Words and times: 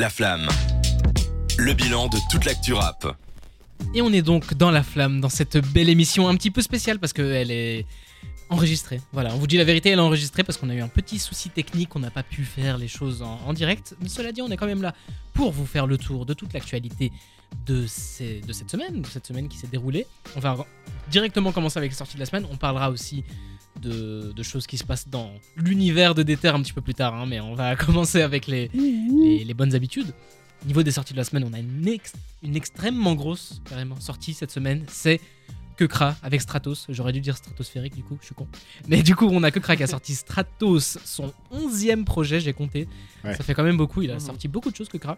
La 0.00 0.08
Flamme. 0.08 0.48
Le 1.58 1.74
bilan 1.74 2.08
de 2.08 2.16
toute 2.30 2.46
l'actu 2.46 2.72
rap. 2.72 3.18
Et 3.92 4.00
on 4.00 4.10
est 4.14 4.22
donc 4.22 4.54
dans 4.54 4.70
la 4.70 4.82
flamme, 4.82 5.20
dans 5.20 5.28
cette 5.28 5.58
belle 5.74 5.90
émission 5.90 6.26
un 6.26 6.36
petit 6.36 6.50
peu 6.50 6.62
spéciale 6.62 6.98
parce 6.98 7.12
qu'elle 7.12 7.50
est 7.50 7.84
enregistrée. 8.48 9.02
Voilà, 9.12 9.34
on 9.34 9.36
vous 9.36 9.46
dit 9.46 9.58
la 9.58 9.64
vérité, 9.64 9.90
elle 9.90 9.98
est 9.98 10.02
enregistrée 10.02 10.42
parce 10.42 10.56
qu'on 10.56 10.70
a 10.70 10.74
eu 10.74 10.80
un 10.80 10.88
petit 10.88 11.18
souci 11.18 11.50
technique, 11.50 11.94
on 11.96 11.98
n'a 11.98 12.10
pas 12.10 12.22
pu 12.22 12.44
faire 12.44 12.78
les 12.78 12.88
choses 12.88 13.20
en, 13.20 13.52
direct. 13.52 13.94
Mais 14.00 14.08
cela 14.08 14.32
dit, 14.32 14.40
on 14.40 14.48
est 14.48 14.56
quand 14.56 14.64
même 14.64 14.80
là 14.80 14.94
pour 15.34 15.52
vous 15.52 15.66
faire 15.66 15.86
le 15.86 15.98
tour 15.98 16.24
de 16.24 16.32
toute 16.32 16.54
l'actualité 16.54 17.12
de 17.66 17.86
cette 17.86 18.70
semaine, 18.70 19.02
de 19.02 19.06
cette 19.06 19.26
semaine 19.26 19.50
qui 19.50 19.58
s'est 19.58 19.68
déroulée. 19.68 20.06
On 20.34 20.40
va 20.40 20.64
directement 21.10 21.52
commencer 21.52 21.76
avec 21.76 21.90
les 21.90 21.96
sorties 21.98 22.14
de 22.14 22.20
la 22.20 22.26
semaine. 22.26 22.46
On 22.50 22.56
parlera 22.56 22.88
aussi 22.88 23.22
de, 23.80 24.32
de 24.34 24.42
choses 24.42 24.66
qui 24.66 24.76
se 24.78 24.84
passent 24.84 25.08
dans 25.08 25.32
l'univers 25.56 26.14
de 26.14 26.22
Déter 26.22 26.48
un 26.48 26.60
petit 26.62 26.72
peu 26.72 26.80
plus 26.80 26.94
tard, 26.94 27.14
hein, 27.14 27.26
mais 27.26 27.40
on 27.40 27.54
va 27.54 27.76
commencer 27.86 28.22
avec 28.22 28.46
les, 28.46 28.70
les, 28.74 29.44
les 29.44 29.54
bonnes 29.54 29.74
habitudes. 29.74 30.12
Niveau 30.66 30.82
des 30.82 30.90
sorties 30.90 31.12
de 31.14 31.18
la 31.18 31.24
semaine, 31.24 31.44
on 31.48 31.52
a 31.54 31.58
une, 31.58 31.88
ex- 31.88 32.12
une 32.42 32.56
extrêmement 32.56 33.14
grosse 33.14 33.62
carrément 33.68 33.98
sortie 33.98 34.34
cette 34.34 34.50
semaine. 34.50 34.84
C'est 34.88 35.18
Kekra 35.78 36.16
avec 36.22 36.42
Stratos. 36.42 36.84
J'aurais 36.90 37.12
dû 37.12 37.22
dire 37.22 37.34
stratosphérique 37.36 37.94
du 37.94 38.02
coup, 38.02 38.18
je 38.20 38.26
suis 38.26 38.34
con. 38.34 38.46
Mais 38.86 39.02
du 39.02 39.16
coup, 39.16 39.26
on 39.30 39.42
a 39.42 39.50
Kekra 39.50 39.76
qui 39.76 39.82
a 39.84 39.86
sorti 39.96 40.14
Stratos, 40.14 40.98
son 41.04 41.32
11e 41.50 42.04
projet, 42.04 42.40
j'ai 42.40 42.52
compté. 42.52 42.86
Ouais. 43.24 43.34
Ça 43.34 43.42
fait 43.42 43.54
quand 43.54 43.62
même 43.62 43.78
beaucoup. 43.78 44.02
Il 44.02 44.10
a 44.10 44.14
Mhm. 44.14 44.20
sorti 44.20 44.48
beaucoup 44.48 44.70
de 44.70 44.76
choses, 44.76 44.90
Kekra. 44.90 45.16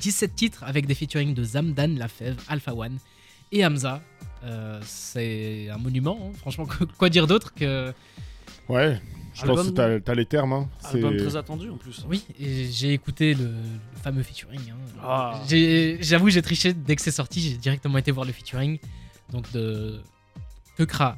17 0.00 0.36
titres 0.36 0.62
avec 0.62 0.86
des 0.86 0.94
featuring 0.94 1.34
de 1.34 1.42
Zamdan, 1.42 1.96
Lafèvre, 1.98 2.40
Alpha 2.48 2.72
One 2.72 2.98
et 3.50 3.64
Hamza. 3.64 4.00
Euh, 4.44 4.80
c'est 4.84 5.68
un 5.70 5.76
monument, 5.78 6.18
hein. 6.22 6.32
franchement, 6.38 6.66
quoi 6.98 7.08
dire 7.10 7.26
d'autre 7.26 7.52
que. 7.54 7.92
Ouais, 8.68 8.98
je 9.34 9.42
Album- 9.42 9.56
pense 9.56 9.66
que 9.70 9.98
t'as- 9.98 10.14
les 10.14 10.26
termes. 10.26 10.52
Hein. 10.52 10.68
Album 10.92 11.16
très 11.16 11.36
attendu 11.36 11.68
en 11.70 11.76
plus. 11.76 12.04
Oui, 12.08 12.24
et 12.38 12.66
j'ai 12.70 12.92
écouté 12.92 13.34
le, 13.34 13.44
le 13.44 13.98
fameux 14.02 14.22
featuring. 14.22 14.60
hein. 14.70 14.98
Ah. 15.02 15.40
J'avoue, 16.00 16.30
j'ai 16.30 16.42
triché 16.42 16.72
dès 16.72 16.96
que 16.96 17.02
c'est 17.02 17.10
sorti, 17.10 17.40
j'ai 17.40 17.56
directement 17.56 17.98
été 17.98 18.10
voir 18.12 18.26
le 18.26 18.32
featuring. 18.32 18.78
Donc 19.32 19.50
de 19.52 20.00
Kekra, 20.76 21.16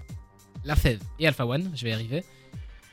La 0.64 0.76
Fève 0.76 1.00
et 1.18 1.26
Alpha 1.26 1.46
One, 1.46 1.70
je 1.74 1.84
vais 1.84 1.90
y 1.90 1.92
arriver. 1.92 2.24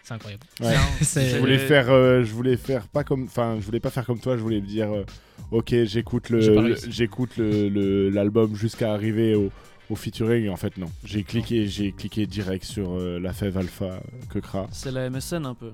C'est 0.03 0.13
incroyable. 0.13 0.43
Ouais. 0.61 0.75
Je 1.03 1.37
voulais 1.37 1.57
faire, 1.59 1.89
euh, 1.91 2.23
je 2.23 2.31
voulais 2.33 2.57
faire 2.57 2.87
pas 2.87 3.03
comme, 3.03 3.25
enfin, 3.25 3.57
je 3.59 3.65
voulais 3.65 3.79
pas 3.79 3.91
faire 3.91 4.05
comme 4.05 4.19
toi. 4.19 4.35
Je 4.37 4.41
voulais 4.41 4.59
me 4.59 4.65
dire, 4.65 4.91
euh, 4.91 5.03
ok, 5.51 5.83
j'écoute 5.83 6.29
le, 6.31 6.75
j'écoute 6.89 7.37
le- 7.37 8.09
l'album 8.09 8.55
jusqu'à 8.55 8.91
arriver 8.93 9.35
au, 9.35 9.51
au 9.89 9.95
featuring. 9.95 10.49
En 10.49 10.57
fait, 10.57 10.77
non. 10.77 10.87
J'ai 11.03 11.23
cliqué, 11.23 11.67
j'ai 11.67 11.91
cliqué 11.91 12.25
direct 12.25 12.63
sur 12.63 12.91
euh, 12.97 13.19
la 13.19 13.33
fève 13.33 13.57
alpha 13.57 13.85
euh, 13.85 13.99
Kekra. 14.33 14.67
C'est 14.71 14.91
la 14.91 15.09
MSN 15.09 15.45
un 15.45 15.53
peu. 15.55 15.71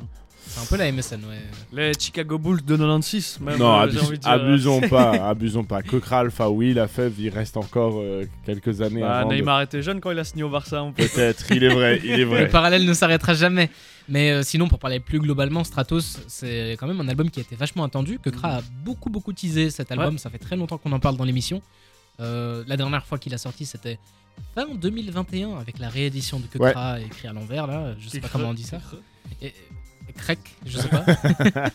C'est 0.47 0.61
un 0.61 0.65
peu 0.65 0.77
la 0.77 0.91
MSN, 0.91 1.15
ouais. 1.25 1.39
Les 1.73 1.91
Chicago 1.99 2.37
Bulls 2.37 2.63
de 2.63 2.75
96. 2.77 3.39
Même, 3.41 3.57
non, 3.57 3.65
euh, 3.79 3.85
abus- 3.87 3.97
envie 3.99 4.09
de 4.11 4.15
dire. 4.17 4.29
abusons 4.29 4.79
pas, 4.81 5.11
abusons 5.29 5.63
pas. 5.63 5.81
Kekra 5.81 6.19
alpha, 6.19 6.51
oui, 6.51 6.71
la 6.75 6.87
fève, 6.87 7.13
il 7.17 7.29
reste 7.29 7.57
encore 7.57 7.95
euh, 7.99 8.25
quelques 8.45 8.79
années 8.79 9.01
Bah, 9.01 9.21
avant. 9.21 9.29
de- 9.29 9.33
Neymar 9.33 9.63
était 9.63 9.81
jeune 9.81 9.99
quand 9.99 10.11
il 10.11 10.19
a 10.19 10.23
signé 10.23 10.43
au 10.43 10.49
Barça. 10.49 10.85
Peut-être, 10.95 11.51
il 11.51 11.63
est 11.63 11.73
vrai, 11.73 11.99
il 12.03 12.11
est 12.11 12.17
Le 12.17 12.23
vrai. 12.25 12.47
parallèle 12.49 12.85
ne 12.85 12.93
s'arrêtera 12.93 13.33
jamais. 13.33 13.71
Mais 14.07 14.29
euh, 14.33 14.43
sinon, 14.43 14.67
pour 14.67 14.77
parler 14.77 14.99
plus 14.99 15.17
globalement, 15.19 15.63
Stratos, 15.63 16.19
c'est 16.27 16.73
quand 16.79 16.85
même 16.85 17.01
un 17.01 17.07
album 17.09 17.31
qui 17.31 17.39
a 17.39 17.41
été 17.41 17.55
vachement 17.55 17.83
attendu. 17.83 18.19
Que 18.19 18.29
Kra 18.29 18.57
a 18.57 18.61
beaucoup, 18.83 19.09
beaucoup 19.09 19.33
teasé 19.33 19.71
cet 19.71 19.91
album. 19.91 20.19
Ça 20.19 20.29
fait 20.29 20.37
très 20.37 20.55
longtemps 20.55 20.77
qu'on 20.77 20.91
en 20.91 20.99
parle 20.99 21.17
dans 21.17 21.23
l'émission. 21.25 21.59
Euh, 22.19 22.63
la 22.67 22.77
dernière 22.77 23.05
fois 23.05 23.17
qu'il 23.17 23.33
a 23.33 23.37
sorti, 23.37 23.65
c'était 23.65 23.99
fin 24.53 24.67
2021 24.67 25.57
avec 25.57 25.79
la 25.79 25.89
réédition 25.89 26.39
de 26.39 26.47
Que 26.47 26.57
Ouais. 26.57 26.73
Écrit 27.05 27.27
à 27.27 27.33
l'envers. 27.33 27.67
Là, 27.67 27.95
je 27.99 28.09
sais 28.09 28.19
pas 28.19 28.29
comment 28.29 28.49
on 28.49 28.53
dit 28.53 28.63
ça. 28.63 28.79
Et, 29.41 29.53
je 30.65 30.77
sais 30.77 30.87
pas. 30.87 31.03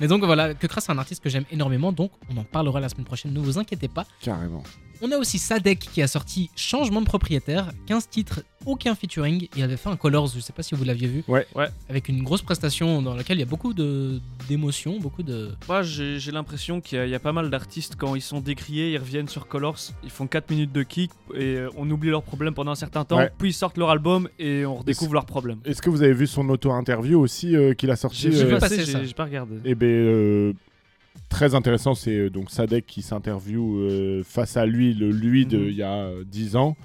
Mais 0.00 0.08
donc 0.08 0.24
voilà, 0.24 0.54
Que 0.54 0.66
Kra, 0.66 0.80
c'est 0.80 0.90
un 0.90 0.98
artiste 0.98 1.22
que 1.22 1.28
j'aime 1.28 1.44
énormément. 1.50 1.92
Donc 1.92 2.12
on 2.30 2.36
en 2.36 2.44
parlera 2.44 2.80
la 2.80 2.88
semaine 2.88 3.04
prochaine. 3.04 3.32
Ne 3.32 3.40
vous 3.40 3.58
inquiétez 3.58 3.88
pas. 3.88 4.06
Carrément. 4.20 4.62
On 5.06 5.12
a 5.12 5.18
aussi 5.18 5.38
Sadek 5.38 5.80
qui 5.80 6.00
a 6.00 6.06
sorti 6.06 6.48
Changement 6.56 7.02
de 7.02 7.06
propriétaire, 7.06 7.70
15 7.88 8.08
titres, 8.08 8.42
aucun 8.64 8.94
featuring. 8.94 9.48
Il 9.54 9.62
avait 9.62 9.76
fait 9.76 9.90
un 9.90 9.96
Colors, 9.96 10.28
je 10.34 10.40
sais 10.40 10.54
pas 10.54 10.62
si 10.62 10.74
vous 10.74 10.82
l'aviez 10.82 11.08
vu. 11.08 11.22
Ouais. 11.28 11.46
Ouais. 11.54 11.66
Avec 11.90 12.08
une 12.08 12.22
grosse 12.22 12.40
prestation 12.40 13.02
dans 13.02 13.14
laquelle 13.14 13.36
il 13.36 13.40
y 13.40 13.42
a 13.42 13.46
beaucoup 13.46 13.74
de 13.74 14.18
d'émotions, 14.48 14.98
beaucoup 14.98 15.22
de. 15.22 15.50
Moi, 15.68 15.82
j'ai 15.82 16.18
j'ai 16.18 16.32
l'impression 16.32 16.80
qu'il 16.80 16.96
y, 16.96 17.00
a- 17.02 17.04
il 17.06 17.10
y 17.10 17.14
a 17.14 17.18
pas 17.18 17.32
mal 17.34 17.50
d'artistes, 17.50 17.96
quand 17.98 18.14
ils 18.14 18.22
sont 18.22 18.40
décriés, 18.40 18.92
ils 18.92 18.96
reviennent 18.98 19.28
sur 19.28 19.46
Colors, 19.46 19.76
ils 20.04 20.08
font 20.10 20.26
4 20.26 20.48
minutes 20.48 20.72
de 20.72 20.82
kick 20.82 21.10
et 21.34 21.56
euh, 21.56 21.68
on 21.76 21.90
oublie 21.90 22.08
leurs 22.08 22.22
problèmes 22.22 22.54
pendant 22.54 22.70
un 22.70 22.74
certain 22.74 23.04
temps, 23.04 23.18
Ouais. 23.18 23.30
puis 23.36 23.50
ils 23.50 23.54
sortent 23.54 23.76
leur 23.76 23.90
album 23.90 24.30
et 24.38 24.64
on 24.64 24.76
redécouvre 24.76 25.12
leurs 25.12 25.26
problèmes. 25.26 25.58
Est-ce 25.66 25.82
que 25.82 25.90
vous 25.90 26.02
avez 26.02 26.14
vu 26.14 26.26
son 26.26 26.48
auto-interview 26.48 27.20
aussi 27.20 27.54
euh, 27.54 27.74
qu'il 27.74 27.90
a 27.90 27.96
sorti 27.96 28.32
J'ai 28.32 28.42
euh, 28.44 28.58
j'ai 29.04 29.12
pas 29.14 29.24
regardé. 29.24 29.56
Eh 29.66 29.74
ben, 29.74 29.86
euh, 29.86 30.52
très 31.28 31.54
intéressant, 31.54 31.94
c'est 31.94 32.16
euh, 32.16 32.30
donc 32.30 32.50
Sadek 32.50 32.86
qui 32.86 33.02
s'interviewe 33.02 33.78
euh, 33.80 34.22
face 34.24 34.56
à 34.56 34.66
lui, 34.66 34.94
le 34.94 35.10
lui 35.10 35.46
de 35.46 35.58
Mhm. 35.58 35.68
il 35.68 35.74
y 35.76 35.82
a 35.82 35.92
euh, 35.94 36.24
10 36.26 36.56
ans. 36.56 36.76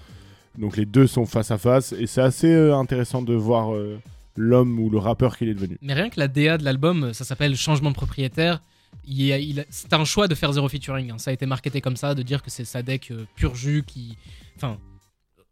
Donc 0.57 0.75
les 0.78 0.85
deux 0.85 1.07
sont 1.07 1.25
face 1.25 1.51
à 1.51 1.57
face 1.57 1.94
et 1.94 2.07
c'est 2.07 2.22
assez 2.22 2.51
euh, 2.51 2.75
intéressant 2.75 3.22
de 3.22 3.34
voir 3.34 3.73
euh, 3.73 4.00
l'homme 4.35 4.79
ou 4.79 4.90
le 4.90 4.97
rappeur 4.97 5.38
qu'il 5.38 5.47
est 5.50 5.53
devenu. 5.53 5.78
Mais 5.81 5.94
rien 5.94 6.09
que 6.09 6.19
la 6.19 6.28
DA 6.28 6.57
de 6.57 6.63
l'album, 6.66 7.13
ça 7.13 7.23
s'appelle 7.23 7.56
Changement 7.56 7.91
de 7.91 7.95
propriétaire. 7.95 8.62
Il 9.06 9.22
il 9.22 9.66
C'est 9.69 9.94
un 9.94 10.03
choix 10.06 10.28
de 10.28 10.35
faire 10.35 10.51
zéro 10.51 10.67
featuring. 10.67 11.11
hein. 11.11 11.17
Ça 11.17 11.29
a 11.31 11.34
été 11.34 11.46
marketé 11.46 11.79
comme 11.81 11.96
ça, 11.96 12.16
de 12.16 12.23
dire 12.23 12.41
que 12.41 12.50
c'est 12.50 12.66
Sadek 12.66 13.11
euh, 13.11 13.25
pur 13.35 13.56
jus 13.56 13.84
qui. 13.85 14.17
Enfin, 14.57 14.78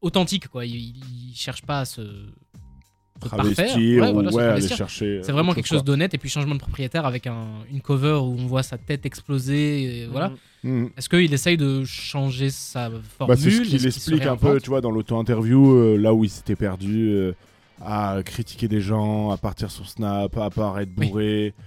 authentique 0.01 0.47
quoi. 0.47 0.65
Il, 0.65 0.75
il 0.75 1.33
cherche 1.35 1.61
pas 1.61 1.81
à 1.81 1.85
se. 1.85 2.01
Travestir 3.19 4.01
Ouais, 4.03 4.09
ou 4.09 4.13
voilà, 4.13 4.31
se 4.31 4.35
ouais, 4.35 4.43
aller 4.43 4.67
chercher. 4.67 5.05
euh, 5.05 5.21
C'est 5.23 5.31
vraiment 5.31 5.53
quelque 5.53 5.67
chose 5.67 5.83
d'honnête. 5.83 6.13
Et 6.13 6.17
puis 6.17 6.29
changement 6.29 6.55
de 6.55 6.59
propriétaire 6.59 7.05
avec 7.05 7.27
un- 7.27 7.63
une 7.71 7.81
cover 7.81 8.13
où 8.21 8.35
on 8.39 8.45
voit 8.47 8.63
sa 8.63 8.77
tête 8.77 9.05
exploser. 9.05 9.83
Et 10.03 10.05
voilà. 10.07 10.29
Mhm. 10.29 10.37
Mhm. 10.63 10.89
Est-ce 10.97 11.07
qu'il 11.09 11.33
essaye 11.33 11.55
de 11.57 11.83
changer 11.85 12.49
sa 12.49 12.89
formule 13.17 13.35
Bah, 13.35 13.41
c'est 13.41 13.51
ce 13.51 13.61
qu'il 13.61 13.85
explique 13.85 14.25
un 14.25 14.35
peu, 14.37 14.59
tu 14.59 14.69
vois, 14.69 14.81
dans 14.81 14.91
l'auto-interview, 14.91 15.71
euh, 15.71 15.97
là 15.97 16.13
où 16.13 16.23
il 16.23 16.29
s'était 16.29 16.55
perdu, 16.55 17.09
euh, 17.09 17.33
à 17.79 18.17
critiquer 18.25 18.67
des 18.67 18.81
gens, 18.81 19.29
à 19.29 19.37
partir 19.37 19.69
sur 19.69 19.87
Snap, 19.87 20.35
à 20.37 20.49
paraître 20.49 20.91
Oui. 20.97 21.07
bourré. 21.09 21.53
Oui, 21.57 21.63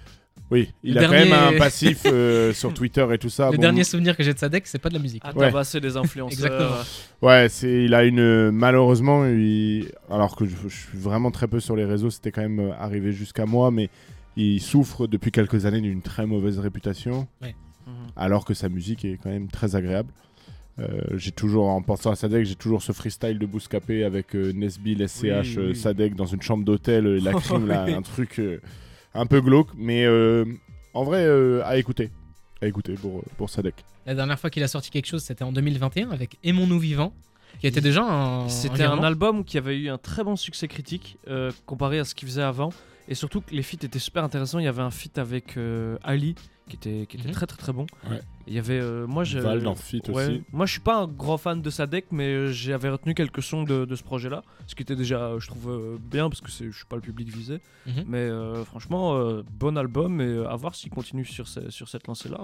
il 0.51 0.95
Le 0.95 1.01
a 1.01 1.05
quand 1.05 1.11
même 1.13 1.33
un 1.33 1.57
passif 1.59 2.03
euh, 2.07 2.53
sur 2.55 2.75
Twitter 2.75 3.07
et 3.13 3.19
tout 3.19 3.29
ça. 3.29 3.51
Le 3.51 3.57
Bon, 3.57 3.63
dernier 3.63 3.85
souvenir 3.85 4.17
que 4.17 4.23
j'ai 4.23 4.35
de 4.35 4.39
Sadek, 4.39 4.67
c'est 4.67 4.79
pas 4.79 4.89
de 4.89 4.95
la 4.95 5.01
musique. 5.01 5.23
À 5.25 5.33
Ouais. 5.37 5.47
tabasser 5.47 5.81
des 5.81 5.97
influenceurs. 5.97 6.33
Exactement. 6.47 6.77
Ouais, 7.23 7.49
c'est, 7.49 7.85
il 7.85 7.95
a 7.95 8.05
une. 8.05 8.51
Malheureusement, 8.51 9.27
il- 9.27 9.91
alors 10.11 10.35
que 10.37 10.45
je, 10.47 10.57
je 10.69 10.69
suis 10.69 10.99
vraiment 10.99 11.31
très 11.31 11.47
peu 11.49 11.61
sur 11.61 11.77
les 11.77 11.85
réseaux, 11.85 12.11
c'était 12.11 12.33
quand 12.33 12.43
même 12.43 12.59
euh, 12.61 12.73
arrivé 12.81 13.13
jusqu'à 13.13 13.47
moi, 13.47 13.71
mais 13.71 13.89
il 14.37 14.61
souffre 14.61 15.07
depuis 15.07 15.31
quelques 15.31 15.67
années 15.67 15.81
d'une 15.81 16.03
très 16.03 16.27
mauvaise 16.27 16.59
réputation, 16.59 17.27
Mhm. 17.43 17.53
alors 18.17 18.45
que 18.45 18.55
sa 18.55 18.69
musique 18.69 19.05
est 19.05 19.19
quand 19.23 19.31
même 19.31 19.49
très 19.49 19.77
agréable. 19.77 20.13
Euh, 20.79 20.87
j'ai 21.17 21.33
toujours, 21.33 21.69
en 21.69 21.83
pensant 21.83 22.11
à 22.13 22.15
Sadek, 22.15 22.47
j'ai 22.47 22.55
toujours 22.55 22.81
ce 22.83 22.93
freestyle 22.93 23.39
de 23.39 23.45
Bouscapé 23.45 24.03
avec 24.05 24.35
euh, 24.35 24.53
Nesbill, 24.53 25.07
SCH, 25.07 25.57
Oui, 25.57 25.65
oui. 25.71 25.77
Sadek 25.77 26.15
dans 26.15 26.27
une 26.27 26.41
chambre 26.41 26.65
d'hôtel, 26.65 27.05
la 27.23 27.33
crime, 27.41 27.67
là, 27.67 27.85
un 27.85 28.03
truc 28.03 28.39
euh, 28.39 28.61
un 29.15 29.27
peu 29.27 29.41
glauque, 29.41 29.69
mais 29.77 30.05
euh, 30.05 30.45
en 30.95 31.05
vrai, 31.05 31.25
euh, 31.25 31.63
à 31.65 31.77
écouter. 31.77 32.11
À 32.63 32.67
écouter 32.67 32.95
pour, 32.95 33.23
pour 33.37 33.51
Sadek. 33.51 33.75
La 34.07 34.15
dernière 34.15 34.39
fois 34.39 34.51
qu'il 34.51 34.63
a 34.63 34.69
sorti 34.69 34.91
quelque 34.91 35.07
chose, 35.07 35.23
c'était 35.23 35.45
en 35.45 35.53
2021 35.53 36.11
avec 36.11 36.37
Aimons-nous 36.43 36.79
vivants, 36.79 37.13
qui 37.61 37.67
était 37.67 37.81
déjà 37.81 38.03
un. 38.03 38.49
C'était 38.49 38.85
un 38.85 39.03
album 39.03 39.45
qui 39.45 39.59
avait 39.59 39.77
eu 39.77 39.89
un 39.89 39.99
très 39.99 40.25
bon 40.25 40.37
succès 40.37 40.69
critique 40.69 41.19
euh, 41.29 41.53
comparé 41.67 41.99
à 41.99 42.05
ce 42.05 42.15
qu'il 42.15 42.29
faisait 42.29 42.43
avant. 42.43 42.71
Et 43.09 43.15
surtout 43.15 43.41
que 43.41 43.55
les 43.55 43.63
feats 43.63 43.85
étaient 43.85 43.99
super 43.99 44.23
intéressants. 44.25 44.59
Il 44.59 44.65
y 44.65 44.69
avait 44.69 44.83
un 44.83 44.91
feat 44.91 45.19
avec 45.19 45.57
euh, 45.57 45.99
Ali 46.03 46.35
qui 46.71 46.77
était, 46.77 47.07
qui 47.07 47.17
était 47.19 47.29
Mhm. 47.29 47.35
très 47.35 47.47
très 47.47 47.59
très 47.59 47.73
bon. 47.73 47.87
Ouais. 48.09 48.21
Il 48.47 48.55
y 48.55 48.59
avait 48.59 48.81
euh, 48.81 49.07
moi 49.07 49.25
je 49.25 49.39
Val 49.39 49.63
dans 49.63 49.75
Fit 49.75 50.01
ouais, 50.09 50.25
aussi. 50.27 50.43
Moi 50.53 50.65
je 50.67 50.73
suis 50.73 50.81
pas 50.81 50.97
un 51.03 51.07
grand 51.07 51.37
fan 51.37 51.61
de 51.61 51.69
Sadek 51.71 52.07
mais 52.11 52.29
euh, 52.29 52.51
j'avais 52.53 52.89
retenu 52.89 53.13
quelques 53.15 53.43
sons 53.43 53.65
de, 53.65 53.85
de 53.85 53.95
ce 53.97 54.03
projet 54.03 54.31
là. 54.31 54.43
Ce 54.67 54.75
qui 54.75 54.83
était 54.83 54.97
déjà 54.97 55.21
euh, 55.21 55.41
je 55.41 55.47
trouve 55.49 55.71
euh, 55.71 55.99
bien 56.01 56.29
parce 56.31 56.41
que 56.41 56.49
je 56.49 56.75
suis 56.75 56.87
pas 56.89 56.97
le 56.97 57.03
public 57.03 57.29
visé. 57.29 57.61
Mhm. 57.87 58.05
Mais 58.07 58.19
euh, 58.19 58.65
franchement 58.65 59.21
bon 59.59 59.77
album 59.77 60.21
et 60.23 60.47
à 60.47 60.57
voir 60.57 60.75
s'il 60.75 60.91
continue 60.91 61.25
sur, 61.27 61.47
ce- 61.49 61.69
sur 61.71 61.89
cette 61.89 62.07
lancée 62.07 62.29
là. 62.31 62.41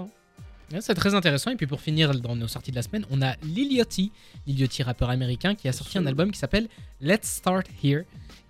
Ouais, 0.72 0.80
C'est 0.80 0.94
très 0.94 1.14
intéressant. 1.14 1.52
Et 1.52 1.56
puis 1.56 1.68
pour 1.68 1.80
finir 1.80 2.12
dans 2.20 2.34
nos 2.34 2.48
sorties 2.48 2.72
de 2.72 2.76
la 2.76 2.82
semaine, 2.82 3.06
on 3.12 3.22
a 3.22 3.36
Lil 3.44 3.72
Yachty, 3.72 4.10
Lil 4.48 4.58
Yachty 4.58 4.82
rappeur 4.82 5.10
américain, 5.10 5.54
qui 5.54 5.68
a 5.68 5.72
sorti 5.72 5.96
un 5.96 6.06
album 6.06 6.32
qui 6.32 6.40
s'appelle 6.40 6.66
Let's 7.00 7.28
Start 7.28 7.66
Here. 7.84 8.02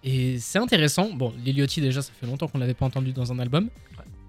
Et 0.02 0.38
c'est 0.38 0.58
intéressant. 0.58 1.10
Bon, 1.12 1.34
Lil 1.44 1.58
Yachty 1.58 1.82
déjà, 1.82 2.00
ça 2.00 2.10
fait 2.18 2.26
longtemps 2.26 2.48
qu'on 2.48 2.56
l'avait 2.56 2.72
pas 2.72 2.86
entendu 2.86 3.12
dans 3.12 3.32
un 3.32 3.38
album. 3.38 3.68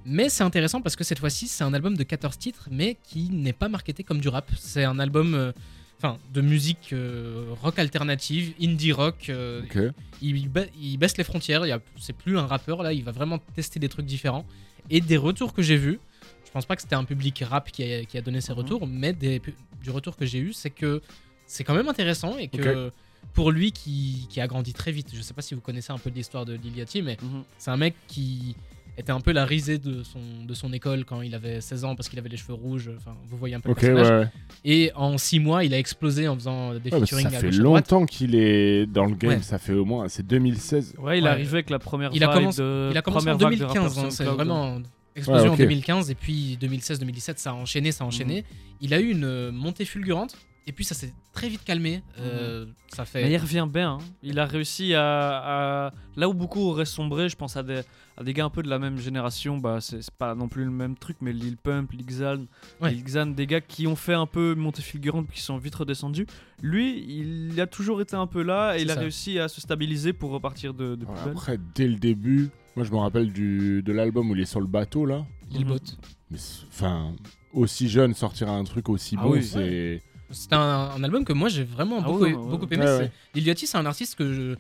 Mais 0.10 0.30
c'est 0.30 0.44
intéressant 0.44 0.82
parce 0.82 0.96
que 0.96 1.04
cette 1.04 1.20
fois-ci, 1.20 1.48
c'est 1.50 1.66
un 1.66 1.74
album 1.74 1.98
de 1.98 2.04
14 2.04 2.38
titres, 2.38 2.70
mais 2.72 2.96
qui 3.04 3.30
n'est 3.30 3.52
pas 3.54 3.68
marketé 3.68 4.04
comme 4.04 4.20
du 4.22 4.30
rap. 4.30 4.50
C'est 4.58 4.86
un 4.86 5.00
album 5.00 5.34
euh, 5.34 5.52
enfin, 5.98 6.18
de 6.34 6.40
musique 6.40 6.94
euh, 6.94 7.54
rock 7.62 7.78
alternative, 7.78 8.54
indie 8.62 8.94
rock. 8.94 9.30
euh, 9.30 9.62
il, 10.22 10.48
ba- 10.50 10.66
il 10.80 10.98
baisse 10.98 11.18
les 11.18 11.26
frontières. 11.26 11.64
C'est 12.00 12.14
plus 12.16 12.38
un 12.38 12.48
rappeur 12.48 12.84
là. 12.84 12.94
Il 12.94 13.04
va 13.04 13.12
vraiment 13.12 13.38
tester 13.54 13.80
des 13.82 13.90
trucs 13.90 14.06
différents. 14.06 14.46
Et 14.90 15.02
des 15.02 15.18
retours 15.18 15.54
que 15.54 15.62
j'ai 15.62 15.76
vus, 15.76 16.00
je 16.46 16.52
pense 16.52 16.66
pas 16.66 16.78
que 16.78 16.82
c'était 16.82 16.96
un 16.96 17.04
public 17.04 17.44
rap 17.46 17.70
qui 17.70 17.84
a, 17.84 18.06
qui 18.06 18.18
a 18.18 18.22
donné 18.22 18.40
ces 18.40 18.54
Mhm. 18.54 18.58
retours, 18.60 18.88
mais 18.88 19.12
des 19.12 19.42
du 19.84 19.90
retour 19.92 20.16
que 20.16 20.26
j'ai 20.26 20.40
eu, 20.40 20.54
c'est 20.54 20.70
que 20.70 21.02
c'est 21.46 21.66
quand 21.66 21.76
même 21.76 21.90
intéressant 21.90 22.38
et 22.38 22.48
que 22.48 22.92
pour 23.34 23.52
lui 23.52 23.74
qui, 23.74 24.26
qui 24.30 24.40
a 24.40 24.48
grandi 24.48 24.74
très 24.74 24.94
vite, 24.94 25.10
je 25.14 25.22
sais 25.22 25.34
pas 25.34 25.42
si 25.42 25.54
vous 25.54 25.62
connaissez 25.62 25.92
un 25.92 25.98
peu 25.98 26.10
l'histoire 26.10 26.46
de 26.46 26.54
Lil 26.54 26.78
Yachty, 26.78 27.02
mais 27.02 27.18
Mhm. 27.22 27.44
c'est 27.58 27.72
un 27.72 27.78
mec 27.78 27.94
qui 28.08 28.56
était 28.98 29.12
un 29.12 29.20
peu 29.20 29.32
la 29.32 29.46
risée 29.46 29.78
de 29.78 30.02
son, 30.04 30.20
de 30.46 30.54
son 30.54 30.74
école 30.74 31.06
quand 31.06 31.22
il 31.22 31.36
avait 31.36 31.62
16 31.62 31.86
ans 31.86 31.96
parce 31.96 32.10
qu'il 32.10 32.18
avait 32.20 32.30
les 32.30 32.38
cheveux 32.38 32.54
rouges. 32.56 32.90
Enfin, 32.98 33.16
vous 33.28 33.38
voyez 33.38 33.54
un 33.56 33.60
peu 33.60 33.70
le 33.70 33.76
personnage. 33.76 34.10
ouais. 34.24 34.28
Et 34.66 34.92
en 34.96 35.18
6 35.18 35.40
mois, 35.40 35.64
il 35.64 35.74
a 35.74 35.78
explosé 35.80 36.28
en 36.28 36.36
faisant 36.36 36.74
des 36.74 36.90
Ouais, 36.90 37.00
featuring 37.02 37.30
ça 37.30 37.38
à 37.38 37.40
fait 37.40 37.52
longtemps 37.52 38.06
qu'il 38.06 38.34
est 38.36 38.86
dans 38.88 39.06
le 39.06 39.16
game. 39.16 39.32
Ouais. 39.34 39.42
Ça 39.42 39.60
fait 39.60 39.74
au 39.74 39.86
moins. 39.86 40.08
C'est 40.10 40.26
2016. 40.26 40.96
Ouais, 40.98 41.20
il 41.20 41.24
Ouais. 41.24 41.30
est 41.30 41.32
arrivé 41.32 41.54
avec 41.54 41.70
la 41.70 41.80
première 41.80 42.10
Il 42.14 42.24
a 42.24 42.28
vague 42.28 42.38
commencé- 42.38 42.62
de 42.62 42.88
Il 42.92 42.98
a 42.98 43.02
commencé 43.02 43.30
en 43.30 43.38
première 43.38 43.50
vague 43.50 43.60
de 43.60 43.66
2015, 43.66 43.88
rappeurs 43.94 44.06
hein, 44.06 44.10
c'est 44.10 44.24
vraiment 44.24 44.78
explosion 45.16 45.54
en 45.54 45.56
2015 45.58 46.12
et 46.12 46.16
puis 46.16 46.58
2016-2017 46.62 47.38
ça 47.40 47.52
a 47.52 47.54
enchaîné, 47.54 47.92
ça 47.92 48.04
a 48.04 48.08
enchaîné. 48.08 48.44
Il 48.82 48.94
a 48.94 49.00
eu 49.00 49.10
une 49.12 49.52
montée 49.52 49.86
fulgurante 49.86 50.36
et 50.68 50.72
puis 50.74 50.84
ça 50.86 50.94
s'est 50.94 51.14
très 51.34 51.50
vite 51.50 51.64
calmé. 51.64 52.04
Euh, 52.20 52.66
Ça 52.94 53.06
fait. 53.06 53.24
Mais 53.24 53.32
il 53.32 53.38
revient 53.38 53.68
bien. 53.72 53.94
hein. 53.94 53.98
Il 54.22 54.38
a 54.38 54.46
réussi 54.46 54.94
à, 54.94 55.86
à- 55.88 55.92
Là 56.16 56.28
où 56.30 56.34
beaucoup 56.34 56.60
auraient 56.62 56.86
sombré, 56.86 57.30
je 57.30 57.36
pense 57.36 57.56
à 57.58 57.64
des, 57.64 57.82
à 58.18 58.24
des 58.24 58.34
gars 58.34 58.46
un 58.46 58.50
peu 58.50 58.62
de 58.64 58.70
la 58.70 58.78
même 58.80 58.98
génération. 58.98 59.58
Bah, 59.58 59.80
c'est 59.82 60.10
pas 60.12 60.36
non 60.36 60.48
plus 60.48 60.66
le 60.66 60.72
même 60.72 60.96
truc, 60.98 61.18
mais 61.22 61.32
Lil 61.32 61.58
Pump, 61.58 61.92
Lil 61.94 62.06
Xan, 62.06 62.46
Ouais. 62.82 62.92
Lil 62.92 63.04
Xan, 63.04 63.28
des 63.28 63.48
gars 63.48 63.62
qui 63.62 63.88
ont 63.88 63.96
fait 63.96 64.14
un 64.16 64.26
peu 64.26 64.56
montée 64.56 64.82
fulgurante 64.82 65.28
puis 65.28 65.38
qui 65.38 65.44
sont 65.44 65.58
vite 65.58 65.76
redescendus. 65.76 66.26
Lui, 66.62 67.06
il 67.08 67.60
a 67.62 67.68
toujours 67.68 68.02
été 68.02 68.16
un 68.16 68.28
peu 68.28 68.42
là 68.42 68.78
et 68.78 68.82
il 68.82 68.92
a 68.92 68.96
ça. 68.96 69.00
réussi 69.02 69.40
à 69.40 69.48
se 69.48 69.62
stabiliser 69.62 70.12
pour 70.14 70.32
repartir 70.32 70.74
de, 70.74 70.96
de 70.96 71.06
plus 71.06 71.14
Ouais, 71.14 71.24
belle. 71.26 71.32
Après, 71.34 71.60
dès 71.76 71.88
le 71.88 71.96
début, 71.96 72.50
moi 72.76 72.84
je 72.84 72.92
me 72.92 72.98
rappelle 72.98 73.32
du, 73.32 73.82
de 73.84 73.94
l'album 73.94 74.32
où 74.32 74.36
il 74.36 74.42
est 74.42 74.46
sur 74.46 74.60
le 74.62 74.68
bateau 74.68 75.06
là. 75.06 75.26
Lil 75.52 75.62
Mhm. 75.66 75.68
Bot. 75.72 75.80
Mais 76.32 76.38
c'est- 76.38 76.66
Enfin, 76.68 77.14
aussi 77.54 77.88
jeune, 77.88 78.14
sortir 78.14 78.50
un 78.50 78.64
truc 78.64 78.90
aussi 78.90 79.16
Ah 79.18 79.24
bon, 79.24 79.32
oui. 79.34 79.44
c'est. 79.44 80.02
C'est 80.32 80.54
un, 80.54 80.60
un 80.96 81.04
album 81.04 81.24
que 81.26 81.34
moi 81.34 81.50
j'ai 81.50 81.64
vraiment 81.64 82.00
Ah 82.02 82.06
beaucoup, 82.08 82.24
ouais, 82.24 82.34
ouais. 82.34 82.50
beaucoup 82.50 82.68
aimé. 82.72 82.84
Ouais, 82.84 82.86
c'est- 82.88 82.98
ouais. 83.04 83.12
Lil 83.36 83.48
Yachty, 83.48 83.68
c'est 83.68 83.78
un 83.78 83.86
artiste 83.86 84.16
que 84.16 84.34
je. 84.34 84.56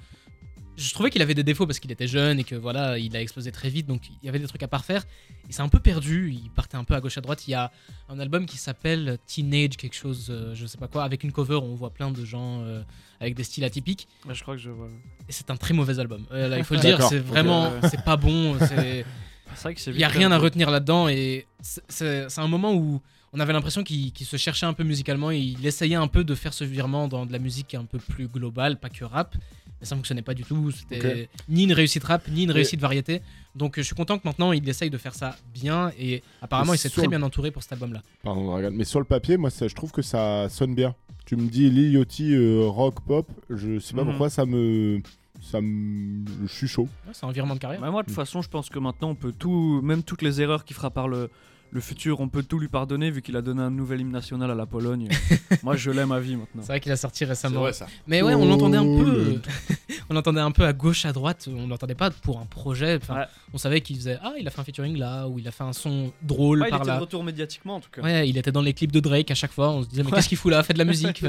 Je 0.80 0.94
trouvais 0.94 1.10
qu'il 1.10 1.24
avait 1.24 1.34
des 1.34 1.44
défauts 1.44 1.66
parce 1.66 1.80
qu'il 1.80 1.92
était 1.92 2.06
jeune 2.08 2.40
et 2.40 2.44
que 2.44 2.54
voilà, 2.54 3.00
il 3.00 3.16
a 3.18 3.22
explosé 3.22 3.52
très 3.52 3.68
vite, 3.68 3.88
donc 3.88 4.10
il 4.12 4.26
y 4.28 4.30
avait 4.30 4.38
des 4.38 4.46
trucs 4.46 4.62
à 4.62 4.68
parfaire. 4.68 5.04
Il 5.50 5.54
s'est 5.56 5.64
un 5.64 5.70
peu 5.70 5.80
perdu, 5.80 6.32
il 6.32 6.52
partait 6.52 6.78
un 6.78 6.84
peu 6.84 6.94
à 6.94 7.02
gauche 7.02 7.18
à 7.18 7.22
droite. 7.22 7.48
Il 7.48 7.52
y 7.52 7.56
a 7.56 7.72
un 8.10 8.20
album 8.20 8.46
qui 8.46 8.58
s'appelle 8.58 9.18
Teenage 9.26 9.76
quelque 9.78 9.96
chose, 9.96 10.28
euh, 10.30 10.54
je 10.54 10.68
sais 10.68 10.78
pas 10.78 10.88
quoi, 10.88 11.04
avec 11.04 11.24
une 11.24 11.32
cover 11.32 11.56
où 11.56 11.64
on 11.64 11.74
voit 11.74 11.90
plein 11.90 12.12
de 12.12 12.24
gens 12.24 12.62
euh, 12.62 12.84
avec 13.20 13.34
des 13.34 13.44
styles 13.44 13.64
atypiques. 13.64 14.08
Ouais, 14.28 14.36
je 14.36 14.44
crois 14.44 14.54
que 14.56 14.62
je 14.62 14.70
vois. 14.70 14.90
Et 15.28 15.32
c'est 15.32 15.50
un 15.50 15.58
très 15.58 15.74
mauvais 15.74 15.98
album. 15.98 16.28
Euh, 16.32 16.48
là, 16.48 16.60
il 16.60 16.64
faut 16.64 16.76
le 16.76 16.80
dire, 16.82 17.02
c'est 17.02 17.18
vraiment, 17.18 17.72
c'est 17.90 18.04
pas 18.04 18.16
bon. 18.18 18.56
c'est- 18.60 19.04
C'est 19.56 19.64
vrai 19.64 19.74
que 19.76 19.82
c'est 19.82 19.90
Il 19.92 19.98
y 19.98 20.04
a 20.04 20.10
rien 20.10 20.32
à 20.32 20.38
retenir 20.38 20.70
là-dedans 20.70 21.08
et 21.08 21.48
c'est- 21.62 21.82
c'est 21.90 22.30
c'est 22.30 22.42
un 22.42 22.48
moment 22.50 22.76
où 22.76 23.02
on 23.38 23.40
avait 23.40 23.54
l'impression 23.54 23.84
qu'il 23.84 24.12
se 24.20 24.36
cherchait 24.38 24.66
un 24.66 24.74
peu 24.74 24.84
musicalement 24.84 25.30
et 25.32 25.38
il 25.38 25.66
essayait 25.66 25.96
un 25.96 26.08
peu 26.08 26.24
de 26.24 26.34
faire 26.36 26.54
ce 26.54 26.64
virement 26.64 27.08
dans 27.08 27.26
de 27.26 27.32
la 27.32 27.40
musique 27.40 27.76
un 27.76 27.86
peu 27.86 28.00
plus 28.00 28.28
globale, 28.28 28.80
pas 28.80 28.90
que 28.90 29.06
rap. 29.06 29.36
Mais 29.80 29.86
ça 29.86 29.96
fonctionnait 29.96 30.24
pas 30.24 30.34
du 30.34 30.44
tout. 30.44 30.72
C'était 30.72 31.30
ni 31.48 31.64
une 31.66 31.74
réussite 31.74 32.04
rap, 32.04 32.28
ni 32.30 32.44
une 32.46 32.52
réussite 32.52 32.80
variété. 32.80 33.22
Donc 33.56 33.76
je 33.78 33.84
suis 33.84 33.94
content 33.94 34.18
que 34.18 34.28
maintenant 34.28 34.52
il 34.52 34.68
essaye 34.68 34.90
de 34.90 34.98
faire 34.98 35.14
ça 35.14 35.36
bien 35.54 35.92
et 36.00 36.24
apparemment 36.42 36.74
il 36.74 36.80
s'est 36.80 36.90
très 36.90 37.04
le- 37.04 37.10
bien 37.10 37.22
entouré 37.22 37.52
pour 37.52 37.62
cet 37.62 37.74
album-là. 37.74 38.02
Pardon. 38.24 38.60
Mais 38.72 38.86
sur 38.86 38.98
le 39.00 39.06
papier, 39.06 39.38
moi 39.38 39.52
ça- 39.52 39.68
je 39.68 39.76
trouve 39.76 39.92
que 39.92 40.02
ça 40.02 40.50
sonne 40.50 40.74
bien. 40.74 40.96
Tu 41.28 41.36
me 41.36 41.48
dis 41.48 41.70
Lil 41.70 41.94
Yachty, 41.94 42.34
euh, 42.34 42.66
rock, 42.66 43.02
pop, 43.06 43.28
je 43.52 43.78
sais 43.78 43.94
pas 43.94 44.02
Mhm. 44.04 44.10
pourquoi 44.10 44.30
ça 44.32 44.46
me. 44.48 45.00
Ça 45.42 45.62
me. 45.62 46.26
Je 46.48 46.52
suis 46.52 46.68
chaud. 46.68 46.88
Ouais, 47.06 47.14
c'est 47.14 47.26
un 47.28 47.32
virement 47.32 47.54
de 47.54 47.60
carrière. 47.60 47.80
Bah, 47.80 47.92
moi, 47.92 48.02
de 48.02 48.08
toute 48.08 48.16
façon, 48.16 48.42
je 48.42 48.50
pense 48.50 48.70
que 48.70 48.80
maintenant, 48.80 49.10
on 49.10 49.16
peut 49.16 49.32
tout, 49.38 49.80
même 49.84 50.02
toutes 50.02 50.24
les 50.24 50.42
erreurs 50.42 50.66
qu'il 50.66 50.76
fera 50.76 50.90
par 50.90 51.08
le, 51.08 51.30
le 51.72 51.82
futur, 51.82 52.20
on 52.22 52.30
peut 52.30 52.44
tout 52.44 52.60
lui 52.60 52.68
pardonner 52.70 53.12
vu 53.12 53.22
qu'il 53.22 53.36
a 53.36 53.42
donné 53.42 53.62
un 53.62 53.70
nouvel 53.70 54.02
hymne 54.02 54.12
national 54.12 54.50
à 54.50 54.56
la 54.56 54.66
Pologne. 54.66 55.10
moi, 55.64 55.76
je 55.76 55.92
l'aime 55.92 56.12
à 56.12 56.20
vie 56.20 56.36
maintenant. 56.36 56.62
C'est 56.62 56.68
vrai 56.68 56.80
qu'il 56.80 56.92
a 56.92 56.98
sorti 56.98 57.26
récemment. 57.26 57.72
ça. 57.74 57.88
Mais 58.08 58.22
ouais, 58.22 58.34
on 58.34 58.46
l'entendait 58.46 58.78
un 58.78 58.86
Oh, 58.86 59.04
peu. 59.04 59.42
on 60.10 60.14
l'entendait 60.14 60.40
un 60.42 60.52
peu 60.52 60.64
à 60.66 60.74
gauche, 60.74 61.06
à 61.06 61.12
droite. 61.14 61.50
On 61.52 61.68
l'entendait 61.68 61.94
pas 61.96 62.10
pour 62.12 62.40
un 62.40 62.46
projet. 62.46 62.96
Enfin, 63.02 63.16
Ouais. 63.16 63.26
On 63.54 63.58
savait 63.58 63.82
qu'il 63.82 63.96
faisait 63.96 64.18
ah 64.22 64.34
il 64.40 64.48
a 64.48 64.52
fait 64.52 64.60
un 64.60 64.64
featuring 64.64 64.98
là 64.98 65.28
ou 65.28 65.40
il 65.40 65.48
a 65.48 65.52
fait 65.52 65.64
un 65.64 65.74
son 65.74 66.12
drôle 66.22 66.62
Ouais, 66.62 66.68
il 66.68 66.70
par 66.72 66.80
était 66.82 66.90
là. 66.90 66.96
de 66.98 67.02
retour 67.02 67.24
médiatiquement 67.24 67.76
en 67.76 67.80
tout 67.80 67.90
cas. 67.90 68.02
Ouais, 68.02 68.28
il 68.30 68.38
était 68.38 68.52
dans 68.52 68.62
les 68.62 68.74
clips 68.74 68.92
de 68.92 69.00
Drake 69.00 69.32
à 69.32 69.36
chaque 69.36 69.52
fois. 69.54 69.70
On 69.72 69.84
se 69.84 69.88
disait 69.88 70.04
mais 70.04 70.12
qu'est-ce 70.12 70.30
qu'il 70.30 70.38
fout 70.38 70.52
là 70.52 70.62
Fait 70.64 70.74
de 70.74 70.78
la 70.80 70.86
musique. 70.94 71.24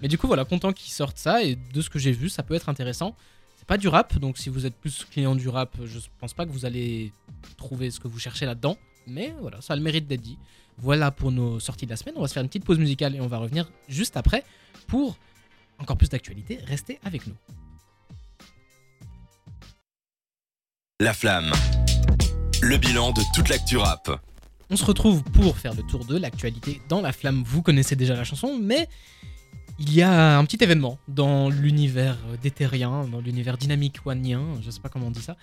Mais 0.00 0.08
du 0.08 0.16
coup 0.18 0.26
voilà, 0.26 0.44
content 0.44 0.72
qu'il 0.72 0.92
sorte 0.92 1.18
ça 1.18 1.42
et 1.42 1.56
de 1.56 1.80
ce 1.80 1.90
que 1.90 1.98
j'ai 1.98 2.12
vu, 2.12 2.28
ça 2.28 2.42
peut 2.42 2.54
être 2.54 2.68
intéressant. 2.68 3.14
C'est 3.56 3.66
pas 3.66 3.76
du 3.78 3.88
rap, 3.88 4.18
donc 4.18 4.38
si 4.38 4.48
vous 4.50 4.66
êtes 4.66 4.74
plus 4.76 5.04
client 5.10 5.34
du 5.34 5.48
rap, 5.48 5.74
je 5.84 5.98
pense 6.20 6.34
pas 6.34 6.44
que 6.46 6.50
vous 6.50 6.64
allez 6.66 7.12
trouver 7.56 7.90
ce 7.90 7.98
que 8.00 8.08
vous 8.08 8.18
cherchez 8.18 8.44
là-dedans. 8.46 8.76
Mais 9.06 9.34
voilà, 9.40 9.60
ça 9.60 9.72
a 9.72 9.76
le 9.76 9.82
mérite 9.82 10.06
d'être 10.06 10.20
dit. 10.22 10.38
Voilà 10.78 11.10
pour 11.10 11.30
nos 11.30 11.60
sorties 11.60 11.86
de 11.86 11.90
la 11.90 11.96
semaine. 11.96 12.14
On 12.16 12.22
va 12.22 12.28
se 12.28 12.34
faire 12.34 12.42
une 12.42 12.48
petite 12.48 12.64
pause 12.64 12.78
musicale 12.78 13.14
et 13.14 13.20
on 13.20 13.26
va 13.26 13.38
revenir 13.38 13.70
juste 13.88 14.16
après 14.16 14.44
pour 14.86 15.16
encore 15.78 15.96
plus 15.96 16.08
d'actualité. 16.08 16.58
Restez 16.66 16.98
avec 17.04 17.26
nous. 17.26 17.34
La 21.00 21.12
flamme. 21.12 21.52
Le 22.62 22.76
bilan 22.76 23.12
de 23.12 23.22
toute 23.34 23.48
l'actu 23.48 23.76
rap. 23.76 24.10
On 24.70 24.76
se 24.76 24.84
retrouve 24.84 25.22
pour 25.22 25.58
faire 25.58 25.74
le 25.74 25.82
tour 25.82 26.04
de 26.04 26.16
l'actualité 26.16 26.80
dans 26.88 27.00
la 27.00 27.12
flamme. 27.12 27.42
Vous 27.46 27.62
connaissez 27.62 27.96
déjà 27.96 28.14
la 28.14 28.24
chanson, 28.24 28.58
mais 28.60 28.88
il 29.78 29.92
y 29.92 30.02
a 30.02 30.38
un 30.38 30.44
petit 30.44 30.62
événement 30.62 30.98
dans 31.08 31.48
l'univers 31.48 32.16
d'éthérien, 32.42 33.06
dans 33.10 33.20
l'univers 33.20 33.58
dynamique 33.58 33.96
oneien, 34.06 34.42
je 34.62 34.70
sais 34.70 34.80
pas 34.80 34.88
comment 34.88 35.08
on 35.08 35.10
dit 35.10 35.22
ça. 35.22 35.36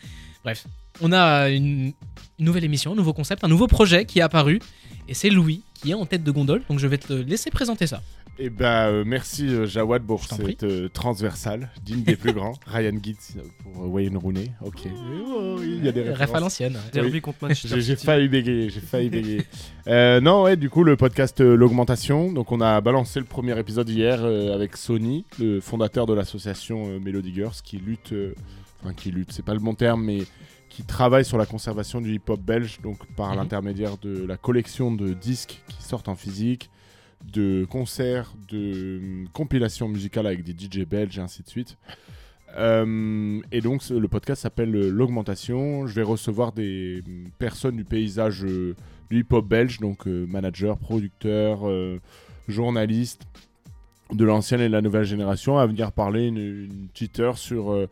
Bref, 0.44 0.68
on 1.02 1.12
a 1.12 1.50
une 1.50 1.94
nouvelle 2.40 2.64
émission, 2.64 2.94
un 2.94 2.96
nouveau 2.96 3.14
concept, 3.14 3.44
un 3.44 3.50
nouveau 3.50 3.68
projet 3.68 4.06
qui 4.06 4.20
est 4.20 4.24
apparu, 4.24 4.60
et 5.08 5.14
c'est 5.14 5.30
Louis 5.30 5.64
qui 5.74 5.92
est 5.92 5.96
en 5.96 6.06
tête 6.06 6.24
de 6.24 6.32
gondole, 6.32 6.62
donc 6.70 6.80
je 6.80 6.88
vais 6.88 6.98
te 6.98 7.14
laisser 7.14 7.50
présenter 7.50 7.88
ça. 7.88 8.02
Et 8.40 8.50
bah, 8.50 8.88
euh, 8.88 9.04
merci 9.06 9.48
euh, 9.50 9.68
Jawad 9.68 10.04
pour 10.04 10.24
cette 10.24 10.64
euh, 10.64 10.88
transversale, 10.90 11.70
digne 11.84 12.02
des 12.02 12.16
plus 12.16 12.34
grands. 12.34 12.54
Ryan 12.66 12.98
Gitz 13.02 13.36
pour 13.62 13.92
Wayne 13.92 14.18
Rooney. 14.18 14.52
Ok. 14.62 14.80
Oh, 15.28 15.58
oui, 15.60 15.76
il 15.78 15.86
y 15.86 15.88
a 15.88 15.92
des 15.92 16.02
Ref 16.02 16.10
à 16.10 16.14
références. 16.16 16.42
l'ancienne. 16.42 16.78
Derby 16.92 17.22
contre 17.22 17.38
Manchester 17.44 17.80
J'ai 17.82 17.96
failli 17.96 18.30
bégayer, 18.30 18.70
j'ai 18.70 18.80
failli 18.80 19.10
bégayer. 19.12 19.44
Euh, 19.88 20.22
non, 20.22 20.44
ouais, 20.44 20.56
du 20.56 20.70
coup, 20.72 20.84
le 20.84 20.96
podcast 20.98 21.40
euh, 21.42 21.56
L'Augmentation. 21.56 22.32
Donc, 22.32 22.52
on 22.52 22.62
a 22.62 22.82
balancé 22.82 23.20
le 23.20 23.26
premier 23.26 23.58
épisode 23.60 23.90
hier 23.90 24.20
euh, 24.24 24.56
avec 24.56 24.76
Sony, 24.76 25.26
le 25.38 25.60
fondateur 25.60 26.08
de 26.08 26.14
l'association 26.14 26.88
euh, 26.88 27.00
Melody 27.00 27.34
Girls, 27.36 27.54
qui 27.64 27.78
lutte, 27.78 28.14
euh, 28.14 28.34
enfin, 28.82 28.94
qui 28.94 29.12
lutte, 29.12 29.34
c'est 29.34 29.46
pas 29.46 29.54
le 29.54 29.60
bon 29.60 29.76
terme, 29.76 30.04
mais 30.06 30.20
qui 30.70 30.84
travaille 30.84 31.26
sur 31.26 31.38
la 31.38 31.46
conservation 31.46 32.02
du 32.02 32.16
hip-hop 32.16 32.40
belge, 32.40 32.80
donc 32.82 33.06
par 33.18 33.32
Mhm. 33.32 33.36
l'intermédiaire 33.38 33.98
de 33.98 34.26
la 34.26 34.38
collection 34.38 34.92
de 34.92 35.14
disques 35.14 35.62
qui 35.68 35.84
sortent 35.84 36.08
en 36.08 36.16
physique, 36.16 36.72
de 37.32 37.66
concerts, 37.70 38.34
de 38.50 38.98
hum, 38.98 39.28
compilations 39.34 39.88
musicales 39.88 40.28
avec 40.28 40.44
des 40.44 40.54
DJ 40.54 40.86
belges 40.86 41.18
et 41.18 41.22
ainsi 41.22 41.44
de 41.44 41.50
suite. 41.50 41.78
Euh, 42.58 43.40
et 43.52 43.62
donc 43.62 43.88
le 43.90 44.08
podcast 44.08 44.42
s'appelle 44.42 44.76
euh, 44.76 44.90
L'Augmentation. 44.90 45.88
Je 45.88 45.94
vais 45.94 46.04
recevoir 46.04 46.52
des 46.52 47.04
hum, 47.06 47.30
personnes 47.40 47.78
du 47.78 47.86
paysage 47.86 48.44
euh, 48.44 48.76
du 49.10 49.20
hip-hop 49.20 49.46
belge, 49.48 49.80
donc 49.80 50.08
euh, 50.08 50.26
managers, 50.28 50.74
producteurs, 50.80 51.68
euh, 51.68 52.00
journalistes 52.48 53.24
de 54.12 54.26
l'ancienne 54.26 54.60
et 54.60 54.68
de 54.68 54.74
la 54.74 54.82
nouvelle 54.82 55.06
génération, 55.06 55.58
à 55.58 55.66
venir 55.66 55.94
parler 55.94 56.28
une, 56.28 56.90
petite 56.94 57.22
heure 57.22 57.38
sur, 57.38 57.88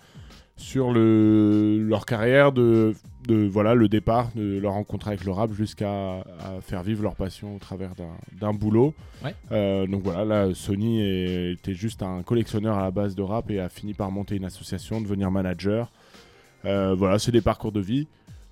sur 0.57 0.91
le, 0.91 1.81
leur 1.87 2.05
carrière, 2.05 2.51
de, 2.51 2.93
de 3.27 3.47
voilà, 3.47 3.75
le 3.75 3.87
départ, 3.89 4.29
de 4.35 4.59
leur 4.59 4.73
rencontre 4.73 5.07
avec 5.09 5.25
le 5.25 5.31
rap 5.31 5.51
jusqu'à 5.53 6.23
faire 6.61 6.83
vivre 6.83 7.03
leur 7.03 7.15
passion 7.15 7.55
au 7.55 7.59
travers 7.59 7.91
d'un- 8.39 8.53
boulot. 8.53 8.93
Ouais. 9.23 9.35
Euh, 9.51 9.85
donc 9.87 10.03
voilà, 10.03 10.25
là, 10.25 10.53
Sony 10.53 11.01
était 11.51 11.73
juste 11.73 12.01
un 12.01 12.23
collectionneur 12.23 12.77
à 12.77 12.83
la 12.83 12.91
base 12.91 13.15
de 13.15 13.21
rap 13.21 13.51
et 13.51 13.59
a 13.59 13.69
fini 13.69 13.93
par 13.93 14.09
monter 14.11 14.35
une 14.37 14.45
association, 14.45 15.01
devenir 15.01 15.29
manager. 15.31 15.91
Euh, 16.65 16.95
voilà, 16.95 17.19
c'est 17.19 17.31
des 17.31 17.41
parcours 17.41 17.71
de 17.71 17.79
vie. 17.79 18.07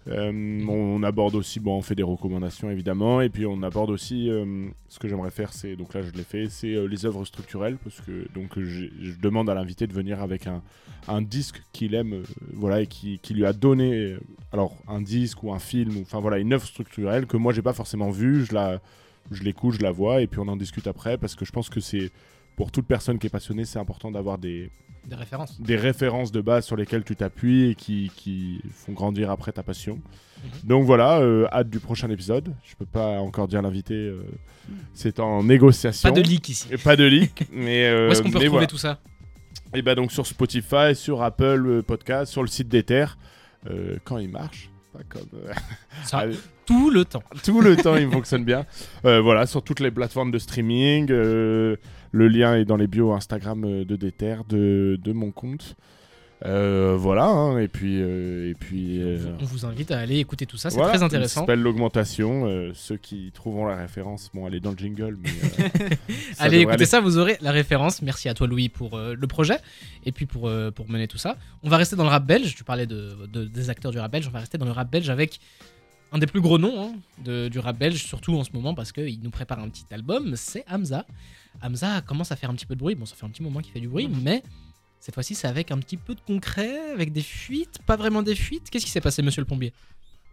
Euh, 0.09 0.65
on 0.67 1.03
aborde 1.03 1.35
aussi, 1.35 1.59
bon, 1.59 1.77
on 1.77 1.81
fait 1.81 1.95
des 1.95 2.03
recommandations 2.03 2.69
évidemment, 2.69 3.19
et 3.21 3.29
puis 3.29 3.45
on 3.45 3.61
aborde 3.61 3.89
aussi, 3.89 4.29
euh, 4.29 4.67
ce 4.87 4.99
que 4.99 5.07
j'aimerais 5.07 5.31
faire, 5.31 5.51
c'est, 5.51 5.75
donc 5.75 5.93
là 5.93 6.01
je 6.01 6.11
l'ai 6.11 6.23
fait, 6.23 6.47
c'est 6.49 6.75
euh, 6.75 6.85
les 6.85 7.05
œuvres 7.05 7.25
structurelles, 7.25 7.77
parce 7.83 7.99
que 8.01 8.27
donc 8.33 8.57
je 8.57 8.87
demande 9.21 9.49
à 9.49 9.53
l'invité 9.53 9.85
de 9.85 9.93
venir 9.93 10.21
avec 10.21 10.47
un, 10.47 10.61
un 11.07 11.21
disque 11.21 11.61
qu'il 11.73 11.93
aime, 11.93 12.23
voilà, 12.53 12.81
et 12.81 12.87
qui, 12.87 13.19
qui 13.19 13.33
lui 13.33 13.45
a 13.45 13.53
donné, 13.53 14.15
alors 14.53 14.77
un 14.87 15.01
disque 15.01 15.43
ou 15.43 15.51
un 15.51 15.59
film, 15.59 15.97
enfin 16.01 16.21
voilà, 16.21 16.37
une 16.37 16.53
œuvre 16.53 16.65
structurelle 16.65 17.25
que 17.25 17.35
moi 17.37 17.51
j'ai 17.51 17.61
pas 17.61 17.73
forcément 17.73 18.09
vue, 18.09 18.45
je 18.45 18.53
la, 18.53 18.79
je 19.31 19.43
l'écoute, 19.43 19.75
je 19.75 19.81
la 19.81 19.91
vois, 19.91 20.21
et 20.21 20.27
puis 20.27 20.39
on 20.39 20.47
en 20.47 20.57
discute 20.57 20.87
après, 20.87 21.17
parce 21.17 21.35
que 21.35 21.43
je 21.43 21.51
pense 21.51 21.69
que 21.69 21.81
c'est 21.81 22.11
pour 22.57 22.71
toute 22.71 22.85
personne 22.87 23.19
qui 23.19 23.27
est 23.27 23.29
passionnée, 23.29 23.63
c'est 23.65 23.79
important 23.79 24.11
d'avoir 24.11 24.37
des, 24.39 24.69
Des 25.05 25.15
références. 25.15 25.61
des 25.61 25.75
références 25.77 26.31
de 26.31 26.41
base 26.41 26.65
sur 26.65 26.75
lesquelles 26.75 27.03
tu 27.03 27.15
t'appuies 27.15 27.69
et 27.69 27.75
qui, 27.75 28.11
qui 28.17 28.59
font 28.73 28.91
grandir 28.93 29.29
après 29.31 29.51
ta 29.53 29.61
passion. 29.63 29.95
Mhm. 30.43 30.49
Donc 30.65 30.83
voilà, 30.85 31.19
euh, 31.19 31.47
hâte 31.51 31.69
du 31.69 31.79
prochain 31.79 32.09
épisode. 32.09 32.53
Je 32.65 32.75
peux 32.75 32.85
pas 32.87 33.19
encore 33.19 33.47
dire 33.47 33.61
l'invité, 33.61 33.93
euh, 33.93 34.23
c'est 34.93 35.19
en 35.19 35.43
négociation. 35.43 36.09
Pas 36.09 36.15
de 36.15 36.21
leak 36.21 36.49
ici. 36.49 36.67
Et 36.71 36.77
pas 36.77 36.95
de 36.95 37.05
leak, 37.05 37.45
mais 37.53 37.85
euh, 37.87 38.09
Où 38.09 38.11
est-ce 38.11 38.21
qu'on 38.23 38.29
peut 38.31 38.37
retrouver 38.39 38.49
voilà. 38.49 38.67
tout 38.67 38.77
ça? 38.77 38.99
Et 39.75 39.81
bah 39.83 39.93
donc 39.95 40.11
sur 40.11 40.25
Spotify, 40.25 40.95
sur 40.95 41.21
Apple 41.21 41.83
Podcast, 41.83 42.31
sur 42.31 42.41
le 42.41 42.47
site 42.47 42.67
d'Ether, 42.69 43.05
quand 44.03 44.17
il 44.17 44.29
marche. 44.29 44.69
Pas 44.93 45.01
comme 45.09 45.27
Ça, 46.05 46.23
Tout 46.65 46.89
le 46.89 47.05
temps. 47.05 47.23
tout 47.43 47.61
le 47.61 47.75
temps, 47.77 47.95
il 47.97 48.09
fonctionne 48.09 48.43
bien. 48.45 48.65
Voilà, 49.03 49.45
sur 49.45 49.61
toutes 49.63 49.79
les 49.81 49.91
plateformes 49.91 50.31
de 50.31 50.39
streaming. 50.39 51.07
Le 52.11 52.27
lien 52.27 52.55
est 52.55 52.65
dans 52.65 52.77
les 52.77 52.87
bios 52.87 53.11
Instagram 53.13 53.63
euh, 53.65 53.85
de 53.85 53.95
Déter, 53.95 54.37
de, 54.49 54.99
de 55.03 55.11
mon 55.13 55.31
compte. 55.31 55.75
Euh, 56.45 56.95
voilà, 56.95 57.25
hein, 57.25 57.57
et 57.57 57.67
puis. 57.67 57.99
euh, 57.99 58.51
et 58.51 58.53
puis 58.53 59.01
euh, 59.01 59.17
On 59.41 59.45
vous 59.45 59.65
invite 59.65 59.89
à 59.89 59.97
aller 59.97 60.19
écouter 60.19 60.45
tout 60.45 60.55
ça, 60.57 60.69
c'est 60.69 60.75
voilà, 60.75 60.91
très 60.91 60.99
Ça 60.99 61.05
intéressant. 61.05 61.39
s'appelle 61.41 61.61
l'augmentation. 61.61 62.71
ceux 62.75 62.97
qui 62.97 63.31
trouveront 63.33 63.65
la 63.65 63.75
référence, 63.75 64.29
bon, 64.35 64.47
elle 64.47 64.53
est 64.53 64.59
dans 64.59 64.69
le 64.71 64.77
jingle, 64.77 65.17
mais. 65.19 65.29
ça 66.33 66.43
Allez 66.43 66.63
aller. 66.65 66.85
ça, 66.85 66.99
vous 67.01 67.17
aurez 67.17 67.37
la 67.41 67.51
référence. 67.51 68.03
Merci 68.03 68.29
à 68.29 68.35
toi 68.35 68.45
Louis 68.45 68.69
pour 68.69 68.99
le 68.99 69.25
projet 69.27 69.57
et 70.05 70.11
puis 70.11 70.27
pour, 70.27 70.51
pour 70.75 70.89
mener 70.91 71.07
tout 71.07 71.17
ça. 71.17 71.37
On 71.63 71.69
va 71.69 71.77
rester 71.77 71.95
dans 71.95 72.03
le 72.03 72.09
rap 72.11 72.25
belge, 72.27 72.53
tu 72.53 72.63
parlais 72.63 72.85
de, 72.85 73.15
de- 73.33 73.45
des 73.45 73.69
acteurs 73.71 73.91
du 73.91 73.97
rap 73.97 74.11
belge, 74.11 74.27
on 74.27 74.31
va 74.31 74.39
rester 74.41 74.59
dans 74.59 74.65
le 74.65 74.71
rap 74.71 74.91
belge 74.91 75.09
avec 75.09 75.39
un 76.11 76.19
des 76.19 76.27
plus 76.27 76.39
gros 76.41 76.59
noms 76.59 76.83
hein, 76.83 76.91
de- 77.25 77.47
du 77.47 77.57
rap 77.57 77.79
belge, 77.79 78.03
surtout 78.03 78.35
en 78.35 78.43
ce 78.43 78.51
moment 78.53 78.75
parce 78.75 78.91
qu'il 78.91 79.19
nous 79.23 79.31
prépare 79.31 79.57
un 79.59 79.69
petit 79.69 79.85
album, 79.91 80.33
c'est 80.35 80.63
Hamza. 80.69 81.03
Hamza 81.61 82.01
commence 82.01 82.31
à 82.31 82.35
faire 82.35 82.49
un 82.49 82.53
petit 82.55 82.65
peu 82.65 82.75
de 82.75 82.79
bruit, 82.79 82.95
bon 82.95 83.05
ça 83.05 83.15
fait 83.15 83.25
un 83.25 83.29
petit 83.29 83.43
moment 83.43 83.59
qu'il 83.61 83.71
fait 83.73 83.79
du 83.79 83.87
bruit, 83.87 84.07
mais 84.23 84.43
cette 84.99 85.13
fois-ci 85.13 85.35
c'est 85.35 85.47
avec 85.47 85.71
un 85.71 85.77
petit 85.79 85.97
peu 85.97 86.15
de 86.15 86.21
concret, 86.21 86.91
avec 86.93 87.11
des 87.13 87.21
fuites, 87.21 87.79
pas 87.85 87.95
vraiment 87.95 88.21
des 88.23 88.35
fuites. 88.35 88.69
Qu'est-ce 88.69 88.85
qui 88.85 88.91
s'est 88.91 89.01
passé 89.01 89.21
monsieur 89.21 89.41
le 89.41 89.45
plombier 89.45 89.73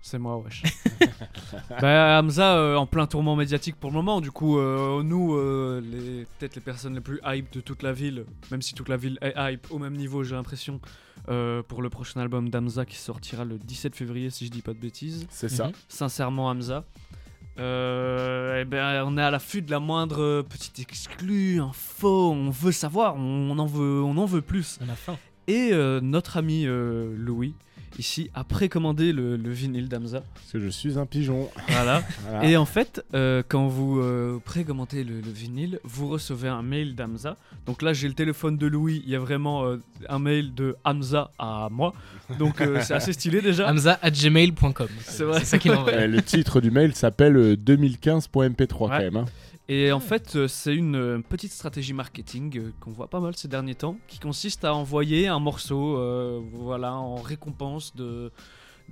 C'est 0.03 0.19
moi, 0.19 0.37
wesh. 0.39 0.63
bah, 1.81 2.19
Hamza, 2.21 2.57
euh, 2.57 2.77
en 2.77 2.87
plein 2.87 3.07
tourment 3.07 3.37
médiatique 3.37 3.77
pour 3.77 3.91
le 3.91 3.95
moment. 3.97 4.21
Du 4.21 4.31
coup, 4.31 4.59
euh, 4.59 5.03
nous, 5.03 5.35
euh, 5.35 5.81
les- 5.81 6.27
peut-être 6.39 6.55
les 6.57 6.61
personnes 6.61 6.95
les 6.95 7.01
plus 7.01 7.21
hype 7.25 7.53
de 7.53 7.61
toute 7.61 7.83
la 7.83 7.93
ville, 7.93 8.25
même 8.51 8.63
si 8.63 8.75
toute 8.75 8.89
la 8.89 8.97
ville 8.97 9.19
est 9.23 9.33
hype 9.37 9.71
au 9.71 9.79
même 9.79 9.95
niveau, 9.97 10.23
j'ai 10.25 10.35
l'impression, 10.35 10.81
euh, 11.29 11.63
pour 11.63 11.81
le 11.83 11.89
prochain 11.91 12.21
album 12.21 12.51
d'Hamza 12.51 12.85
qui 12.85 12.97
sortira 12.97 13.45
le 13.45 13.59
17 13.59 13.95
février, 13.97 14.31
si 14.31 14.47
je 14.47 14.51
dis 14.51 14.63
pas 14.63 14.75
de 14.75 14.79
bêtises. 14.79 15.27
C'est 15.31 15.49
ça. 15.49 15.69
Mhm. 15.69 15.73
Sincèrement, 15.89 16.49
Hamza. 16.49 16.85
Euh, 17.59 18.61
eh 18.61 18.65
ben, 18.65 19.05
on 19.07 19.17
est 19.17 19.23
à 19.23 19.31
l'affût 19.31 19.63
de 19.63 19.71
la 19.71 19.79
moindre 19.79 20.43
petite 20.43 20.81
exclue, 20.81 21.61
info, 21.61 22.33
on 22.33 22.51
veut 22.51 22.73
savoir, 22.73 23.15
on 23.17 23.57
en 23.59 23.67
veut, 23.67 24.03
on 24.03 24.17
en 24.17 24.27
veut 24.27 24.43
plus. 24.43 24.79
On 24.85 24.89
a 24.89 24.97
faim. 24.97 25.17
Et 25.47 25.71
euh, 25.73 26.01
notre 26.01 26.37
ami 26.37 26.65
euh, 26.67 27.15
Louis, 27.17 27.55
ici, 27.99 28.31
a 28.35 28.45
précommandé 28.45 29.13
le, 29.13 29.37
le 29.37 29.51
vinyle 29.51 29.89
d'Hamza. 29.89 30.23
Parce 30.35 30.53
que 30.53 30.61
je 30.61 30.69
suis 30.69 30.99
un 30.99 31.07
pigeon. 31.07 31.49
Voilà. 31.69 32.03
Voilà. 32.29 32.49
Et 32.49 32.57
en 32.57 32.65
fait, 32.65 33.05
euh, 33.15 33.43
quand 33.47 33.67
vous 33.69 34.01
euh, 34.01 34.39
précommandez 34.45 35.05
le, 35.05 35.21
le 35.21 35.31
vinyle, 35.31 35.79
vous 35.85 36.09
recevez 36.09 36.49
un 36.49 36.63
mail 36.63 36.95
d'Hamza. 36.95 37.37
Donc 37.67 37.83
là, 37.83 37.93
j'ai 37.93 38.09
le 38.09 38.15
téléphone 38.15 38.57
de 38.57 38.67
Louis. 38.67 39.03
Il 39.05 39.11
y 39.11 39.17
a 39.17 39.19
vraiment 39.19 39.65
euh, 39.67 39.77
un 40.09 40.19
mail 40.19 40.55
de 40.55 40.77
Hamza 40.85 41.31
à 41.39 41.69
moi. 41.71 41.93
Donc 42.39 42.61
euh, 42.61 42.81
c'est 42.83 42.95
assez 42.95 43.13
stylé 43.13 43.41
déjà. 43.43 43.69
Hamza 43.71 43.99
at 44.03 44.11
gmail.com. 44.11 44.89
C'est 45.01 45.25
vrai. 45.25 45.41
C'est 45.41 45.45
ça 45.47 45.59
qu'il 45.59 45.73
envoie. 45.75 45.93
Euh, 45.93 46.07
le 46.07 46.23
titre 46.23 46.61
du 46.61 46.71
mail 46.71 46.95
s'appelle 46.95 47.37
euh, 47.37 47.57
2015.mp3 47.57 48.67
quand 48.69 48.89
Ouais. 48.89 48.99
même. 48.99 49.17
hein. 49.17 49.25
Et 49.69 49.93
en 49.93 50.01
fait, 50.01 50.37
euh, 50.37 50.47
c'est 50.47 50.75
une 50.75 50.97
euh, 50.97 51.19
petite 51.27 51.53
stratégie 51.53 51.95
marketing 51.95 52.59
euh, 52.59 52.73
qu'on 52.81 52.91
voit 52.91 53.09
pas 53.09 53.21
mal 53.21 53.35
ces 53.35 53.49
derniers 53.49 53.75
temps, 53.75 53.97
qui 54.09 54.19
consiste 54.19 54.63
à 54.65 54.75
envoyer 54.75 55.27
un 55.29 55.39
morceau, 55.39 55.97
euh, 55.97 56.41
voilà, 56.53 56.93
en 56.95 57.17
récompense 57.17 57.95
de 57.97 58.31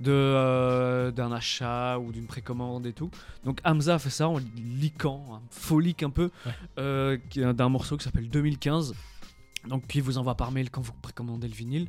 euh, 0.07 1.11
d'un 1.11 1.31
achat 1.31 1.99
ou 1.99 2.11
d'une 2.11 2.25
précommande 2.25 2.87
et 2.87 2.93
tout. 2.93 3.11
Donc 3.45 3.59
Hamza 3.63 3.95
a 3.95 3.99
fait 3.99 4.09
ça 4.09 4.27
en 4.27 4.39
leakant, 4.79 5.23
un 5.33 5.41
faux 5.51 5.79
leak 5.79 6.01
un 6.01 6.09
peu, 6.09 6.31
Ouais. 6.47 6.51
euh, 6.79 7.17
d'un 7.53 7.69
morceau 7.69 7.95
qui 7.97 8.03
s'appelle 8.05 8.27
2015. 8.29 8.95
Donc 9.69 9.85
qui 9.87 10.01
vous 10.01 10.17
envoie 10.17 10.35
par 10.35 10.51
mail 10.51 10.71
quand 10.71 10.81
vous 10.81 10.91
précommandez 11.01 11.47
le 11.47 11.53
vinyle. 11.53 11.87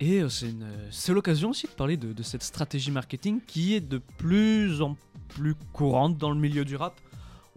Et 0.00 0.20
c'est, 0.28 0.50
une, 0.50 0.66
c'est 0.90 1.12
l'occasion 1.12 1.50
aussi 1.50 1.66
de 1.66 1.72
parler 1.72 1.96
de, 1.96 2.12
de 2.12 2.22
cette 2.22 2.42
stratégie 2.44 2.90
marketing 2.92 3.40
qui 3.46 3.74
est 3.74 3.80
de 3.80 3.98
plus 4.18 4.80
en 4.82 4.96
plus 5.28 5.54
courante 5.72 6.16
dans 6.18 6.30
le 6.30 6.38
milieu 6.38 6.64
du 6.66 6.76
rap. 6.76 6.94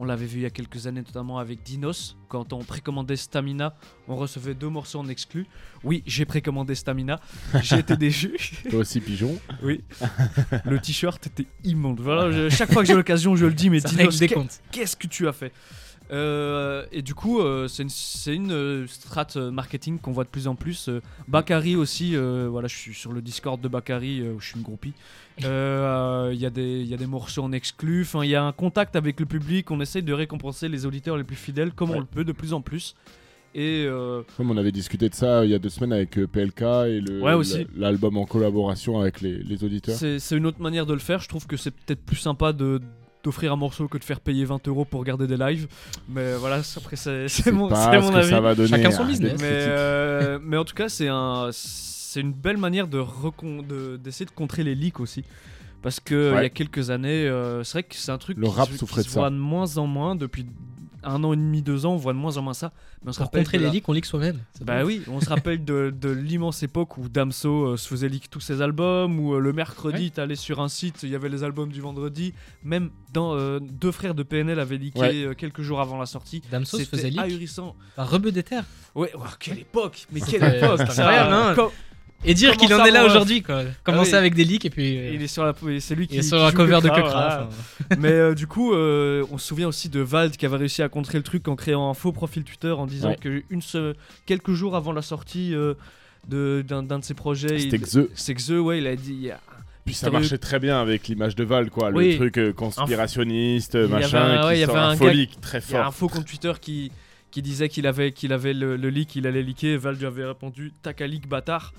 On 0.04 0.06
l'avait 0.06 0.26
vu 0.26 0.40
il 0.40 0.42
y 0.42 0.46
a 0.48 0.50
quelques 0.50 0.88
années, 0.88 1.02
notamment 1.06 1.38
avec 1.38 1.62
Dinos. 1.62 2.18
Quand 2.28 2.54
on 2.54 2.64
précommandait 2.64 3.16
Stamina, 3.16 3.76
on 4.08 4.16
recevait 4.16 4.56
deux 4.56 4.68
morceaux 4.68 4.98
en 4.98 5.08
exclu. 5.08 5.46
Oui, 5.84 6.02
j'ai 6.08 6.26
précommandé 6.26 6.74
Stamina. 6.74 7.20
J'ai 7.62 7.78
été 7.78 7.96
déçu. 7.98 8.36
Toi 8.72 8.80
aussi 8.80 9.00
pigeon. 9.00 9.38
Oui. 9.62 9.84
Le 10.66 10.80
t-shirt 10.80 11.28
était 11.28 11.46
immonde. 11.64 12.00
Voilà, 12.00 12.32
je- 12.32 12.50
chaque 12.50 12.74
fois 12.74 12.82
que 12.82 12.88
j'ai 12.88 12.96
l'occasion, 12.96 13.36
je 13.36 13.46
le 13.46 13.54
dis, 13.54 13.70
mais 13.70 13.80
Ça 13.80 13.90
Dinos, 13.90 14.20
qu'est-ce 14.72 14.96
que 14.96 15.06
tu 15.06 15.28
as 15.28 15.34
fait? 15.34 15.54
Euh, 16.12 16.86
et 16.92 17.02
du 17.02 17.16
coup, 17.16 17.40
euh, 17.40 17.68
c'est 17.68 17.84
une, 17.84 18.44
une 18.46 18.52
euh, 18.52 18.88
strat 18.88 19.28
marketing 19.52 19.98
qu'on 20.00 20.12
voit 20.12 20.26
de 20.26 20.30
plus 20.30 20.48
en 20.48 20.56
plus. 20.56 20.90
Bakary 21.28 21.76
aussi, 21.76 22.16
voilà, 22.16 22.68
je 22.68 22.76
suis 22.76 22.94
sur 22.94 23.14
le 23.14 23.22
Discord 23.22 23.62
de 23.62 23.68
Bakary, 23.68 24.22
où 24.24 24.40
je 24.40 24.46
suis 24.48 24.58
une 24.58 24.64
groupie. 24.64 24.94
Il 25.40 25.46
y, 25.46 25.48
a 26.46 26.50
des- 26.50 26.82
il 26.82 26.88
y 26.88 26.94
a 26.94 26.98
des 26.98 27.08
morceaux 27.08 27.44
en 27.44 27.52
exclu, 27.52 28.06
il 28.24 28.30
y 28.30 28.36
a 28.36 28.44
un 28.44 28.52
contact 28.52 28.96
avec 28.96 29.20
le 29.20 29.26
public, 29.26 29.72
on 29.72 29.80
essaye 29.82 30.04
de 30.04 30.14
récompenser 30.14 30.68
les 30.70 30.86
auditeurs 30.86 31.18
les 31.18 31.24
plus 31.24 31.36
fidèles 31.38 31.72
comme 31.72 31.92
Ouais. 31.92 31.98
on 31.98 32.00
le 32.02 32.06
peut 32.06 32.24
de 32.24 32.32
plus 32.34 32.54
en 32.54 32.62
plus. 32.62 32.96
Et 33.54 33.84
euh, 33.86 34.22
Comme 34.38 34.50
on 34.50 34.56
avait 34.58 34.72
discuté 34.72 35.10
de 35.10 35.14
ça 35.14 35.44
il 35.44 35.52
y 35.52 35.54
a 35.54 35.60
deux 35.60 35.68
semaines 35.70 35.92
avec 35.92 36.12
PLK 36.26 36.62
et 36.62 37.02
Ouais, 37.22 37.34
l'album 37.76 38.16
en 38.18 38.26
collaboration 38.26 39.02
avec 39.02 39.20
les, 39.20 39.40
les 39.44 39.64
auditeurs. 39.66 39.96
c'est 39.98 40.38
une 40.38 40.46
autre 40.46 40.62
manière 40.62 40.86
de 40.86 40.94
le 40.94 41.00
faire. 41.00 41.20
Je 41.20 41.28
trouve 41.28 41.46
que 41.48 41.58
c'est 41.58 41.72
peut-être 41.72 42.02
plus 42.06 42.16
sympa 42.16 42.54
de 42.54 42.80
d'offrir 43.24 43.54
un 43.54 43.56
morceau 43.56 43.88
que 43.88 43.98
de 43.98 44.04
faire 44.04 44.20
payer 44.20 44.46
20 44.46 44.68
euros 44.68 44.86
pour 44.86 45.00
regarder 45.00 45.28
des 45.28 45.38
lives. 45.38 45.68
Mais 46.10 46.36
voilà, 46.36 46.62
après 46.78 46.96
c'est 47.28 47.52
mon, 47.52 47.68
pas 47.68 47.92
c'est 47.92 48.00
ce 48.02 48.06
mon 48.06 48.12
que 48.12 48.18
avis. 48.18 48.30
ça 48.30 48.42
va 48.42 48.56
donner. 48.56 48.70
Chacun 48.70 48.92
son 48.92 49.06
business. 49.06 49.34
Mais, 49.40 49.48
euh, 49.50 50.40
mais 50.44 50.58
en 50.58 50.66
tout 50.66 50.76
cas, 50.76 50.90
c'est 50.90 51.08
un, 51.08 51.50
c'est 51.52 52.22
une 52.22 52.34
belle 52.34 52.58
manière 52.58 52.88
de 52.88 53.00
recon- 53.00 53.66
de- 53.66 53.98
d'essayer 53.98 54.26
de, 54.26 54.32
contrer 54.32 54.64
les 54.64 54.76
leaks 54.76 55.00
aussi. 55.00 55.24
Parce 55.82 56.00
que 56.00 56.14
euh, 56.14 56.36
il 56.40 56.44
y 56.44 56.46
a 56.46 56.50
quelques 56.50 56.92
années, 56.92 57.28
euh, 57.28 57.64
c'est 57.64 57.74
vrai 57.80 57.84
que 57.84 57.96
c'est 57.96 58.12
un 58.12 58.18
truc 58.18 58.38
Le 58.38 58.48
qui, 58.48 58.54
rap 58.54 58.70
qui 58.70 58.78
se 58.78 58.86
de 58.86 59.10
voit 59.10 59.30
de 59.30 59.36
moins 59.36 59.78
en 59.78 59.88
moins 59.88 60.16
depuis 60.16 60.46
un 61.04 61.24
an 61.24 61.34
et 61.34 61.36
demi, 61.36 61.62
deux 61.62 61.86
ans, 61.86 61.94
on 61.94 61.98
voit 61.98 62.14
de 62.14 62.18
moins 62.18 62.38
en 62.38 62.42
moins 62.42 62.54
ça. 62.54 62.72
Mais 63.04 63.10
on 63.10 63.14
se 63.14 63.20
rappelle 63.20 63.44
contrer 63.44 63.58
les 63.58 63.66
la- 63.66 63.72
leaks, 63.72 63.90
on 63.90 63.94
leak 63.94 64.06
soi-même. 64.06 64.38
C'est 64.54 64.64
Bah 64.64 64.82
bon. 64.82 64.88
oui, 64.88 65.02
on 65.08 65.20
se 65.20 65.30
rappelle 65.30 65.64
de, 65.66 65.94
de 65.96 66.10
l'immense 66.10 66.62
époque 66.64 66.98
où 66.98 67.10
Damso 67.10 67.66
euh, 67.74 67.78
se 67.78 67.88
faisait 67.88 68.10
leak 68.10 68.30
tous 68.30 68.40
ses 68.40 68.62
albums, 68.62 69.20
où 69.20 69.34
euh, 69.36 69.40
le 69.40 69.54
mercredi, 69.54 70.04
Ouais. 70.06 70.10
t'allais 70.12 70.36
sur 70.36 70.60
un 70.62 70.70
site, 70.70 71.04
il 71.04 71.10
y 71.10 71.16
avait 71.16 71.30
les 71.30 71.44
albums 71.44 71.72
du 71.72 71.82
vendredi. 71.82 72.34
Même 72.64 72.90
dans 73.14 73.36
euh, 73.36 73.60
deux 73.60 73.92
frères 73.92 74.14
de 74.16 74.24
PNL 74.24 74.60
avaient 74.60 74.78
leaké 74.78 75.00
Ouais. 75.00 75.26
euh, 75.26 75.34
quelques 75.34 75.62
jours 75.62 75.82
avant 75.82 75.98
la 75.98 76.06
sortie. 76.06 76.42
Damso 76.52 76.78
se 76.78 76.84
faisait 76.86 77.04
C'était 77.04 77.10
leak 77.10 77.20
ahurissant. 77.20 77.76
par 77.96 78.10
Rebeu 78.10 78.32
des 78.32 78.44
terres. 78.44 78.66
Ouais, 78.94 79.12
oh, 79.16 79.22
quelle 79.40 79.60
époque 79.60 80.06
Mais 80.12 80.20
quelle 80.22 80.44
époque 80.44 80.78
ça, 80.80 80.84
incroyable, 81.04 81.34
hein. 81.34 81.70
Et 82.24 82.34
dire 82.34 82.56
qu'il 82.58 82.74
en 82.74 82.86
est 82.86 82.92
là 82.92 83.06
aujourd'hui, 83.06 83.42
quoi. 83.42 83.64
Commencer 83.84 84.12
oui. 84.12 84.18
avec 84.18 84.36
des 84.36 84.44
leaks 84.44 84.66
et 84.66 84.70
puis. 84.70 84.98
euh, 84.98 85.12
Il 85.14 85.22
est 85.24 85.28
sur 85.28 85.44
la, 85.44 85.54
c'est 85.80 85.96
lui 85.96 86.08
qui 86.08 86.16
il 86.16 86.20
est 86.20 86.24
sur 86.24 86.38
la 86.38 86.52
cover 86.52 86.80
de 86.82 86.88
voilà. 86.90 87.48
enfin. 87.50 87.96
Mais 88.00 88.12
euh, 88.12 88.36
du 88.36 88.46
coup, 88.48 88.74
euh, 88.74 89.26
on 89.32 89.38
se 89.38 89.48
souvient 89.48 89.68
aussi 89.68 89.90
de 89.90 90.00
Vald 90.02 90.38
qui 90.38 90.46
avait 90.46 90.58
réussi 90.58 90.84
à 90.84 90.90
contrer 90.90 91.18
le 91.18 91.24
truc 91.24 91.48
en 91.48 91.56
créant 91.56 91.90
un 91.90 91.94
faux 91.96 92.12
profil 92.12 92.44
Twitter 92.44 92.72
en 92.72 92.86
disant 92.86 93.10
Ouais. 93.10 93.16
que 93.20 93.44
une 93.50 93.62
se- 93.64 93.96
quelques 94.28 94.52
jours 94.54 94.76
avant 94.76 94.92
la 94.94 95.02
sortie 95.02 95.56
euh, 95.56 95.74
de- 96.30 96.64
d'un 96.68 96.84
d'un 96.84 97.00
de 97.00 97.04
ses 97.04 97.16
projets, 97.16 97.58
C'était 97.60 97.78
il- 97.78 97.82
Xe. 97.84 98.00
c'est 98.14 98.36
que 98.36 98.42
The, 98.42 98.60
ouais, 98.64 98.78
il 98.78 98.86
a 98.88 98.96
dit. 98.96 99.18
il 99.24 99.36
Puis 99.86 99.96
ça 99.96 100.12
marchait 100.12 100.38
très 100.38 100.60
bien 100.60 100.80
avec 100.80 101.08
l'image 101.08 101.36
de 101.36 101.44
Val, 101.44 101.72
quoi. 101.72 101.90
Oui. 101.92 102.18
Le 102.20 102.30
truc 102.30 102.56
conspirationniste, 102.56 103.74
y 103.74 103.88
machin, 103.88 104.22
avait 104.22 104.38
un- 104.38 104.48
ouais, 104.48 104.58
il 104.58 104.62
y 104.62 104.64
qui 104.66 104.70
avait 104.70 104.74
sort 104.74 104.82
un 104.84 104.90
un 104.90 104.94
gars- 104.96 104.98
folique 105.08 105.42
très 105.42 105.60
Il 105.70 105.74
y 105.74 105.76
a 105.76 105.80
un 105.80 105.84
fort. 105.86 105.94
faux 105.96 106.08
compte 106.10 106.26
Twitter 106.28 106.54
qui, 106.62 106.92
qui 107.32 107.42
disait 107.42 107.68
qu'il 107.70 107.88
avait, 107.88 108.12
qu'il 108.12 108.32
avait 108.32 108.54
le, 108.54 108.76
le 108.78 108.90
leak, 108.90 109.16
il 109.16 109.26
allait 109.26 109.42
leaker. 109.42 109.80
Val 109.80 109.96
lui 109.96 110.06
avait 110.06 110.26
répondu 110.26 110.72
Tac 110.84 111.02
à 111.02 111.08
leak, 111.08 111.28
bâtard. 111.28 111.74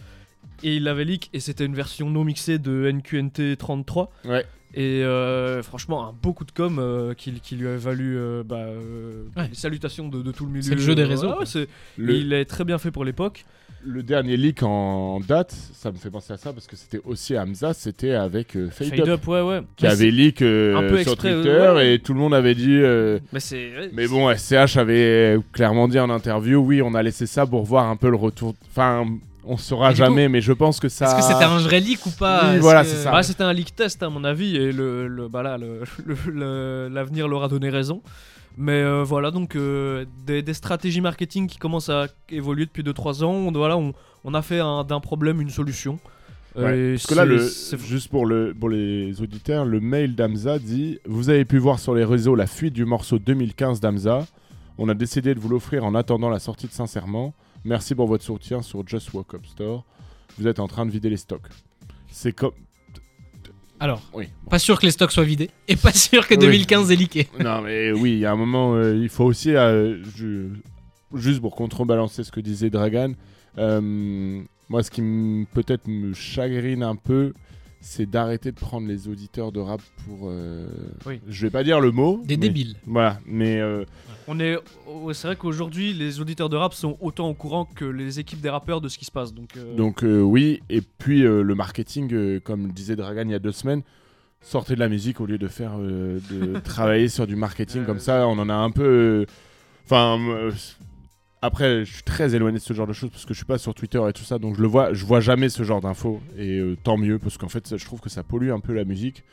Et 0.63 0.77
il 0.77 0.85
l'avait 0.85 1.05
leak, 1.05 1.29
et 1.33 1.41
c'était 1.41 1.65
une 1.65 1.75
version 1.75 2.09
non 2.11 2.25
mixée 2.25 2.59
de 2.59 2.91
NQNT 2.93 3.57
33. 3.59 4.11
Ouais. 4.25 4.45
Et 4.75 5.03
euh, 5.05 5.63
franchement, 5.63 6.07
un 6.09 6.15
beau 6.23 6.33
coup 6.33 6.45
de 6.47 6.51
com 6.53 6.79
euh, 6.79 7.13
qui, 7.13 7.33
qui 7.41 7.57
lui 7.57 7.69
a 7.69 7.77
valu 7.77 8.17
euh, 8.17 8.43
bah, 8.43 8.57
euh, 8.57 9.25
Ouais. 9.37 9.49
les 9.49 9.55
salutations 9.55 10.09
de, 10.09 10.23
de 10.23 10.33
tout 10.33 10.47
le 10.47 10.51
milieu. 10.53 10.63
C'est 10.63 10.75
le 10.75 10.81
jeu 10.81 10.95
des 10.95 11.05
réseaux, 11.05 11.39
ouais, 11.39 11.45
c'est- 11.47 11.69
Le, 11.99 12.15
Il 12.15 12.33
est 12.33 12.47
très 12.47 12.65
bien 12.65 12.79
fait 12.79 12.91
pour 12.91 13.05
l'époque. 13.05 13.45
le 13.85 14.03
dernier 14.03 14.37
leak 14.39 14.63
en 14.63 15.21
date, 15.21 15.51
ça 15.75 15.91
me 15.93 15.97
fait 15.99 16.09
penser 16.09 16.33
à 16.33 16.37
ça 16.39 16.53
parce 16.55 16.67
que 16.69 16.77
c'était 16.77 17.01
aussi 17.05 17.37
Hamza, 17.37 17.75
c'était 17.75 18.13
avec 18.13 18.57
euh, 18.57 18.71
Fade, 18.71 18.89
Fade 18.89 19.01
Up, 19.01 19.09
up, 19.21 19.29
ouais, 19.29 19.43
ouais. 19.43 19.61
qui 19.77 19.85
Mais 19.85 19.91
avait 19.91 20.11
leak 20.11 20.41
euh, 20.41 20.77
un 20.77 20.83
peu 20.89 21.03
sur 21.03 21.13
exprès, 21.13 21.35
Twitter 21.35 21.49
euh, 21.51 21.75
ouais. 21.75 21.95
et 21.95 21.99
tout 21.99 22.15
le 22.15 22.21
monde 22.21 22.33
avait 22.33 22.55
dit. 22.55 22.79
euh, 22.81 23.19
Mais 23.35 23.41
ouais, 23.53 23.91
Mais 23.93 24.07
bon, 24.09 24.33
SCH 24.35 24.77
avait 24.79 25.37
clairement 25.53 25.87
dit 25.89 25.99
en 25.99 26.09
interview, 26.09 26.61
oui, 26.61 26.81
on 26.81 26.95
a 26.95 27.03
laissé 27.03 27.27
ça 27.27 27.45
pour 27.45 27.65
voir 27.65 27.89
un 27.91 27.97
peu 27.97 28.09
le 28.09 28.17
retour. 28.17 28.55
Enfin, 28.71 29.05
on 29.45 29.57
saura 29.57 29.93
jamais, 29.95 30.29
mais 30.29 30.41
je 30.41 30.53
pense 30.53 30.79
que 30.81 30.89
ça. 30.89 31.07
Est-ce 31.07 31.15
que 31.17 31.23
c'était 31.23 31.45
un 31.45 31.59
vrai 31.59 31.81
leak 31.81 32.05
ou 32.07 32.11
pas 32.11 32.43
Oui, 32.51 32.55
Est-ce 32.55 32.61
voilà, 32.63 32.83
que- 32.83 32.89
c'est 32.89 32.97
ça. 33.03 33.11
Bah, 33.11 33.23
c'était 33.23 33.43
un 33.45 33.53
leak 33.53 33.75
test 33.75 34.03
à 34.03 34.09
mon 34.09 34.25
avis 34.25 34.57
et 34.57 34.73
le, 34.73 35.09
le- 35.09 35.29
bah 35.29 35.43
là, 35.43 35.59
le- 35.59 35.81
le- 36.05 36.17
le- 36.33 36.89
l'avenir 36.93 37.29
leur 37.29 37.43
a 37.45 37.49
donné 37.49 37.69
raison. 37.71 38.03
Mais 38.59 38.83
euh, 38.83 39.03
voilà 39.03 39.31
donc 39.31 39.57
euh, 39.57 40.05
des, 40.27 40.43
des 40.43 40.53
stratégies 40.55 41.01
marketing 41.01 41.47
qui 41.49 41.57
commencent 41.57 41.89
à 41.89 42.07
évoluer 42.29 42.67
depuis 42.67 42.83
2-3 42.83 43.25
ans. 43.25 43.33
On, 43.33 43.51
voilà, 43.53 43.77
on, 43.79 43.95
on 44.25 44.35
a 44.35 44.43
fait 44.43 44.61
un- 44.61 44.85
d'un 44.85 45.01
problème 45.01 45.41
une 45.41 45.51
solution. 45.51 45.99
Ouais, 46.55 46.93
Parce 46.93 47.07
que 47.07 47.15
là, 47.15 47.25
le, 47.25 47.39
juste 47.39 48.09
pour, 48.11 48.27
le, 48.27 48.53
pour 48.53 48.69
les 48.69 49.23
auditeurs, 49.23 49.65
le 49.65 49.81
mail 49.81 50.15
d'Amza 50.15 50.59
dit 50.59 50.99
Vous 51.07 51.31
avez 51.31 51.47
pu 51.47 51.57
voir 51.57 51.79
sur 51.79 51.95
les 51.95 52.05
réseaux 52.05 52.35
la 52.35 52.47
fuite 52.47 52.75
du 52.75 52.85
morceau 52.85 53.19
2015 53.19 53.81
d'Amza. 53.81 54.27
On 54.77 54.89
a 54.91 54.95
décidé 54.95 55.35
de 55.35 55.41
vous 55.41 55.49
l'offrir 55.49 55.83
en 55.85 55.95
attendant 55.95 56.29
la 56.29 56.39
sortie 56.39 56.67
de 56.67 56.73
Sincèrement. 56.73 57.33
Merci 57.65 57.95
pour 57.95 58.07
votre 58.09 58.25
soutien 58.25 58.63
sur 58.63 58.87
Just 58.87 59.13
Walk 59.13 59.35
Up 59.35 59.47
Store. 59.47 59.85
Vous 60.39 60.47
êtes 60.47 60.59
en 60.59 60.67
train 60.69 60.87
de 60.87 60.91
vider 60.91 61.11
les 61.11 61.17
stocks. 61.17 61.47
C'est 62.11 62.33
comme. 62.33 62.53
Alors, 63.81 64.01
Oui. 64.15 64.29
bon. 64.45 64.51
pas 64.51 64.59
sûr 64.59 64.79
que 64.79 64.87
les 64.87 64.93
stocks 64.93 65.11
soient 65.13 65.25
vidés 65.25 65.51
et 65.69 65.77
pas 65.77 65.93
sûr 65.93 66.27
que 66.29 66.35
Oui. 66.35 66.41
2015 66.41 66.91
est 66.93 66.97
leaké. 66.97 67.29
non, 67.41 67.63
mais 67.63 67.93
oui, 67.93 68.13
il 68.13 68.19
y 68.19 68.27
a 68.27 68.33
un 68.33 68.37
moment, 68.37 68.75
euh, 68.75 68.97
il 68.97 69.09
faut 69.09 69.25
aussi. 69.25 69.55
euh, 69.55 70.03
je- 70.17 70.49
Juste 71.15 71.41
pour 71.43 71.55
contrebalancer 71.55 72.25
ce 72.25 72.33
que 72.33 72.41
disait 72.41 72.71
Dragan. 72.71 73.13
euh, 73.59 74.41
Moi, 74.71 74.83
ce 74.83 74.91
qui 74.91 75.47
peut-être 75.53 75.87
me 75.87 76.15
chagrine 76.15 76.83
un 76.83 76.97
peu, 76.97 77.35
c'est 77.85 78.09
d'arrêter 78.09 78.51
de 78.53 78.57
prendre 78.59 78.87
les 78.89 79.09
auditeurs 79.09 79.53
de 79.53 79.61
rap 79.61 79.83
pour. 80.07 80.29
euh, 80.31 80.67
Oui. 81.05 81.21
Je 81.29 81.47
vais 81.47 81.51
pas 81.51 81.65
dire 81.65 81.81
le 81.81 81.91
mot. 81.91 82.23
Des 82.25 82.37
mais- 82.37 82.41
débiles. 82.49 82.77
Voilà, 82.87 83.19
mais 83.27 83.61
euh, 83.61 83.85
On 84.29 84.39
est, 84.41 84.57
oh, 84.87 85.13
c'est 85.13 85.27
vrai 85.27 85.37
qu'aujourd'hui, 85.37 85.93
les 85.93 86.21
auditeurs 86.21 86.49
de 86.49 86.57
rap 86.57 86.73
sont 86.75 86.97
autant 87.01 87.29
au 87.29 87.35
courant 87.35 87.65
que 87.67 87.85
les 87.85 88.21
équipes 88.21 88.41
des 88.41 88.49
rappeurs 88.51 88.81
de 88.81 88.89
ce 88.89 88.97
qui 88.99 89.05
se 89.05 89.11
passe. 89.11 89.35
Donc, 89.35 89.57
euh, 89.57 89.75
donc 89.77 90.05
euh, 90.05 90.21
oui. 90.21 90.63
Et 90.71 90.81
puis 90.81 91.25
euh, 91.27 91.43
le 91.43 91.55
marketing, 91.55 92.09
euh, 92.15 92.41
comme 92.41 92.69
le 92.69 92.73
disait 92.73 92.97
Dragan 92.97 93.23
il 93.27 93.33
y 93.33 93.35
a 93.35 93.39
deux 93.41 93.53
semaines, 93.53 93.83
sortez 94.41 94.75
de 94.75 94.81
la 94.81 94.89
musique 94.89 95.21
au 95.21 95.27
lieu 95.27 95.39
de 95.39 95.49
faire 95.49 95.73
euh, 95.79 96.21
de 96.31 96.59
travailler 96.65 97.09
sur 97.09 97.27
du 97.27 97.35
marketing 97.37 97.83
Euh, 97.83 97.85
comme 97.85 97.99
ça. 97.99 98.27
On 98.29 98.39
en 98.39 98.49
a 98.49 98.55
un 98.55 98.71
peu. 98.71 98.85
euh, 98.85 99.27
Enfin. 99.87 100.19
Après, 101.43 101.85
je 101.85 101.93
suis 101.93 102.03
très 102.05 102.35
éloigné 102.35 102.59
de 102.59 102.63
ce 102.63 102.73
genre 102.73 102.87
de 102.87 102.93
choses 102.93 103.11
parce 103.11 103.25
que 103.27 103.35
je 103.35 103.39
suis 103.39 103.45
pas 103.47 103.59
sur 103.59 103.75
Twitter 103.75 104.01
et 104.09 104.13
tout 104.13 104.23
ça, 104.23 104.39
donc 104.39 104.57
je 104.57 104.63
le 104.63 104.69
vois, 104.69 104.93
je 104.95 105.05
vois 105.05 105.21
jamais 105.21 105.49
ce 105.49 105.63
genre 105.65 105.81
d'infos 105.81 106.21
et 106.39 106.59
euh, 106.59 106.77
tant 106.83 106.97
mieux 106.97 107.19
parce 107.19 107.37
qu'en 107.37 107.49
fait, 107.49 107.67
ça- 107.67 107.77
je 107.77 107.85
trouve 107.85 108.01
que 108.01 108.09
ça 108.09 108.23
pollue 108.23 108.51
un 108.51 108.61
peu 108.61 108.73
la 108.73 108.85
musique. 108.85 109.25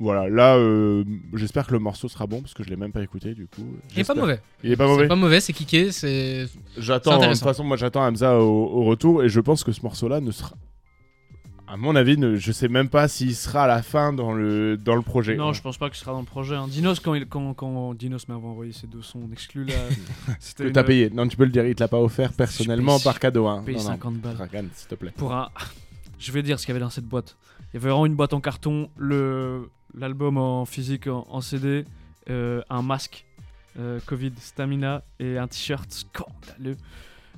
Voilà, 0.00 0.28
là, 0.28 0.56
euh, 0.56 1.04
j'espère 1.34 1.66
que 1.66 1.72
le 1.72 1.78
morceau 1.78 2.08
sera 2.08 2.26
bon 2.26 2.40
parce 2.40 2.54
que 2.54 2.64
je 2.64 2.68
l'ai 2.70 2.76
même 2.76 2.90
pas 2.92 3.02
écouté 3.02 3.34
du 3.34 3.46
coup. 3.46 3.62
Il 3.94 4.00
est 4.00 4.04
pas 4.04 4.14
mauvais. 4.14 4.40
Il 4.64 4.72
est 4.72 4.76
pas 4.76 4.84
C'est 4.86 4.90
mauvais. 4.90 5.08
pas 5.08 5.14
mauvais, 5.16 5.40
c'est 5.40 5.52
kické, 5.52 5.92
c'est. 5.92 6.46
J'attends. 6.78 7.20
C'est 7.20 7.28
De 7.28 7.32
toute 7.34 7.42
façon, 7.42 7.64
moi, 7.64 7.76
j'attends 7.76 8.04
Hamza 8.04 8.38
au, 8.40 8.42
au 8.80 8.84
retour 8.84 9.22
et 9.22 9.28
je 9.28 9.40
pense 9.40 9.62
que 9.62 9.72
ce 9.72 9.82
morceau-là 9.82 10.20
ne 10.20 10.30
sera. 10.32 10.54
À 11.66 11.76
mon 11.78 11.96
avis, 11.96 12.18
ne- 12.18 12.36
je 12.36 12.52
sais 12.52 12.68
même 12.68 12.88
pas 12.90 13.08
s'il 13.08 13.34
sera 13.34 13.64
à 13.64 13.66
la 13.66 13.82
fin 13.82 14.12
dans 14.12 14.32
le 14.34 14.76
dans 14.76 14.94
le 14.96 15.02
projet. 15.02 15.34
non, 15.34 15.52
je 15.54 15.62
pense 15.62 15.78
pas 15.78 15.88
que 15.88 15.96
ce 15.96 16.02
sera 16.02 16.12
dans 16.12 16.20
le 16.20 16.26
projet. 16.26 16.54
hein. 16.54 16.66
Dinos, 16.68 17.00
quand, 17.00 17.14
il, 17.14 17.26
quand, 17.26 17.54
quand 17.54 17.94
Dinos 17.94 18.28
m'avait 18.28 18.44
envoyé 18.46 18.72
ces 18.72 18.86
deux 18.86 19.00
sons 19.02 19.28
exclus 19.32 19.64
là, 19.66 19.74
une- 20.60 20.72
t'as 20.72 20.82
payé. 20.84 21.10
Non, 21.10 21.26
tu 21.26 21.36
peux 21.36 21.44
le 21.44 21.50
dire. 21.50 21.66
Il 21.66 21.74
te 21.74 21.82
l'a 21.82 21.88
pas 21.88 22.00
offert 22.00 22.32
personnellement 22.32 22.98
par 23.00 23.18
cadeau. 23.18 23.46
Hein. 23.46 23.64
non. 23.66 23.78
50 23.78 24.14
balles. 24.18 24.34
Dragan, 24.36 24.64
s'il 24.74 24.88
te 24.88 24.94
plaît. 24.94 25.12
pour 25.16 25.32
un. 25.32 25.48
Je 26.18 26.32
vais 26.32 26.42
dire 26.42 26.58
ce 26.60 26.64
qu'il 26.66 26.72
y 26.72 26.76
avait 26.76 26.84
dans 26.84 26.90
cette 26.90 27.06
boîte. 27.06 27.36
Il 27.72 27.74
y 27.74 27.76
avait 27.78 27.88
vraiment 27.90 28.06
une 28.06 28.14
boîte 28.14 28.34
en 28.34 28.40
carton, 28.40 28.88
le 28.96 29.70
l'album 29.96 30.38
en 30.38 30.64
physique 30.64 31.06
en, 31.06 31.26
en 31.30 31.40
CD, 31.40 31.84
euh, 32.30 32.62
un 32.70 32.82
masque 32.82 33.24
euh, 33.78 34.00
Covid 34.06 34.32
Stamina 34.38 35.02
et 35.18 35.38
un 35.38 35.46
t-shirt 35.48 35.90
scandaleux. 35.90 36.76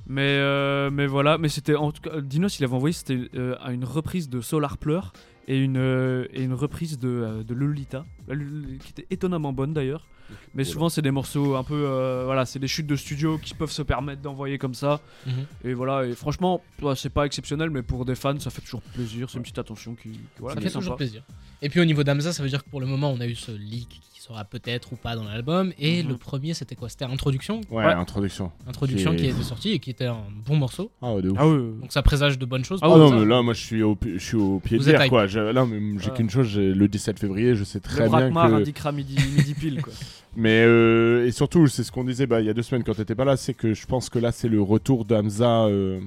Mais 0.05 0.21
euh, 0.21 0.89
mais 0.91 1.07
voilà, 1.07 1.37
mais 1.37 1.49
c'était 1.49 1.75
en 1.75 1.91
tout 1.91 2.01
cas 2.01 2.21
Dinos 2.21 2.59
il 2.59 2.63
avait 2.63 2.73
envoyé 2.75 2.93
c'était 2.93 3.29
euh, 3.35 3.55
à 3.61 3.71
une 3.73 3.83
reprise 3.83 4.29
de 4.29 4.39
Solar 4.41 4.77
Pleur 4.77 5.11
et 5.47 5.57
une 5.57 5.77
euh, 5.77 6.25
et 6.33 6.43
une 6.43 6.53
reprise 6.53 6.97
de, 6.99 7.43
de 7.45 7.53
Lolita 7.53 8.05
qui 8.27 8.89
était 8.91 9.07
étonnamment 9.09 9.51
bonne 9.53 9.73
d'ailleurs. 9.73 10.07
Mais 10.53 10.63
Voilà. 10.63 10.73
souvent 10.73 10.89
c'est 10.89 11.01
des 11.01 11.11
morceaux 11.11 11.55
un 11.55 11.63
peu 11.63 12.21
voilà, 12.25 12.45
c'est 12.45 12.59
des 12.59 12.67
chutes 12.67 12.87
de 12.87 12.95
studio 12.97 13.37
qui 13.37 13.53
peuvent 13.53 13.71
se 13.71 13.81
permettre 13.81 14.21
d'envoyer 14.21 14.57
comme 14.57 14.73
ça. 14.73 14.99
Mhm. 15.25 15.33
Et 15.63 15.73
voilà, 15.73 16.05
et 16.05 16.15
franchement, 16.15 16.61
ouais, 16.81 16.95
c'est 16.97 17.09
pas 17.09 17.25
exceptionnel, 17.25 17.69
mais 17.69 17.81
pour 17.81 18.03
des 18.03 18.15
fans, 18.15 18.37
ça 18.39 18.49
fait 18.49 18.61
toujours 18.61 18.81
plaisir. 18.81 19.29
C'est 19.29 19.37
une 19.37 19.43
petite 19.43 19.57
attention 19.59 19.95
qui, 19.95 20.09
qui- 20.09 20.19
voilà, 20.39 20.55
ça 20.55 20.61
fait 20.61 20.67
sympa. 20.69 20.79
toujours 20.81 20.95
plaisir. 20.97 21.23
Et 21.61 21.69
puis 21.69 21.79
au 21.79 21.85
niveau 21.85 22.03
d'Amza, 22.03 22.33
ça 22.33 22.43
veut 22.43 22.49
dire 22.49 22.61
que 22.63 22.69
pour 22.69 22.81
le 22.81 22.87
moment, 22.87 23.09
on 23.11 23.21
a 23.21 23.25
eu 23.27 23.35
ce 23.35 23.51
leak 23.51 23.87
qui 24.13 24.16
sera 24.27 24.43
peut-être 24.43 24.91
ou 24.93 24.95
pas 24.95 25.15
dans 25.15 25.23
l'album. 25.23 25.71
Et 25.79 26.03
Mhm. 26.03 26.09
le 26.09 26.17
premier, 26.17 26.53
c'était 26.53 26.75
quoi? 26.75 26.89
C'était 26.89 27.05
Introduction? 27.05 27.61
Ouais, 27.71 27.85
Ouais. 27.85 27.93
introduction. 27.93 28.51
Introduction 28.67 29.11
Qui 29.11 29.17
qui, 29.17 29.25
est- 29.27 29.29
était 29.31 29.43
sorti 29.43 29.71
et 29.71 29.79
qui 29.79 29.89
était 29.89 30.05
un 30.05 30.23
bon 30.45 30.55
morceau. 30.57 30.91
Ah, 31.01 31.13
ouais, 31.13 31.21
de 31.21 31.29
ouf. 31.29 31.37
Ah 31.39 31.47
ouais. 31.47 31.57
Donc 31.81 31.91
ça 31.91 32.01
présage 32.01 32.37
de 32.37 32.45
bonnes 32.45 32.65
choses. 32.65 32.79
Ah 32.81 32.87
non, 32.89 33.09
ça. 33.09 33.15
mais 33.15 33.25
là, 33.25 33.41
moi, 33.41 33.53
je 33.53 33.61
suis 33.61 33.83
au, 33.83 33.95
pi- 33.95 34.13
je 34.15 34.23
suis 34.23 34.37
au 34.37 34.59
pied 34.59 34.77
de 34.77 34.83
Vous 34.83 34.89
guerre, 34.89 35.03
hype. 35.03 35.09
quoi. 35.09 35.25
Là, 35.27 35.65
mais 35.65 35.79
j'ai 35.99 36.11
qu'une 36.11 36.29
chose, 36.29 36.57
le 36.57 36.87
17 36.87 37.19
février, 37.19 37.55
je 37.55 37.63
sais 37.63 37.79
Le 37.79 37.83
très 37.83 38.09
bien 38.09 38.31
que... 38.31 38.37
indiquera 38.37 38.91
midi, 38.91 39.15
midi 39.35 39.53
pile, 39.53 39.81
quoi. 39.81 39.93
Mais 40.35 40.63
euh, 40.65 41.25
et 41.25 41.31
surtout, 41.31 41.65
c'est 41.67 41.83
ce 41.83 41.91
qu'on 41.91 42.03
disait 42.03 42.27
bah, 42.27 42.41
il 42.41 42.45
y 42.45 42.49
a 42.49 42.53
deux 42.53 42.61
semaines 42.61 42.83
quand 42.83 42.93
t'étais 42.93 43.15
pas 43.15 43.25
là, 43.25 43.37
c'est 43.37 43.55
que 43.55 43.73
je 43.73 43.87
pense 43.87 44.09
que 44.09 44.19
là 44.19 44.31
c'est 44.31 44.47
le 44.49 44.61
retour 44.61 45.03
d'Hamza 45.03 45.63
euh, 45.65 45.99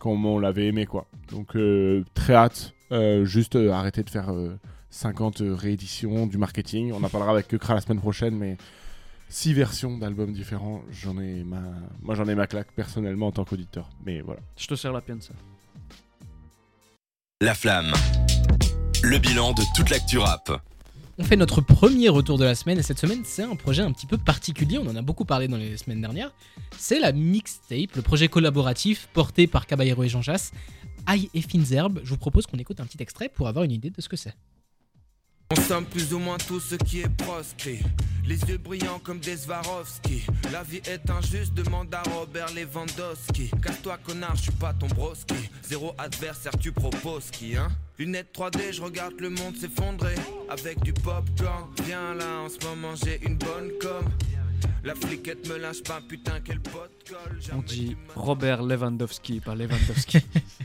comme 0.00 0.26
on 0.26 0.40
l'avait 0.40 0.66
aimé 0.66 0.86
quoi. 0.86 1.06
Donc 1.30 1.54
euh, 1.54 2.02
très 2.14 2.34
hâte, 2.34 2.72
Euh, 2.92 3.24
juste 3.24 3.54
euh, 3.56 3.70
arrêter 3.72 4.02
de 4.04 4.10
faire 4.10 4.30
euh, 4.32 4.56
50 4.96 5.42
rééditions 5.44 6.26
du 6.26 6.38
marketing. 6.38 6.92
On 6.92 7.04
en 7.04 7.08
parlera 7.10 7.32
avec 7.32 7.48
Kekra 7.48 7.74
la 7.74 7.80
semaine 7.82 8.00
prochaine, 8.00 8.34
mais 8.34 8.56
six 9.28 9.52
versions 9.52 9.98
d'albums 9.98 10.32
différents, 10.32 10.82
j'en 10.90 11.18
ai 11.18 11.44
ma, 11.44 11.60
moi 12.00 12.14
j'en 12.14 12.26
ai 12.26 12.34
ma 12.34 12.46
claque 12.46 12.72
personnellement 12.72 13.26
en 13.26 13.32
tant 13.32 13.44
qu'auditeur. 13.44 13.90
Mais 14.06 14.22
voilà. 14.22 14.40
Je 14.56 14.66
te 14.66 14.74
sers 14.74 14.92
la 14.92 15.02
pienne, 15.02 15.20
ça. 15.20 15.34
La 17.42 17.54
flamme. 17.54 17.92
Le 19.02 19.18
bilan 19.18 19.52
de 19.52 19.62
toute 19.76 19.90
l'actu 19.90 20.16
rap. 20.16 20.62
On 21.18 21.24
fait 21.24 21.36
notre 21.36 21.60
premier 21.60 22.08
retour 22.08 22.38
de 22.38 22.44
la 22.44 22.54
semaine 22.54 22.78
et 22.78 22.82
cette 22.82 22.98
semaine 22.98 23.22
c'est 23.24 23.42
un 23.42 23.56
projet 23.56 23.82
un 23.82 23.92
petit 23.92 24.06
peu 24.06 24.16
particulier, 24.18 24.78
on 24.78 24.86
en 24.86 24.96
a 24.96 25.02
beaucoup 25.02 25.24
parlé 25.26 25.46
dans 25.46 25.56
les 25.58 25.76
semaines 25.76 26.00
dernières. 26.00 26.32
C'est 26.78 27.00
la 27.00 27.12
mixtape, 27.12 27.94
le 27.96 28.02
projet 28.02 28.28
collaboratif 28.28 29.08
porté 29.12 29.46
par 29.46 29.66
Caballero 29.66 30.02
et 30.04 30.08
Jean 30.08 30.22
Jass, 30.22 30.52
Aïe 31.04 31.28
et 31.34 31.42
Fines 31.42 31.70
Herbes. 31.72 32.00
Je 32.02 32.10
vous 32.10 32.18
propose 32.18 32.46
qu'on 32.46 32.58
écoute 32.58 32.80
un 32.80 32.86
petit 32.86 33.02
extrait 33.02 33.28
pour 33.28 33.48
avoir 33.48 33.64
une 33.64 33.72
idée 33.72 33.90
de 33.90 34.00
ce 34.00 34.08
que 34.08 34.16
c'est. 34.16 34.34
On 35.50 35.54
somme 35.56 35.84
plus 35.86 36.12
ou 36.12 36.18
moins 36.18 36.38
tout 36.38 36.58
ce 36.58 36.74
qui 36.74 37.00
est 37.02 37.08
proscrit. 37.08 37.80
Les 38.26 38.40
yeux 38.40 38.58
brillants 38.58 38.98
comme 38.98 39.20
des 39.20 39.36
Swarovski. 39.36 40.24
La 40.52 40.64
vie 40.64 40.80
est 40.88 41.08
injuste, 41.08 41.54
demande 41.54 41.94
à 41.94 42.02
Robert 42.02 42.48
Lewandowski. 42.52 43.50
Casse-toi, 43.62 43.98
connard, 44.04 44.34
je 44.34 44.42
suis 44.42 44.52
pas 44.52 44.72
ton 44.74 44.88
broski. 44.88 45.36
Zéro 45.62 45.94
adversaire, 45.98 46.52
tu 46.58 46.72
proposes 46.72 47.30
qui, 47.30 47.56
hein? 47.56 47.68
Lunettes 47.98 48.34
3D, 48.36 48.72
je 48.72 48.82
regarde 48.82 49.14
le 49.20 49.30
monde 49.30 49.56
s'effondrer. 49.56 50.16
Avec 50.50 50.82
du 50.82 50.92
popcorn, 50.92 51.70
viens 51.84 52.14
là, 52.14 52.40
en 52.40 52.48
ce 52.48 52.66
moment 52.66 52.96
j'ai 52.96 53.20
une 53.24 53.36
bonne 53.36 53.70
com. 53.80 54.04
La 54.82 54.94
fliquette 54.96 55.48
me 55.48 55.56
lâche 55.58 55.82
pas, 55.84 56.00
putain, 56.08 56.40
quel 56.44 56.60
pote 56.60 56.90
colle. 57.08 57.38
On 57.52 57.62
dit 57.62 57.96
Robert 58.16 58.62
Lewandowski, 58.64 59.38
pas 59.40 59.54
Lewandowski. 59.54 60.18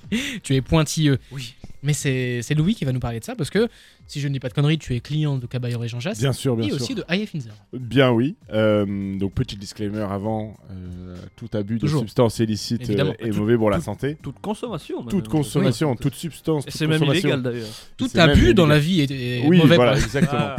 Tu 0.44 0.56
es 0.56 0.62
pointilleux. 0.62 1.20
oui. 1.32 1.56
Mais 1.84 1.94
c'est 1.94 2.54
Louis 2.56 2.76
qui 2.76 2.86
va 2.86 2.92
nous 2.92 3.00
parler 3.00 3.20
de 3.20 3.24
ça 3.26 3.36
parce 3.36 3.50
que, 3.50 3.68
si 4.06 4.20
je 4.20 4.28
ne 4.28 4.34
dis 4.34 4.40
pas 4.40 4.50
de 4.50 4.54
conneries, 4.54 4.78
tu 4.78 4.96
es 4.96 5.00
client 5.00 5.38
de 5.38 5.48
Caballero 5.48 5.84
et 5.84 5.88
Jean 5.88 6.00
Jass 6.00 6.20
Bien 6.20 6.34
sûr, 6.34 6.56
bien 6.56 6.68
et 6.68 6.70
sûr. 6.70 6.76
aussi 6.82 6.94
de 6.96 7.04
Fines 7.26 7.42
Herbes. 7.48 7.82
Bien 7.84 8.12
oui. 8.12 8.36
Euh, 8.54 9.18
donc 9.18 9.34
petit 9.34 9.56
disclaimer 9.56 10.02
avant, 10.10 10.56
euh, 10.70 11.16
tout 11.36 11.50
abus 11.54 11.80
Toujours. 11.80 12.02
de 12.02 12.08
substances 12.08 12.38
illicites 12.40 12.82
Évidemment. 12.84 13.12
euh, 13.22 13.26
est 13.26 13.32
Tout- 13.32 13.38
mauvais 13.40 13.58
pour 13.58 13.70
la 13.72 13.82
santé. 13.82 14.18
Toute 14.22 14.40
consommation. 14.40 15.00
même. 15.00 15.10
Toute 15.10 15.28
consommation, 15.28 15.92
Oui. 15.92 15.98
toute 16.00 16.16
substance, 16.16 16.66
c'est 16.68 16.86
même 16.88 17.04
illégal 17.04 17.42
d'ailleurs. 17.42 17.68
Tout 17.98 18.10
abus 18.16 18.54
dans 18.54 18.68
la 18.68 18.78
vie 18.80 19.02
est, 19.02 19.12
est 19.12 19.48
Oui, 19.48 19.58
mauvais. 19.58 19.76
voilà, 19.76 19.96
exactement. 19.98 20.40
Ah, 20.42 20.56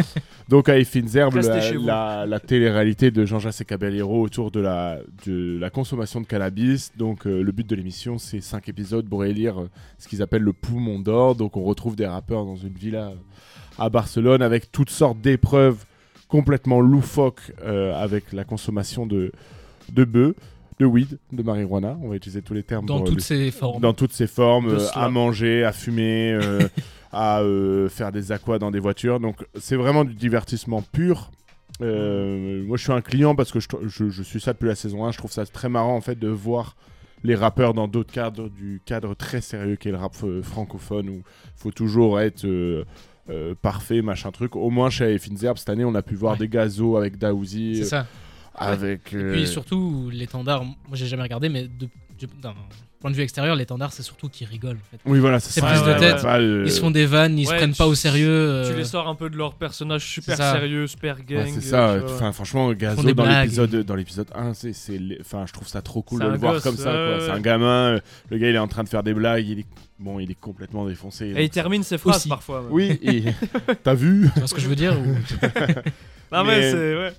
Donc 0.49 0.69
à 0.69 0.73
Restez 0.75 1.03
la, 1.03 1.31
la, 1.81 2.27
la 2.27 2.41
télé-réalité 2.41 3.11
de 3.11 3.25
Jean-Jacques 3.25 3.61
et 3.61 3.65
Caballero 3.65 4.21
autour 4.23 4.51
de 4.51 4.61
la, 4.61 4.99
de 5.27 5.59
la 5.59 5.71
consommation 5.71 6.21
de 6.21 6.27
cannabis. 6.27 6.93
Donc 6.97 7.27
euh, 7.27 7.43
le 7.43 7.53
but 7.53 7.67
de 7.69 7.75
l'émission, 7.77 8.19
c'est 8.19 8.41
cinq 8.41 8.69
épisodes 8.69 9.09
pour 9.09 9.25
élire 9.25 9.61
euh, 9.61 9.71
ce 9.99 10.09
qu'ils 10.09 10.21
appellent 10.23 10.43
le 10.43 10.53
poumon 10.53 10.99
d'or. 10.99 11.35
Donc 11.37 11.57
on 11.57 11.63
retrouve 11.63 11.97
des 11.97 12.07
rappeurs 12.07 12.45
dans 12.45 12.57
une 12.57 12.75
villa 12.75 13.09
euh, 13.09 13.15
à 13.79 13.89
Barcelone 13.89 14.43
avec 14.43 14.71
toutes 14.73 14.91
sortes 14.91 15.21
d'épreuves 15.21 15.85
complètement 16.29 16.81
loufoques 16.81 17.53
euh, 17.65 17.95
avec 17.95 18.33
la 18.33 18.45
consommation 18.45 19.07
de, 19.07 19.33
de 19.93 20.05
bœufs, 20.05 20.35
de 20.81 20.87
weed, 20.87 21.19
de 21.31 21.43
marijuana. 21.43 21.99
On 22.03 22.09
va 22.09 22.17
utiliser 22.17 22.43
tous 22.43 22.55
les 22.55 22.63
termes 22.63 22.87
Dans 22.87 22.97
pour 22.99 23.07
toutes 23.07 23.17
le- 23.17 23.21
ses 23.23 23.51
formes. 23.51 23.81
dans 23.81 23.93
toutes 23.93 24.13
ses 24.13 24.27
formes, 24.27 24.69
euh, 24.71 24.87
à 24.95 25.09
manger, 25.09 25.63
à 25.65 25.73
fumer, 25.73 26.33
euh, 26.33 26.61
à 27.13 27.41
euh, 27.43 27.89
faire 27.89 28.11
des 28.13 28.33
aquas 28.33 28.59
dans 28.59 28.71
des 28.71 28.79
voitures. 28.81 29.21
Donc 29.21 29.47
c'est 29.55 29.77
vraiment 29.77 30.05
du 30.05 30.15
divertissement 30.15 30.83
pur. 30.83 31.31
Euh, 31.81 32.65
moi 32.65 32.77
je 32.77 32.83
suis 32.85 32.93
un 32.93 33.01
client 33.01 33.35
parce 33.35 33.51
que 33.51 33.59
je, 33.61 33.67
je- 33.87 34.09
je 34.11 34.23
suis 34.23 34.41
ça 34.41 34.53
depuis 34.53 34.69
la 34.69 34.75
saison 34.75 35.05
1. 35.07 35.13
Je 35.13 35.19
trouve 35.19 35.33
ça 35.33 35.45
très 35.47 35.69
marrant 35.69 35.97
en 35.97 36.01
fait 36.01 36.19
de 36.19 36.29
voir 36.29 36.77
les 37.25 37.35
rappeurs 37.35 37.73
dans 37.75 37.89
d'autres 37.89 38.13
cadres, 38.13 38.49
du 38.49 38.81
cadre 38.85 39.15
très 39.15 39.41
sérieux 39.41 39.77
qu'est 39.77 39.91
le 39.91 39.97
rap 39.97 40.13
euh, 40.25 40.43
francophone 40.43 41.09
où 41.09 41.15
il 41.17 41.23
faut 41.57 41.71
toujours 41.71 42.21
être 42.21 42.45
euh, 42.45 42.85
euh, 43.31 43.55
parfait, 43.61 44.03
machin 44.03 44.31
truc. 44.33 44.57
Au 44.57 44.71
moins 44.71 44.91
chez 44.91 45.19
Finzerb 45.19 45.57
cette 45.57 45.69
année 45.71 45.85
on 45.85 45.95
a 45.95 46.03
pu 46.03 46.15
voir 46.15 46.33
Ouais. 46.33 46.39
des 46.41 46.49
gazos 46.49 46.97
avec 46.97 47.19
Daouzi, 47.19 47.77
C'est 47.77 47.85
ça. 47.85 48.07
avec... 48.55 49.13
Et 49.13 49.17
euh, 49.17 49.33
puis 49.33 49.47
surtout, 49.47 50.11
l'étendard, 50.13 50.65
moi 50.65 50.75
j'ai 50.95 51.07
jamais 51.07 51.23
regardé, 51.23 51.49
mais 51.49 51.69
de- 51.69 51.89
point 53.03 53.11
de 53.11 53.17
vue 53.17 53.23
extérieur, 53.23 53.55
l'étendard 53.57 53.93
c'est 53.93 54.03
surtout 54.03 54.29
qu'ils 54.31 54.47
rigolent. 54.47 54.77
En 54.79 54.91
fait. 54.91 55.01
Oui 55.05 55.19
voilà, 55.19 55.39
c'est 55.41 55.61
ça. 55.61 55.61
de 55.61 55.91
Ouais, 55.91 55.99
tête. 55.99 56.23
ouais, 56.23 56.31
euh, 56.39 56.63
Ils 56.65 56.73
se 56.73 56.81
font 56.81 56.91
des 56.91 57.05
vannes, 57.05 57.39
ils 57.39 57.47
se 57.47 57.53
prennent 57.55 57.75
pas 57.75 57.87
au 57.87 57.95
sérieux. 57.95 58.29
euh, 58.31 58.71
Tu 58.71 58.77
les 58.77 58.85
sors 58.85 59.07
un 59.09 59.15
peu 59.15 59.29
de 59.29 59.37
leur 59.37 59.55
personnage 59.55 60.07
super 60.07 60.37
sérieux, 60.37 60.87
super 60.87 61.17
gang. 61.23 61.45
Ouais, 61.45 61.51
c'est 61.53 61.61
ça. 61.61 61.91
euh. 61.91 62.03
Enfin, 62.07 62.33
franchement, 62.33 62.73
Gazo 62.73 63.13
dans 63.13 63.27
l'épisode 63.27 63.71
dans 63.85 63.95
l'épisode 63.97 64.29
1, 64.35 64.55
c'est 64.55 64.73
enfin, 65.21 65.45
je 65.47 65.53
trouve 65.53 65.69
ça 65.69 65.83
trop 65.83 66.01
cool 66.03 66.23
de 66.23 66.29
le 66.29 66.37
voir 66.39 66.55
gosse, 66.55 66.63
comme 66.63 66.77
ça. 66.77 67.21
C'est 67.21 67.31
un 67.31 67.41
gamin. 67.41 67.95
euh, 67.97 68.01
Le 68.31 68.39
gars, 68.39 68.49
il 68.49 68.55
est 68.55 68.59
en 68.59 68.69
train 68.69 68.85
de 68.85 68.89
faire 68.89 69.03
des 69.03 69.13
blagues. 69.15 69.47
Il 69.47 69.59
est 69.61 69.67
bon, 69.99 70.19
il 70.21 70.31
est 70.31 70.41
complètement 70.41 70.87
défoncé. 70.87 71.27
Et 71.27 71.31
il 71.31 71.35
donc 71.43 71.51
termine 71.51 71.83
ses 71.83 71.99
phrases 71.99 72.17
Aussi. 72.17 72.29
parfois. 72.29 72.63
ouais. 72.63 72.69
Oui. 72.71 72.99
et- 73.03 73.25
T'as 73.85 73.95
vu 73.95 74.29
Tu 74.33 74.39
vois 74.41 74.49
ce 74.49 74.55
que 74.55 74.61
je 74.61 74.69
veux 74.69 74.77
dire 74.77 74.95
ou- 74.99 75.17
Ah 76.33 76.45
mais 76.45 76.61
Mais- 76.61 76.71
c'est 76.71 76.97
ouais. 76.97 77.13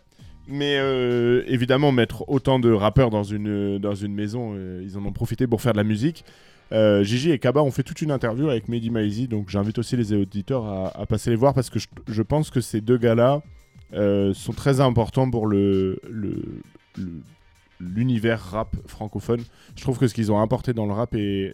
Mais 0.47 0.77
euh, 0.77 1.43
évidemment, 1.47 1.91
mettre 1.91 2.29
autant 2.29 2.59
de 2.59 2.71
rappeurs 2.71 3.09
dans 3.09 3.23
une 3.23 3.77
dans 3.79 3.95
une 3.95 4.13
maison, 4.13 4.53
euh, 4.55 4.81
ils 4.83 4.97
en 4.97 5.05
ont 5.05 5.13
profité 5.13 5.47
pour 5.47 5.61
faire 5.61 5.71
de 5.71 5.77
la 5.77 5.83
musique. 5.83 6.25
Euh, 6.71 7.03
Gigi 7.03 7.31
et 7.31 7.39
Kaba 7.39 7.61
ont 7.61 7.71
fait 7.71 7.83
toute 7.83 8.01
une 8.01 8.11
interview 8.11 8.49
avec 8.49 8.67
Mehdi 8.67 8.89
Maizi, 8.89 9.27
donc 9.27 9.49
j'invite 9.49 9.77
aussi 9.77 9.95
les 9.95 10.11
auditeurs 10.13 10.65
à, 10.65 11.05
passer 11.05 11.29
les 11.29 11.35
voir 11.35 11.53
parce 11.53 11.69
que 11.69 11.79
je, 11.79 12.21
pense 12.23 12.49
que 12.49 12.61
ces 12.61 12.81
deux 12.81 12.97
gars-là 12.97 13.41
euh, 13.93 14.33
sont 14.33 14.53
très 14.53 14.81
importants 14.81 15.29
pour 15.29 15.45
le, 15.45 16.01
l'univers 17.79 18.41
rap 18.41 18.75
francophone. 18.87 19.43
Je 19.75 19.81
trouve 19.83 19.99
que 19.99 20.07
ce 20.07 20.15
qu'ils 20.15 20.31
ont 20.31 20.41
apporté 20.41 20.73
dans 20.73 20.87
le 20.87 20.93
rap 20.93 21.13
est 21.15 21.53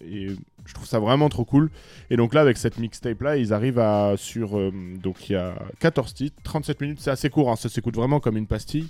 Je 0.65 0.73
trouve 0.73 0.85
ça 0.87 0.99
vraiment 0.99 1.29
trop 1.29 1.45
cool. 1.45 1.69
Et 2.09 2.15
donc 2.15 2.33
là, 2.33 2.41
avec 2.41 2.57
cette 2.57 2.77
mixtape 2.77 3.21
là, 3.21 3.37
ils 3.37 3.53
arrivent 3.53 3.79
à 3.79 4.13
sur 4.17 4.57
euh, 4.57 4.71
donc 5.01 5.29
il 5.29 5.33
y 5.33 5.35
a 5.35 5.55
14 5.79 6.13
titres, 6.13 6.35
37 6.43 6.81
minutes, 6.81 6.99
c'est 7.01 7.11
assez 7.11 7.29
court, 7.29 7.49
hein, 7.51 7.55
ça 7.55 7.69
s'écoute 7.69 7.95
vraiment 7.95 8.19
comme 8.19 8.37
une 8.37 8.47
pastille. 8.47 8.87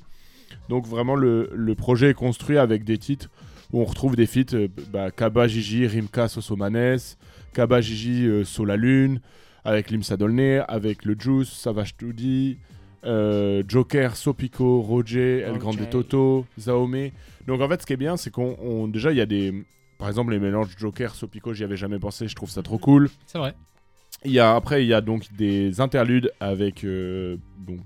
Donc 0.68 0.86
vraiment 0.88 1.16
le, 1.16 1.50
le 1.54 1.76
projet 1.76 2.10
est 2.10 2.14
construit 2.14 2.58
avec 2.58 2.84
des 2.84 2.98
titres 2.98 3.30
où 3.72 3.82
on 3.82 3.86
retrouve 3.86 4.16
des 4.16 4.26
feats 4.26 4.54
euh, 4.56 4.68
bah, 4.92 5.12
Kaba 5.12 5.48
Gigi, 5.48 5.86
Rimka 5.88 6.28
Sosomanes, 6.28 6.98
Kaba 7.54 7.82
Gigi 7.82 8.26
euh, 8.28 8.44
Sola 8.44 8.76
Lune, 8.76 9.22
avec 9.64 9.92
Lim 9.92 10.02
Sadolné, 10.04 10.62
avec 10.68 11.06
le 11.06 11.16
Juice, 11.20 11.50
Savage 11.50 11.96
Tudi, 11.96 12.58
euh, 13.06 13.62
Joker, 13.68 14.16
Sopico, 14.16 14.82
Roger, 14.82 15.42
El. 15.42 15.58
Grande 15.60 15.88
Toto, 15.90 16.46
Zaome. 16.60 17.10
Donc 17.48 17.62
en 17.62 17.70
fait, 17.70 17.82
ce 17.82 17.86
qui 17.86 17.94
est 17.94 17.98
bien, 17.98 18.18
c'est 18.18 18.32
qu'on 18.32 18.58
on- 18.60 18.88
déjà 18.88 19.12
il 19.12 19.18
y 19.18 19.22
a 19.22 19.26
des 19.28 19.54
par 20.00 20.08
exemple 20.08 20.32
les 20.32 20.40
mélanges 20.40 20.70
Joker, 20.78 21.14
Sopico, 21.14 21.54
j'y 21.54 21.64
avais 21.64 21.78
jamais 21.78 22.00
pensé, 22.00 22.28
je 22.28 22.34
trouve 22.36 22.50
ça 22.50 22.64
trop 22.64 22.80
cool. 22.80 23.10
C'est 23.28 23.38
vrai. 23.38 23.54
Il 24.26 24.32
y 24.32 24.40
a, 24.40 24.56
après, 24.56 24.84
il 24.84 24.88
y 24.88 24.94
a 24.94 25.02
donc 25.02 25.32
des 25.38 25.80
interludes 25.80 26.32
avec 26.40 26.84
euh, 26.84 27.38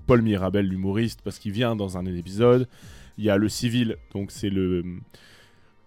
Paul 0.06 0.22
Mirabel, 0.22 0.66
l'humoriste, 0.66 1.20
parce 1.22 1.38
qu'il 1.38 1.52
vient 1.52 1.76
dans 1.76 1.98
un 1.98 2.06
épisode. 2.06 2.66
Il 3.18 3.24
y 3.24 3.30
a 3.30 3.36
le 3.36 3.48
civil, 3.48 3.96
donc 4.14 4.30
c'est 4.32 4.48
le. 4.50 4.82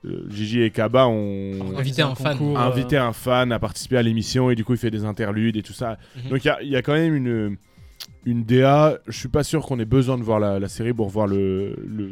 euh, 0.06 0.30
Gigi 0.30 0.62
et 0.62 0.70
Kaba 0.70 1.08
ont 1.08 1.76
Invité 1.78 2.02
un 2.02 2.16
fan. 2.16 2.38
concours, 2.38 2.58
euh, 2.58 2.62
invité 2.62 2.96
un 2.98 3.12
fan 3.13 3.52
à 3.52 3.60
participer 3.60 3.98
à 3.98 4.04
l'émission 4.04 4.50
et 4.52 4.56
du 4.56 4.63
coup 4.63 4.74
il 4.74 4.78
fait 4.80 4.92
des 4.92 5.04
interludes 5.04 5.58
et 5.58 5.63
tout 5.63 5.74
ça. 5.74 5.98
Mhm. 6.24 6.30
Donc 6.30 6.46
il 6.46 6.48
y 6.48 6.52
a, 6.52 6.62
il 6.62 6.70
y 6.70 6.76
a 6.78 6.82
quand 6.82 6.94
même 6.94 7.16
une, 7.16 7.58
une 8.26 8.44
DA. 8.46 9.00
Je 9.08 9.18
suis 9.18 9.28
pas 9.30 9.44
sûr 9.44 9.66
qu'on 9.66 9.80
ait 9.80 9.86
besoin 9.86 10.18
de 10.18 10.24
voir 10.24 10.40
la, 10.40 10.60
la 10.60 10.70
série 10.70 10.94
pour 10.94 11.10
voir 11.10 11.28
le, 11.28 11.76
le 11.86 12.12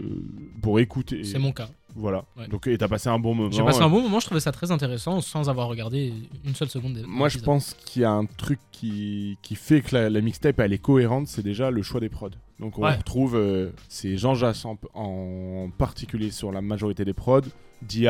pour 0.62 0.80
écouter. 0.82 1.24
C'est 1.24 1.40
mon 1.40 1.54
cas. 1.54 1.70
Voilà. 1.96 2.26
Ouais. 2.38 2.48
Donc 2.50 2.68
et 2.68 2.78
t'as 2.78 2.88
passé 2.90 3.08
un 3.10 3.18
bon 3.20 3.34
moment. 3.34 3.52
J'ai 3.52 3.64
passé 3.64 3.82
un 3.82 3.90
bon 3.90 4.02
moment, 4.02 4.20
je 4.20 4.26
trouvais 4.26 4.42
ça 4.42 4.52
très 4.52 4.70
intéressant 4.72 5.22
sans 5.22 5.50
avoir 5.50 5.68
regardé 5.70 6.14
une 6.46 6.54
seule 6.54 6.68
seconde. 6.70 6.94
des- 6.96 7.04
Moi, 7.04 7.30
je 7.30 7.40
pense 7.40 7.74
qu'il 7.86 8.02
y 8.02 8.06
a 8.06 8.12
un 8.12 8.26
truc 8.26 8.60
qui, 8.72 9.38
qui 9.42 9.56
fait 9.56 9.82
que 9.82 9.96
la, 9.96 10.10
la 10.10 10.22
mixtape 10.22 10.60
elle 10.60 10.74
est 10.74 10.78
cohérente, 10.78 11.28
c'est 11.28 11.42
déjà 11.44 11.72
le 11.72 11.82
choix 11.82 12.00
des 12.02 12.10
prods. 12.10 12.30
Donc 12.60 12.78
on 12.78 12.84
Ouais. 12.84 12.96
retrouve 12.96 13.36
euh, 13.38 13.72
c'est 13.90 14.18
Jean 14.18 14.36
Jass 14.36 14.66
en, 14.66 14.78
en 14.94 15.70
particulier 15.78 16.32
sur 16.32 16.52
la 16.52 16.62
majorité 16.62 17.06
des 17.06 17.14
prods, 17.14 17.42
DI, 17.82 18.08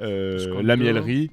euh. 0.00 0.62
La 0.62 0.76
Mielerie, 0.76 1.30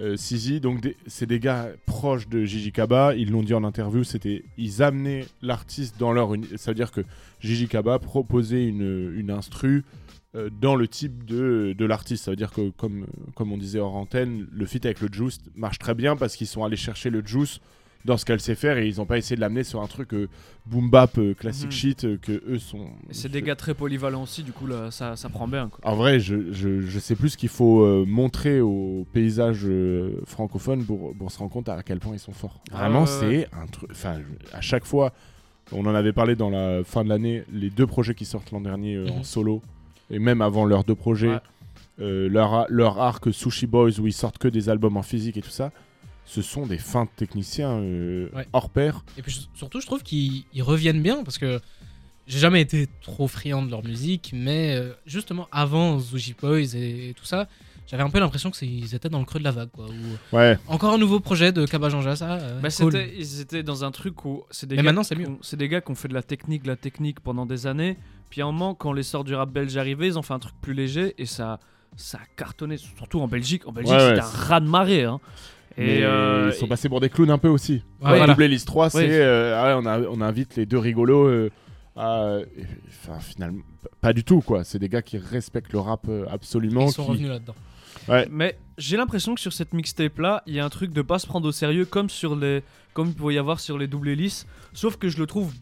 euh, 0.00 0.16
Sizi. 0.16 0.60
Donc 0.60 0.94
c'est 1.06 1.26
des 1.26 1.38
gars 1.38 1.68
proches 1.86 2.28
de 2.28 2.44
Gigi 2.44 2.72
Kaba. 2.72 3.14
Ils 3.14 3.30
l'ont 3.30 3.42
dit 3.42 3.54
en 3.54 3.64
interview, 3.64 4.04
c'était 4.04 4.44
ils 4.58 4.82
amenaient 4.82 5.26
l'artiste 5.42 5.96
dans 5.98 6.12
leur. 6.12 6.30
Ça 6.56 6.70
veut 6.70 6.74
dire 6.74 6.90
que 6.92 7.02
Gigi 7.40 7.68
Kaba 7.68 7.98
proposait 7.98 8.64
une, 8.66 9.12
une 9.16 9.30
instru. 9.30 9.84
Euh, 10.36 10.48
dans 10.60 10.76
le 10.76 10.86
type 10.86 11.24
de, 11.24 11.74
de 11.76 11.84
l'artiste, 11.84 12.24
ça 12.24 12.30
veut 12.30 12.36
dire 12.36 12.52
que 12.52 12.70
comme, 12.70 13.06
comme 13.34 13.52
on 13.52 13.58
disait 13.58 13.80
hors 13.80 13.96
antenne, 13.96 14.46
le 14.52 14.66
feat 14.66 14.84
avec 14.86 15.00
le 15.00 15.08
Juice 15.12 15.38
marche 15.56 15.78
très 15.78 15.94
bien 15.94 16.16
parce 16.16 16.36
qu'ils 16.36 16.46
sont 16.46 16.64
allés 16.64 16.76
chercher 16.76 17.10
le 17.10 17.24
Juice 17.26 17.60
dans 18.06 18.16
ce 18.16 18.24
qu'elle 18.24 18.40
sait 18.40 18.54
faire 18.54 18.78
et 18.78 18.88
ils 18.88 18.96
n'ont 18.96 19.04
pas 19.04 19.18
essayé 19.18 19.36
de 19.36 19.42
l'amener 19.42 19.62
sur 19.62 19.82
un 19.82 19.86
truc 19.86 20.14
euh, 20.14 20.26
boom 20.64 20.88
bap 20.88 21.18
euh, 21.18 21.34
classic 21.34 21.66
Mhm. 21.66 21.70
shit 21.72 22.04
euh, 22.04 22.16
que 22.16 22.32
eux 22.48 22.58
sont. 22.58 22.86
C'est 23.10 23.28
des 23.30 23.42
gars 23.42 23.56
très 23.56 23.74
polyvalents 23.74 24.22
aussi, 24.22 24.42
du 24.42 24.52
coup 24.52 24.66
là, 24.66 24.90
ça, 24.90 25.16
ça 25.16 25.28
prend 25.28 25.46
bien. 25.46 25.68
Quoi. 25.68 25.80
En 25.90 25.96
vrai, 25.96 26.18
je, 26.18 26.50
je, 26.52 26.80
je 26.80 26.98
sais 26.98 27.14
plus 27.16 27.30
ce 27.30 27.36
qu'il 27.36 27.50
faut 27.50 28.06
montrer 28.06 28.60
au 28.62 29.06
paysage 29.12 29.66
francophone 30.26 30.84
pour, 30.84 31.14
pour 31.14 31.30
se 31.30 31.38
rendre 31.38 31.50
compte 31.50 31.68
à 31.68 31.82
quel 31.82 31.98
point 31.98 32.14
ils 32.14 32.18
sont 32.20 32.32
forts. 32.32 32.60
Ah 32.72 32.78
Vraiment, 32.78 33.04
c'est 33.06 33.48
un 33.52 33.66
truc. 33.66 33.90
Enfin, 33.90 34.18
à 34.52 34.60
chaque 34.60 34.84
fois, 34.84 35.12
on 35.72 35.84
en 35.86 35.94
avait 35.94 36.12
parlé 36.12 36.36
dans 36.36 36.50
la 36.50 36.82
fin 36.84 37.04
de 37.04 37.08
l'année, 37.08 37.44
les 37.52 37.70
deux 37.70 37.86
projets 37.86 38.14
qui 38.14 38.24
sortent 38.24 38.50
l'an 38.50 38.60
dernier 38.60 38.98
en 38.98 39.16
Mhm. 39.18 39.24
solo, 39.24 39.62
et 40.10 40.18
même 40.18 40.42
avant 40.42 40.64
leurs 40.64 40.84
deux 40.84 40.94
projets, 40.94 41.28
Ouais. 41.28 41.40
euh, 42.00 42.28
leur, 42.28 42.66
leur 42.68 43.00
arc 43.00 43.32
Sushi 43.32 43.66
Boys 43.66 43.98
où 44.00 44.06
ils 44.06 44.12
sortent 44.12 44.38
que 44.38 44.48
des 44.48 44.68
albums 44.68 44.96
en 44.96 45.02
physique 45.02 45.36
et 45.36 45.42
tout 45.42 45.50
ça, 45.50 45.70
ce 46.24 46.42
sont 46.42 46.66
des 46.66 46.78
fins 46.78 47.04
de 47.04 47.10
techniciens 47.16 47.72
euh, 47.78 48.28
Ouais. 48.34 48.46
hors 48.52 48.70
pair. 48.70 49.04
Et 49.18 49.22
puis 49.22 49.48
surtout, 49.54 49.80
je 49.80 49.86
trouve 49.86 50.02
qu'ils 50.02 50.44
ils 50.54 50.62
reviennent 50.62 51.02
bien 51.02 51.22
parce 51.24 51.38
que 51.38 51.60
j'ai 52.26 52.38
jamais 52.38 52.60
été 52.60 52.86
trop 53.02 53.26
friand 53.26 53.62
de 53.62 53.70
leur 53.70 53.84
musique, 53.84 54.30
mais 54.34 54.74
euh, 54.76 54.92
justement 55.06 55.48
avant 55.50 55.98
Zuji 55.98 56.34
Boys 56.40 56.74
et, 56.76 57.12
tout 57.16 57.24
ça, 57.24 57.48
j'avais 57.88 58.04
un 58.04 58.10
peu 58.10 58.20
l'impression 58.20 58.52
qu'ils 58.52 58.94
étaient 58.94 59.08
dans 59.08 59.18
le 59.18 59.24
creux 59.24 59.40
de 59.40 59.44
la 59.44 59.50
vague. 59.50 59.70
Quoi, 59.72 59.86
où- 59.86 60.36
Ouais, 60.36 60.56
Encore 60.68 60.94
un 60.94 60.98
nouveau 60.98 61.18
projet 61.18 61.50
de 61.50 61.66
Kaba 61.66 61.88
Jean 61.88 62.02
Jassa. 62.02 62.34
euh, 62.34 62.60
Bah, 62.60 62.68
cool. 62.70 62.92
c'était- 62.92 63.12
ils 63.18 63.40
étaient 63.40 63.64
dans 63.64 63.82
un 63.84 63.90
truc 63.90 64.24
où 64.24 64.44
c'est 64.50 64.68
des 64.68 64.76
Mais 64.76 64.82
gars 64.82 64.90
maintenant, 64.90 65.02
c'est 65.02 65.16
qui 65.16 65.22
mieux. 65.22 65.28
ont- 65.30 65.38
c'est 65.42 65.56
des 65.56 65.68
gars 65.68 65.80
qui 65.80 65.90
ont 65.90 65.96
fait 65.96 66.06
de 66.06 66.14
la 66.14 66.22
technique, 66.22 66.62
de 66.62 66.68
la 66.68 66.76
technique 66.76 67.18
pendant 67.18 67.46
des 67.46 67.66
années. 67.66 67.96
Puis 68.30 68.40
à 68.40 68.44
un 68.46 68.52
moment, 68.52 68.74
quand 68.74 68.92
les 68.92 69.02
sorts 69.02 69.24
du 69.24 69.34
rap 69.34 69.50
belge 69.50 69.76
arrivaient, 69.76 70.06
ils 70.06 70.18
ont 70.18 70.22
fait 70.22 70.34
un 70.34 70.38
truc 70.38 70.54
plus 70.60 70.72
léger 70.72 71.14
et 71.18 71.26
ça, 71.26 71.58
ça 71.96 72.18
a 72.18 72.26
cartonné, 72.36 72.76
surtout 72.76 73.20
en 73.20 73.28
Belgique. 73.28 73.66
En 73.66 73.72
Belgique, 73.72 73.92
Ouais, 73.92 74.00
c'était 74.00 74.12
ouais, 74.14 74.20
un 74.20 74.46
raz 74.48 74.60
de 74.60 74.68
marée. 74.68 75.04
Hein. 75.04 75.20
Et 75.76 76.04
euh, 76.04 76.50
ils 76.52 76.58
sont 76.58 76.66
passés 76.66 76.88
pour 76.88 77.00
des 77.00 77.08
clowns 77.10 77.30
un 77.30 77.38
peu 77.38 77.48
aussi. 77.48 77.82
Ouais, 78.00 78.10
Ouais, 78.10 78.16
voilà. 78.18 78.32
Double 78.34 78.42
Hélice 78.44 78.64
3, 78.64 78.90
c'est 78.90 79.08
euh, 79.22 79.56
ah 79.60 79.66
ouais, 79.78 79.82
on, 79.82 79.86
a- 79.86 80.00
on 80.08 80.20
invite 80.20 80.56
les 80.56 80.66
deux 80.66 80.78
rigolos 80.78 81.26
euh, 81.28 81.50
à. 81.96 82.38
Enfin, 82.88 83.18
finalement, 83.20 83.62
pas 84.00 84.12
du 84.12 84.24
tout 84.24 84.40
quoi. 84.40 84.64
C'est 84.64 84.78
des 84.78 84.88
gars 84.88 85.02
qui 85.02 85.18
respectent 85.18 85.72
le 85.72 85.78
rap 85.80 86.06
absolument. 86.30 86.86
Ils 86.86 86.92
sont 86.92 87.04
qui- 87.04 87.10
revenus 87.10 87.28
là-dedans. 87.30 87.54
Mais 88.30 88.58
j'ai 88.78 88.96
l'impression 88.96 89.34
que 89.34 89.40
sur 89.40 89.52
cette 89.52 89.72
mixtape 89.72 90.18
là, 90.18 90.42
il 90.46 90.54
y 90.54 90.60
a 90.60 90.64
un 90.64 90.68
truc 90.70 90.92
de 90.92 91.02
pas 91.02 91.18
se 91.18 91.26
prendre 91.26 91.46
au 91.48 91.52
sérieux 91.52 91.84
comme 91.84 92.10
sur 92.10 92.34
les 92.36 92.62
comme 92.92 93.08
il 93.08 93.14
pourrait 93.14 93.34
y 93.34 93.38
avoir 93.38 93.60
sur 93.60 93.78
les 93.78 93.86
double 93.86 94.08
hélices, 94.08 94.46
sauf 94.72 94.96
que 94.96 95.08
je 95.08 95.18
le 95.18 95.26
trouve 95.26 95.52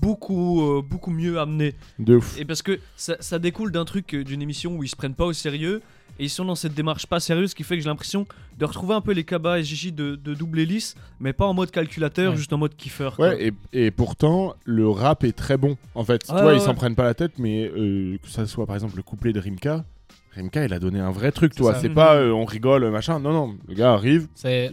beaucoup 0.00 0.62
euh, 0.62 0.82
beaucoup 0.82 1.10
mieux 1.10 1.38
amené 1.38 1.74
De 1.98 2.16
ouf. 2.16 2.38
et 2.38 2.44
parce 2.44 2.62
que 2.62 2.78
ça, 2.96 3.16
ça 3.20 3.38
découle 3.38 3.72
d'un 3.72 3.84
truc 3.84 4.14
euh, 4.14 4.24
d'une 4.24 4.42
émission 4.42 4.76
où 4.76 4.82
ils 4.84 4.88
se 4.88 4.96
prennent 4.96 5.14
pas 5.14 5.26
au 5.26 5.32
sérieux 5.32 5.82
et 6.18 6.24
ils 6.24 6.30
sont 6.30 6.44
dans 6.44 6.54
cette 6.54 6.74
démarche 6.74 7.06
pas 7.06 7.20
sérieuse 7.20 7.54
qui 7.54 7.62
fait 7.62 7.76
que 7.76 7.82
j'ai 7.82 7.88
l'impression 7.88 8.26
de 8.58 8.64
retrouver 8.64 8.94
un 8.94 9.00
peu 9.00 9.12
les 9.12 9.24
Kaba 9.24 9.58
et 9.58 9.64
Gigi 9.64 9.92
de, 9.92 10.16
de 10.16 10.34
double 10.34 10.58
hélice 10.60 10.94
mais 11.20 11.32
pas 11.32 11.46
en 11.46 11.54
mode 11.54 11.70
calculateur 11.70 12.32
Ouais. 12.32 12.36
juste 12.36 12.52
en 12.52 12.58
mode 12.58 12.76
kiffeur 12.76 13.16
quoi. 13.16 13.28
Ouais, 13.30 13.52
et, 13.72 13.86
et 13.86 13.90
pourtant, 13.90 14.54
le 14.64 14.88
rap 14.88 15.24
est 15.24 15.32
très 15.32 15.56
bon. 15.56 15.76
En 15.94 16.04
fait, 16.04 16.18
tu 16.26 16.32
Ouais, 16.32 16.40
vois, 16.42 16.50
ouais, 16.52 16.56
ils 16.58 16.60
s'en 16.60 16.68
ouais. 16.70 16.74
prennent 16.76 16.94
pas 16.96 17.04
la 17.04 17.14
tête, 17.14 17.32
mais 17.38 17.70
euh, 17.74 18.16
que 18.22 18.28
ça 18.28 18.46
soit 18.46 18.66
par 18.66 18.76
exemple 18.76 18.96
le 18.96 19.02
couplet 19.02 19.32
de 19.32 19.40
Rimka, 19.40 19.84
Rimka, 20.32 20.64
il 20.64 20.72
a 20.72 20.78
donné 20.78 21.00
un 21.00 21.10
vrai 21.10 21.32
truc, 21.32 21.54
toi. 21.54 21.74
C'est 21.74 21.88
Mhm. 21.88 21.94
pas 21.94 22.14
euh, 22.16 22.30
on 22.30 22.44
rigole, 22.44 22.88
machin. 22.90 23.18
Non, 23.18 23.32
non, 23.32 23.56
le 23.68 23.74
gars 23.74 23.92
arrive, 23.92 24.28
C'est- 24.34 24.70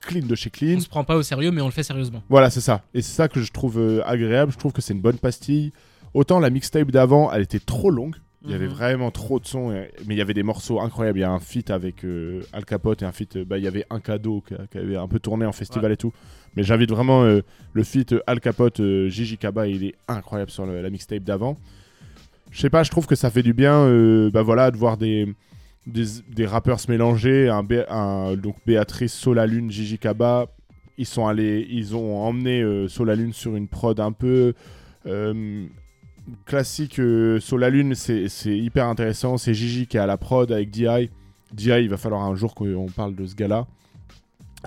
clean 0.00 0.26
de 0.26 0.34
chez 0.34 0.50
clean. 0.50 0.76
On 0.76 0.80
se 0.80 0.88
prend 0.88 1.04
pas 1.04 1.16
au 1.16 1.22
sérieux, 1.22 1.50
mais 1.52 1.60
on 1.60 1.66
le 1.66 1.72
fait 1.72 1.82
sérieusement. 1.84 2.22
Voilà, 2.28 2.50
c'est 2.50 2.60
ça. 2.60 2.82
Et 2.94 3.02
c'est 3.02 3.14
ça 3.14 3.28
que 3.28 3.40
je 3.40 3.52
trouve 3.52 3.78
euh, 3.78 4.02
agréable. 4.04 4.52
Je 4.52 4.58
trouve 4.58 4.72
que 4.72 4.82
c'est 4.82 4.92
une 4.92 5.00
bonne 5.00 5.18
pastille. 5.18 5.72
Autant 6.14 6.40
la 6.40 6.50
mixtape 6.50 6.90
d'avant, 6.90 7.32
elle 7.32 7.42
était 7.42 7.60
trop 7.60 7.90
longue. 7.90 8.16
Il 8.46 8.50
y 8.50 8.54
avait 8.54 8.66
Mhm. 8.66 8.72
vraiment 8.74 9.10
trop 9.10 9.40
de 9.40 9.46
sons, 9.46 9.70
mais 9.70 9.90
il 10.14 10.18
y 10.18 10.20
avait 10.20 10.34
des 10.34 10.42
morceaux 10.42 10.78
incroyables. 10.80 11.18
Il 11.18 11.22
y 11.22 11.24
a 11.24 11.30
un 11.30 11.40
feat 11.40 11.70
avec 11.70 12.04
euh, 12.04 12.42
Al 12.52 12.64
Capote 12.66 13.00
et 13.02 13.06
un 13.06 13.12
feat. 13.12 13.38
bah, 13.38 13.56
il 13.56 13.64
y 13.64 13.66
avait 13.68 13.86
un 13.88 14.00
cadeau 14.00 14.42
qui, 14.46 14.54
qui 14.70 14.76
avait 14.78 14.96
un 14.96 15.08
peu 15.08 15.18
tourné 15.18 15.46
en 15.46 15.52
festival 15.52 15.90
et 15.92 15.96
tout. 15.96 16.12
Mais 16.54 16.62
j'invite 16.62 16.90
vraiment 16.90 17.22
euh, 17.24 17.40
le 17.72 17.84
feat 17.84 18.14
Al 18.26 18.40
Capote, 18.40 18.80
euh, 18.80 19.08
Gigi 19.08 19.38
Kaba, 19.38 19.66
il 19.66 19.84
est 19.84 19.94
incroyable 20.08 20.50
sur 20.50 20.66
le- 20.66 20.82
la 20.82 20.90
mixtape 20.90 21.22
d'avant. 21.24 21.56
Je 22.54 22.60
sais 22.60 22.70
pas, 22.70 22.84
je 22.84 22.90
trouve 22.90 23.06
que 23.06 23.16
ça 23.16 23.30
fait 23.30 23.42
du 23.42 23.52
bien, 23.52 23.74
euh, 23.74 24.30
bah 24.30 24.44
de 24.70 24.76
voir 24.76 24.96
des, 24.96 25.26
rappeurs 26.46 26.78
se 26.78 26.88
mélanger. 26.88 27.50
Donc 28.40 28.54
Béatrice, 28.64 29.12
Solalune, 29.12 29.72
Gigi 29.72 29.98
Kaba, 29.98 30.46
ils 30.96 31.04
sont 31.04 31.26
allés, 31.26 31.66
ils 31.68 31.96
ont 31.96 32.16
emmené 32.22 32.62
euh, 32.62 32.86
Solalune 32.86 33.32
sur 33.32 33.56
une 33.56 33.66
prod 33.66 33.98
un 33.98 34.12
peu 34.12 34.54
euh, 35.06 35.66
classique. 36.46 37.00
Euh, 37.00 37.40
Solalune, 37.40 37.96
c'est 37.96 38.28
c'est 38.28 38.56
hyper 38.56 38.86
intéressant. 38.86 39.36
C'est 39.36 39.52
Gigi 39.52 39.88
qui 39.88 39.96
est 39.96 40.00
à 40.00 40.06
la 40.06 40.16
prod 40.16 40.52
avec 40.52 40.70
DI. 40.70 41.10
DI, 41.52 41.70
il 41.70 41.88
va 41.88 41.96
falloir 41.96 42.22
un 42.22 42.36
jour 42.36 42.54
qu'on 42.54 42.86
parle 42.86 43.16
de 43.16 43.26
ce 43.26 43.34
gars-là. 43.34 43.66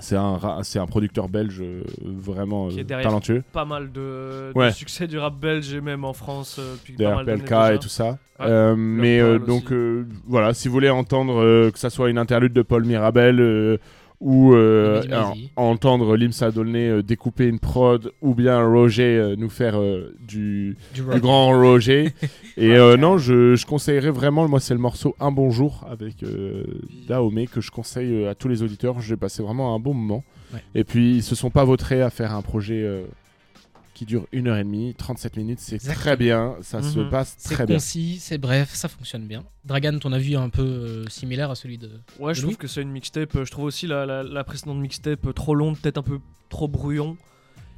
C'est 0.00 0.16
un, 0.16 0.38
un 0.74 0.86
producteur 0.86 1.28
belge 1.28 1.60
euh, 1.60 1.82
vraiment 2.02 2.68
Qui 2.68 2.78
est 2.78 2.80
euh, 2.80 2.84
derrière. 2.84 3.08
talentueux. 3.08 3.42
pas 3.52 3.64
mal 3.64 3.90
de, 3.90 4.52
succès 4.72 5.06
du 5.06 5.18
rap 5.18 5.38
belge 5.38 5.72
et 5.74 5.80
même 5.80 6.04
en 6.04 6.12
France 6.12 6.58
euh, 6.58 6.76
pas 6.76 6.92
Derrière 6.96 7.24
PLK 7.24 7.74
et 7.74 7.78
tout 7.78 7.88
ça. 7.88 8.18
Ouais. 8.38 8.46
Euh, 8.46 8.76
mais 8.76 9.18
euh, 9.18 9.38
donc 9.38 9.72
euh, 9.72 10.06
voilà, 10.26 10.54
si 10.54 10.68
vous 10.68 10.74
voulez 10.74 10.90
entendre 10.90 11.70
que 11.70 11.78
ça 11.78 11.90
soit 11.90 12.10
une 12.10 12.18
interlude 12.18 12.52
de 12.52 12.62
Paul 12.62 12.84
Mirabel 12.84 13.78
ou 14.20 14.52
euh, 14.54 15.00
Vas-y, 15.00 15.08
vas-y. 15.08 15.50
en- 15.56 15.62
entendre 15.70 16.16
Limsa 16.16 16.50
Dolné 16.50 16.88
euh, 16.88 17.02
découper 17.02 17.46
une 17.46 17.58
prod 17.60 18.12
ou 18.20 18.34
bien 18.34 18.60
Roger 18.66 19.16
euh, 19.16 19.36
nous 19.36 19.48
faire 19.48 19.78
euh, 19.80 20.14
du, 20.26 20.76
Du 20.94 21.02
du 21.02 21.08
rock. 21.08 21.20
grand 21.20 21.48
Roger. 21.58 22.12
Et 22.56 22.72
euh, 22.76 22.96
non, 22.96 23.16
je, 23.18 23.54
je 23.54 23.64
conseillerais 23.66 24.10
vraiment, 24.10 24.48
moi 24.48 24.58
c'est 24.60 24.74
le 24.74 24.80
morceau 24.80 25.14
Un 25.20 25.30
bon 25.30 25.50
jour 25.50 25.86
avec 25.88 26.22
euh, 26.24 26.64
Dahomey 27.08 27.46
que 27.46 27.60
je 27.60 27.70
conseille 27.70 28.26
à 28.26 28.34
tous 28.34 28.48
les 28.48 28.62
auditeurs. 28.62 29.00
J'ai 29.00 29.16
passé 29.16 29.42
vraiment 29.42 29.74
un 29.74 29.78
bon 29.78 29.94
moment. 29.94 30.24
Ouais. 30.52 30.60
Et 30.74 30.82
puis 30.84 31.16
ils 31.16 31.22
se 31.22 31.34
sont 31.36 31.50
pas 31.50 31.64
vautrés 31.64 32.02
à 32.02 32.10
faire 32.10 32.34
un 32.34 32.42
projet 32.42 32.82
euh, 32.82 33.04
qui 33.98 34.06
dure 34.06 34.26
une 34.32 34.46
heure 34.48 34.56
et 34.56 34.64
demie, 34.64 34.94
37 34.96 35.36
minutes, 35.36 35.58
c'est 35.60 35.78
très 35.78 36.16
bien, 36.16 36.54
ça 36.60 36.82
se 36.82 36.98
Mhm. 36.98 37.10
passe 37.10 37.34
C'est 37.38 37.54
très 37.54 37.66
bien. 37.66 37.76
concis, 37.76 38.18
c'est 38.20 38.38
bref, 38.38 38.72
ça 38.74 38.88
fonctionne 38.88 39.26
bien. 39.26 39.44
Dragan, 39.64 39.98
ton 39.98 40.12
avis 40.12 40.34
est 40.34 40.36
un 40.36 40.50
peu 40.50 40.62
euh, 40.62 41.08
similaire 41.08 41.50
à 41.50 41.54
celui 41.54 41.78
de. 41.78 41.90
Ouais, 42.18 42.32
je 42.34 42.42
Louis 42.42 42.52
trouve 42.52 42.58
que 42.62 42.68
c'est 42.68 42.82
une 42.82 42.90
mixtape. 42.92 43.34
euh, 43.36 43.44
Je 43.44 43.50
trouve 43.50 43.64
aussi 43.64 43.86
la, 43.86 44.06
la, 44.06 44.22
la 44.22 44.44
précédente 44.44 44.78
mixtape 44.78 45.26
euh, 45.26 45.32
trop 45.32 45.54
longue, 45.54 45.76
peut-être 45.78 45.98
un 45.98 46.02
peu 46.02 46.20
trop 46.48 46.68
brouillon. 46.68 47.16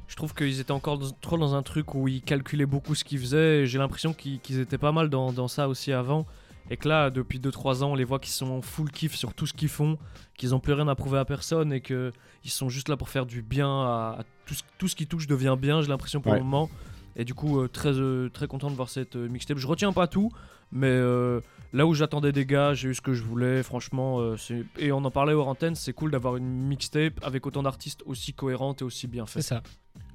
Je 0.07 0.15
trouve 0.15 0.33
qu'ils 0.33 0.59
étaient 0.59 0.71
encore 0.71 0.97
dans- 0.99 1.09
trop 1.21 1.37
dans 1.37 1.55
un 1.55 1.63
truc 1.63 1.95
où 1.95 2.07
ils 2.07 2.21
calculaient 2.21 2.65
beaucoup 2.65 2.95
ce 2.95 3.03
qu'ils 3.03 3.19
faisaient. 3.19 3.65
J'ai 3.65 3.77
l'impression 3.79 4.13
qu'ils 4.13 4.39
qu'ils 4.41 4.59
étaient 4.59 4.77
pas 4.77 4.91
mal 4.91 5.09
dans, 5.09 5.31
dans 5.33 5.47
ça 5.47 5.67
aussi 5.69 5.91
avant. 5.91 6.27
Et 6.69 6.77
que 6.77 6.87
là, 6.87 7.09
depuis 7.09 7.39
2-3 7.39 7.81
ans, 7.83 7.91
on 7.91 7.95
les 7.95 8.03
voit 8.03 8.19
qui 8.19 8.29
sont 8.29 8.49
en 8.49 8.61
full 8.61 8.91
kiff 8.91 9.15
sur 9.15 9.33
tout 9.33 9.47
ce 9.47 9.53
qu'ils 9.53 9.67
font, 9.69 9.97
qu'ils 10.37 10.53
ont 10.53 10.59
plus 10.59 10.73
rien 10.73 10.87
à 10.87 10.95
prouver 10.95 11.17
à 11.17 11.25
personne 11.25 11.73
et 11.73 11.81
qu'ils 11.81 12.11
sont 12.45 12.69
juste 12.69 12.87
là 12.87 12.95
pour 12.97 13.09
faire 13.09 13.25
du 13.25 13.41
bien 13.41 13.67
à, 13.67 14.17
à 14.19 14.23
tout, 14.51 14.55
ce, 14.57 14.63
tout 14.77 14.87
ce 14.87 14.95
qui 14.95 15.07
touche 15.07 15.27
devient 15.27 15.55
bien, 15.59 15.81
j'ai 15.81 15.87
l'impression 15.87 16.19
pour 16.21 16.31
Ouais. 16.33 16.37
le 16.39 16.43
moment. 16.43 16.69
Et 17.15 17.25
du 17.25 17.33
coup, 17.33 17.59
euh, 17.59 17.67
très, 17.67 17.93
euh, 17.97 18.29
très 18.29 18.47
content 18.47 18.69
de 18.69 18.75
voir 18.75 18.89
cette 18.89 19.15
euh, 19.15 19.27
mixtape. 19.27 19.57
Je 19.57 19.67
retiens 19.67 19.91
pas 19.93 20.07
tout, 20.07 20.31
mais 20.71 20.87
euh, 20.87 21.41
là 21.73 21.85
où 21.85 21.93
j'attendais 21.93 22.31
des 22.31 22.45
gars, 22.45 22.73
j'ai 22.73 22.89
eu 22.89 22.95
ce 22.95 23.01
que 23.01 23.13
je 23.13 23.23
voulais. 23.23 23.63
Franchement, 23.63 24.19
euh, 24.19 24.37
c'est- 24.37 24.63
et 24.79 24.91
on 24.93 25.03
en 25.03 25.11
parlait 25.11 25.33
hors 25.33 25.47
antenne, 25.49 25.75
c'est 25.75 25.91
cool 25.93 26.11
d'avoir 26.11 26.37
une 26.37 26.45
mixtape 26.67 27.19
avec 27.21 27.45
autant 27.45 27.63
d'artistes 27.63 28.01
aussi 28.05 28.33
cohérente 28.33 28.81
et 28.81 28.85
aussi 28.85 29.07
bien 29.07 29.25
C'est 29.25 29.33
faite. 29.39 29.43
ça. 29.43 29.63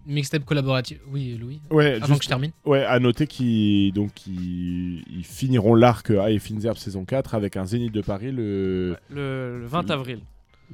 Mixtape 0.07 0.44
collaboratif. 0.44 0.99
Oui, 1.09 1.37
Louis. 1.38 1.61
Ouais, 1.70 1.96
Avant 1.96 2.07
juste- 2.07 2.18
que 2.20 2.25
je 2.25 2.29
termine. 2.29 2.53
ouais, 2.64 2.85
à 2.85 2.99
noter 2.99 3.27
qu'ils 3.27 3.92
donc 3.92 4.27
ils, 4.27 5.03
ils 5.11 5.25
finiront 5.25 5.75
l'arc 5.75 6.11
A 6.11 6.31
et 6.31 6.38
Finzerb 6.38 6.77
saison 6.77 7.05
4 7.05 7.35
avec 7.35 7.57
un 7.57 7.66
Zénith 7.66 7.92
de 7.92 8.01
Paris 8.03 8.31
le, 8.33 8.96
Le, 9.11 9.59
le 9.61 9.66
20 9.66 9.90
avril. 9.90 10.20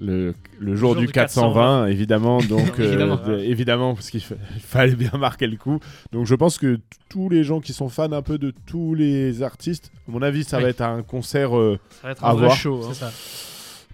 Le, 0.01 0.35
le 0.59 0.75
jour, 0.77 0.93
jour 0.93 1.01
du 1.01 1.07
du 1.07 1.13
420, 1.13 1.87
évidemment. 1.87 2.39
Donc, 2.49 2.79
euh, 2.81 2.85
Évidemment. 2.89 3.17
de- 3.17 3.39
évidemment, 3.39 3.95
parce 3.95 4.11
qu'il 4.11 4.21
fa- 4.23 4.35
il 4.55 4.61
fallait 4.61 4.95
bien 4.97 5.13
marquer 5.19 5.47
le 5.47 5.57
coup. 5.57 5.81
Donc, 6.13 6.27
je 6.27 6.35
pense 6.35 6.59
que 6.59 6.81
tous 7.09 7.29
les 7.29 7.45
gens 7.45 7.61
qui 7.61 7.73
sont 7.73 7.89
fans 7.89 8.11
un 8.13 8.23
peu 8.23 8.39
de 8.39 8.53
tous 8.67 8.95
les 8.95 9.43
artistes, 9.43 9.91
à 10.09 10.11
mon 10.13 10.23
avis, 10.23 10.45
ça 10.45 10.57
Oui. 10.59 10.63
va 10.65 10.69
être 10.71 10.81
un 10.81 11.03
concert. 11.03 11.57
euh, 11.57 11.79
Ça 12.01 12.07
va 12.09 12.13
être 12.13 12.25
À 12.25 12.31
un 12.31 12.35
vrai 12.35 12.47
voir. 12.47 12.57
show. 12.57 12.83
hein. 12.89 12.95
Ça. 12.95 13.13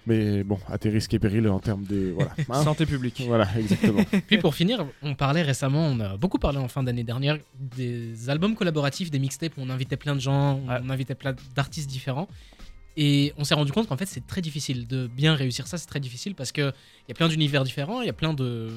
mais 0.07 0.43
bon, 0.43 0.59
à 0.71 0.79
tes 0.79 0.89
risques 0.89 1.13
et 1.13 1.19
périls 1.19 1.47
en 1.49 1.59
termes 1.59 1.85
de. 1.85 2.13
Voilà. 2.15 2.31
Hein 2.49 2.63
Santé 2.63 2.87
publique. 2.87 3.23
voilà, 3.27 3.47
exactement. 3.59 4.01
Puis 4.27 4.39
pour 4.39 4.55
finir, 4.55 4.87
on 5.03 5.15
parlait 5.15 5.43
récemment, 5.43 5.87
on 5.87 6.01
a 6.01 6.17
beaucoup 6.17 6.39
parlé 6.39 6.57
en 6.59 6.69
fin 6.69 6.83
d'année 6.83 7.05
dernière 7.05 7.37
des 7.77 8.31
albums 8.31 8.55
collaboratifs, 8.55 9.11
des 9.11 9.19
mixtapes 9.19 9.53
où 9.59 9.61
on 9.63 9.69
invitait 9.69 9.97
plein 9.99 10.15
de 10.15 10.21
gens, 10.21 10.55
Ouais. 10.67 10.77
on 10.83 10.89
invitait 10.89 11.15
plein 11.15 11.35
d'artistes 11.55 11.91
différents. 11.91 12.27
Et 13.01 13.33
on 13.37 13.45
s'est 13.45 13.55
rendu 13.55 13.71
compte 13.71 13.87
qu'en 13.87 13.97
fait 13.97 14.07
c'est 14.07 14.27
très 14.27 14.41
difficile 14.41 14.89
de 14.89 15.07
bien 15.07 15.35
réussir 15.35 15.69
ça, 15.69 15.79
c'est 15.79 15.87
très 15.87 16.01
difficile 16.01 16.35
parce 16.35 16.51
qu'il 16.51 16.73
y 17.09 17.13
a 17.13 17.15
plein 17.15 17.29
d'univers 17.29 17.63
différents, 17.63 18.01
il 18.03 18.07
y 18.07 18.11
a 18.11 18.13
plein 18.25 18.35
de 18.35 18.71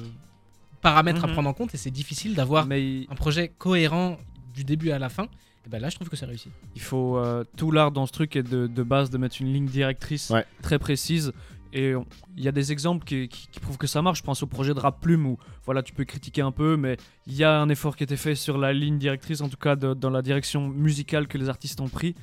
paramètres 0.80 1.24
à 1.24 1.26
Mhm. 1.26 1.32
prendre 1.32 1.48
en 1.48 1.52
compte 1.54 1.74
et 1.74 1.76
c'est 1.76 1.90
difficile 1.90 2.34
d'avoir 2.34 2.66
Mais 2.66 3.06
un 3.10 3.14
projet 3.16 3.48
cohérent 3.58 4.18
du 4.54 4.62
début 4.64 4.90
à 4.92 4.98
la 4.98 5.08
fin. 5.08 5.24
Et 5.64 5.68
ben 5.68 5.80
là 5.80 5.88
je 5.90 5.96
trouve 5.96 6.08
que 6.08 6.16
c'est 6.16 6.26
réussi. 6.26 6.50
il 6.74 6.82
faut 6.82 7.16
euh, 7.18 7.44
tout 7.56 7.70
l'art 7.72 7.90
dans 7.92 8.06
ce 8.06 8.12
truc 8.12 8.34
est 8.36 8.42
de, 8.42 8.66
de 8.66 8.82
base 8.82 9.10
de 9.10 9.18
mettre 9.18 9.40
une 9.40 9.52
ligne 9.52 9.66
directrice 9.66 10.30
Ouais. 10.30 10.44
très 10.60 10.78
précise 10.78 11.32
et 11.72 11.92
il 12.36 12.44
y 12.44 12.48
a 12.48 12.52
des 12.52 12.70
exemples 12.72 13.04
qui, 13.04 13.28
qui- 13.28 13.46
qui 13.50 13.58
prouvent 13.60 13.78
que 13.78 13.86
ça 13.86 14.02
marche 14.02 14.18
je 14.18 14.24
pense 14.24 14.42
au 14.42 14.46
projet 14.46 14.74
de 14.74 14.80
Rap 14.80 15.00
Plume 15.00 15.24
où 15.26 15.38
voilà 15.64 15.82
tu 15.82 15.92
peux 15.92 16.04
critiquer 16.04 16.42
un 16.42 16.50
peu 16.52 16.76
mais 16.76 16.96
il 17.28 17.34
y 17.34 17.44
a 17.44 17.60
un 17.60 17.68
effort 17.68 17.96
qui 17.96 18.02
a 18.02 18.06
été 18.06 18.16
fait 18.16 18.34
sur 18.34 18.58
la 18.58 18.72
ligne 18.72 18.98
directrice 18.98 19.40
en 19.40 19.48
tout 19.48 19.56
cas 19.56 19.74
de- 19.76 19.94
dans 19.94 20.10
la 20.10 20.20
direction 20.22 20.68
musicale 20.68 21.26
que 21.28 21.38
les 21.38 21.48
artistes 21.48 21.80
ont 21.80 21.88
pris 21.88 22.14
Euh, 22.16 22.20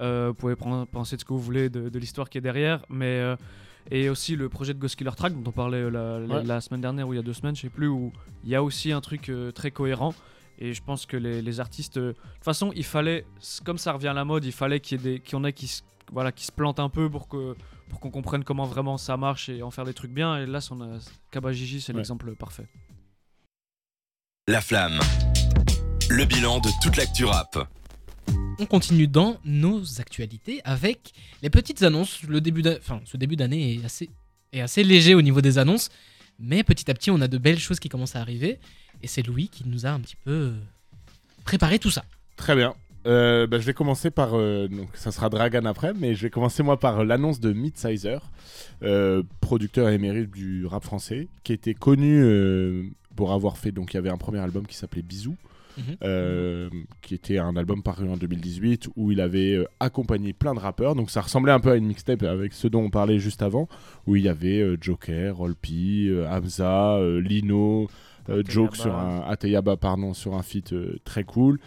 vous 0.00 0.34
pouvez 0.34 0.56
prendre- 0.56 0.86
penser 0.86 1.16
de 1.16 1.20
ce 1.20 1.24
que 1.24 1.32
vous 1.32 1.40
voulez 1.40 1.68
de, 1.68 1.88
de 1.88 1.98
l'histoire 1.98 2.28
qui 2.30 2.38
est 2.38 2.40
derrière 2.40 2.84
mais 2.88 3.18
euh, 3.20 3.36
et 3.90 4.08
aussi 4.08 4.36
le 4.36 4.48
projet 4.48 4.74
de 4.74 4.78
Ghost 4.78 4.96
Killer 4.96 5.10
Track 5.16 5.32
dont 5.34 5.48
on 5.48 5.52
parlait 5.52 5.78
euh, 5.78 5.90
la, 5.90 6.18
la- 6.26 6.34
Ouais. 6.40 6.44
la 6.44 6.60
semaine 6.60 6.80
dernière 6.80 7.08
ou 7.08 7.12
il 7.12 7.16
y 7.16 7.18
a 7.18 7.22
deux 7.22 7.32
semaines 7.34 7.56
je 7.56 7.62
sais 7.62 7.68
plus 7.70 7.88
où 7.88 8.12
il 8.44 8.50
y 8.50 8.54
a 8.54 8.62
aussi 8.62 8.92
un 8.92 9.00
truc 9.00 9.28
euh, 9.28 9.50
très 9.52 9.70
cohérent 9.70 10.14
et 10.58 10.74
je 10.74 10.82
pense 10.82 11.06
que 11.06 11.16
les, 11.16 11.40
les 11.40 11.60
artistes 11.60 11.96
euh, 11.96 12.08
de 12.08 12.12
toute 12.12 12.44
façon, 12.44 12.70
il 12.76 12.84
fallait, 12.84 13.24
comme 13.64 13.78
ça 13.78 13.92
revient 13.92 14.08
à 14.08 14.12
la 14.12 14.26
mode, 14.26 14.44
il 14.44 14.52
fallait 14.52 14.78
qu'il 14.80 14.98
y 14.98 15.00
ait 15.00 15.12
des, 15.14 15.20
qu'il 15.20 15.32
y 15.32 15.36
en 15.36 15.44
ait 15.44 15.54
qui 15.54 15.66
se, 15.66 15.80
voilà, 16.12 16.32
qui 16.32 16.44
se 16.44 16.52
plantent 16.52 16.80
un 16.80 16.90
peu 16.90 17.08
pour 17.08 17.28
que 17.28 17.54
pour 17.88 17.98
qu'on 17.98 18.10
comprenne 18.10 18.44
comment 18.44 18.66
vraiment 18.66 18.98
ça 18.98 19.16
marche 19.16 19.48
et 19.48 19.62
en 19.62 19.70
faire 19.70 19.84
des 19.86 19.94
trucs 19.94 20.12
bien. 20.12 20.36
Et 20.36 20.44
là, 20.46 20.58
on 20.70 20.80
a 20.82 20.98
Kabajiji, 21.30 21.80
c'est 21.80 21.92
Ouais. 21.92 22.00
l'exemple 22.00 22.34
parfait. 22.36 22.66
La 24.48 24.60
flamme. 24.60 24.98
Le 26.10 26.24
bilan 26.26 26.58
de 26.60 26.68
toute 26.82 26.96
l'actu 26.96 27.24
rap. 27.24 27.66
On 28.62 28.66
continue 28.66 29.06
dans 29.06 29.38
nos 29.46 29.82
actualités 30.00 30.60
avec 30.64 31.12
les 31.42 31.48
petites 31.48 31.82
annonces. 31.82 32.22
Le 32.24 32.42
début 32.42 32.62
ce 33.06 33.16
début 33.16 33.34
d'année 33.34 33.76
est 33.76 33.84
assez, 33.86 34.10
est 34.52 34.60
assez 34.60 34.84
léger 34.84 35.14
au 35.14 35.22
niveau 35.22 35.40
des 35.40 35.56
annonces, 35.56 35.88
mais 36.38 36.62
petit 36.62 36.90
à 36.90 36.94
petit, 36.94 37.10
on 37.10 37.22
a 37.22 37.26
de 37.26 37.38
belles 37.38 37.58
choses 37.58 37.80
qui 37.80 37.88
commencent 37.88 38.16
à 38.16 38.20
arriver. 38.20 38.58
Et 39.02 39.06
c'est 39.06 39.22
Louis 39.22 39.48
qui 39.48 39.66
nous 39.66 39.86
a 39.86 39.88
un 39.88 40.00
petit 40.00 40.16
peu 40.26 40.52
préparé 41.46 41.78
tout 41.78 41.90
ça. 41.90 42.04
Très 42.36 42.54
bien. 42.54 42.74
Euh, 43.06 43.46
bah, 43.46 43.58
je 43.58 43.64
vais 43.64 43.72
commencer 43.72 44.10
par. 44.10 44.34
euh, 44.34 44.68
donc, 44.68 44.90
ça 44.92 45.10
sera 45.10 45.30
Dragan 45.30 45.64
après, 45.64 45.94
mais 45.94 46.14
je 46.14 46.20
vais 46.20 46.30
commencer 46.30 46.62
moi 46.62 46.78
par 46.78 47.02
l'annonce 47.02 47.40
de 47.40 47.54
Midsizer, 47.54 48.20
euh, 48.82 49.22
producteur 49.40 49.88
émérite 49.88 50.30
du 50.30 50.66
rap 50.66 50.84
français, 50.84 51.28
qui 51.44 51.54
était 51.54 51.72
connu 51.72 52.22
euh, 52.22 52.82
pour 53.16 53.32
avoir 53.32 53.56
fait. 53.56 53.72
Donc, 53.72 53.94
il 53.94 53.96
y 53.96 53.98
avait 53.98 54.10
un 54.10 54.18
premier 54.18 54.40
album 54.40 54.66
qui 54.66 54.76
s'appelait 54.76 55.00
Bisous, 55.00 55.38
Mhm. 55.88 55.96
euh, 56.04 56.68
qui 57.02 57.14
était 57.14 57.38
un 57.38 57.56
album 57.56 57.82
paru 57.82 58.08
en 58.08 58.16
2018 58.16 58.88
où 58.96 59.12
il 59.12 59.20
avait 59.20 59.54
euh, 59.54 59.64
accompagné 59.80 60.32
plein 60.32 60.54
de 60.54 60.60
rappeurs. 60.60 60.94
Donc, 60.94 61.10
ça 61.10 61.20
ressemblait 61.20 61.52
un 61.52 61.60
peu 61.60 61.70
à 61.70 61.76
une 61.76 61.86
mixtape 61.86 62.22
avec 62.22 62.52
ceux 62.52 62.70
dont 62.70 62.82
on 62.82 62.90
parlait 62.90 63.18
juste 63.18 63.42
avant, 63.42 63.68
où 64.06 64.16
il 64.16 64.22
y 64.22 64.28
avait 64.28 64.60
euh, 64.60 64.76
Joker, 64.80 65.36
Rolpi, 65.36 66.08
euh, 66.08 66.28
Hamza, 66.28 66.94
euh, 66.96 67.20
Lino. 67.20 67.88
euh. 68.28 68.42
Joke 68.46 68.76
sur 68.76 68.94
un 68.94 69.22
Ateyaba 69.28 69.76
pardon 69.76 70.12
sur 70.14 70.34
un 70.34 70.42
feat 70.42 70.72
euh, 70.72 70.98
très 71.04 71.24
cool 71.24 71.58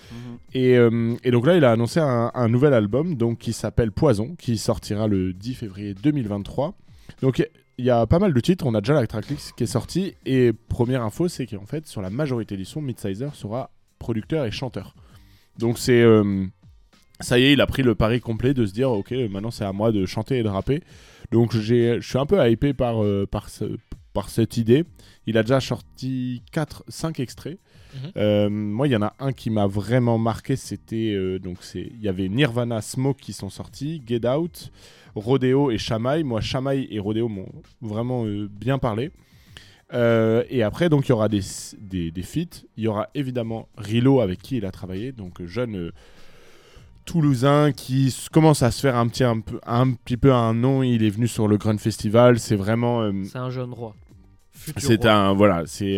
et, 0.54 0.78
euh, 0.78 1.16
et 1.24 1.32
donc 1.32 1.46
là, 1.48 1.58
il 1.58 1.66
a 1.66 1.72
annoncé 1.72 2.00
un, 2.00 2.32
un 2.34 2.48
nouvel 2.48 2.74
album 2.74 3.16
donc, 3.16 3.40
qui 3.40 3.52
s'appelle 3.54 3.92
Poison, 3.92 4.36
qui 4.38 4.58
sortira 4.58 5.08
le 5.08 5.34
10 5.34 5.56
février 5.56 5.94
2023. 5.96 6.74
Donc 7.22 7.46
il 7.80 7.86
y 7.86 7.90
a 7.90 8.06
pas 8.06 8.20
mal 8.20 8.34
de 8.34 8.40
titres, 8.40 8.66
on 8.68 8.76
a 8.76 8.82
déjà 8.82 8.94
la 8.94 9.06
tracklist 9.08 9.54
qui 9.58 9.64
est 9.64 9.68
sortie. 9.68 10.14
Et 10.28 10.54
première 10.70 11.02
info, 11.04 11.28
c'est 11.28 11.48
qu'en 11.48 11.66
fait, 11.66 11.88
sur 11.88 12.02
la 12.04 12.12
majorité 12.12 12.56
des 12.56 12.66
sons, 12.66 12.82
Midsizer 12.84 13.34
sera 13.36 13.72
producteur 14.04 14.46
et 14.46 14.52
chanteur. 14.52 14.94
Donc 15.58 15.78
c'est. 15.78 16.02
euh, 16.02 16.46
ça 17.20 17.40
y 17.40 17.44
est, 17.44 17.54
il 17.54 17.62
a 17.62 17.68
pris 17.68 17.84
le 17.84 17.96
pari 17.96 18.20
complet 18.20 18.54
de 18.54 18.66
se 18.66 18.74
dire 18.74 18.92
ok, 18.92 19.12
maintenant 19.32 19.52
c'est 19.52 19.64
à 19.66 19.72
moi 19.72 19.92
de 19.92 20.06
chanter 20.06 20.40
et 20.40 20.44
de 20.44 20.50
rapper. 20.50 20.82
Donc 21.32 21.56
je 21.56 22.00
suis 22.02 22.18
un 22.18 22.26
peu 22.26 22.38
hypé 22.50 22.74
par, 22.74 23.02
euh, 23.04 23.26
par, 23.26 23.50
ce- 23.50 23.78
par 24.14 24.30
cette 24.30 24.58
idée. 24.58 24.84
Il 25.26 25.38
a 25.38 25.44
déjà 25.44 25.60
sorti 25.62 26.42
4, 26.52 26.84
5 26.90 27.20
extraits. 27.22 27.58
Mhm. 27.96 28.12
Euh, 28.18 28.50
moi, 28.50 28.88
il 28.88 28.92
y 28.92 28.96
en 28.96 29.04
a 29.04 29.14
un 29.20 29.32
qui 29.32 29.50
m'a 29.52 29.68
vraiment 29.68 30.18
marqué. 30.18 30.56
C'était 30.58 31.14
euh, 31.14 31.40
donc 31.40 31.58
c'est 31.62 31.88
il 31.98 32.02
y 32.02 32.10
avait 32.10 32.28
Nirvana, 32.28 32.82
Smoke 32.82 33.22
qui 33.22 33.32
sont 33.32 33.50
sortis, 33.52 34.02
Get 34.06 34.28
Out, 34.28 34.72
Rodeo 35.16 35.72
et 35.72 35.78
Shamai. 35.78 36.24
Moi, 36.24 36.42
Shamai 36.42 36.88
et 36.92 37.00
Rodeo 37.00 37.30
m'ont 37.30 37.52
vraiment 37.82 38.26
euh, 38.26 38.50
bien 38.52 38.80
parlé. 38.80 39.12
Euh, 39.94 40.44
et 40.50 40.64
après, 40.64 40.90
donc, 40.90 41.06
il 41.08 41.10
y 41.10 41.12
aura 41.14 41.30
des, 41.30 41.42
des, 41.80 42.12
des 42.12 42.24
feats. 42.24 42.64
Il 42.78 42.84
y 42.84 42.88
aura 42.88 43.10
évidemment 43.14 43.68
Rilo 43.78 44.22
avec 44.22 44.42
qui 44.42 44.58
il 44.58 44.66
a 44.66 44.72
travaillé, 44.72 45.12
donc 45.12 45.40
euh, 45.42 45.48
jeune 45.48 45.76
euh, 45.76 45.92
Toulousain 47.06 47.74
qui 47.74 48.16
commence 48.32 48.64
à 48.64 48.72
se 48.72 48.80
faire 48.82 48.96
un 48.96 49.08
petit, 49.08 49.24
un, 49.26 49.40
peu, 49.42 49.60
un 49.66 49.92
petit 49.92 50.16
peu 50.18 50.34
un 50.34 50.54
nom. 50.54 50.84
Il 50.84 51.04
est 51.04 51.10
venu 51.10 51.28
sur 51.28 51.48
le 51.48 51.58
Grand 51.58 51.78
Festival. 51.78 52.40
C'est 52.40 52.56
vraiment. 52.56 53.02
euh, 53.02 53.12
C'est 53.26 53.38
un 53.38 53.50
jeune 53.50 53.74
roi. 53.74 53.94
C'est 54.78 55.06
un 55.06 55.34
voilà, 55.34 55.64
c'est 55.66 55.98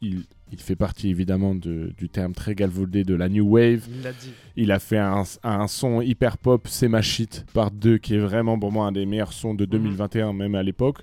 il, 0.00 0.22
il 0.52 0.60
fait 0.60 0.76
partie 0.76 1.08
évidemment 1.08 1.54
de- 1.56 1.92
du 1.98 2.08
terme 2.08 2.32
très 2.34 2.54
galvaudé 2.54 3.02
de 3.02 3.14
la 3.14 3.28
new 3.28 3.44
wave. 3.48 3.84
Il 3.92 4.02
l'a 4.04 4.12
dit. 4.12 4.30
Il 4.56 4.70
a 4.70 4.78
fait 4.78 4.98
un, 4.98 5.24
un 5.42 5.66
son 5.66 6.00
hyper 6.02 6.38
pop, 6.38 6.68
c'est 6.68 6.86
ma 6.86 7.02
shit 7.02 7.44
par 7.54 7.72
deux, 7.72 7.98
qui 7.98 8.14
est 8.14 8.18
vraiment 8.20 8.56
pour 8.58 8.70
moi 8.70 8.86
un 8.86 8.92
des 8.92 9.06
meilleurs 9.06 9.32
sons 9.32 9.54
de 9.54 9.64
2021 9.64 10.32
même 10.34 10.54
à 10.54 10.62
l'époque. 10.62 10.98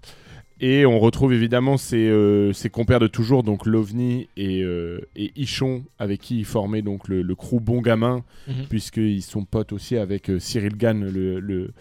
Et 0.66 0.86
on 0.86 0.98
retrouve 0.98 1.34
évidemment 1.34 1.76
ses, 1.76 2.08
euh, 2.08 2.54
ses 2.54 2.70
compères 2.70 3.02
de 3.02 3.08
toujours, 3.08 3.44
donc 3.44 3.66
Lovni 3.66 4.30
et, 4.38 4.62
euh, 4.64 5.02
et 5.18 5.34
Ichon, 5.36 5.84
avec 6.00 6.22
qui 6.22 6.40
il 6.40 6.46
formait 6.46 6.82
donc 6.82 7.10
le, 7.10 7.22
le 7.22 7.36
crew 7.36 7.60
Bon 7.60 7.82
Gamin, 7.82 8.24
Mhm. 8.48 8.68
puisqu'ils 8.70 9.22
sont 9.24 9.44
potes 9.44 9.74
aussi 9.74 9.98
avec 9.98 10.30
euh, 10.30 10.40
Cyril 10.40 10.78
Gann, 10.78 11.04
le, 11.04 11.42
le, 11.42 11.72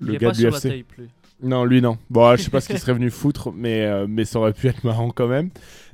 le 0.00 0.14
gars 0.16 0.32
de 0.32 0.42
l'UFC. 0.42 0.84
Non, 1.42 1.64
lui 1.64 1.80
non. 1.80 1.96
Bon, 2.10 2.36
je 2.36 2.42
sais 2.42 2.50
pas 2.50 2.60
ce 2.60 2.68
qu'il 2.68 2.78
serait 2.78 2.92
venu 2.94 3.10
foutre, 3.10 3.52
mais, 3.54 3.82
euh, 3.86 4.06
mais 4.06 4.26
ça 4.26 4.38
aurait 4.38 4.52
pu 4.52 4.66
être 4.68 4.84
marrant 4.84 5.10
quand 5.10 5.28
même. 5.28 5.48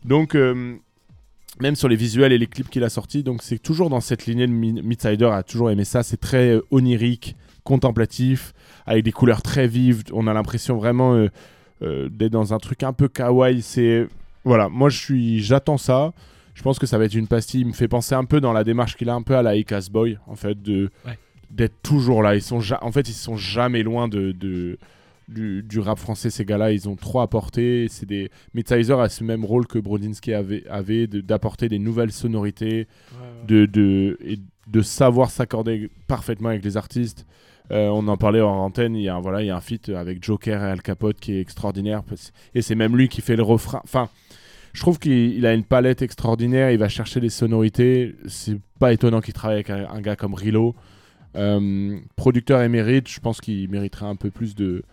Donc, 0.05 0.35
euh, 0.35 0.74
même 1.61 1.76
sur 1.76 1.88
les 1.88 1.96
visuels 1.96 2.33
et 2.33 2.38
les 2.38 2.46
clips 2.48 2.70
qu'il 2.70 2.83
a 2.83 2.88
sortis, 2.88 3.22
donc 3.22 3.42
c'est 3.44 3.59
toujours 3.61 3.88
dans 3.90 4.00
cette 4.00 4.26
lignée 4.26 4.48
de 4.48 4.52
Mi- 4.52 4.83
Midsider 4.83 5.26
a 5.33 5.44
toujours 5.44 5.70
aimé 5.70 5.85
ça. 5.85 6.02
C'est 6.02 6.16
très 6.20 6.50
euh, 6.55 6.61
onirique, 6.72 7.37
contemplatif, 7.62 8.52
avec 8.87 9.05
des 9.05 9.12
couleurs 9.12 9.42
très 9.42 9.68
vives. 9.68 10.02
On 10.12 10.26
a 10.26 10.33
l'impression 10.33 10.76
vraiment 10.76 11.14
euh, 11.14 11.26
euh, 11.26 11.28
d'être 12.10 12.32
dans 12.32 12.52
un 12.54 12.58
truc 12.58 12.82
un 12.82 12.92
peu 12.92 13.08
kawaii. 13.08 13.62
C'est 13.62 14.06
voilà, 14.44 14.68
moi 14.68 14.88
je 14.88 14.98
suis, 14.98 15.40
j'attends 15.40 15.78
ça. 15.78 16.12
Je 16.54 16.62
pense 16.62 16.78
que 16.78 16.86
ça 16.86 16.98
va 16.98 17.04
être 17.06 17.14
une 17.14 17.28
pastille. 17.28 17.62
Il 17.62 17.66
me 17.68 17.72
fait 17.72 17.88
penser 17.88 18.14
un 18.14 18.24
peu 18.24 18.40
dans 18.40 18.52
la 18.52 18.62
démarche 18.64 18.96
qu'il 18.96 19.08
a 19.08 19.14
un 19.14 19.22
peu 19.22 19.36
à 19.36 19.42
la 19.42 19.56
Icas 19.56 19.88
Boy, 19.90 20.18
en 20.26 20.36
fait, 20.36 20.60
de 20.62 20.90
Ouais. 21.06 21.18
d'être 21.50 21.80
toujours 21.82 22.22
là. 22.22 22.34
Ils 22.34 22.42
sont 22.42 22.60
ja- 22.60 22.78
en 22.82 22.92
fait, 22.92 23.08
ils 23.08 23.14
sont 23.14 23.36
jamais 23.36 23.82
loin 23.82 24.06
de, 24.08 24.32
de- 24.32 24.78
du, 25.28 25.62
du 25.62 25.78
rap 25.80 25.98
français. 25.98 26.28
Ces 26.28 26.44
gars-là, 26.44 26.72
ils 26.72 26.88
ont 26.90 26.96
trop 26.96 27.20
apporté. 27.20 27.86
C'est 27.88 28.04
des 28.04 28.30
Midsizer 28.54 29.00
a 29.00 29.08
ce 29.08 29.24
même 29.24 29.44
rôle 29.46 29.66
que 29.66 29.78
Brodinski 29.78 30.34
avait, 30.34 30.64
avait 30.68 31.06
de- 31.06 31.20
d'apporter 31.22 31.68
des 31.70 31.78
nouvelles 31.78 32.12
sonorités, 32.12 32.86
de, 33.48 33.64
de, 33.64 34.18
et 34.24 34.36
de 34.66 34.82
savoir 34.82 35.30
s'accorder 35.30 35.88
parfaitement 36.06 36.50
avec 36.50 36.64
les 36.64 36.76
artistes. 36.76 37.26
Euh, 37.72 37.88
on 37.88 38.06
en 38.08 38.16
parlait 38.18 38.42
en 38.42 38.50
antenne, 38.50 38.94
il 38.96 39.02
y 39.02 39.08
a, 39.08 39.16
un- 39.16 39.20
voilà, 39.20 39.42
il 39.42 39.46
y 39.46 39.50
a 39.50 39.56
un 39.56 39.61
feat 39.61 39.88
avec 39.88 40.22
Joker 40.22 40.62
et 40.62 40.70
Al 40.70 40.82
Capote 40.82 41.18
qui 41.18 41.32
est 41.32 41.40
extraordinaire. 41.40 42.02
Et 42.54 42.61
c'est 42.61 42.74
même 42.74 42.96
lui 42.96 43.08
qui 43.08 43.22
fait 43.22 43.37
le 43.37 43.42
refrain. 43.42 43.80
Enfin, 43.85 44.11
je 44.74 44.80
trouve 44.80 44.98
qu'il 44.98 45.35
il 45.35 45.46
a 45.46 45.54
une 45.54 45.64
palette 45.64 46.02
extraordinaire. 46.02 46.70
Il 46.70 46.78
va 46.78 46.88
chercher 46.88 47.20
des 47.20 47.30
sonorités. 47.30 48.14
C'est 48.26 48.58
pas 48.78 48.92
étonnant 48.92 49.20
qu'il 49.20 49.32
travaille 49.32 49.64
avec 49.66 49.70
un, 49.70 50.00
gars 50.02 50.16
comme 50.16 50.35
Rilo. 50.35 50.74
Euh, 51.35 51.98
producteur 52.16 52.61
émérite, 52.61 53.08
je 53.08 53.20
pense 53.20 53.40
qu'il 53.40 53.70
mériterait 53.70 54.06
un 54.06 54.16
peu 54.16 54.30
plus 54.30 54.54
de, 54.54 54.85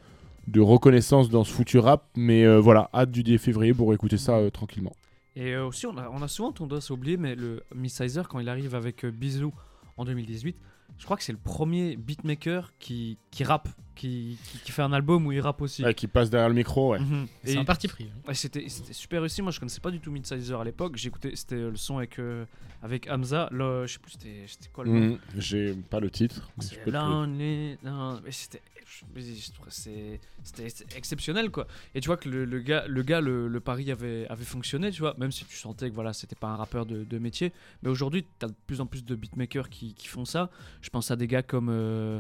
reconnaissance 0.57 1.29
dans 1.29 1.43
ce 1.43 1.51
foutu 1.51 1.79
rap. 1.79 2.05
Mais 2.15 2.45
euh, 2.45 2.59
voilà, 2.59 2.89
hâte 2.93 3.11
du 3.11 3.23
10 3.23 3.39
février 3.39 3.73
pour 3.73 3.93
écouter 3.93 4.17
ça 4.17 4.39
tranquillement. 4.51 4.93
Et 5.35 5.57
aussi, 5.57 5.85
on 5.85 5.97
a, 5.97 6.27
souvent 6.29 6.51
tendance 6.53 6.91
à 6.91 6.93
oublier, 6.93 7.17
mais 7.17 7.35
le 7.35 7.61
Miss 7.75 8.01
Sizer, 8.01 8.27
quand 8.27 8.39
il 8.39 8.49
arrive 8.49 8.73
avec 8.73 9.05
Bisou 9.05 9.53
en 9.97 10.05
2018, 10.05 10.55
je 10.99 11.05
crois 11.05 11.17
que 11.17 11.23
c'est 11.23 11.31
le 11.31 11.39
premier 11.39 11.95
beatmaker 11.95 12.71
qui, 12.77 13.17
qui 13.31 13.43
rappe, 13.43 13.67
qui, 13.95 14.37
qui, 14.45 14.59
qui 14.59 14.71
fait 14.71 14.81
un 14.83 14.93
album 14.93 15.25
où 15.25 15.31
il 15.31 15.39
rappe 15.41 15.61
aussi. 15.61 15.83
Ouais, 15.83 15.93
qui 15.93 16.07
passe 16.07 16.29
derrière 16.29 16.49
le 16.49 16.55
micro, 16.55 16.91
ouais. 16.91 16.99
Mhm. 16.99 17.27
C'est 17.43 17.53
Et- 17.53 17.57
un 17.57 17.65
parti 17.65 17.87
pris. 17.87 18.05
hein. 18.13 18.21
Ouais, 18.27 18.33
c'était 18.33 18.67
c'était 18.69 18.93
super 18.93 19.21
réussi. 19.21 19.41
Moi, 19.41 19.51
je 19.51 19.59
connaissais 19.59 19.79
pas 19.81 19.91
du 19.91 19.99
tout 19.99 20.11
Midsizer 20.11 20.59
à 20.59 20.63
l'époque. 20.63 20.95
J'écoutais, 20.97 21.35
c'était 21.35 21.55
le 21.55 21.75
son 21.75 21.97
avec, 21.97 22.19
euh, 22.19 22.45
avec 22.83 23.09
Hamza. 23.09 23.49
Le, 23.51 23.87
je 23.87 23.93
sais 23.93 23.99
plus, 23.99 24.11
c'était 24.11 24.43
c'était 24.47 24.69
quoi 24.69 24.83
le 24.83 24.91
nom 24.91 24.99
Mhm. 24.99 25.19
J'ai 25.37 25.73
pas 25.73 25.99
le 25.99 26.09
titre. 26.11 26.49
mais 26.57 26.63
je 26.71 26.79
peux 26.79 26.91
Lonely, 26.91 27.77
non, 27.83 28.19
mais 28.23 28.31
c'était 28.31 28.61
c'était 30.43 30.67
exceptionnel 30.95 31.49
quoi. 31.51 31.67
Et 31.95 32.01
tu 32.01 32.07
vois 32.07 32.17
que 32.17 32.29
le, 32.29 32.45
le 32.45 32.59
gars, 32.59 32.85
le, 32.87 33.03
gars 33.03 33.21
le, 33.21 33.47
le 33.47 33.59
pari 33.59 33.91
avait, 33.91 34.25
avait 34.29 34.43
fonctionné, 34.45 34.91
tu 34.91 34.99
vois, 35.01 35.15
même 35.17 35.31
si 35.31 35.45
tu 35.45 35.55
sentais 35.55 35.89
que 35.89 35.95
voilà, 35.95 36.13
c'était 36.13 36.35
pas 36.35 36.47
un 36.47 36.55
rappeur 36.55 36.85
de, 36.85 37.03
de 37.03 37.17
métier. 37.19 37.51
Mais 37.83 37.89
aujourd'hui, 37.89 38.25
tu 38.39 38.45
as 38.45 38.49
de 38.49 38.55
plus 38.67 38.81
en 38.81 38.85
plus 38.85 39.03
de 39.05 39.15
beatmakers 39.15 39.69
qui, 39.69 39.93
qui 39.93 40.07
font 40.07 40.25
ça. 40.25 40.49
Je 40.81 40.89
pense 40.89 41.11
à 41.11 41.15
des 41.15 41.27
gars 41.27 41.43
comme. 41.43 41.69
euh, 41.69 42.19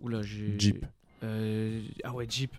Oula, 0.00 0.22
j'ai. 0.22 0.54
Jeep. 0.58 0.84
Euh, 1.24 1.80
ah 2.04 2.12
ouais, 2.12 2.26
Jeep. 2.28 2.52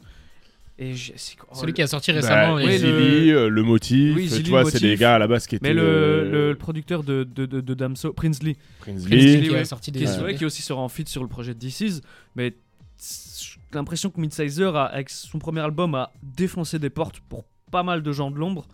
Et 0.80 0.94
oh, 0.94 1.54
Celui 1.54 1.68
le- 1.68 1.72
qui 1.74 1.82
a 1.84 1.88
sorti 1.88 2.12
Bah, 2.12 2.16
récemment. 2.20 2.56
oui, 2.56 2.80
le- 2.80 3.36
euh, 3.38 3.48
le 3.50 3.62
motif, 3.62 4.16
Oui, 4.16 4.28
tu 4.44 4.50
vois, 4.50 4.66
c'est 4.70 4.80
des 4.80 4.96
gars 4.96 5.16
à 5.16 5.20
la 5.20 5.28
base 5.28 5.46
qui 5.46 5.56
étaient. 5.56 5.68
Mais 5.68 5.74
le, 5.74 5.84
euh, 5.84 6.24
le, 6.32 6.50
le 6.50 6.56
producteur 6.58 7.04
de, 7.04 7.24
de, 7.24 7.46
de, 7.46 7.62
de 7.62 7.74
Damso, 7.76 8.12
Prince 8.12 8.42
Lee, 8.42 8.56
Prince 8.80 9.04
Prince 9.04 9.06
Lee. 9.12 9.38
Lee, 9.42 9.48
qui 9.50 9.54
a 9.56 9.60
ouais, 9.60 9.66
sorti 9.66 9.92
qui, 9.92 10.00
des. 10.00 10.06
est, 10.12 10.20
ouais, 10.24 10.34
qui 10.34 10.46
aussi 10.46 10.64
sera 10.64 10.82
en 10.82 10.90
feat 10.90 11.08
sur 11.10 11.22
le 11.22 11.30
projet 11.30 11.54
de 11.54 11.60
DC's, 11.60 12.02
mais 12.36 12.56
j'ai 13.04 13.60
l'impression 13.74 14.10
que 14.10 14.20
Midsizer, 14.20 14.76
a- 14.76 14.86
avec 14.86 15.10
son 15.10 15.40
premier 15.40 15.62
album, 15.62 15.96
a 15.96 16.12
défoncé 16.22 16.80
des 16.80 16.90
portes 16.90 17.20
pour 17.22 17.44
pas 17.72 17.84
mal 17.84 18.02
de 18.04 18.12
gens 18.12 18.32
de 18.32 18.38
l'ombre. 18.38 18.68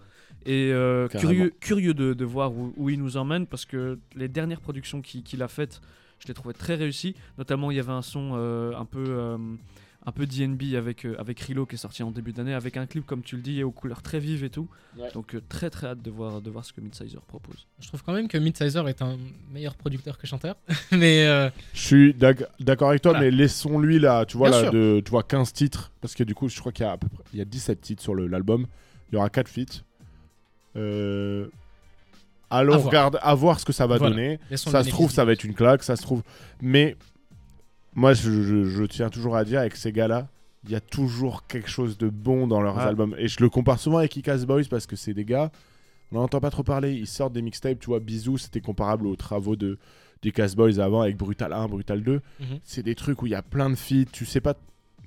Et 0.46 0.72
euh, 0.72 1.08
curieux, 1.20 1.50
curieux 1.60 1.94
de, 1.94 2.14
de 2.14 2.26
voir 2.26 2.52
où, 2.54 2.74
où 2.78 2.90
il 2.90 3.00
nous 3.00 3.18
emmène, 3.18 3.46
parce 3.46 3.66
que 3.66 4.00
les 4.16 4.28
dernières 4.28 4.62
productions 4.62 5.02
qu'il 5.02 5.42
a 5.44 5.48
faites, 5.48 5.82
je 6.20 6.28
les 6.28 6.34
trouvais 6.34 6.54
très 6.54 6.76
réussies. 6.76 7.16
Notamment, 7.38 7.72
il 7.72 7.78
y 7.78 7.80
avait 7.80 7.92
un 7.92 8.02
son 8.02 8.32
euh, 8.36 8.74
un 8.78 8.86
peu. 8.86 9.38
Un 10.10 10.12
peu 10.12 10.26
DNB 10.26 10.76
avec, 10.76 11.06
euh, 11.06 11.16
avec 11.20 11.40
Rilo 11.40 11.66
qui 11.66 11.76
est 11.76 11.78
sorti 11.78 12.02
en 12.04 12.10
début 12.12 12.34
d'année, 12.34 12.54
avec 12.54 12.76
un 12.78 12.86
clip 12.88 13.06
comme 13.06 13.22
tu 13.22 13.36
le 13.36 13.42
dis, 13.42 13.60
et 13.60 13.64
aux 13.64 13.72
couleurs 13.72 14.02
très 14.02 14.20
vives 14.20 14.44
et 14.44 14.50
tout. 14.50 14.68
Ouais. 14.98 15.10
Donc 15.14 15.36
euh, 15.36 15.42
très 15.48 15.70
très 15.70 15.88
hâte 15.88 16.02
de 16.02 16.10
voir, 16.12 16.42
de 16.42 16.50
voir 16.50 16.66
ce 16.66 16.74
que 16.74 16.82
Midsizer 16.82 17.22
propose. 17.22 17.68
Je 17.80 17.88
trouve 17.88 18.04
quand 18.04 18.14
même 18.14 18.28
que 18.28 18.38
Midsizer 18.38 18.88
est 18.88 19.02
un 19.02 19.18
meilleur 19.54 19.76
producteur 19.76 20.18
que 20.18 20.26
chanteur. 20.28 20.56
Mais 20.92 21.26
euh, 21.28 21.50
Je 21.74 21.80
suis 21.82 22.14
d'ac- 22.14 22.44
d'accord 22.60 22.90
avec 22.90 23.02
toi, 23.02 23.12
Voilà. 23.12 23.26
mais 23.30 23.32
laissons-lui 23.32 24.00
là, 24.00 24.26
tu 24.26 24.36
vois, 24.38 24.50
Bien 24.50 24.58
là, 24.58 24.64
sûr. 24.66 24.74
de, 24.74 25.02
tu 25.06 25.12
vois, 25.12 25.24
15 25.24 25.54
titres, 25.54 25.92
parce 26.02 26.16
que 26.16 26.24
du 26.24 26.34
coup, 26.36 26.50
je 26.50 26.60
crois 26.60 26.72
qu'il 26.72 26.86
y 26.86 26.90
a 26.90 26.94
à 26.94 26.98
peu 26.98 27.08
près, 27.08 27.24
il 27.34 27.40
y 27.40 27.42
a 27.42 27.46
17 27.46 27.80
titres 27.80 28.02
sur 28.02 28.16
l'album. 28.16 28.66
Il 29.12 29.16
y 29.16 29.18
aura 29.18 29.30
4 29.30 29.48
feats. 29.48 29.84
Euh, 30.76 31.48
Allons 32.52 32.74
À 32.74 32.78
voir. 32.78 32.88
regarder, 32.90 33.18
à 33.22 33.36
voir 33.36 33.60
ce 33.60 33.66
que 33.66 33.72
ça 33.74 33.86
va 33.86 33.98
Voilà. 33.98 34.16
donner. 34.16 34.40
laissons 34.50 34.72
Ça 34.72 34.84
se 34.84 34.90
trouve, 34.90 35.12
ça 35.12 35.24
va 35.24 35.34
être 35.34 35.44
une 35.44 35.54
claque, 35.54 35.84
ça 35.84 35.96
se 35.96 36.02
trouve. 36.02 36.24
Mais 36.62 36.96
moi, 38.00 38.14
je, 38.14 38.32
je- 38.44 38.64
je 38.64 38.84
tiens 38.86 39.10
toujours 39.10 39.36
à 39.36 39.44
dire, 39.44 39.60
avec 39.60 39.76
ces 39.76 39.92
gars-là, 39.92 40.28
il 40.66 40.72
y 40.72 40.76
a 40.76 40.82
toujours 40.82 41.48
quelque 41.48 41.70
chose 41.70 41.98
de 41.98 42.10
bon 42.10 42.48
dans 42.48 42.62
leurs 42.62 42.78
Ouais. 42.78 42.84
albums. 42.84 43.16
Et 43.18 43.28
je 43.28 43.38
le 43.42 43.50
compare 43.50 43.80
souvent 43.80 43.98
avec 44.00 44.16
Icas 44.16 44.44
Boys 44.48 44.64
parce 44.70 44.86
que 44.88 44.96
c'est 44.96 45.14
des 45.14 45.26
gars, 45.26 45.52
on 46.12 46.16
n'en 46.18 46.24
entend 46.24 46.40
pas 46.42 46.50
trop 46.50 46.64
parler. 46.64 46.94
Ils 46.94 47.08
sortent 47.08 47.34
des 47.34 47.42
mixtapes, 47.42 47.80
tu 47.80 47.88
vois, 47.88 48.00
Bisous, 48.00 48.38
c'était 48.38 48.62
comparable 48.62 49.06
aux 49.08 49.16
travaux 49.16 49.56
de 49.56 49.78
d'Icas 50.22 50.54
Boys 50.58 50.80
avant 50.80 51.02
avec 51.02 51.16
Brutal 51.16 51.54
1, 51.54 51.68
Brutal 51.68 52.04
2. 52.04 52.22
Mhm. 52.42 52.60
C'est 52.64 52.84
des 52.84 52.96
trucs 52.96 53.22
où 53.22 53.26
il 53.26 53.30
y 53.32 53.36
a 53.36 53.42
plein 53.42 53.70
de 53.70 53.76
feats, 53.76 54.10
tu 54.12 54.26
sais 54.26 54.42
pas. 54.42 54.56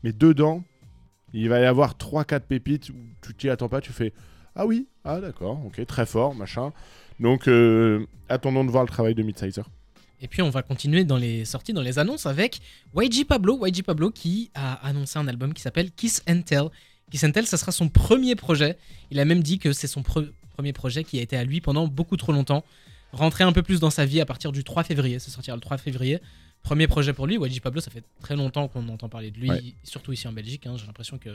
Mais 0.04 0.12
dedans, 0.12 0.62
il 1.34 1.48
va 1.50 1.60
y 1.60 1.64
avoir 1.66 1.96
3-4 1.96 2.46
pépites 2.46 2.88
où 2.90 2.94
tu 3.20 3.34
t'y 3.34 3.50
attends 3.50 3.68
pas, 3.68 3.80
tu 3.82 3.92
fais 3.92 4.12
Ah 4.54 4.66
oui, 4.66 4.86
ah 5.04 5.20
d'accord, 5.20 5.60
ok, 5.66 5.84
très 5.86 6.06
fort, 6.06 6.34
machin. 6.34 6.72
Donc, 7.20 7.46
euh, 7.48 8.06
attendons 8.30 8.64
de 8.64 8.70
voir 8.70 8.84
le 8.84 8.88
travail 8.88 9.14
de 9.14 9.22
Midsizer. 9.22 9.66
Et 10.22 10.28
puis 10.28 10.40
on 10.40 10.48
va 10.50 10.62
continuer 10.62 11.04
dans 11.04 11.16
les 11.18 11.44
sorties, 11.44 11.72
dans 11.72 11.82
les 11.82 11.98
annonces 11.98 12.26
avec 12.26 12.60
YG 12.96 13.26
Pablo. 13.26 13.66
YG 13.66 13.82
Pablo 13.82 14.10
qui 14.10 14.50
a 14.54 14.74
annoncé 14.86 15.18
un 15.18 15.26
album 15.28 15.52
qui 15.52 15.60
s'appelle 15.62 15.90
Kiss 15.90 16.22
and 16.28 16.42
Tell. 16.42 16.64
Kiss 17.10 17.24
and 17.24 17.32
Tell, 17.32 17.46
ça 17.46 17.56
sera 17.58 17.72
son 17.72 17.88
premier 17.88 18.36
projet. 18.36 18.78
Il 19.10 19.18
a 19.20 19.24
même 19.24 19.42
dit 19.42 19.58
que 19.58 19.72
c'est 19.72 19.88
son 19.88 20.00
pre- 20.02 20.30
premier 20.54 20.72
projet 20.72 21.02
qui 21.04 21.18
a 21.18 21.22
été 21.22 21.36
à 21.36 21.44
lui 21.44 21.60
pendant 21.60 21.86
beaucoup 21.88 22.16
trop 22.16 22.32
longtemps. 22.32 22.64
Rentrer 23.12 23.44
un 23.44 23.52
peu 23.52 23.62
plus 23.62 23.80
dans 23.80 23.90
sa 23.90 24.06
vie 24.06 24.20
à 24.20 24.24
partir 24.26 24.52
du 24.52 24.64
3 24.64 24.84
février. 24.84 25.18
Ça 25.18 25.30
sortira 25.30 25.56
le 25.56 25.60
3 25.60 25.76
février. 25.76 26.18
Premier 26.62 26.86
projet 26.86 27.12
pour 27.12 27.26
lui. 27.26 27.34
YG 27.34 27.60
Pablo, 27.60 27.80
ça 27.80 27.90
fait 27.90 28.04
très 28.20 28.36
longtemps 28.36 28.68
qu'on 28.68 28.88
entend 28.88 29.08
parler 29.08 29.32
de 29.32 29.38
lui, 29.40 29.50
Ouais. 29.50 29.74
surtout 29.82 30.12
ici 30.12 30.28
en 30.28 30.32
Belgique. 30.32 30.66
hein. 30.66 30.76
J'ai 30.78 30.86
l'impression 30.86 31.18
que 31.18 31.30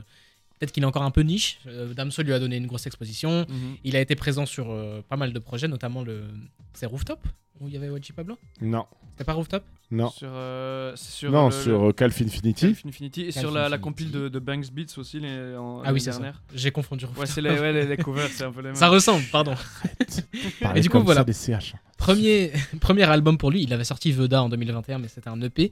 peut-être 0.59 0.71
qu'il 0.71 0.83
est 0.83 0.85
encore 0.87 1.03
un 1.03 1.11
peu 1.11 1.21
niche. 1.21 1.59
Euh, 1.67 1.93
Damso 1.93 2.21
lui 2.23 2.33
a 2.33 2.39
donné 2.39 2.57
une 2.57 2.67
grosse 2.67 2.85
exposition. 2.87 3.45
Il 3.83 3.95
a 3.95 4.01
été 4.01 4.15
présent 4.15 4.45
sur 4.45 4.71
euh, 4.71 5.01
pas 5.07 5.17
mal 5.17 5.33
de 5.33 5.39
projets, 5.39 5.67
notamment 5.67 6.03
le. 6.03 6.23
C'est 6.73 6.85
Rooftop 6.85 7.19
où 7.59 7.67
il 7.67 7.73
y 7.73 7.77
avait 7.77 7.87
YG 7.87 8.11
Pablo? 8.15 8.37
Non, 8.61 8.85
C'était 9.13 9.23
pas 9.23 9.33
Rooftop? 9.33 9.63
Non. 9.89 10.11
Sur, 10.11 10.29
euh, 10.31 10.93
sur 10.95 11.31
non, 11.31 11.45
le- 11.47 11.51
sur 11.51 11.95
Calf 11.95 12.21
Infinity. 12.21 12.67
Calf 12.67 12.85
Infinity 12.85 13.21
et 13.21 13.31
Calf 13.31 13.39
sur 13.39 13.51
la, 13.51 13.67
la 13.67 13.79
compile 13.79 14.11
de, 14.11 14.29
de 14.29 14.37
Banks 14.39 14.69
Beats 14.71 14.93
aussi 14.97 15.19
les, 15.19 15.55
en, 15.55 15.81
Ah 15.83 15.91
oui, 15.91 15.99
c'est 15.99 16.11
dernière. 16.11 16.43
J'ai 16.53 16.69
confondu 16.69 17.05
Rooftop. 17.05 17.21
Ouais, 17.21 17.25
c'est 17.25 17.41
les, 17.41 17.49
ouais, 17.49 17.73
les, 17.73 17.85
les 17.87 17.97
covers, 17.97 18.29
c'est 18.29 18.43
un 18.43 18.51
peu 18.51 18.59
les 18.59 18.67
mêmes. 18.67 18.75
Ça 18.75 18.89
ressemble, 18.89 19.23
pardon. 19.31 19.55
Et 20.75 20.81
du 20.81 20.89
coup, 20.89 20.99
voilà. 21.01 21.21
ça 21.21 21.23
des 21.25 21.33
CH. 21.33 21.73
Premier, 21.97 22.51
premier 22.79 23.03
album 23.03 23.37
pour 23.39 23.49
lui, 23.49 23.63
il 23.63 23.73
avait 23.73 23.83
sorti 23.83 24.11
Veda 24.11 24.43
en 24.43 24.49
2021, 24.49 24.99
mais 24.99 25.07
c'était 25.07 25.29
un 25.29 25.41
EP. 25.41 25.71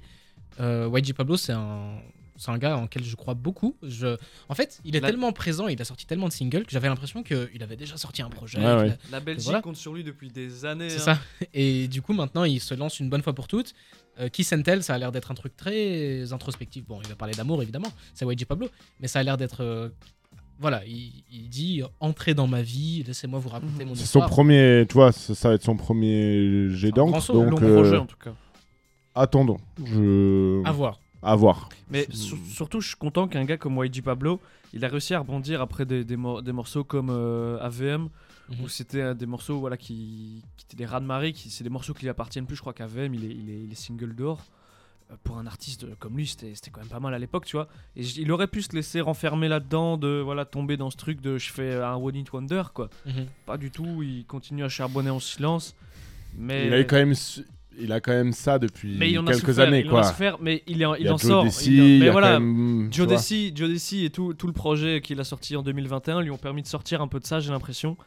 Euh, 0.60 0.90
YG 0.92 1.14
Pablo, 1.14 1.38
c'est 1.38 1.54
un, 1.54 2.00
c'est 2.38 2.52
un 2.52 2.58
gars 2.58 2.78
en 2.78 2.88
quel 2.88 3.04
je 3.04 3.16
crois 3.16 3.34
beaucoup. 3.34 3.76
Je... 3.84 4.18
En 4.50 4.56
fait, 4.56 4.80
il 4.86 4.96
est 4.96 5.00
La- 5.00 5.10
tellement 5.10 5.32
présent, 5.32 5.68
il 5.68 5.82
a 5.82 5.86
sorti 5.86 6.06
tellement 6.06 6.28
de 6.28 6.34
singles 6.34 6.66
que 6.66 6.72
j'avais 6.72 6.88
l'impression 6.88 7.24
qu'il 7.24 7.62
avait 7.62 7.76
déjà 7.78 7.98
sorti 7.98 8.22
un 8.22 8.30
projet. 8.30 8.60
Ouais. 8.60 8.98
La 9.12 9.20
Belgique 9.20 9.46
Voilà. 9.46 9.62
compte 9.62 9.76
sur 9.78 9.94
lui 9.94 10.04
depuis 10.04 10.30
des 10.30 10.66
années. 10.66 10.90
C'est 10.90 11.10
hein. 11.10 11.16
ça. 11.16 11.48
Et 11.54 11.88
du 11.88 12.02
coup, 12.02 12.14
maintenant, 12.14 12.44
il 12.44 12.60
se 12.60 12.74
lance 12.74 13.00
une 13.00 13.10
bonne 13.10 13.22
fois 13.22 13.34
pour 13.34 13.48
toutes. 13.48 13.74
Euh, 14.20 14.30
Kiss 14.30 14.54
and 14.54 14.62
Tell, 14.62 14.82
ça 14.84 14.94
a 14.94 14.98
l'air 14.98 15.12
d'être 15.12 15.32
un 15.32 15.36
truc 15.36 15.56
très 15.58 16.32
introspectif. 16.32 16.86
Bon, 16.86 17.00
il 17.02 17.08
va 17.10 17.16
parler 17.16 17.34
d'amour, 17.34 17.62
évidemment. 17.62 17.92
C'est 18.14 18.26
YG 18.26 18.46
Pablo. 18.46 18.70
Mais 19.00 19.08
ça 19.08 19.20
a 19.20 19.24
l'air 19.24 19.38
d'être. 19.38 19.62
euh, 19.62 19.90
Voilà, 20.58 20.86
il, 20.86 21.12
il 21.32 21.50
dit 21.50 21.82
entrez 22.00 22.34
dans 22.34 22.48
ma 22.48 22.62
vie, 22.62 23.04
laissez-moi 23.06 23.40
vous 23.40 23.50
raconter 23.50 23.84
Mhm. 23.84 23.90
mon 23.90 23.96
C'est 23.96 24.02
son 24.06 24.20
histoire. 24.20 24.30
premier, 24.30 24.86
tu 24.88 24.94
vois, 24.94 25.12
ça, 25.12 25.36
ça 25.36 25.50
va 25.50 25.56
être 25.56 25.64
son 25.64 25.76
premier 25.76 26.70
jet 26.70 26.92
d'encre. 26.92 27.34
Donc, 27.34 27.60
Long 27.60 27.68
euh, 27.68 27.76
projet 27.76 27.98
en 27.98 28.06
tout 28.06 28.16
cas. 28.16 28.34
attendons. 29.14 29.58
Je... 29.84 30.62
À 30.66 30.72
voir. 30.72 31.00
À 31.26 31.36
voir. 31.36 31.70
Mais 31.90 32.08
sur- 32.12 32.38
surtout, 32.48 32.80
je 32.82 32.88
suis 32.90 32.98
content 32.98 33.28
qu'un 33.28 33.44
gars 33.46 33.58
comme 33.58 33.84
YG 33.84 34.02
Pablo, 34.02 34.40
il 34.74 34.86
a 34.86 34.88
réussi 34.88 35.14
à 35.14 35.20
rebondir 35.20 35.60
après 35.62 35.86
des, 35.86 36.04
des, 36.04 36.16
mor- 36.18 36.42
des 36.44 36.52
morceaux 36.52 36.84
comme 36.84 37.10
euh, 37.10 37.58
AVM, 37.60 38.10
Mhm. 38.48 38.62
où 38.64 38.70
c'était 38.70 39.02
euh, 39.02 39.14
des 39.16 39.26
morceaux 39.26 39.60
voilà, 39.60 39.76
qui, 39.76 40.44
qui 40.56 40.66
étaient 40.68 40.78
des 40.78 40.86
raz 40.86 41.00
de 41.00 41.06
marée, 41.06 41.34
qui, 41.34 41.50
c'est 41.50 41.64
des 41.64 41.70
morceaux 41.72 41.96
qui 41.96 42.04
lui 42.04 42.10
appartiennent 42.10 42.46
plus. 42.46 42.56
Je 42.56 42.62
crois 42.62 42.74
qu'AVM, 42.74 43.16
il 43.16 43.26
est, 43.26 43.30
il, 43.34 43.50
est, 43.50 43.62
il 43.64 43.72
est 43.72 43.76
single 43.76 44.14
d'or. 44.14 44.46
Euh, 45.12 45.16
Pour 45.24 45.40
un 45.40 45.48
artiste 45.48 45.88
comme 45.98 46.16
lui, 46.16 46.28
c'était 46.28 46.54
c'était 46.54 46.70
quand 46.70 46.82
même 46.82 46.90
pas 46.90 47.00
mal 47.00 47.14
à 47.16 47.18
l'époque, 47.20 47.46
tu 47.46 47.56
vois. 47.56 47.68
Et 47.96 48.04
il 48.04 48.32
aurait 48.32 48.46
pu 48.48 48.62
se 48.62 48.72
laisser 48.76 49.02
renfermer 49.02 49.48
là-dedans, 49.48 49.98
de 49.98 50.22
voilà 50.24 50.46
tomber 50.46 50.78
dans 50.78 50.92
ce 50.92 50.98
truc 50.98 51.22
de 51.22 51.40
je 51.40 51.52
fais 51.52 51.74
un 51.82 51.96
one 51.96 52.16
hit 52.18 52.32
wonder, 52.34 52.62
quoi. 52.72 52.90
Mhm. 53.08 53.26
Pas 53.48 53.58
du 53.58 53.72
tout, 53.72 54.04
il 54.04 54.26
continue 54.26 54.64
à 54.64 54.70
charbonner 54.70 55.10
en 55.10 55.20
silence. 55.20 55.74
Mais 56.38 56.68
Il 56.68 56.74
a 56.74 56.80
eu 56.82 56.86
quand 56.86 56.98
même, 56.98 57.16
il 57.80 57.92
a 57.92 58.00
quand 58.00 58.12
même 58.14 58.32
ça 58.34 58.60
depuis 58.60 58.96
mais 58.98 59.12
il 59.12 59.20
en 59.20 59.28
a 59.28 59.32
quelques 59.34 59.48
souffert, 59.48 59.68
années, 59.68 59.80
il 59.82 59.88
en 59.88 59.92
quoi. 59.92 60.00
a 60.02 60.04
souffert, 60.04 60.38
mais 60.42 60.64
il, 60.68 60.82
est 60.82 60.86
en- 60.86 60.96
il, 60.96 61.02
il 61.02 61.06
y 61.06 61.10
a 61.10 61.14
en 61.14 61.18
Joe 61.18 61.30
sort. 61.30 61.44
Desi, 61.44 61.74
il 61.76 61.82
en- 61.82 61.84
il 61.86 61.96
y 61.96 62.00
mais 62.00 62.08
a 62.08 62.12
voilà, 62.12 62.40
même, 62.40 62.88
Joe. 62.92 63.08
Desi, 63.08 63.52
Joe 63.56 63.70
Desi 63.70 64.06
et 64.06 64.10
tout, 64.10 64.34
tout 64.34 64.48
le 64.48 64.54
projet 64.54 65.02
qu'il 65.02 65.20
a 65.20 65.24
sorti 65.24 65.56
en 65.56 65.64
2021 65.64 66.22
lui 66.22 66.32
ont 66.32 66.38
permis 66.38 66.62
de 66.62 66.68
sortir 66.68 67.02
un 67.02 67.08
peu 67.08 67.20
de 67.20 67.26
ça, 67.26 67.40
j'ai 67.40 67.52
l'impression. 67.52 67.98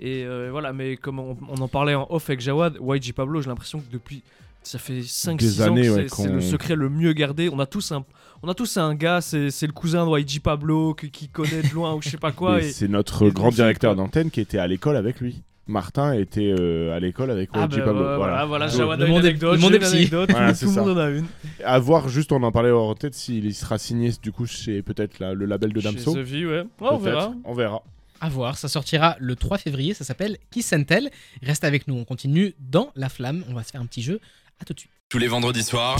Et 0.00 0.24
euh, 0.24 0.48
voilà, 0.50 0.72
mais 0.72 0.96
comme 0.96 1.18
on, 1.18 1.36
on 1.48 1.56
en 1.60 1.68
parlait 1.68 1.94
en 1.94 2.06
off 2.10 2.28
avec 2.30 2.40
Jawad, 2.40 2.78
YG 2.80 3.12
Pablo, 3.12 3.40
j'ai 3.42 3.48
l'impression 3.48 3.78
que 3.80 3.92
depuis. 3.92 4.22
Ça 4.64 4.78
fait 4.78 5.00
5-6 5.00 5.36
Des 5.38 5.60
ans 5.62 5.64
années, 5.66 5.82
que 5.82 5.90
ouais, 5.90 6.06
c'est 6.08 6.28
le 6.28 6.40
secret 6.40 6.76
le 6.76 6.88
mieux 6.88 7.12
gardé. 7.14 7.48
On 7.52 7.58
a 7.58 7.66
tous 7.66 7.90
un, 7.90 8.04
on 8.44 8.48
a 8.48 8.54
tous 8.54 8.76
un 8.76 8.94
gars, 8.94 9.20
c'est 9.20 9.48
le 9.66 9.72
cousin 9.72 10.06
de 10.08 10.18
YG 10.20 10.38
Pablo 10.40 10.94
qui 10.94 11.26
connaît 11.28 11.62
de 11.62 11.74
loin 11.74 11.94
ou 11.94 12.00
je 12.00 12.08
sais 12.10 12.16
pas 12.16 12.30
quoi. 12.30 12.60
Et- 12.60 12.70
C'est 12.70 12.86
notre 12.86 13.26
et 13.26 13.32
grand 13.32 13.50
directeur 13.50 13.96
d'antenne 13.96 14.30
qui 14.30 14.40
était 14.40 14.58
à 14.58 14.68
l'école 14.68 14.94
avec 14.96 15.18
lui. 15.20 15.42
Martin 15.68 16.12
était 16.14 16.52
euh, 16.58 16.94
à 16.94 16.98
l'école 17.00 17.30
avec 17.30 17.50
Ah 17.52 17.66
bah, 17.68 17.76
Pablo. 17.78 18.00
ouais, 18.00 18.16
voilà, 18.16 18.44
voilà, 18.44 18.66
Donc, 18.68 18.76
Jawad 18.76 19.00
le 19.00 19.06
monde 19.06 19.24
anecdote, 19.24 19.54
le 19.54 19.60
monde 19.60 19.74
est 19.74 19.84
anecdote, 19.84 20.28
tout- 20.28 20.34
Voilà, 20.34 20.52
le 20.60 20.66
monde 20.70 20.88
en 20.90 21.00
a 21.00 21.08
une. 21.10 21.26
À 21.64 21.78
voir, 21.78 22.08
juste 22.08 22.32
on 22.32 22.42
en 22.42 22.50
parlait 22.50 22.70
hors 22.70 22.94
tête 22.96 23.14
s'il 23.14 23.54
sera 23.54 23.78
signé 23.78 24.10
du 24.22 24.32
coup 24.32 24.46
chez 24.46 24.82
peut-être 24.82 25.18
la- 25.20 25.34
le 25.34 25.46
label 25.46 25.72
de 25.72 25.80
Chez 25.80 25.92
Damso. 25.92 26.14
The 26.14 26.18
V, 26.18 26.46
ouais. 26.46 26.64
On 26.80 26.96
verra. 26.98 27.32
On 27.44 27.54
verra. 27.54 27.82
À 28.20 28.28
voir, 28.28 28.56
ça 28.58 28.68
sortira 28.68 29.16
le 29.20 29.34
3 29.36 29.58
février, 29.58 29.94
ça 29.94 30.04
s'appelle 30.04 30.36
Kiss 30.50 30.72
and 30.72 30.84
Tell. 30.84 31.10
Reste 31.42 31.64
avec 31.64 31.86
nous, 31.88 31.94
on 31.96 32.04
continue 32.04 32.54
dans 32.60 32.90
la 32.96 33.08
flamme, 33.08 33.44
on 33.48 33.54
va 33.54 33.62
se 33.62 33.70
faire 33.70 33.80
un 33.80 33.86
petit 33.86 34.02
jeu. 34.02 34.20
À 34.60 34.64
tout 34.64 34.74
de 34.74 34.80
suite. 34.80 34.92
Tous 35.08 35.18
les 35.18 35.26
vendredis 35.28 35.62
soirs, 35.64 35.98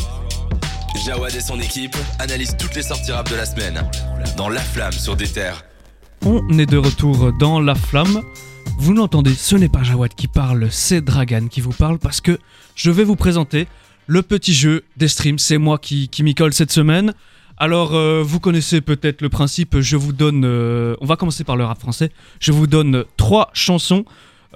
Jawad 1.07 1.35
et 1.35 1.41
son 1.41 1.59
équipe 1.61 1.97
analysent 2.19 2.57
toutes 2.57 2.75
les 2.75 2.83
sorties 2.83 3.13
rap 3.13 3.29
de 3.31 3.37
la 3.37 3.45
semaine 3.45 3.83
dans 4.37 4.49
La 4.49 4.61
Flamme 4.61 4.93
sur 4.93 5.17
des 5.17 5.27
terres. 5.27 5.65
On 6.25 6.59
est 6.59 6.67
de 6.71 6.77
retour 6.79 7.33
dans 7.41 7.61
la 7.61 7.75
flamme. 7.75 8.23
Vous 8.79 8.93
l'entendez, 8.95 9.35
ce 9.35 9.55
n'est 9.57 9.69
pas 9.69 9.83
Jawad 9.83 10.13
qui 10.15 10.27
parle, 10.27 10.69
c'est 10.71 11.01
Dragan 11.03 11.47
qui 11.49 11.61
vous 11.61 11.73
parle 11.73 11.99
parce 11.99 12.21
que 12.21 12.39
je 12.75 12.91
vais 12.91 13.05
vous 13.05 13.17
présenter 13.17 13.69
le 14.07 14.23
petit 14.23 14.53
jeu 14.53 14.83
des 14.97 15.09
streams. 15.09 15.39
C'est 15.39 15.59
moi 15.59 15.79
qui, 15.79 16.09
qui 16.09 16.23
m'y 16.23 16.35
colle 16.35 16.53
cette 16.53 16.73
semaine. 16.73 17.15
Alors, 17.59 17.95
euh, 17.95 18.23
vous 18.25 18.41
connaissez 18.41 18.81
peut-être 18.81 19.23
le 19.23 19.29
principe. 19.29 19.79
Je 19.79 19.97
vous 19.97 20.13
donne. 20.13 20.43
euh, 20.45 20.97
on 21.01 21.07
va 21.07 21.15
commencer 21.17 21.45
par 21.45 21.57
le 21.57 21.65
rap 21.65 21.79
français. 21.81 22.11
Je 22.41 22.51
vous 22.51 22.67
donne 22.67 23.05
trois 23.17 23.51
chansons. 23.53 24.05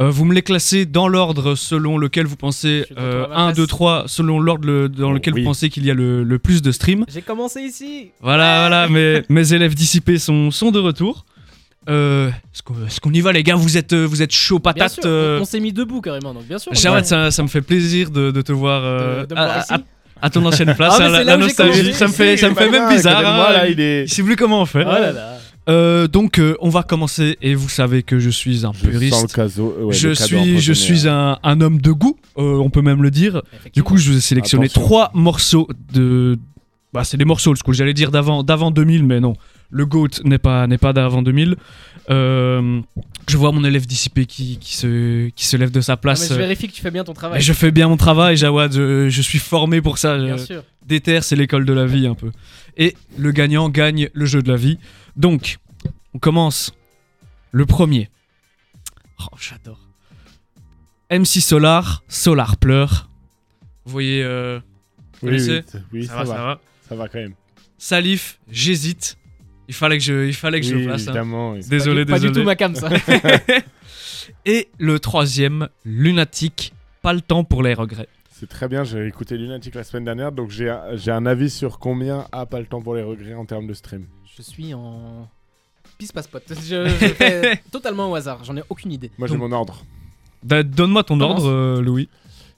Euh, 0.01 0.11
vous 0.11 0.25
me 0.25 0.35
les 0.35 0.43
classez 0.43 0.87
dans 0.87 1.07
l'ordre 1.07 1.55
selon 1.55 1.97
lequel 1.97 2.27
vous 2.27 2.37
pensez. 2.37 2.81
Je 2.81 2.85
suis 2.87 2.95
dans 2.97 3.01
euh, 3.03 3.29
ma 3.29 3.35
1, 3.37 3.45
place. 3.47 3.57
2, 3.59 3.67
3, 3.67 4.05
selon 4.09 4.41
l'ordre 4.41 4.67
le- 4.67 4.89
dans 4.89 5.11
Oh, 5.11 5.15
lequel 5.15 5.35
oui. 5.35 5.43
vous 5.43 5.47
pensez 5.49 5.71
qu'il 5.71 5.85
y 5.87 5.91
a 5.91 5.95
le, 5.95 6.25
le 6.25 6.39
plus 6.41 6.63
de 6.63 6.73
streams. 6.73 7.05
J'ai 7.09 7.23
commencé 7.23 7.61
ici. 7.63 8.11
Voilà, 8.21 8.61
voilà, 8.69 8.89
mes, 8.89 9.23
mes 9.29 9.53
élèves 9.55 9.75
dissipés 9.75 10.19
sont, 10.19 10.51
sont 10.51 10.73
de 10.73 10.81
retour. 10.81 11.25
Euh, 11.89 12.29
Est-ce 12.29 12.63
qu'on 12.63 12.75
est-ce 12.87 13.01
qu'on 13.01 13.13
y 13.13 13.21
va, 13.21 13.33
les 13.33 13.43
gars? 13.43 13.55
Vous 13.55 13.77
êtes, 13.77 13.93
euh, 13.93 14.05
vous 14.05 14.23
êtes 14.23 14.33
chaud 14.33 14.59
patate 14.59 14.93
sûr, 14.95 15.03
euh, 15.07 15.39
on, 15.39 15.43
on 15.43 15.45
s'est 15.45 15.61
mis 15.61 15.73
debout 15.73 16.01
carrément, 16.01 16.35
donc 16.35 16.45
bien 16.47 16.59
sûr. 16.59 16.75
Jawad, 16.75 17.05
ça, 17.05 17.31
ça 17.31 17.43
me 17.43 17.49
fait 17.49 17.61
plaisir 17.63 18.11
de, 18.11 18.31
de 18.31 18.43
te 18.43 18.53
voir 18.53 18.83
euh, 18.85 19.23
de, 19.23 19.27
de 19.27 19.35
me 19.35 19.41
à, 19.41 19.45
voir 19.45 19.57
à- 19.59 19.61
ici. 19.61 19.85
à 20.23 20.31
ton 20.31 20.45
ancienne 20.47 20.75
place. 20.77 20.97
Ah, 20.99 21.07
hein, 21.07 21.23
la, 21.25 21.37
nostalgie, 21.37 21.93
ça 21.95 22.09
me 22.09 22.13
fait, 22.13 22.37
ça 22.37 22.51
me 22.51 22.55
fait 22.55 22.69
même 22.71 22.89
bizarre. 22.89 23.19
hein. 23.25 23.53
là, 23.53 23.69
il 23.69 23.79
est. 23.81 24.07
Je 24.07 24.15
sais 24.15 24.23
plus 24.23 24.37
comment 24.37 24.63
on 24.63 24.67
fait. 24.67 24.85
Oh 24.85 24.91
là 24.91 25.13
là. 25.13 25.33
Euh, 25.69 26.07
donc, 26.07 26.39
euh, 26.39 26.57
on 26.61 26.69
va 26.69 26.85
commencer. 26.85 27.37
Et 27.43 27.55
vous 27.57 27.69
savez 27.69 28.05
que 28.05 28.21
je 28.21 28.31
suis 28.31 28.65
un 28.65 28.73
Je 28.73 28.87
puriste. 28.89 29.35
cadeau. 29.35 29.77
euh, 29.81 29.85
ouais, 29.87 29.93
je 29.93 30.13
suis, 30.13 30.61
je 30.61 30.73
suis 30.73 31.09
hein. 31.09 31.39
un, 31.43 31.51
un 31.51 31.61
homme 31.61 31.81
de 31.81 31.91
goût, 31.91 32.17
euh, 32.39 32.57
on 32.59 32.71
peut 32.71 32.83
même 32.83 33.03
le 33.03 33.11
dire. 33.11 33.43
Du 33.75 33.83
coup, 33.83 33.97
je 33.97 34.11
vous 34.11 34.17
ai 34.17 34.21
sélectionné 34.21 34.67
Attention. 34.67 34.81
trois 34.83 35.11
morceaux 35.15 35.69
de. 35.93 36.39
Bah, 36.93 37.03
c'est 37.05 37.17
des 37.17 37.25
morceaux 37.25 37.51
old 37.51 37.59
school. 37.63 37.75
J'allais 37.75 37.95
dire 37.95 38.11
d'avant, 38.13 38.43
d'avant 38.45 38.71
2000, 38.71 39.05
mais 39.05 39.19
non. 39.21 39.35
Le 39.71 39.85
GOAT 39.87 40.23
n'est 40.25 40.39
pas, 40.39 40.67
n'est 40.67 40.79
pas 40.79 40.93
d'avant 40.93 41.23
2000. 41.23 41.57
Euh, 42.09 42.81
je 43.29 43.37
vois 43.37 43.51
mon 43.53 43.65
élève 43.65 43.87
dissipé 43.87 44.27
qui, 44.27 44.59
qui, 44.59 44.77
se, 44.77 45.29
qui 45.31 45.45
se 45.45 45.57
lève 45.57 45.71
de 45.73 45.81
sa 45.81 45.95
Ah, 45.95 45.97
place. 45.97 46.23
mais 46.31 46.37
je 46.37 46.41
vérifie 46.41 46.69
que 46.69 46.73
tu 46.73 46.81
fais 46.81 46.91
bien 46.93 47.03
ton 47.05 47.13
Mais 47.13 47.17
travail. 47.17 47.41
je 47.43 47.53
fais 47.53 47.73
bien 47.73 47.89
mon 47.89 47.97
travail, 47.97 48.37
Jawad. 48.37 48.73
Je, 48.73 49.09
je 49.09 49.23
suis 49.23 49.39
formé 49.41 49.81
pour 49.83 49.99
ça. 49.99 50.17
Bien 50.17 50.37
Je- 50.37 50.45
sûr. 50.45 50.63
Déter, 50.87 51.21
c'est 51.23 51.35
l'école 51.35 51.65
de 51.65 51.73
la 51.73 51.85
vie 51.87 52.07
un 52.07 52.15
peu. 52.15 52.31
Et 52.77 52.95
le 53.19 53.33
gagnant 53.33 53.69
gagne 53.69 54.09
le 54.13 54.25
jeu 54.25 54.41
de 54.41 54.49
la 54.49 54.57
vie. 54.57 54.79
Donc, 55.17 55.59
on 56.15 56.19
commence. 56.21 56.73
Le 57.51 57.67
premier. 57.67 58.09
Oh, 59.21 59.37
j'adore. 59.41 59.81
MC 61.11 61.41
Solar, 61.41 62.05
Solar 62.09 62.57
pleure. 62.57 63.09
Vous 63.85 63.93
voyez, 63.93 64.23
euh, 64.23 64.61
Oui, 65.23 65.31
oui, 65.33 65.41
ça- 65.41 65.79
oui, 65.93 66.07
ça, 66.07 66.13
ça, 66.13 66.17
va, 66.19 66.25
va, 66.25 66.35
ça 66.37 66.43
va. 66.45 66.61
ça 66.89 66.95
va 66.95 67.09
quand 67.09 67.19
même. 67.19 67.35
Salif, 67.79 68.39
j'hésite. 68.51 69.17
Il 69.69 69.75
fallait 69.75 69.99
que 69.99 70.05
je, 70.05 70.27
il 70.27 70.35
fallait 70.35 70.61
que 70.61 70.67
je 70.67 70.77
place. 70.85 71.03
hein. 71.03 71.11
évidemment. 71.13 71.53
oui. 71.53 71.61
Désolé, 71.69 72.05
pas 72.07 72.15
désolé. 72.19 72.33
Pas 72.33 72.35
du 72.35 72.41
tout 72.41 72.45
ma 72.45 72.57
cam, 72.57 72.75
ça. 72.75 72.89
Et 74.45 74.69
le 74.79 74.99
troisième, 74.99 75.69
Lunatic, 75.85 76.73
pas 77.03 77.13
le 77.13 77.21
temps 77.21 77.45
pour 77.45 77.63
les 77.63 77.75
regrets. 77.75 78.09
C'est 78.31 78.49
très 78.49 78.69
bien, 78.69 78.85
j'ai 78.85 79.07
écouté 79.07 79.37
Lunatic 79.39 79.75
la 79.75 79.85
semaine 79.85 80.05
dernière, 80.05 80.31
donc 80.31 80.51
j'ai 80.51 80.69
un- 80.69 80.95
j'ai 80.95 81.11
un 81.11 81.25
avis 81.27 81.49
sur 81.51 81.79
combien 81.79 82.27
a 82.33 82.45
pas 82.47 82.61
le 82.61 82.67
temps 82.67 82.83
pour 82.83 82.95
les 82.95 83.03
regrets 83.03 83.35
en 83.35 83.45
termes 83.47 83.67
de 83.67 83.73
stream. 83.75 84.07
je 84.37 84.43
suis 84.43 84.75
en. 84.75 85.29
Pisse 85.99 86.13
passe 86.13 86.27
pote. 86.29 86.43
Je, 86.51 86.87
je 86.87 87.07
fais 87.07 87.63
totalement 87.73 88.11
au 88.11 88.15
hasard. 88.15 88.45
J'en 88.45 88.55
ai 88.57 88.63
aucune 88.69 88.93
idée. 88.93 89.11
Moi 89.17 89.27
j'ai 89.29 89.37
mon 89.39 89.51
ordre. 89.53 89.83
Bah, 90.43 90.63
Donne-moi 90.63 91.03
ton 91.05 91.19
ordre, 91.21 91.49
euh, 91.49 91.81
Louis. 91.81 92.11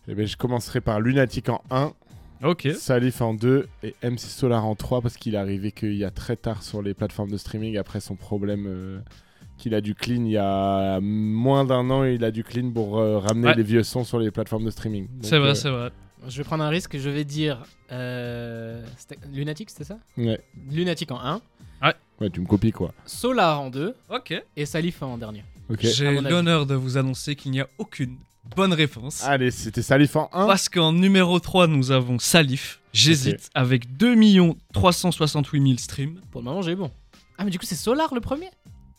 Eh 0.09 0.15
ben, 0.15 0.27
je 0.27 0.37
commencerai 0.37 0.81
par 0.81 1.01
Lunatic 1.01 1.49
en 1.49 1.63
1, 1.71 1.93
Ok. 2.43 2.69
Salif 2.77 3.21
en 3.21 3.35
2 3.35 3.69
et 3.83 3.95
MC 4.03 4.19
Solar 4.21 4.65
en 4.65 4.75
3 4.75 5.01
parce 5.03 5.17
qu'il 5.17 5.35
est 5.35 5.39
arrivé 5.39 5.73
qu'il 5.73 5.95
y 5.97 6.05
a 6.05 6.11
très 6.11 6.37
tard 6.37 6.63
sur 6.63 6.83
les 6.83 6.95
plateformes 6.95 7.31
de 7.31 7.37
streaming 7.37 7.77
après 7.77 8.01
son 8.01 8.15
problème 8.15 8.67
euh, 8.69 9.01
qu'il 9.57 9.75
a 9.75 9.81
dû 9.81 9.95
clean 9.97 10.25
il 10.25 10.31
y 10.33 10.37
a 10.37 11.01
moins 11.01 11.65
d'un 11.65 11.91
an 11.91 12.05
il 12.05 12.23
a 12.25 12.31
dû 12.31 12.45
clean 12.45 12.71
pour 12.71 12.99
euh, 12.99 13.19
ramener 13.19 13.49
Ouais. 13.49 13.55
les 13.55 13.63
vieux 13.65 13.83
sons 13.83 14.05
sur 14.05 14.19
les 14.21 14.31
plateformes 14.31 14.65
de 14.65 14.71
streaming. 14.71 15.09
C'est 15.23 15.39
vrai, 15.39 15.51
euh, 15.51 15.55
c'est 15.55 15.71
vrai. 15.71 15.91
Je 16.29 16.37
vais 16.39 16.45
prendre 16.45 16.65
un 16.65 16.69
risque. 16.69 16.99
Je 16.99 17.09
vais 17.11 17.25
dire. 17.25 17.63
Euh... 17.93 18.85
c'était- 18.97 19.19
Lunatic, 19.33 19.71
c'était 19.71 19.85
ça? 19.85 19.99
Ouais. 20.17 20.41
Lunatic 20.71 21.11
en 21.13 21.21
1. 21.21 21.41
ouais, 22.21 22.31
tu 22.31 22.41
me 22.41 22.47
copies 22.47 22.73
quoi. 22.73 22.93
Solar 23.07 23.61
en 23.61 23.71
2. 23.71 23.95
Ok. 24.11 24.35
Et 24.57 24.67
Salif 24.67 25.03
en 25.03 25.17
dernier. 25.19 25.45
Ok. 25.71 25.85
à 25.85 25.89
J'ai 25.89 26.21
l'honneur 26.21 26.67
de 26.67 26.75
vous 26.75 26.97
annoncer 26.97 27.37
qu'il 27.37 27.53
n'y 27.53 27.61
a 27.61 27.69
aucune 27.79 28.17
bonne 28.57 28.73
réponse. 28.73 29.23
Allez, 29.25 29.51
c'était 29.51 29.83
Salif 29.83 30.17
en 30.17 30.29
1. 30.33 30.47
Parce 30.47 30.69
qu'en 30.69 30.93
numéro 30.93 31.39
3, 31.41 31.67
nous 31.67 31.91
avons 31.91 32.19
Salif. 32.19 32.81
J'hésite 32.93 33.51
avec 33.55 33.97
2 33.97 34.17
368 34.73 35.63
000 35.63 35.79
streams. 35.79 36.21
Pour 36.31 36.41
le 36.41 36.47
moment, 36.47 36.63
j'ai 36.63 36.75
bon. 36.75 36.91
Ah, 37.39 37.45
mais 37.45 37.51
du 37.51 37.59
coup, 37.59 37.67
c'est 37.67 37.77
Solar 37.77 38.13
le 38.15 38.21
premier? 38.21 38.49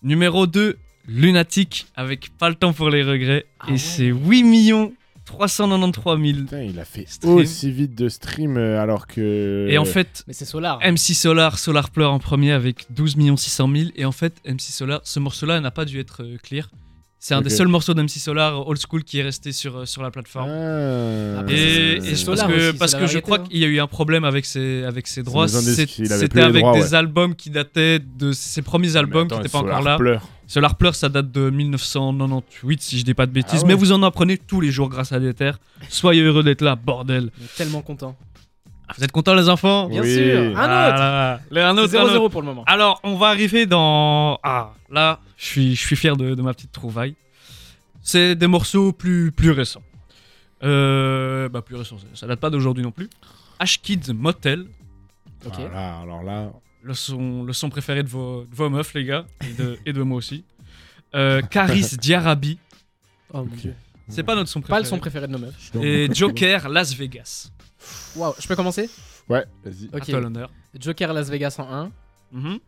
Numéro 0.01 0.47
2, 0.47 0.77
Lunatic 1.07 1.87
avec 1.95 2.29
Pas 2.37 2.49
le 2.49 2.55
temps 2.55 2.71
pour 2.73 2.89
les 2.89 3.03
regrets. 3.03 3.45
Ah 3.59 3.67
et 3.69 3.71
ouais. 3.73 3.77
c'est 3.77 4.05
8 4.07 4.43
393 5.25 6.19
000. 6.19 6.39
Putain, 6.45 6.61
il 6.63 6.79
a 6.79 6.85
fait 6.85 7.05
Stream. 7.07 7.35
aussi 7.35 7.71
vite 7.71 7.93
de 7.95 8.09
stream 8.09 8.57
euh, 8.57 8.81
alors 8.81 9.05
que. 9.05 9.67
Et 9.69 9.77
en 9.77 9.85
fait, 9.85 10.23
Mais 10.27 10.33
c'est 10.33 10.45
Solar. 10.45 10.79
MC 10.79 11.13
Solar, 11.13 11.59
Solar 11.59 11.91
pleure 11.91 12.13
en 12.13 12.19
premier 12.19 12.51
avec 12.51 12.87
12 12.91 13.15
600 13.37 13.69
000. 13.75 13.89
Et 13.95 14.05
en 14.05 14.11
fait, 14.11 14.33
MC 14.47 14.59
Solar, 14.61 15.01
ce 15.03 15.19
morceau-là 15.19 15.59
n'a 15.59 15.71
pas 15.71 15.85
dû 15.85 15.99
être 15.99 16.23
euh, 16.23 16.37
clear. 16.41 16.69
C'est 17.21 17.33
un 17.33 17.41
des 17.41 17.49
seuls 17.49 17.67
morceaux 17.67 17.93
d'MC 17.93 18.07
Solar 18.07 18.65
old 18.65 18.79
school 18.79 19.03
qui 19.03 19.19
est 19.19 19.23
resté 19.23 19.51
sur, 19.51 19.79
euh, 19.79 19.85
sur 19.85 20.01
la 20.01 20.09
plateforme. 20.09 20.49
Ah. 20.49 21.43
Et, 21.49 21.99
je- 21.99 22.07
parce 22.07 22.15
Solar 22.21 22.47
que, 22.47 22.69
aussi, 22.69 22.77
parce 22.77 22.95
que 22.95 23.07
je 23.07 23.19
crois 23.19 23.39
hein. 23.39 23.43
qu'il 23.43 23.59
y 23.59 23.65
a 23.65 23.67
eu 23.67 23.79
un 23.81 23.87
problème 23.87 24.23
avec 24.23 24.45
ses, 24.45 24.83
avec 24.85 25.05
ses 25.05 25.21
droits. 25.23 25.49
C'était 25.49 26.41
avec 26.41 26.61
droits, 26.61 26.73
des 26.73 26.81
ouais. 26.81 26.93
albums 26.95 27.35
qui 27.35 27.49
dataient 27.49 27.99
de 27.99 28.31
ses 28.31 28.61
premiers 28.61 28.95
albums 28.95 29.27
qui 29.27 29.35
n'étaient 29.35 29.49
pas 29.49 29.59
encore 29.59 29.81
là. 29.81 29.97
Pleure. 29.97 30.27
Solar 30.47 30.77
Pleur, 30.77 30.95
ça 30.95 31.09
date 31.09 31.31
de 31.31 31.49
1998, 31.51 32.81
si 32.81 32.97
je 32.97 33.03
dis 33.03 33.13
pas 33.13 33.27
de 33.27 33.31
bêtises. 33.31 33.59
Ah 33.59 33.61
ouais. 33.63 33.67
Mais 33.67 33.73
vous 33.75 33.91
en 33.91 34.01
apprenez 34.01 34.37
tous 34.37 34.61
les 34.61 34.71
jours 34.71 34.89
grâce 34.89 35.11
à 35.11 35.19
terres. 35.33 35.59
Soyez 35.89 36.21
heureux 36.21 36.41
d'être 36.41 36.61
là, 36.61 36.75
bordel. 36.75 37.31
On 37.39 37.43
est 37.43 37.55
tellement 37.55 37.81
content. 37.81 38.15
Ah, 38.89 38.93
Vous 38.97 39.03
êtes 39.03 39.11
contents, 39.11 39.35
les 39.35 39.47
enfants 39.49 39.87
Bien 39.87 40.01
Oui. 40.01 40.13
sûr. 40.15 40.39
Un 40.39 40.49
autre. 40.51 40.57
Ah, 40.59 40.67
là, 40.67 41.39
là. 41.51 41.69
Un 41.69 41.77
autre, 41.77 41.95
un 41.95 42.01
autre. 42.03 42.13
0-0 42.15 42.29
pour 42.29 42.41
le 42.41 42.47
moment. 42.47 42.63
Alors, 42.65 42.99
on 43.03 43.15
va 43.15 43.27
arriver 43.27 43.65
dans. 43.65 44.39
Ah, 44.43 44.73
là, 44.89 45.19
je 45.37 45.45
suis, 45.45 45.75
je 45.75 45.81
suis 45.85 45.95
fier 45.95 46.17
de, 46.17 46.33
de 46.35 46.41
ma 46.41 46.53
petite 46.53 46.71
trouvaille. 46.71 47.15
C'est 48.01 48.35
des 48.35 48.47
morceaux 48.47 48.91
plus, 48.91 49.31
plus 49.31 49.51
récents. 49.51 49.83
Euh, 50.63 51.47
bah, 51.49 51.61
plus 51.61 51.75
récents, 51.75 51.97
ça- 51.97 52.05
ça 52.13 52.27
date 52.27 52.39
pas 52.39 52.49
d'aujourd'hui 52.49 52.83
non 52.83 52.91
plus. 52.91 53.09
H-Kids 53.61 54.13
Motel, 54.13 54.65
Ok. 55.45 55.53
Voilà, 55.57 55.99
alors 55.99 56.23
là. 56.23 56.51
le 56.83 56.93
son, 56.93 57.43
le 57.43 57.53
son 57.53 57.69
préféré 57.69 58.03
de 58.03 58.09
vos, 58.09 58.43
de 58.43 58.53
vos 58.55 58.69
meufs, 58.69 58.93
les 58.93 59.05
gars, 59.05 59.25
et 59.47 59.53
de, 59.53 59.77
et 59.85 59.93
de 59.93 60.01
moi 60.01 60.17
aussi. 60.17 60.43
Euh, 61.15 61.41
Caris 61.41 61.95
Diarabi, 62.01 62.57
Oh 63.31 63.37
mon 63.37 63.43
Ok. 63.43 63.55
dieu. 63.55 63.73
c'est 64.09 64.23
pas 64.23 64.35
notre 64.35 64.49
son 64.49 64.59
préféré. 64.59 64.77
Pas 64.77 64.83
le 64.83 64.85
son 64.89 64.97
préféré 64.99 65.27
de 65.27 65.31
nos 65.33 65.39
meufs. 65.39 65.71
Et 65.81 66.09
Joker 66.13 66.67
Las 66.67 66.93
Vegas. 66.95 67.51
Waouh, 68.15 68.33
je 68.39 68.47
peux 68.47 68.55
commencer 68.55 68.89
Ouais, 69.29 69.45
vas-y. 69.63 69.89
À 69.93 69.97
Ok. 69.97 70.05
toi 70.09 70.19
l'honneur. 70.19 70.49
Joker 70.79 71.13
Las 71.13 71.29
Vegas 71.29 71.55
en 71.59 71.71
1. 71.71 71.91
Mhm. 72.31 72.59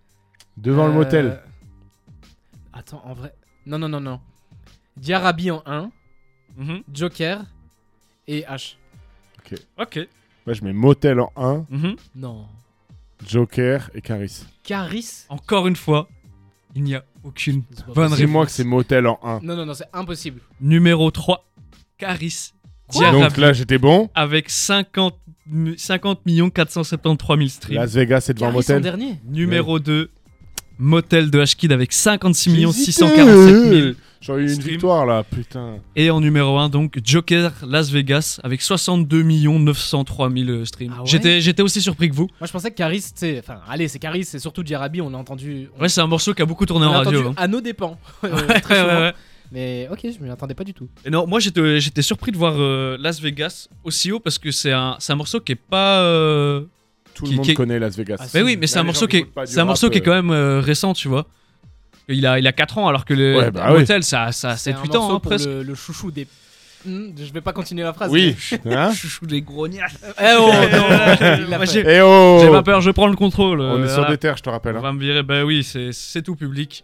Devant 0.57 0.85
le 0.87 0.93
Euh, 0.93 0.95
motel. 0.95 1.41
Attends, 2.73 3.01
en 3.05 3.13
vrai. 3.13 3.33
Non, 3.65 3.77
non, 3.79 3.89
non, 3.89 3.99
non. 4.01 4.19
Diarabi 4.97 5.51
en 5.51 5.63
1. 5.65 5.91
Mhm. 6.57 6.83
Joker 6.93 7.43
et 8.27 8.41
H. 8.43 8.75
Ok. 9.77 10.07
Moi, 10.45 10.53
je 10.53 10.63
mets 10.63 10.73
motel 10.73 11.19
en 11.19 11.31
1, 11.35 11.65
Mhm. 11.69 11.95
Non. 12.15 12.45
Joker 13.27 13.89
et 13.93 14.01
Caris. 14.01 14.45
Caris 14.63 15.25
Encore 15.29 15.67
une 15.67 15.75
fois, 15.75 16.07
il 16.75 16.83
n'y 16.83 16.95
a 16.95 17.03
aucune 17.23 17.61
bonne 17.87 18.09
possible. 18.09 18.15
Dis-moi 18.15 18.41
réponse. 18.41 18.45
que 18.47 18.51
c'est 18.51 18.63
motel 18.63 19.07
en 19.07 19.19
1. 19.23 19.39
Non, 19.41 19.55
non, 19.55 19.65
non, 19.65 19.73
c'est 19.73 19.89
impossible. 19.93 20.41
Numéro 20.59 21.11
3, 21.11 21.45
Caris 21.97 22.53
Donc 22.93 23.37
là, 23.37 23.53
j'étais 23.53 23.77
bon. 23.77 24.09
avec 24.15 24.49
50, 24.49 25.15
mi- 25.47 25.77
50 25.77 26.19
473 26.53 27.37
000 27.37 27.49
streams. 27.49 27.75
Las 27.77 27.93
Vegas, 27.93 28.21
c'est 28.21 28.33
devant 28.33 28.51
motel. 28.51 28.81
dernier. 28.81 29.17
Numéro 29.27 29.79
2, 29.79 30.09
Motel 30.79 31.29
de 31.29 31.39
H-Kid 31.39 31.71
avec 31.71 31.93
56 31.93 32.55
J'hésitais. 32.55 32.71
647 32.85 33.69
000. 33.83 33.91
J'aurais 34.19 34.41
eu 34.41 34.43
une 34.43 34.49
Stream. 34.49 34.69
victoire 34.69 35.05
là, 35.07 35.23
putain. 35.23 35.77
Et 35.95 36.11
en 36.11 36.21
numéro 36.21 36.57
1, 36.59 36.69
donc 36.69 36.99
Joker 37.03 37.51
Las 37.67 37.89
Vegas 37.91 38.39
avec 38.43 38.61
62 38.61 39.23
903 39.23 40.29
000 40.31 40.65
streams. 40.65 40.93
Ah 40.95 41.01
ouais 41.01 41.07
J'étais 41.07 41.41
j'étais 41.41 41.63
aussi 41.63 41.81
surpris 41.81 42.09
que 42.09 42.15
vous. 42.15 42.27
Moi, 42.39 42.45
je 42.47 42.51
pensais 42.51 42.69
que 42.71 42.75
Caris, 42.75 43.03
c'est. 43.15 43.39
Enfin, 43.39 43.59
allez, 43.67 43.87
c'est 43.87 43.97
Caris, 43.99 44.25
c'est 44.25 44.37
surtout 44.39 44.61
Diarabi, 44.61 45.01
on 45.01 45.11
a 45.13 45.17
entendu. 45.17 45.69
On, 45.77 45.81
Ouais, 45.81 45.89
c'est 45.89 46.01
un 46.01 46.07
morceau 46.07 46.33
qui 46.35 46.41
a 46.43 46.45
beaucoup 46.45 46.67
tourné 46.67 46.85
on 46.85 46.89
en 46.89 46.93
a 46.93 46.97
radio. 46.99 47.19
entendu 47.19 47.35
hein. 47.37 47.43
à 47.43 47.47
nos 47.47 47.61
dépens. 47.61 47.97
euh, 48.23 48.47
Ouais, 48.47 48.59
très 48.61 48.81
ouais, 48.81 48.87
ouais. 49.01 49.13
Mais 49.51 49.87
ok, 49.91 49.99
je 50.17 50.23
m'y 50.23 50.29
attendais 50.29 50.53
pas 50.53 50.63
du 50.63 50.73
tout. 50.73 50.87
Et 51.05 51.09
non, 51.09 51.27
moi 51.27 51.39
j'étais 51.39 51.79
j'étais 51.81 52.01
surpris 52.01 52.31
de 52.31 52.37
voir 52.37 52.53
euh, 52.57 52.97
Las 52.99 53.19
Vegas 53.19 53.67
aussi 53.83 54.11
haut 54.11 54.19
parce 54.19 54.37
que 54.37 54.49
c'est 54.51 54.71
un, 54.71 54.95
c'est 54.99 55.11
un 55.11 55.17
morceau 55.17 55.39
qui 55.41 55.51
est 55.51 55.55
pas. 55.55 55.99
euh, 56.01 56.61
Tout 57.13 57.25
Qui- 57.25 57.31
le 57.31 57.37
monde 57.37 57.45
qui- 57.45 57.53
connaît 57.53 57.77
Las 57.79 57.97
Vegas. 57.97 58.15
Ah, 58.21 58.25
Mais 58.33 58.41
oui, 58.43 58.55
mais 58.57 58.67
c'est 58.67 58.75
Là, 58.75 58.81
un 58.81 58.83
les 58.83 58.87
morceau 58.87 59.01
gens 59.01 59.07
qui 59.09 59.17
est, 59.17 59.19
écoutent 59.19 59.33
pas 59.33 59.45
du 59.45 59.51
c'est 59.51 59.59
un 59.59 59.65
morceau 59.65 59.89
qui 59.89 59.97
est 59.97 60.01
quand 60.01 60.13
même 60.13 60.31
euh, 60.31 60.61
récent, 60.61 60.93
tu 60.93 61.09
vois. 61.09 61.27
Il 62.07 62.25
a, 62.25 62.39
il 62.39 62.47
a 62.47 62.51
4 62.53 62.77
ans 62.77 62.87
alors 62.87 63.03
que 63.05 63.13
le 63.13 63.37
Ouais, 63.37 63.51
bah 63.51 63.67
oui. 63.73 63.79
Motel 63.81 64.03
ça, 64.03 64.31
ça 64.31 64.51
a 64.51 64.57
C'est 64.57 64.71
un 64.73 64.81
7-8 64.83 64.97
ans 64.97 65.15
hein, 65.15 65.19
presque. 65.19 65.45
Le, 65.47 65.63
le 65.63 65.75
chouchou 65.75 66.11
des. 66.11 66.27
Hmm, 66.85 67.09
je 67.17 67.31
vais 67.31 67.41
pas 67.41 67.53
continuer 67.53 67.83
la 67.83 67.93
phrase. 67.93 68.11
Oui. 68.11 68.35
Hein 68.65 68.91
Chouchou 68.95 69.25
des 69.25 69.41
grognards. 69.41 69.89
Eh 70.19 70.23
oh, 70.39 70.51
non, 70.71 71.47
Moi, 71.47 71.65
fait. 71.65 71.65
j'ai 71.67 71.83
Eh 71.97 72.01
oh 72.01 72.39
j'ai 72.41 72.49
pas 72.49 72.63
peur, 72.63 72.81
je 72.81 72.91
prends 72.91 73.07
le 73.07 73.15
contrôle. 73.15 73.61
On 73.61 73.79
est 73.79 73.83
euh, 73.83 73.87
sur 73.87 73.95
voilà. 73.97 74.11
des 74.11 74.17
terres, 74.17 74.37
je 74.37 74.43
te 74.43 74.49
rappelle. 74.49 74.75
On 74.75 74.79
hein. 74.79 74.81
va 74.81 74.93
me 74.93 74.99
virer, 74.99 75.23
bah 75.23 75.43
oui, 75.43 75.63
c'est 75.63 75.91
c'est 75.91 76.21
tout 76.21 76.35
public. 76.35 76.83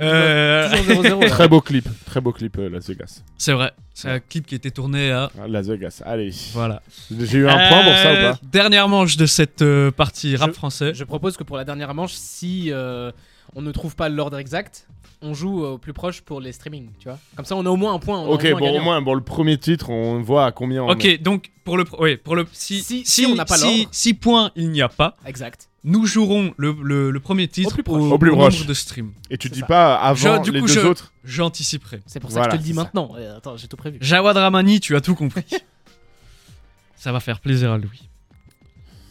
Euh, 0.00 0.68
Toujours 0.70 1.02
0-0. 1.02 1.20
là. 1.22 1.28
Très 1.30 1.48
beau 1.48 1.60
clip, 1.60 1.88
très 2.06 2.20
beau 2.20 2.32
clip, 2.32 2.58
euh, 2.58 2.68
Las 2.68 2.88
Vegas. 2.88 3.22
c'est 3.38 3.52
vrai, 3.52 3.72
c'est 3.94 4.08
un 4.10 4.20
clip 4.20 4.46
qui 4.46 4.54
était 4.54 4.70
tourné 4.70 5.10
à. 5.10 5.30
Ah, 5.40 5.46
Las 5.48 5.66
Vegas, 5.68 6.02
allez. 6.04 6.30
Voilà. 6.52 6.82
J'ai 7.10 7.38
eu 7.38 7.48
un 7.48 7.68
point 7.68 7.82
pour 7.84 7.94
ça 7.96 8.12
ou 8.12 8.16
Euh, 8.16 8.32
pas 8.32 8.38
Dernière 8.50 8.88
manche 8.88 9.16
de 9.16 9.26
cette 9.26 9.62
euh, 9.62 9.90
partie 9.90 10.36
rap 10.36 10.50
Je- 10.50 10.54
français. 10.54 10.92
Je 10.94 11.04
propose 11.04 11.36
que 11.36 11.44
pour 11.44 11.56
la 11.56 11.64
dernière 11.64 11.94
manche, 11.94 12.12
si 12.12 12.70
euh, 12.72 13.10
on 13.54 13.62
ne 13.62 13.70
trouve 13.72 13.94
pas 13.96 14.08
l'ordre 14.08 14.38
exact, 14.38 14.86
on 15.22 15.32
joue 15.34 15.64
au 15.64 15.78
plus 15.78 15.92
proche 15.92 16.20
pour 16.20 16.40
les 16.40 16.52
streamings, 16.52 16.90
tu 16.98 17.08
vois. 17.08 17.18
Comme 17.36 17.44
ça, 17.46 17.56
on 17.56 17.64
a 17.64 17.70
au 17.70 17.76
moins 17.76 17.94
un 17.94 17.98
point. 17.98 18.22
Ok, 18.24 18.44
au 18.44 18.50
moins 18.50 18.60
bon, 18.60 18.78
au 18.78 18.82
moins, 18.82 19.02
bon, 19.02 19.14
le 19.14 19.22
premier 19.22 19.56
titre, 19.58 19.88
on 19.90 20.20
voit 20.20 20.46
à 20.46 20.52
combien 20.52 20.82
on 20.82 20.88
est. 20.88 20.92
Ok, 21.16 21.22
donc 21.22 21.50
pour 21.64 21.76
le, 21.78 21.84
pro- 21.84 22.02
oui, 22.02 22.16
pour 22.16 22.36
le 22.36 22.46
si, 22.52 22.82
Si- 22.82 23.04
si 23.06 23.24
on 23.26 23.34
n'a 23.34 23.44
pas 23.44 23.56
l'ordre. 23.58 23.88
si 23.92 24.14
points 24.14 24.50
il 24.56 24.70
n'y 24.70 24.82
a 24.82 24.88
pas, 24.88 25.16
Exact. 25.24 25.68
nous 25.84 26.04
jouerons 26.06 26.52
le, 26.58 26.76
le- 26.82 27.10
le 27.10 27.20
premier 27.20 27.48
titre 27.48 27.70
Au 27.70 27.74
plus 27.74 27.82
proche. 27.82 28.02
Au 28.02 28.18
plus 28.18 28.30
nombre 28.30 28.42
proche. 28.48 28.66
de 28.66 28.74
streams. 28.74 29.12
Et 29.30 29.38
tu 29.38 29.48
dis 29.48 29.60
ça. 29.60 29.66
pas 29.66 29.96
avant 29.96 30.36
Je- 30.36 30.42
du 30.42 30.50
les 30.52 30.60
coup, 30.60 30.66
deux 30.66 30.72
je- 30.74 30.80
autres 30.86 31.12
J'anticiperai. 31.24 32.02
C'est 32.06 32.20
pour 32.20 32.30
ça 32.30 32.40
Voilà, 32.40 32.52
que 32.52 32.56
je 32.56 32.58
te 32.58 32.62
le 32.62 32.66
dis 32.66 32.74
maintenant. 32.74 33.10
Euh, 33.16 33.38
attends, 33.38 33.56
j'ai 33.56 33.66
tout 33.68 33.76
prévu. 33.76 33.98
Jawad 34.00 34.36
Ramani, 34.36 34.78
tu 34.80 34.94
as 34.94 35.00
tout 35.00 35.14
compris. 35.14 35.44
Ça 36.96 37.10
va 37.12 37.20
faire 37.20 37.40
plaisir 37.40 37.72
à 37.72 37.78
Louis. 37.78 38.08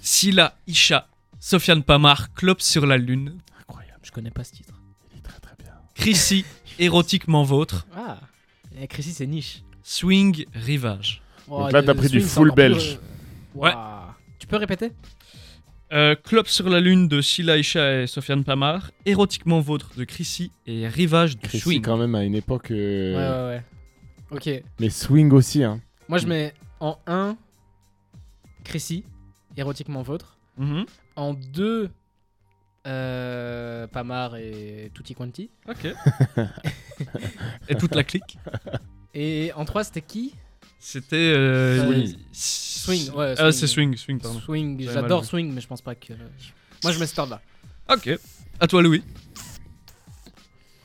Silla, 0.02 0.56
Isha, 0.68 1.08
Sofiane 1.40 1.84
Pamar, 1.84 2.34
Clope 2.34 2.62
sur 2.62 2.86
la 2.86 2.98
lune, 2.98 3.38
Je 4.06 4.12
connais 4.12 4.30
pas 4.32 4.44
ce 4.44 4.52
titre. 4.54 4.74
il 5.12 5.18
est 5.18 5.22
très 5.22 5.40
très 5.40 5.56
bien. 5.58 5.74
Chrissy, 5.96 6.46
érotiquement 6.80 7.44
vôtre, 7.44 7.88
Ah, 7.96 8.20
et 8.80 8.88
Chrissy, 8.88 9.12
c'est 9.14 9.26
niche. 9.28 9.64
Swing, 9.82 10.46
rivage. 10.54 11.22
Donc 11.48 11.72
là, 11.72 11.82
t'as 11.84 11.94
pris 11.96 12.10
du 12.10 12.22
full 12.22 12.50
plus, 12.50 12.56
belge. 12.56 13.00
euh, 13.56 13.58
ouah. 13.60 14.16
Tu 14.40 14.46
peux 14.48 14.58
répéter? 14.58 14.92
Euh, 15.94 16.16
Clope 16.16 16.48
sur 16.48 16.70
la 16.70 16.80
lune 16.80 17.08
de 17.08 17.22
Silla, 17.22 17.58
Isha 17.58 18.02
et 18.04 18.08
Sofiane 18.08 18.44
Pamar, 18.44 18.92
érotiquement 19.06 19.60
vôtre 19.60 19.92
de 19.98 20.04
Chrissy 20.04 20.52
et 20.68 20.88
rivage 20.88 21.38
de 21.38 21.42
Chrissy, 21.42 21.60
Swing. 21.60 21.82
quand 21.82 21.98
même, 21.98 22.14
à 22.16 22.24
une 22.24 22.36
époque. 22.36 22.72
euh, 22.72 23.16
Ouais, 23.16 23.60
ouais, 24.32 24.42
ouais. 24.42 24.58
Ok. 24.60 24.64
Mais 24.80 24.90
swing 24.90 25.32
aussi, 25.32 25.64
hein. 25.64 25.80
Moi, 26.10 26.18
je 26.20 26.28
mets 26.28 26.54
en 26.80 26.98
1 27.08 27.38
Chrissy, 28.64 29.04
érotiquement 29.58 30.02
vôtre. 30.02 30.38
Mhm. 30.58 30.86
En 31.16 31.34
2 31.34 31.90
euh, 32.86 33.88
Pamar 33.88 34.36
et 34.38 34.92
Tutti 34.94 35.14
Quanti. 35.16 35.50
Ok. 35.68 35.88
et 37.70 37.76
toute 37.76 37.96
la 37.96 38.04
clique. 38.04 38.38
Et 39.14 39.52
en 39.56 39.66
3, 39.66 39.86
c'était 39.86 40.02
qui? 40.02 40.34
C'était. 40.80 41.16
euh, 41.16 42.06
Swing. 42.32 43.12
ouais, 43.14 43.34
Ah, 43.38 43.52
swing. 43.52 43.52
c'est 43.54 43.68
Swing, 43.68 43.98
Swing, 43.98 44.20
pardon. 44.20 44.40
Swing. 44.40 44.88
J'adore. 44.92 45.26
Swing, 45.26 45.52
mais 45.54 45.62
je 45.62 45.68
pense 45.68 45.82
pas 45.82 45.96
que. 45.96 46.14
Moi, 46.84 46.92
je 46.92 47.00
mets 47.00 47.08
cet 47.08 47.20
ordre-là. 47.20 47.42
Ok. 47.92 48.10
À 48.60 48.68
toi, 48.68 48.82
Louis. 48.82 49.04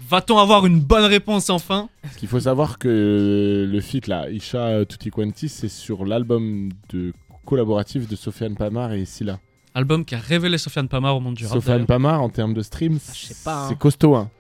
Va-t-on 0.09 0.39
avoir 0.39 0.67
une 0.67 0.81
bonne 0.81 1.05
réponse 1.05 1.51
enfin? 1.51 1.89
Ce 2.13 2.19
qu'il 2.19 2.29
faut 2.29 2.41
savoir 2.41 2.79
que 2.79 3.69
le 3.71 3.81
feat 3.81 4.09
là, 4.09 4.29
Isha 4.29 4.85
Tutti 4.87 5.11
Quanti, 5.11 5.49
c'est 5.49 5.69
sur 5.69 6.05
l'album 6.05 6.71
de 6.89 7.13
collaboratif 7.45 8.09
de 8.09 8.17
Sofiane 8.17 8.57
Pamar 8.57 8.93
et 8.93 9.05
Silla. 9.05 9.39
Album 9.75 10.05
qui 10.05 10.15
a 10.15 10.19
révélé 10.19 10.59
Sofiane 10.59 10.89
Pamar 10.89 11.17
au 11.17 11.21
monde 11.21 11.35
du 11.35 11.45
rap. 11.47 11.55
Sofiane. 11.55 11.87
Pamar, 11.87 12.21
en 12.23 12.29
termes 12.29 12.55
de 12.55 12.63
streams, 12.63 12.99
Ah, 13.09 13.13
pas, 13.45 13.65
hein. 13.65 13.67
c'est 13.69 13.79
costaud. 13.79 14.15
Hein. 14.17 14.31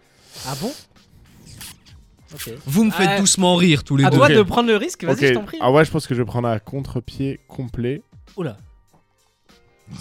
Ah 0.46 0.54
bon. 0.60 0.72
Vous 2.66 2.84
me 2.84 2.90
faites 2.92 3.08
Ah, 3.10 3.18
doucement 3.18 3.56
rire 3.56 3.82
tous 3.82 3.96
les 3.96 4.04
À 4.04 4.10
deux. 4.10 4.16
toi 4.16 4.26
Ok. 4.28 4.34
de 4.36 4.42
prendre 4.42 4.68
le 4.68 4.76
risque, 4.76 5.02
vas-y, 5.04 5.28
je 5.28 5.34
t'en 5.34 5.44
prie. 5.44 5.58
Ah 5.60 5.72
ouais, 5.72 5.84
je 5.84 5.90
pense 5.90 6.06
que 6.06 6.14
je 6.14 6.20
vais 6.22 6.26
prendre 6.26 6.46
un 6.48 6.58
contre-pied 6.60 7.40
complet. 7.48 8.02
Oula. 8.36 8.56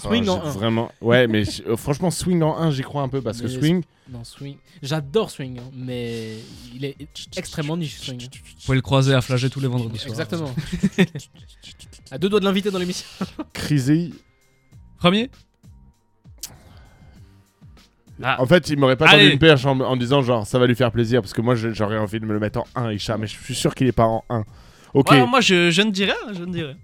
Swing 0.00 0.24
Ah, 0.28 0.32
en 0.32 0.40
j'ai 0.42 0.48
1. 0.48 0.50
Vraiment. 0.52 0.92
Ouais, 1.00 1.26
mais 1.26 1.42
euh, 1.66 1.76
franchement, 1.76 2.12
swing 2.12 2.42
en 2.42 2.56
1, 2.56 2.70
j'y 2.70 2.82
crois 2.82 3.02
un 3.02 3.08
peu 3.08 3.20
parce 3.20 3.40
que 3.42 3.48
swing. 3.48 3.82
Non, 4.12 4.22
Swing. 4.24 4.56
J'adore 4.82 5.30
Swing, 5.30 5.58
hein, 5.58 5.70
mais 5.74 6.34
il 6.74 6.84
est 6.84 6.96
extrêmement 7.36 7.76
niche, 7.76 7.98
Swing. 8.00 8.20
Vous 8.20 8.64
pouvez 8.66 8.76
le 8.76 8.82
croiser 8.82 9.14
à 9.14 9.20
flager 9.20 9.50
tous 9.50 9.60
les 9.60 9.68
vendredis 9.68 9.98
soirs. 9.98 10.10
Exactement. 10.10 10.52
à 12.12 12.18
deux 12.18 12.28
doigts 12.28 12.40
de 12.40 12.44
l'inviter 12.44 12.70
dans 12.72 12.78
l'émission. 12.78 13.06
Crisy. 13.52 14.14
Premier 15.00 15.28
Ah. 18.22 18.36
En 18.40 18.44
fait, 18.46 18.68
il 18.68 18.78
m'aurait 18.78 18.96
pas 18.96 19.08
Allez. 19.08 19.22
tendu 19.22 19.32
une 19.32 19.38
perche 19.38 19.64
en, 19.64 19.80
en 19.80 19.96
disant 19.96 20.20
genre 20.20 20.46
ça 20.46 20.58
va 20.58 20.66
lui 20.66 20.74
faire 20.74 20.92
plaisir 20.92 21.22
parce 21.22 21.32
que 21.32 21.40
moi 21.40 21.54
je- 21.54 21.70
j'aurais 21.72 21.96
envie 21.96 22.20
de 22.20 22.26
me 22.26 22.34
le 22.34 22.38
mettre 22.38 22.58
en 22.60 22.66
1, 22.74 22.92
Isha, 22.92 23.16
mais 23.16 23.26
je 23.26 23.34
suis 23.38 23.54
sûr 23.54 23.74
qu'il 23.74 23.86
est 23.86 23.92
pas 23.92 24.04
en 24.04 24.22
1. 24.28 24.44
Ok, 24.92 25.10
Ouais, 25.10 25.26
Moi, 25.26 25.40
je, 25.40 25.70
je 25.70 25.80
ne 25.82 25.90
dirais, 25.90 26.12
je 26.32 26.44
ne 26.44 26.52
dirais. 26.52 26.76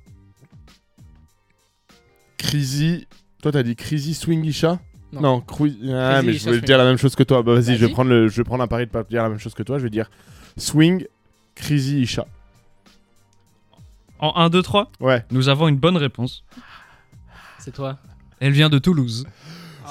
Crisy. 2.39 3.07
Toi, 3.43 3.53
t'as 3.53 3.63
dit 3.63 3.77
Crisy 3.77 4.15
Swing 4.15 4.45
Isha 4.45 4.79
Non. 5.13 5.41
Cru- 5.41 5.77
Ah, 5.93 6.23
mais 6.23 6.33
je 6.33 6.39
Swing. 6.39 6.61
dire 6.61 6.79
la 6.79 6.85
même 6.85 6.97
chose 6.99 7.15
que 7.15 7.23
toi. 7.23 7.43
Bah, 7.43 7.53
vas-y, 7.55 7.77
je 7.77 7.85
vais 7.85 7.93
prendre 7.93 8.11
le, 8.11 8.29
je 8.29 8.37
vais 8.37 8.45
prendre 8.45 8.63
un 8.63 8.69
pari 8.69 8.87
de 8.87 8.91
pas 8.91 9.03
dire 9.05 9.23
la 9.23 9.29
même 9.29 9.39
chose 9.39 9.55
que 9.55 9.63
toi. 9.63 9.79
Je 9.79 9.83
vais 9.85 9.91
dire 9.91 10.09
Swing, 10.57 11.07
Crisy 11.55 12.01
Isha. 12.01 12.27
En 14.21 14.35
1, 14.37 14.49
2, 14.49 14.63
3, 14.63 14.91
Ouais. 15.01 15.23
nous 15.31 15.49
avons 15.51 15.69
une 15.69 15.77
bonne 15.77 15.97
réponse. 15.99 16.45
C'est 17.67 17.73
toi. 17.73 17.99
Elle 18.39 18.53
vient 18.53 18.69
de 18.69 18.79
Toulouse. 18.79 19.27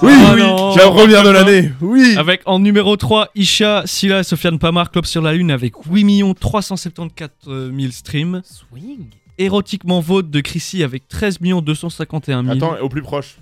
Oui, 0.00 0.10
Oh 0.16 0.30
oui, 0.34 0.40
non. 0.40 0.74
la 0.76 0.88
première 0.88 1.22
de 1.22 1.28
l'année. 1.28 1.70
Oui. 1.82 2.14
Avec 2.16 2.40
en 2.46 2.58
numéro 2.58 2.96
3, 2.96 3.28
Isha, 3.34 3.82
Silla 3.84 4.20
et 4.20 4.22
Sofiane 4.22 4.58
Pamar, 4.58 4.90
Club 4.90 5.04
sur 5.04 5.20
la 5.20 5.34
Lune 5.34 5.50
avec 5.50 5.74
8 5.86 6.32
374 6.40 7.30
000 7.46 7.92
streams. 7.92 8.40
Swing 8.46 9.08
Érotiquement 9.36 10.00
Vôtre 10.00 10.30
de 10.30 10.40
Chrissy 10.40 10.82
avec 10.82 11.06
13 11.06 11.38
251 11.38 12.44
000. 12.44 12.56
Attends, 12.56 12.80
au 12.80 12.88
plus 12.88 13.02
proche. 13.02 13.36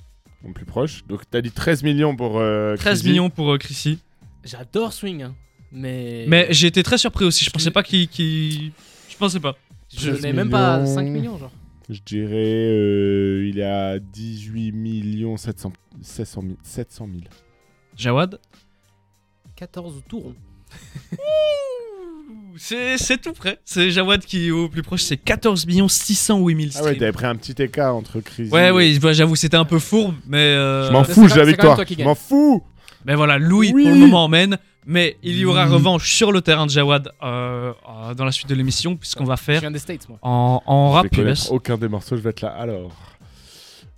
Au 0.45 0.51
plus 0.51 0.65
proche. 0.65 1.05
Donc 1.07 1.21
t'as 1.31 1.41
dit 1.41 1.53
13 1.53 1.85
millions 1.85 2.17
pour 2.17 2.41
euh, 2.41 2.75
13 2.75 2.99
Crisy. 2.99 3.09
millions 3.11 3.31
pour 3.31 3.53
euh, 3.53 3.57
Chrissy. 3.59 4.01
J'adore 4.43 4.93
Swing, 4.93 5.23
hein, 5.23 5.35
mais. 5.71 6.25
Mais 6.27 6.49
j'ai 6.51 6.67
été 6.67 6.83
très 6.83 6.99
surpris 6.99 7.25
aussi. 7.25 7.45
Je 7.45 7.51
pensais 7.51 7.71
pas 7.71 7.85
qu'il. 7.85 8.09
Je 9.09 9.17
pensais 9.17 9.39
pas. 9.39 9.55
Je 9.97 10.11
13 10.11 10.23
n'ai 10.23 10.33
même 10.33 10.51
pas 10.51 10.79
millions. 10.81 10.93
5 10.93 11.03
millions, 11.05 11.39
genre. 11.39 11.53
Je 11.91 12.01
dirais 12.05 12.33
euh, 12.71 13.47
il 13.49 13.59
est 13.59 13.65
à 13.65 13.99
18 13.99 14.73
millions 14.73 15.37
700 15.37 15.73
700 16.03 16.41
000. 16.43 16.55
700 16.63 17.07
000. 17.13 17.19
Jawad 17.97 18.39
14 19.57 20.03
tours. 20.09 20.33
C'est 22.57 22.97
c'est 22.99 23.19
tout 23.21 23.33
près. 23.33 23.59
C'est 23.65 23.91
Jawad 23.91 24.25
qui 24.25 24.47
est 24.47 24.51
au 24.51 24.69
plus 24.69 24.83
proche. 24.83 25.03
C'est 25.03 25.17
14 25.17 25.67
608 25.89 26.55
000 26.57 26.69
Ah 26.69 26.71
streams. 26.71 26.87
ouais, 26.93 26.97
t'avais 26.99 27.13
pris 27.13 27.27
un 27.27 27.35
petit 27.37 27.61
écart 27.63 27.95
entre 27.97 28.21
Crisy. 28.21 28.51
Ouais, 28.53 28.69
et- 28.69 28.71
ouais, 28.71 28.99
bah, 29.01 29.13
j'avoue, 29.13 29.35
c'était 29.37 29.57
un 29.57 29.65
peu 29.65 29.79
fourbe, 29.81 30.15
mais. 30.27 30.39
euh, 30.39 30.87
Je 30.87 30.93
m'en 30.93 31.03
fous, 31.05 31.29
j'ai 31.29 31.37
la 31.37 31.47
c'est 31.47 31.57
quand 31.57 31.77
même 31.77 31.85
victoire. 31.87 31.99
Je 31.99 32.05
m'en 32.05 32.15
fous. 32.15 32.63
Mais 33.05 33.15
voilà, 33.17 33.39
Louis 33.39 33.73
Oui. 33.75 33.83
pour 33.83 33.93
le 33.93 33.99
moment 33.99 34.25
emmène. 34.25 34.57
Mais 34.87 35.17
il 35.23 35.37
y 35.39 35.45
aura 35.47 35.67
Oui. 35.67 35.73
revanche 35.73 36.13
sur 36.13 36.31
le 36.33 36.43
terrain 36.43 36.67
de 36.67 36.71
Jawad 36.71 37.11
euh, 37.23 37.73
euh, 37.89 38.15
dans 38.15 38.25
la 38.25 38.33
suite 38.33 38.49
de 38.49 38.55
l'émission, 38.55 38.97
puisqu'on 38.97 39.25
va 39.25 39.37
Je 39.37 39.43
faire 39.43 39.61
viens 39.61 39.71
des 39.71 39.79
States, 39.79 40.09
moi. 40.09 40.19
en, 40.23 40.63
en 40.67 40.91
Je 40.91 40.95
rap 40.95 41.09
connaître 41.15 41.31
US. 41.45 41.51
aucun 41.51 41.77
des 41.79 41.89
morceaux, 41.89 42.17
je 42.17 42.21
vais 42.21 42.31
être 42.31 42.43
là. 42.43 42.51
Alors. 42.51 42.93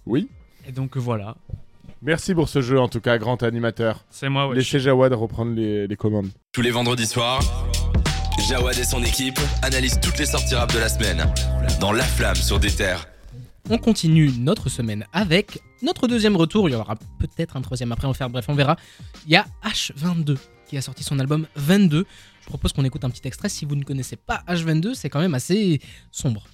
Oui. 0.07 0.29
Et 0.69 0.73
donc 0.73 0.97
voilà, 0.97 1.37
Merci 2.03 2.35
pour 2.35 2.49
ce 2.49 2.61
jeu, 2.61 2.79
en 2.79 2.89
tout 2.89 3.01
cas, 3.01 3.17
grand 3.19 3.43
animateur. 3.43 4.05
c'est 4.11 4.29
moi, 4.29 4.49
ouais. 4.49 4.57
Laissez 4.57 4.79
Jawad 4.79 5.13
reprendre 5.15 5.55
les, 5.57 5.87
les 5.89 5.97
commandes. 5.97 6.29
Tous 6.53 6.61
les 6.63 6.71
vendredis 6.71 7.07
soirs, 7.07 7.41
Jawad 8.49 8.79
et 8.79 8.85
son 8.85 9.03
équipe 9.03 9.41
analysent 9.63 9.99
toutes 10.01 10.19
les 10.19 10.27
sorties 10.27 10.55
rap 10.55 10.73
de 10.73 10.79
la 10.79 10.89
semaine 10.89 11.25
dans 11.81 11.91
La 11.93 12.05
Flamme 12.05 12.37
sur 12.37 12.61
des 12.61 12.71
terres. 12.71 13.07
On 13.71 13.79
continue 13.79 14.31
notre 14.39 14.69
semaine 14.69 15.05
avec 15.13 15.59
notre 15.83 16.07
deuxième 16.07 16.37
retour. 16.37 16.69
Il 16.69 16.73
y 16.73 16.77
aura 16.77 16.95
peut-être 17.19 17.57
un 17.57 17.63
troisième 17.63 17.91
après, 17.91 18.07
on 18.07 18.11
va 18.11 18.15
faire. 18.15 18.31
Bref, 18.31 18.45
on 18.49 18.55
verra. 18.55 18.77
Il 19.27 19.33
y 19.33 19.37
a 19.37 19.47
H22 19.65 20.37
qui 20.67 20.77
a 20.77 20.83
sorti 20.83 21.03
son 21.03 21.19
album 21.19 21.47
22. 21.57 22.07
Je 22.43 22.47
propose 22.47 22.73
qu'on 22.73 22.85
écoute 22.85 23.05
un 23.05 23.11
petit 23.11 23.27
extrait. 23.27 23.49
Si 23.49 23.65
vous 23.65 23.77
ne 23.77 23.85
connaissez 23.85 24.17
pas 24.17 24.43
H22, 24.49 24.95
c'est 24.95 25.09
quand 25.09 25.21
même 25.21 25.35
assez 25.35 25.81
sombre. 26.11 26.47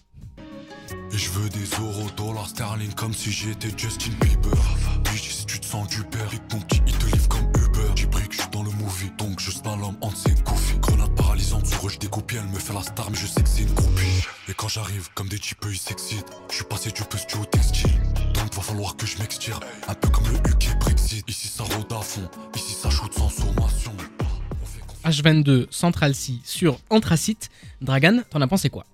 Je 1.11 1.29
veux 1.31 1.49
des 1.51 1.65
euros, 1.81 2.09
dollars, 2.17 2.49
sterling 2.49 2.93
comme 2.95 3.13
si 3.13 3.31
j'étais 3.31 3.69
Justin 3.77 4.13
Bieber. 4.21 4.57
Puis 5.05 5.19
si 5.19 5.47
tu 5.47 5.61
te 5.61 5.67
sens 5.67 5.89
du 5.89 6.03
père, 6.05 6.31
ton 6.49 6.59
petit 6.61 6.81
il 6.87 6.97
te 6.97 7.07
livre 7.07 7.29
comme 7.29 7.47
Uber. 7.49 7.93
J'ai 7.97 8.07
pris 8.07 8.27
que 8.29 8.35
je 8.35 8.41
suis 8.41 8.51
dans 8.51 8.63
le 8.63 8.71
movie, 8.71 9.11
donc 9.19 9.41
je 9.41 9.51
slalom 9.51 9.97
entre 10.01 10.17
ses 10.17 10.35
goofy. 10.43 10.79
Grenade 10.81 11.15
paralysante, 11.15 11.67
sur 11.67 11.87
eux 11.87 11.91
je 11.91 11.99
découpe, 11.99 12.33
elle 12.33 12.47
me 12.49 12.59
fait 12.59 12.73
la 12.73 12.83
star, 12.83 13.11
mais 13.11 13.17
je 13.17 13.27
sais 13.27 13.43
que 13.43 13.49
c'est 13.49 13.63
une 13.63 13.75
groupie. 13.75 14.27
Et 14.49 14.55
quand 14.55 14.69
j'arrive, 14.69 15.09
comme 15.15 15.29
des 15.29 15.39
types, 15.39 15.65
ils 15.71 15.77
s'excitent. 15.77 16.33
Je 16.51 16.57
suis 16.57 16.65
passé 16.65 16.91
du 16.91 17.03
pustu 17.03 17.37
au 17.37 17.45
textile. 17.45 17.91
Va 18.53 18.61
falloir 18.63 18.97
que 18.97 19.07
je 19.07 19.19
m'extire. 19.19 19.59
Un 19.89 19.95
peu 19.95 20.09
comme 20.09 20.25
le 20.27 20.37
UK 20.37 20.79
Brexit. 20.79 21.29
Ici 21.29 21.49
ça 21.49 21.65
rôde 21.65 21.91
à 21.93 22.01
fond, 22.01 22.29
ici 22.55 22.75
ça 22.75 22.91
shoot 22.91 23.13
sans 23.13 23.29
sommation. 23.31 23.93
On 24.63 24.67
fait 24.67 24.81
confiance. 24.87 25.17
H22 25.21 25.67
Central 25.71 26.15
C 26.15 26.35
sur 26.45 26.79
Anthracite. 26.91 27.49
Dragan, 27.81 28.21
t'en 28.31 28.41
as 28.41 28.47
pensé 28.47 28.69
quoi? 28.71 28.85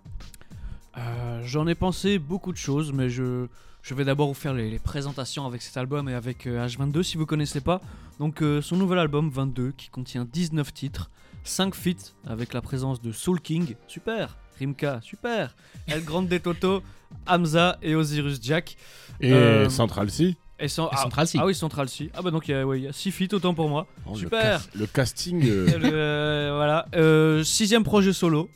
Euh, 0.97 1.43
J'en 1.45 1.67
ai 1.67 1.75
pensé 1.75 2.19
beaucoup 2.19 2.53
de 2.53 2.57
choses, 2.57 2.93
mais 2.93 3.11
je, 3.11 3.47
je 3.83 3.95
vais 3.95 4.05
d'abord 4.05 4.29
vous 4.29 4.35
faire 4.35 4.55
les, 4.55 4.71
les 4.71 4.79
présentations 4.79 5.45
avec 5.47 5.63
cet 5.63 5.77
album 5.77 6.09
et 6.09 6.15
avec 6.15 6.47
euh, 6.47 6.67
H22 6.67 7.03
si 7.03 7.17
vous 7.17 7.27
connaissez 7.27 7.61
pas. 7.61 7.81
Donc 8.19 8.43
euh, 8.43 8.63
son 8.63 8.77
nouvel 8.77 8.99
album 8.99 9.29
22 9.31 9.73
qui 9.73 9.89
contient 9.91 10.25
19 10.25 10.73
titres, 10.73 11.11
5 11.45 11.75
feats 11.75 12.15
avec 12.27 12.53
la 12.53 12.63
présence 12.63 13.01
de 13.03 13.13
Soul 13.13 13.41
King, 13.41 13.75
super, 13.87 14.37
Rimka, 14.59 15.01
super, 15.03 15.57
El 15.87 16.05
Grande 16.05 16.29
Toto, 16.43 16.83
Hamza 17.27 17.79
et 17.83 17.95
Osiris 17.95 18.39
Jack. 18.43 18.77
Et 19.21 19.33
Euh, 19.33 19.69
Central 19.69 20.11
C. 20.11 20.37
Et, 20.61 20.67
sans- 20.69 20.87
Et 20.87 20.95
ah, 20.95 21.03
Central 21.03 21.27
C. 21.29 21.39
Ah 21.41 21.47
oui, 21.47 21.55
Central 21.55 21.89
C. 21.89 22.11
Ah 22.15 22.23
bah 22.23 22.31
donc 22.33 22.49
il 22.49 22.53
y 22.53 22.87
a 22.89 22.93
6 22.93 23.11
feats, 23.13 23.33
autant 23.35 23.55
pour 23.55 23.69
moi. 23.69 23.87
Oh, 24.07 24.11
le 24.15 24.19
Super. 24.19 24.61
cas- 24.61 24.67
Le, 24.75 24.87
casting. 24.87 25.45
euh, 25.49 25.69
Euh, 25.85 26.53
voilà. 26.57 26.87
Euh, 26.97 27.45
sixième 27.45 27.85
projet 27.85 28.13
solo. 28.13 28.49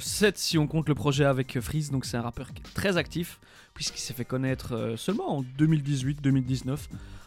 7 0.00 0.38
si 0.38 0.56
on 0.58 0.66
compte 0.66 0.88
le 0.88 0.94
projet 0.94 1.24
avec 1.24 1.58
Freeze. 1.60 1.90
Donc 1.90 2.04
c'est 2.04 2.16
un 2.16 2.22
rappeur 2.22 2.52
qui 2.54 2.62
est 2.62 2.74
très 2.74 2.96
actif. 2.96 3.40
Puisqu'il 3.74 4.00
s'est 4.00 4.14
fait 4.14 4.24
connaître 4.24 4.94
seulement 4.96 5.38
en 5.38 5.42
2018-2019. 5.58 6.78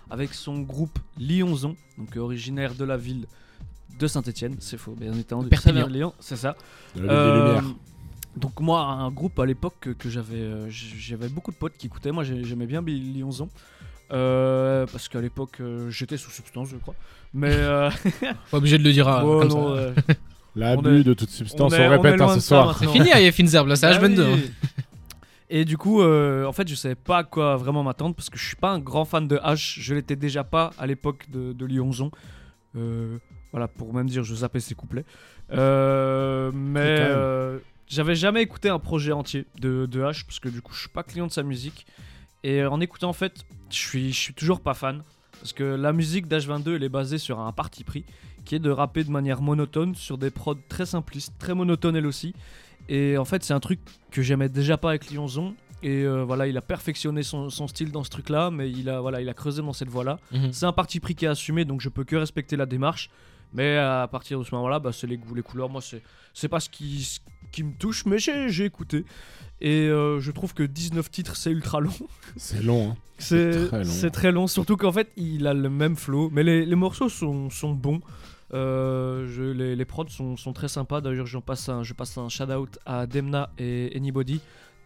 Avec 0.10 0.34
son 0.34 0.60
groupe 0.60 1.00
Lyonzon. 1.20 1.76
Donc 1.98 2.16
originaire 2.16 2.76
de 2.76 2.86
la 2.86 2.96
ville 2.96 3.26
de 4.00 4.08
Saint-Etienne. 4.08 4.56
C'est 4.60 4.78
faux, 4.78 4.96
bien 4.98 5.12
entendu. 5.18 5.50
Perpignan. 5.50 5.88
Lyon, 5.88 6.14
c'est 6.20 6.38
ça. 6.38 6.56
de 6.96 7.02
la 7.02 7.24
ville 7.26 7.34
des 7.34 7.46
Lumières. 7.48 7.76
Donc 8.38 8.60
moi, 8.60 8.82
un 8.82 9.10
groupe 9.12 9.38
à 9.40 9.46
l'époque 9.46 9.76
que, 9.82 9.90
que 9.92 10.10
j'avais, 10.10 10.36
euh, 10.40 10.68
j'avais 10.70 11.30
beaucoup 11.30 11.52
de 11.52 11.58
potes 11.58 11.74
qui 11.78 11.88
écoutaient. 11.88 12.12
Moi, 12.12 12.24
j'ai- 12.24 12.44
j'aimais 12.44 12.66
bien 12.68 12.82
Billy 12.82 13.20
Lyonzon. 13.20 13.50
Euh, 14.14 14.86
parce 14.92 15.10
qu'à 15.10 15.20
l'époque, 15.20 15.58
euh, 15.60 15.90
j'étais 15.90 16.16
sous 16.18 16.32
substance, 16.32 16.70
je 16.70 16.78
crois. 16.78 16.96
Mais 17.34 17.52
euh, 17.52 17.90
Pas 18.52 18.58
obligé 18.58 18.78
de 18.78 18.84
le 18.84 18.94
dire 18.94 19.08
euh, 19.08 19.22
bon, 19.22 19.40
comme 19.40 19.48
non, 19.50 19.76
ça. 19.76 19.82
euh, 19.82 19.94
L'abus 20.56 21.00
est- 21.00 21.04
de 21.04 21.14
toute 21.14 21.30
substance, 21.30 21.74
on 21.74 21.76
est- 21.76 21.88
on 21.88 21.90
répète 21.90 22.22
hein, 22.22 22.30
ce 22.36 22.40
soir. 22.40 22.78
C'est 22.80 22.88
fini, 22.88 23.12
a 23.12 23.32
Finzerb, 23.32 23.68
là, 23.68 23.76
c'est 23.76 23.88
bah 24.00 24.08
H22. 24.08 24.34
oui. 24.34 24.52
Et 25.50 25.64
du 25.66 25.78
coup, 25.78 26.02
euh, 26.02 26.46
en 26.46 26.52
fait, 26.52 26.68
je 26.68 26.76
savais 26.76 26.96
pas 26.96 27.20
à 27.20 27.24
quoi 27.24 27.56
vraiment 27.58 27.84
m'attendre 27.84 28.16
parce 28.16 28.30
que 28.30 28.38
je 28.38 28.46
suis 28.46 28.56
pas 28.58 28.70
un 28.72 28.80
grand 28.80 29.06
fan 29.06 29.28
de 29.28 29.38
H. 29.38 29.80
Je 29.80 29.94
l'étais 29.94 30.16
déjà 30.18 30.44
pas 30.44 30.72
à 30.78 30.86
l'époque 30.88 31.26
de, 31.30 31.54
de 31.54 31.66
Lyonzon. 31.66 32.12
Euh, 32.76 33.18
voilà, 33.52 33.68
pour 33.70 33.94
même 33.94 34.08
dire, 34.08 34.24
je 34.24 34.36
zappais 34.36 34.60
ses 34.60 34.76
couplets. 34.76 35.06
Euh, 35.54 36.52
mais 36.54 36.98
euh, 37.00 37.60
j'avais 37.88 38.16
jamais 38.16 38.42
écouté 38.42 38.70
un 38.70 38.80
projet 38.80 39.12
entier 39.12 39.46
de, 39.60 39.86
de 39.86 40.02
H 40.02 40.26
parce 40.26 40.40
que 40.40 40.50
du 40.50 40.62
coup, 40.62 40.74
je 40.74 40.82
suis 40.82 40.90
pas 40.90 41.04
client 41.04 41.28
de 41.28 41.32
sa 41.32 41.44
musique. 41.44 41.86
Et 42.44 42.64
en 42.66 42.80
écoutant, 42.80 43.10
en 43.10 43.14
fait, 43.14 43.46
je 43.70 43.78
suis, 43.78 44.14
je 44.14 44.20
suis 44.20 44.34
toujours 44.34 44.62
pas 44.62 44.74
fan. 44.74 45.04
Parce 45.40 45.54
que 45.54 45.64
la 45.64 45.94
musique 45.94 46.28
d'H22, 46.28 46.76
elle 46.76 46.84
est 46.84 46.90
basée 46.90 47.18
sur 47.18 47.40
un 47.40 47.52
parti 47.52 47.84
pris 47.84 48.06
qui 48.46 48.56
est 48.56 48.60
de 48.60 48.70
rapper 48.70 49.04
de 49.04 49.12
manière 49.12 49.42
monotone 49.42 49.94
sur 49.94 50.18
des 50.18 50.32
prods 50.32 50.56
très 50.70 50.86
simplistes, 50.86 51.34
très 51.38 51.54
monotones 51.54 51.96
elle 51.96 52.08
aussi. 52.08 52.34
Et 52.90 53.18
en 53.18 53.26
fait, 53.26 53.44
c'est 53.44 53.54
un 53.54 53.60
truc 53.60 53.80
que 54.10 54.22
j'aimais 54.22 54.50
déjà 54.50 54.78
pas 54.78 54.90
avec 54.90 55.12
Lyonzon. 55.12 55.54
Et 55.84 56.04
euh, 56.04 56.24
voilà, 56.24 56.48
il 56.48 56.58
a 56.58 56.62
perfectionné 56.62 57.22
son, 57.22 57.50
son 57.50 57.68
style 57.68 57.92
dans 57.92 58.04
ce 58.04 58.10
truc-là, 58.10 58.50
mais 58.50 58.72
il 58.72 58.90
a, 58.90 59.00
voilà, 59.00 59.22
il 59.22 59.30
a 59.30 59.34
creusé 59.34 59.62
dans 59.62 59.74
cette 59.74 59.90
voie-là. 59.90 60.18
Mhm. 60.32 60.52
C'est 60.54 60.66
un 60.66 60.72
parti 60.72 61.00
pris 61.00 61.14
qui 61.14 61.26
est 61.26 61.28
assumé, 61.28 61.66
donc 61.66 61.82
je 61.82 61.90
peux 61.90 62.04
que 62.04 62.16
respecter 62.16 62.56
la 62.56 62.66
démarche. 62.66 63.10
Mais 63.54 63.78
à 63.78 64.08
partir 64.12 64.40
de 64.40 64.44
ce 64.44 64.54
moment-là, 64.56 64.80
bah, 64.80 64.92
c'est 64.92 65.08
les 65.08 65.18
goûts, 65.18 65.36
les 65.36 65.44
couleurs. 65.44 65.70
Moi, 65.70 65.82
c'est, 65.82 66.02
c'est 66.34 66.50
pas 66.50 66.60
ce 66.60 66.70
qui, 66.70 67.20
qui 67.52 67.64
me 67.64 67.74
touche, 67.74 68.06
mais 68.06 68.18
j'ai, 68.20 68.66
écouté. 68.66 69.06
Et 69.62 69.88
euh, 69.88 70.20
je 70.20 70.32
trouve 70.32 70.54
que 70.54 70.64
19 70.64 71.10
titres, 71.10 71.36
c'est 71.36 71.52
ultra 71.52 71.80
long. 71.80 71.92
C'est 72.38 72.62
long. 72.62 72.92
Hein. 72.92 72.96
C'est 73.20 73.68
très 73.68 73.84
long. 73.84 73.90
c'est 73.90 74.12
très 74.12 74.32
long, 74.32 74.46
surtout 74.48 74.78
qu'en 74.78 74.92
fait, 74.92 75.12
il 75.18 75.48
a 75.48 75.54
le 75.56 75.70
même 75.72 75.96
flow. 75.96 76.30
Mais 76.32 76.44
les, 76.44 76.66
les 76.66 76.76
morceaux 76.76 77.10
sont, 77.10 77.50
sont 77.50 77.74
bons. 77.74 78.00
Euh, 78.54 79.28
je- 79.28 79.42
les, 79.52 79.76
les 79.76 79.86
prods 79.86 80.08
sont, 80.08 80.38
sont 80.38 80.54
très 80.54 80.68
sympas. 80.68 81.02
D'ailleurs, 81.02 81.26
j'en 81.26 81.42
passe 81.42 81.68
un, 81.68 81.82
je 81.84 81.94
passe 81.94 82.16
un 82.20 82.30
shout-out 82.30 82.78
à 82.86 83.08
Demna 83.08 83.50
et 83.58 83.92
Anybody 83.96 84.40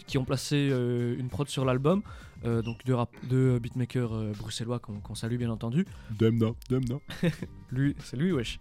qui 0.07 0.17
ont 0.17 0.23
placé 0.25 0.69
euh, 0.71 1.15
une 1.19 1.27
prod 1.27 1.47
sur 1.49 1.65
l'album. 1.65 2.01
Donc 2.43 2.77
deux, 2.85 2.95
rap- 2.95 3.13
deux 3.29 3.59
beatmakers 3.59 4.33
bruxellois 4.39 4.79
qu'on 4.79 4.99
qu'on 4.99 5.13
salue 5.13 5.35
bien 5.35 5.51
entendu. 5.51 5.85
Demna, 6.17 6.47
Demna. 6.69 6.95
Lui, 7.71 7.95
c'est 8.03 8.17
lui, 8.17 8.31
wesh. 8.31 8.59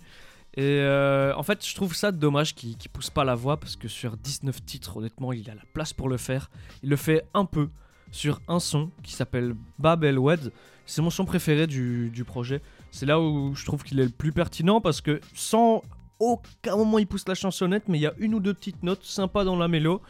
Et 0.55 0.63
euh, 0.81 1.33
en 1.37 1.43
fait, 1.43 1.65
je 1.65 1.75
trouve 1.75 1.95
ça 1.95 2.11
dommage 2.11 2.55
qu'il 2.55 2.77
qu'il 2.77 2.91
pousse 2.91 3.11
pas 3.11 3.25
la 3.25 3.35
voix 3.35 3.59
parce 3.59 3.77
que 3.77 3.89
sur 3.89 4.17
19 4.17 4.65
titres, 4.65 4.97
honnêtement, 4.97 5.33
il 5.33 5.49
a 5.49 5.55
la 5.55 5.63
place 5.73 5.93
pour 5.93 6.09
le 6.09 6.17
faire. 6.17 6.51
Il 6.83 6.91
le 6.91 6.97
fait 6.97 7.25
un 7.35 7.45
peu 7.45 7.69
sur 8.11 8.41
un 8.49 8.59
son 8.59 8.91
qui 9.03 9.13
s'appelle 9.13 9.55
Babel 9.79 10.19
Wed. 10.19 10.53
C'est 10.87 11.03
mon 11.03 11.11
son 11.11 11.25
préféré 11.25 11.67
du, 11.69 12.25
projet. 12.27 12.61
C'est 12.91 13.07
là 13.07 13.21
où 13.21 13.55
je 13.55 13.65
trouve 13.65 13.85
qu'il 13.85 14.01
est 14.01 14.05
le 14.05 14.11
plus 14.11 14.33
pertinent 14.33 14.81
parce 14.81 15.01
que 15.01 15.21
sans 15.35 15.83
aucun 16.19 16.77
moment 16.77 16.99
il 16.99 17.07
pousse 17.07 17.27
la 17.29 17.37
chansonnette, 17.37 17.85
mais 17.89 17.99
il 17.99 18.03
y 18.03 18.07
a 18.07 18.15
une 18.19 18.35
ou 18.35 18.41
deux 18.41 18.55
petites 18.55 18.83
notes 18.83 19.05
sympas 19.05 19.45
dans 19.45 19.57
la 19.57 19.69
mélo 19.69 20.03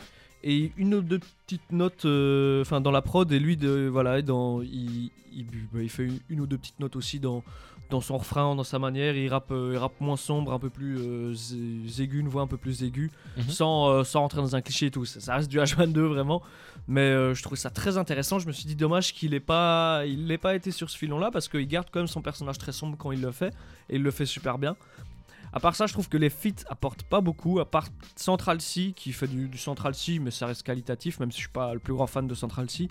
et 0.42 0.72
une 0.78 0.94
ou 0.94 1.02
deux 1.02 1.20
petites 1.46 1.70
notes 1.70 2.06
euh, 2.06 2.64
dans 2.80 2.90
la 2.90 3.02
prod 3.02 3.30
et 3.30 3.38
lui 3.38 3.58
de 3.58 3.88
voilà 3.92 4.22
dans 4.22 4.62
il, 4.62 5.10
il, 5.32 5.90
fait 5.90 6.08
une 6.30 6.40
ou 6.40 6.46
deux 6.46 6.56
petites 6.56 6.80
notes 6.80 6.96
aussi 6.96 7.20
dans 7.20 7.44
dans 7.90 8.00
son 8.00 8.16
refrain 8.18 8.54
dans 8.54 8.64
sa 8.64 8.78
manière 8.78 9.16
il 9.16 9.28
rappe 9.28 9.50
euh, 9.50 9.72
il 9.74 9.78
rappe 9.78 10.00
moins 10.00 10.16
sombre 10.16 10.52
un 10.52 10.58
peu 10.58 10.70
plus 10.70 10.96
euh, 10.98 11.34
aigu 11.98 12.20
une 12.20 12.28
voix 12.28 12.42
un 12.42 12.46
peu 12.46 12.56
plus 12.56 12.82
aiguë 12.82 13.10
Mhm. 13.36 13.48
sans 13.50 13.88
euh, 13.90 14.04
sans 14.04 14.20
rentrer 14.20 14.40
dans 14.40 14.56
un 14.56 14.60
cliché 14.62 14.86
et 14.86 14.90
tout 14.90 15.04
ça, 15.04 15.20
ça 15.20 15.34
reste 15.36 15.50
du 15.50 15.58
H22 15.58 15.98
vraiment 16.00 16.42
mais 16.88 17.00
euh, 17.02 17.34
je 17.34 17.42
trouvais 17.42 17.56
ça 17.60 17.70
très 17.70 17.98
intéressant 17.98 18.38
je 18.38 18.46
me 18.46 18.52
suis 18.52 18.64
dit 18.66 18.76
dommage 18.76 19.12
qu'il 19.12 19.34
ait 19.34 19.40
pas 19.40 20.04
il 20.06 20.26
n'ait 20.26 20.38
pas 20.38 20.54
été 20.54 20.70
sur 20.70 20.88
ce 20.90 20.96
filon 20.96 21.18
là 21.18 21.30
parce 21.30 21.48
qu'il 21.48 21.66
garde 21.66 21.88
quand 21.90 22.00
même 22.00 22.06
son 22.06 22.22
personnage 22.22 22.58
très 22.58 22.72
sombre 22.72 22.96
quand 22.98 23.12
il 23.12 23.20
le 23.20 23.30
fait 23.32 23.52
et 23.88 23.96
il 23.96 24.02
le 24.02 24.10
fait 24.10 24.26
super 24.26 24.58
bien 24.58 24.76
à 25.52 25.58
part 25.58 25.74
ça, 25.74 25.86
je 25.88 25.92
trouve 25.92 26.08
que 26.08 26.16
les 26.16 26.30
feats 26.30 26.62
apportent 26.68 27.02
pas 27.02 27.20
beaucoup, 27.20 27.58
à 27.58 27.64
part 27.68 27.88
Central 28.14 28.60
C 28.60 28.92
qui 28.94 29.12
fait 29.12 29.26
du, 29.26 29.48
du 29.48 29.58
Central 29.58 29.96
C, 29.96 30.20
mais 30.20 30.30
ça 30.30 30.46
reste 30.46 30.62
qualitatif, 30.62 31.18
même 31.18 31.32
si 31.32 31.38
je 31.38 31.42
suis 31.46 31.52
pas 31.52 31.74
le 31.74 31.80
plus 31.80 31.92
grand 31.92 32.06
fan 32.06 32.28
de 32.28 32.34
Central 32.36 32.70
C. 32.70 32.86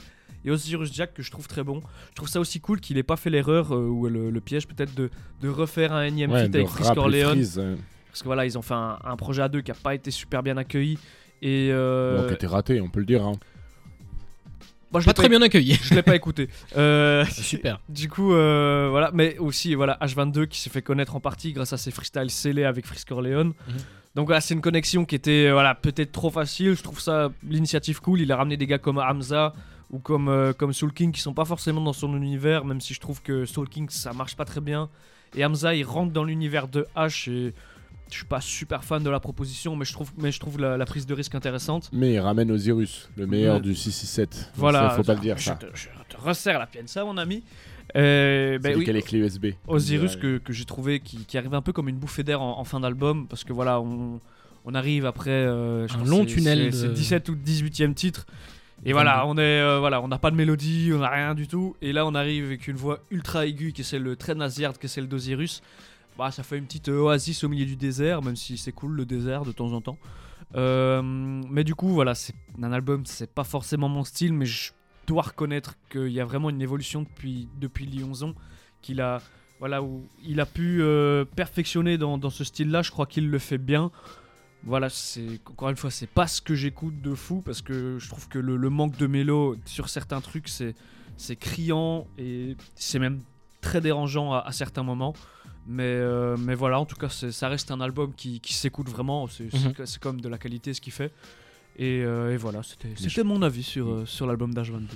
Et 0.46 0.52
Osiris 0.52 0.94
Jack 0.94 1.14
que 1.14 1.22
je 1.24 1.32
trouve 1.32 1.48
très 1.48 1.64
bon. 1.64 1.82
Je 2.12 2.16
trouve 2.16 2.30
ça 2.30 2.40
aussi 2.40 2.60
cool 2.60 2.80
qu'il 2.80 2.98
ait 2.98 3.04
pas 3.04 3.18
fait 3.18 3.30
l'erreur 3.30 3.74
euh, 3.76 3.80
ou 3.88 4.08
le, 4.08 4.30
le 4.30 4.42
piège 4.42 4.68
peut-être 4.68 4.96
de, 4.96 5.10
de 5.42 5.50
refaire 5.50 5.92
un 5.94 6.04
énième 6.04 6.32
Ouais, 6.32 6.44
feat 6.44 6.52
de 6.52 6.60
avec 6.60 6.70
Chris 6.70 6.84
Corleone. 6.96 7.30
Freeze, 7.32 7.60
euh, 7.60 7.76
Parce 8.10 8.22
que 8.22 8.26
voilà, 8.26 8.46
ils 8.46 8.58
ont 8.58 8.62
fait 8.62 8.74
un, 8.74 8.98
un 9.04 9.16
projet 9.18 9.42
à 9.42 9.50
deux 9.50 9.62
qui 9.62 9.72
a 9.72 9.76
pas 9.76 9.94
été 9.96 10.12
super 10.12 10.42
bien 10.44 10.56
accueilli. 10.58 10.98
Et 11.42 11.70
euh, 11.72 12.22
bon, 12.22 12.28
qui 12.28 12.34
était 12.34 12.48
raté, 12.48 12.80
on 12.82 12.90
peut 12.90 13.00
le 13.00 13.06
dire. 13.06 13.24
hein. 13.26 13.34
moi, 14.92 15.00
je 15.02 15.06
Pas 15.06 15.14
très 15.14 15.30
bien 15.30 15.42
accueilli. 15.42 15.74
Je 15.84 15.94
l'ai 15.94 16.02
pas 16.04 16.16
écouté. 16.16 16.50
Euh, 16.76 17.24
Super. 17.32 17.80
Du 17.90 18.10
coup, 18.10 18.34
euh, 18.34 18.88
voilà, 18.90 19.12
mais 19.14 19.38
aussi 19.38 19.76
voilà 19.76 19.98
H22 20.02 20.48
qui 20.48 20.60
s'est 20.60 20.70
fait 20.70 20.82
connaître 20.82 21.16
en 21.16 21.20
partie 21.20 21.54
grâce 21.54 21.74
à 21.74 21.78
ses 21.78 21.92
freestyles 21.92 22.30
scellés 22.32 22.64
avec 22.66 22.86
Frisk 22.86 23.08
Corleone. 23.10 23.50
Mhm. 23.68 23.76
Donc 24.16 24.26
voilà, 24.26 24.42
c'est 24.42 24.56
une 24.56 24.62
connexion 24.62 25.06
qui 25.06 25.14
était 25.16 25.48
euh, 25.48 25.54
voilà 25.54 25.76
peut-être 25.76 26.12
trop 26.12 26.32
facile. 26.32 26.74
Je 26.76 26.82
trouve 26.82 27.00
ça 27.00 27.30
l'initiative 27.48 28.02
cool. 28.02 28.22
Il 28.22 28.32
a 28.32 28.38
ramené 28.38 28.58
des 28.58 28.66
gars 28.68 28.80
comme 28.80 28.98
Hamza 28.98 29.54
ou 29.92 30.00
comme 30.00 30.28
euh, 30.30 30.54
comme 30.54 30.74
Soul 30.74 30.94
King 30.94 31.12
qui 31.12 31.22
sont 31.22 31.34
pas 31.34 31.46
forcément 31.46 31.82
dans 31.82 31.94
son 31.94 32.16
univers, 32.16 32.66
même 32.66 32.82
si 32.82 32.94
je 32.94 33.00
trouve 33.00 33.22
que 33.22 33.46
Soul 33.46 33.68
King 33.70 33.88
ça 33.90 34.14
marche 34.14 34.36
pas 34.36 34.46
très 34.46 34.62
bien. 34.62 34.90
Et 35.36 35.46
Hamza 35.46 35.74
il 35.76 35.84
rentre 35.84 36.12
dans 36.14 36.24
l'univers 36.24 36.68
de 36.68 36.86
H 36.96 37.30
et 37.32 37.54
je 38.12 38.16
suis 38.16 38.26
pas 38.26 38.42
super 38.42 38.84
fan 38.84 39.04
de 39.04 39.10
la 39.10 39.20
proposition, 39.20 39.76
mais 39.76 39.86
je 39.86 39.94
trouve 39.94 40.12
mais 40.18 40.32
je 40.32 40.40
trouve 40.40 40.60
la, 40.60 40.78
la 40.78 40.86
prise 40.86 41.06
de 41.06 41.14
risque 41.14 41.36
intéressante. 41.36 41.90
Mais 41.94 42.14
il 42.14 42.20
ramène 42.20 42.50
Osiris, 42.52 43.10
le 43.18 43.28
meilleur 43.28 43.56
Ouais. 43.56 43.62
du 43.62 43.76
667. 43.76 44.30
Donc 44.36 44.46
Voilà, 44.56 44.90
ça, 44.90 44.96
faut 44.96 45.04
pas 45.04 45.14
le 45.16 45.20
dire 45.22 45.38
je 45.38 45.46
ça. 45.46 45.56
te, 45.56 45.66
je 45.74 45.88
te 46.10 46.18
resserre 46.20 46.58
la 46.60 46.68
ça 46.88 47.06
mon 47.06 47.18
ami. 47.18 47.44
Euh, 47.96 48.54
C'est 48.54 48.60
ben 48.60 48.74
oui. 48.76 48.82
lequel 48.82 48.96
est 48.98 49.02
clé 49.02 49.20
USB. 49.20 49.46
Osiris 49.68 50.16
que, 50.16 50.38
que 50.38 50.54
j'ai 50.54 50.66
trouvé 50.66 51.00
qui, 51.00 51.26
qui 51.26 51.38
arrive 51.40 51.54
un 51.56 51.62
peu 51.64 51.74
comme 51.74 51.90
une 51.90 51.98
bouffée 51.98 52.24
d'air 52.24 52.42
en, 52.42 52.60
en 52.60 52.64
fin 52.64 52.80
d'album 52.80 53.28
parce 53.28 53.44
que 53.44 53.52
voilà 53.54 53.82
on, 53.82 54.20
on 54.66 54.76
arrive 54.76 55.08
après 55.08 55.32
euh, 55.32 55.88
je 55.88 55.96
Un 55.96 56.00
pense 56.00 56.08
long 56.08 56.26
tunnel 56.26 56.72
c'est- 56.74 56.84
de- 56.88 56.94
c'est 56.94 56.94
17 56.94 57.30
ou 57.30 57.36
18e 57.36 57.96
titre 57.96 58.28
et 58.86 58.94
voilà 58.94 59.26
on 59.28 59.38
est 59.38 59.42
euh, 59.62 59.80
voilà 59.80 60.02
on 60.02 60.08
n'a 60.08 60.18
pas 60.20 60.32
de 60.32 60.36
mélodie 60.36 60.92
on 60.94 61.00
n'a 61.00 61.10
rien 61.10 61.36
du 61.36 61.48
tout 61.48 61.76
et 61.82 61.92
là 61.92 62.06
on 62.06 62.16
arrive 62.16 62.46
avec 62.46 62.68
une 62.68 62.78
voix 62.78 63.00
ultra 63.12 63.46
aiguë 63.46 63.74
qui 63.74 63.82
est 63.82 63.84
celle 63.84 64.16
très 64.18 64.36
nasillarde 64.36 64.78
qui 64.78 64.86
est 64.86 64.90
celle 64.90 65.08
d'Osiris 65.08 65.62
bah 66.18 66.32
ça 66.32 66.44
fait 66.44 66.58
une 66.58 66.66
petite 66.66 66.90
euh, 66.90 67.02
oasis 67.02 67.44
au 67.44 67.50
milieu 67.50 67.66
du 67.66 67.76
désert 67.76 68.22
même 68.22 68.36
si 68.36 68.58
c'est 68.58 68.72
cool 68.72 68.94
le 68.94 69.06
désert 69.06 69.44
de 69.44 69.52
temps 69.52 69.74
en 69.74 69.82
temps 69.82 69.98
Euh, 70.56 71.04
mais 71.04 71.64
du 71.64 71.76
coup 71.76 71.90
voilà 71.90 72.16
c'est 72.16 72.34
un 72.64 72.74
album 72.74 73.06
c'est 73.06 73.32
pas 73.32 73.44
forcément 73.44 73.88
mon 73.88 74.04
style 74.04 74.34
mais 74.34 74.48
je 74.48 74.72
dois 75.06 75.22
reconnaître 75.22 75.76
qu'il 75.92 76.12
y 76.12 76.20
a 76.20 76.26
vraiment 76.26 76.50
une 76.50 76.62
évolution 76.62 77.04
depuis 77.04 77.48
depuis 77.60 77.86
Lyonzon 77.86 78.34
qu'il 78.82 79.00
a 79.00 79.22
voilà 79.60 79.84
où 79.84 80.08
il 80.24 80.40
a 80.40 80.46
pu 80.48 80.82
euh, 80.82 81.26
perfectionner 81.36 81.98
dans, 82.00 82.18
dans 82.18 82.30
ce 82.30 82.44
style-là. 82.44 82.82
Je 82.82 82.92
crois 82.92 83.06
qu'il 83.06 83.30
le 83.30 83.40
fait 83.40 83.58
bien. 83.58 83.92
Voilà, 84.64 84.90
c'est 84.90 85.40
encore 85.50 85.70
une 85.70 85.78
fois, 85.78 85.90
c'est 85.90 86.08
pas 86.10 86.28
ce 86.28 86.42
que 86.42 86.54
j'écoute 86.54 87.02
de 87.02 87.16
fou 87.16 87.42
parce 87.42 87.62
que 87.62 87.98
je 87.98 88.10
trouve 88.10 88.28
que 88.28 88.40
le, 88.40 88.58
le 88.58 88.70
manque 88.70 88.98
de 88.98 89.08
mélo 89.08 89.56
sur 89.66 89.88
certains 89.90 90.22
trucs, 90.22 90.50
c'est 90.50 90.76
c'est 91.18 91.36
criant 91.36 92.08
et 92.18 92.56
c'est 92.76 93.00
même 93.00 93.22
très 93.62 93.82
dérangeant 93.82 94.32
à, 94.34 94.40
à 94.40 94.52
certains 94.52 94.84
moments. 94.84 95.14
Mais, 95.68 95.84
euh, 95.84 96.36
mais 96.38 96.56
voilà, 96.56 96.80
en 96.80 96.86
tout 96.86 96.96
cas, 96.96 97.10
ça 97.10 97.48
reste 97.50 97.70
un 97.72 97.80
album 97.82 98.14
qui, 98.16 98.40
qui 98.40 98.54
s'écoute 98.54 98.90
vraiment. 98.90 99.28
C'est 99.28 99.54
Mhm. 99.54 99.74
c'est 99.86 100.00
comme 100.00 100.20
de 100.22 100.28
la 100.30 100.38
qualité 100.38 100.74
ce 100.74 100.82
qu'il 100.82 100.94
fait. 100.94 101.12
Et, 101.78 102.02
euh, 102.04 102.34
et 102.34 102.38
voilà, 102.38 102.62
c'était 102.64 103.24
mon 103.24 103.42
avis 103.42 103.64
sur, 103.64 103.88
euh, 103.90 104.06
sur 104.06 104.26
l'album 104.28 104.54
d'H22. 104.54 104.88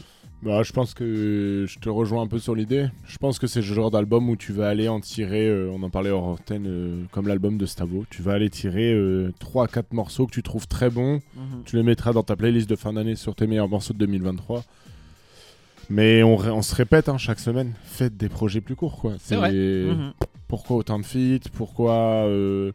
Bah, 0.44 0.62
je 0.64 0.74
pense 0.74 0.94
que 0.94 1.66
je 1.68 1.80
te 1.80 1.88
rejoins 1.88 2.24
un 2.24 2.28
peu 2.28 2.38
sur 2.40 2.54
l'idée. 2.54 2.88
Je 3.06 3.18
pense 3.18 3.40
que 3.40 3.48
c'est 3.48 3.62
le 3.62 3.66
genre 3.66 3.92
d'album 3.92 4.30
où 4.30 4.36
tu 4.36 4.52
vas 4.52 4.68
aller 4.68 4.90
en 4.90 5.00
tirer, 5.00 5.48
euh, 5.48 5.72
on 5.74 5.82
en 5.84 5.90
parlait 5.90 6.10
hors 6.10 6.26
antenne, 6.26 6.66
euh, 6.68 7.04
comme 7.12 7.28
l'album 7.30 7.58
de 7.58 7.66
Stavo. 7.66 8.06
Tu 8.10 8.22
vas 8.22 8.34
aller 8.34 8.50
tirer 8.50 8.94
3-4 9.40 9.94
morceaux 9.94 10.26
que 10.28 10.32
tu 10.34 10.44
trouves 10.44 10.68
très 10.68 10.90
bons. 10.90 11.22
Tu 11.66 11.78
les 11.78 11.84
mettras 11.84 12.12
dans 12.12 12.24
ta 12.24 12.36
playlist 12.36 12.70
de 12.70 12.76
fin 12.76 12.92
d'année 12.94 13.16
sur 13.16 13.36
tes 13.36 13.48
meilleurs 13.48 13.70
morceaux 13.70 13.94
de 13.94 14.00
2023. 14.00 14.64
Mais 15.90 16.24
on, 16.24 16.36
on 16.36 16.62
se 16.62 16.76
répète 16.76 17.08
hein, 17.10 17.18
chaque 17.18 17.40
semaine. 17.40 17.74
Faites 17.86 18.18
des 18.18 18.30
projets 18.30 18.62
plus 18.62 18.76
courts, 18.76 18.98
quoi. 18.98 19.14
C'est 19.20 19.36
vrai. 19.36 19.52
Mhm. 19.54 20.14
Pourquoi 20.48 20.78
autant 20.78 21.00
de 21.00 21.06
feats 21.06 21.50
Pourquoi 21.54 21.94
euh, 22.28 22.72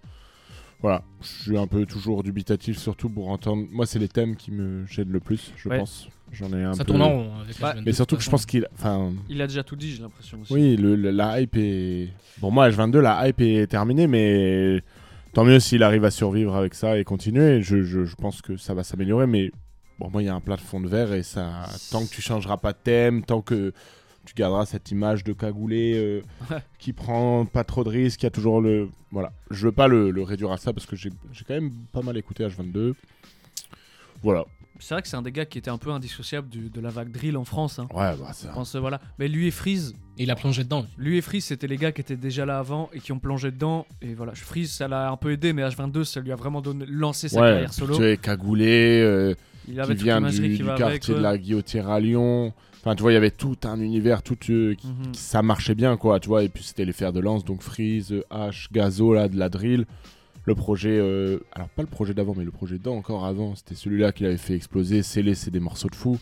Voilà, 0.80 1.02
je 1.22 1.26
suis 1.26 1.58
un 1.58 1.66
peu 1.66 1.84
toujours 1.86 2.22
dubitatif, 2.22 2.78
surtout 2.78 3.08
pour 3.08 3.28
entendre. 3.28 3.66
Moi, 3.70 3.86
c'est 3.86 3.98
les 3.98 4.08
thèmes 4.08 4.36
qui 4.36 4.50
me 4.52 4.86
gênent 4.86 5.10
le 5.12 5.20
plus, 5.20 5.52
je 5.56 5.68
Ouais. 5.68 5.78
pense. 5.78 6.08
J'en 6.32 6.52
ai 6.52 6.62
un 6.62 6.74
Ça 6.74 6.84
peu. 6.84 6.92
tourne 6.92 7.02
en 7.02 7.08
rond 7.08 7.30
avec 7.40 7.58
Bah, 7.60 7.74
H22, 7.74 7.82
Mais 7.86 7.92
surtout 7.92 8.16
que 8.16 8.22
je 8.22 8.30
pense 8.30 8.44
qu'il. 8.46 8.66
Enfin, 8.74 9.12
Il 9.28 9.40
a 9.40 9.46
déjà 9.46 9.62
tout 9.62 9.76
dit, 9.76 9.92
j'ai 9.92 10.02
l'impression 10.02 10.40
aussi. 10.40 10.52
oui, 10.52 10.76
le, 10.76 10.94
le- 10.94 11.10
la 11.10 11.40
hype 11.40 11.56
est. 11.56 12.08
Pour 12.40 12.52
moi, 12.52 12.68
H22, 12.68 12.98
la 12.98 13.26
hype 13.28 13.40
est 13.40 13.66
terminée, 13.66 14.06
mais 14.06 14.82
tant 15.32 15.44
mieux 15.44 15.58
s'il 15.60 15.82
arrive 15.82 16.04
à 16.04 16.10
survivre 16.10 16.54
avec 16.54 16.74
ça 16.74 16.98
et 16.98 17.04
continuer. 17.04 17.62
Je, 17.62 17.82
je, 17.82 18.04
je 18.04 18.14
pense 18.16 18.42
que 18.42 18.56
ça 18.56 18.74
va 18.74 18.84
s'améliorer, 18.84 19.26
mais 19.26 19.50
bon, 19.98 20.10
moi, 20.10 20.22
il 20.22 20.26
y 20.26 20.28
a 20.28 20.34
un 20.34 20.40
plafond 20.40 20.80
de 20.80 20.88
verre 20.88 21.12
et 21.14 21.22
ça. 21.22 21.64
Tant 21.90 22.04
que 22.04 22.10
tu 22.10 22.20
changeras 22.20 22.58
pas 22.58 22.72
de 22.72 22.78
thème, 22.82 23.24
tant 23.24 23.40
que 23.40 23.72
tu 24.26 24.34
garderas 24.34 24.66
cette 24.66 24.90
image 24.90 25.24
de 25.24 25.32
cagoulé 25.32 25.94
euh, 25.96 26.22
Ouais. 26.50 26.58
qui 26.78 26.92
prend 26.92 27.46
pas 27.46 27.64
trop 27.64 27.82
de 27.84 27.88
risques, 27.88 28.22
il 28.22 28.26
y 28.26 28.28
a 28.28 28.30
toujours 28.30 28.60
le. 28.60 28.90
Voilà. 29.10 29.32
Je 29.50 29.64
veux 29.64 29.72
pas 29.72 29.88
le, 29.88 30.10
le 30.10 30.22
réduire 30.22 30.52
à 30.52 30.58
ça 30.58 30.74
parce 30.74 30.84
que 30.84 30.94
j'ai 30.94 31.08
j'ai 31.32 31.44
quand 31.46 31.54
même 31.54 31.70
pas 31.92 32.02
mal 32.02 32.18
écouté 32.18 32.44
H22. 32.46 32.92
Voilà. 34.22 34.44
C'est 34.80 34.94
vrai 34.94 35.02
que 35.02 35.08
c'est 35.08 35.16
un 35.16 35.22
des 35.22 35.32
gars 35.32 35.44
qui 35.44 35.58
était 35.58 35.70
un 35.70 35.78
peu 35.78 35.90
indissociable 35.90 36.48
du- 36.48 36.70
de 36.70 36.80
la 36.80 36.90
vague 36.90 37.10
drill 37.10 37.36
en 37.36 37.44
France. 37.44 37.78
hein. 37.78 37.88
Ouais, 37.94 38.14
bah 38.20 38.32
ça. 38.32 38.48
Je 38.48 38.54
pense, 38.54 38.74
euh, 38.74 38.80
voilà. 38.80 39.00
Mais 39.18 39.28
lui 39.28 39.46
et 39.48 39.50
Freeze, 39.50 39.94
Et 40.18 40.22
il 40.24 40.30
a 40.30 40.36
plongé 40.36 40.64
dedans. 40.64 40.86
lui 40.96 41.18
et 41.18 41.20
Freeze, 41.20 41.44
c'était 41.44 41.66
les 41.66 41.76
gars 41.76 41.92
qui 41.92 42.00
étaient 42.00 42.16
déjà 42.16 42.46
là 42.46 42.58
avant 42.58 42.88
et 42.92 43.00
qui 43.00 43.12
ont 43.12 43.18
plongé 43.18 43.50
dedans. 43.50 43.86
Et 44.02 44.14
voilà, 44.14 44.34
Freeze, 44.34 44.70
ça 44.72 44.86
l'a 44.88 45.10
un 45.10 45.16
peu 45.16 45.32
aidé, 45.32 45.52
mais 45.52 45.62
H22, 45.62 46.04
ça 46.04 46.20
lui 46.20 46.32
a 46.32 46.36
vraiment 46.36 46.60
donné, 46.60 46.84
lancé 46.88 47.28
sa 47.28 47.40
Ouais, 47.40 47.50
carrière 47.50 47.72
solo. 47.72 47.96
tu 47.96 48.04
es 48.04 48.16
cagoulé. 48.16 49.00
euh, 49.02 49.34
Il 49.66 49.74
qui 49.74 49.80
avait 49.80 49.94
toute 49.96 50.02
vient 50.04 50.20
du, 50.22 50.30
qui 50.30 50.48
du 50.58 50.64
quartier 50.64 50.84
avec. 50.84 51.06
de 51.08 51.14
la 51.14 51.36
Guillotière 51.36 51.88
à 51.90 52.00
Lyon. 52.00 52.54
Enfin, 52.80 52.94
tu 52.94 53.02
vois, 53.02 53.10
il 53.10 53.14
y 53.14 53.18
avait 53.18 53.30
tout 53.32 53.56
un 53.64 53.78
univers, 53.80 54.22
tout 54.22 54.36
euh, 54.50 54.74
qui- 54.74 54.86
Mhm. 54.86 55.12
qui- 55.12 55.20
ça 55.20 55.42
marchait 55.42 55.74
bien, 55.74 55.96
quoi, 55.98 56.20
tu 56.20 56.28
vois. 56.28 56.42
Et 56.44 56.48
puis 56.48 56.62
c'était 56.64 56.84
les 56.86 56.92
fers 56.92 57.12
de 57.12 57.20
lance, 57.20 57.44
donc 57.44 57.60
Freeze, 57.62 58.14
H, 58.30 58.68
Gazo, 58.72 59.12
là, 59.12 59.28
de 59.28 59.36
la 59.36 59.48
drill. 59.50 59.84
Le 60.48 60.54
projet, 60.54 60.96
euh, 60.98 61.40
alors 61.52 61.68
pas 61.68 61.82
le 61.82 61.88
projet 61.88 62.14
d'avant, 62.14 62.34
mais 62.34 62.44
le 62.44 62.50
projet 62.50 62.78
d'avant, 62.78 62.96
encore 62.96 63.26
avant, 63.26 63.54
c'était 63.54 63.74
celui-là 63.74 64.12
qui 64.12 64.22
l'avait 64.22 64.38
fait 64.38 64.54
exploser. 64.54 65.02
Scellé, 65.02 65.34
c'est 65.34 65.50
des 65.50 65.60
morceaux 65.60 65.90
de 65.90 65.94
fou. 65.94 66.18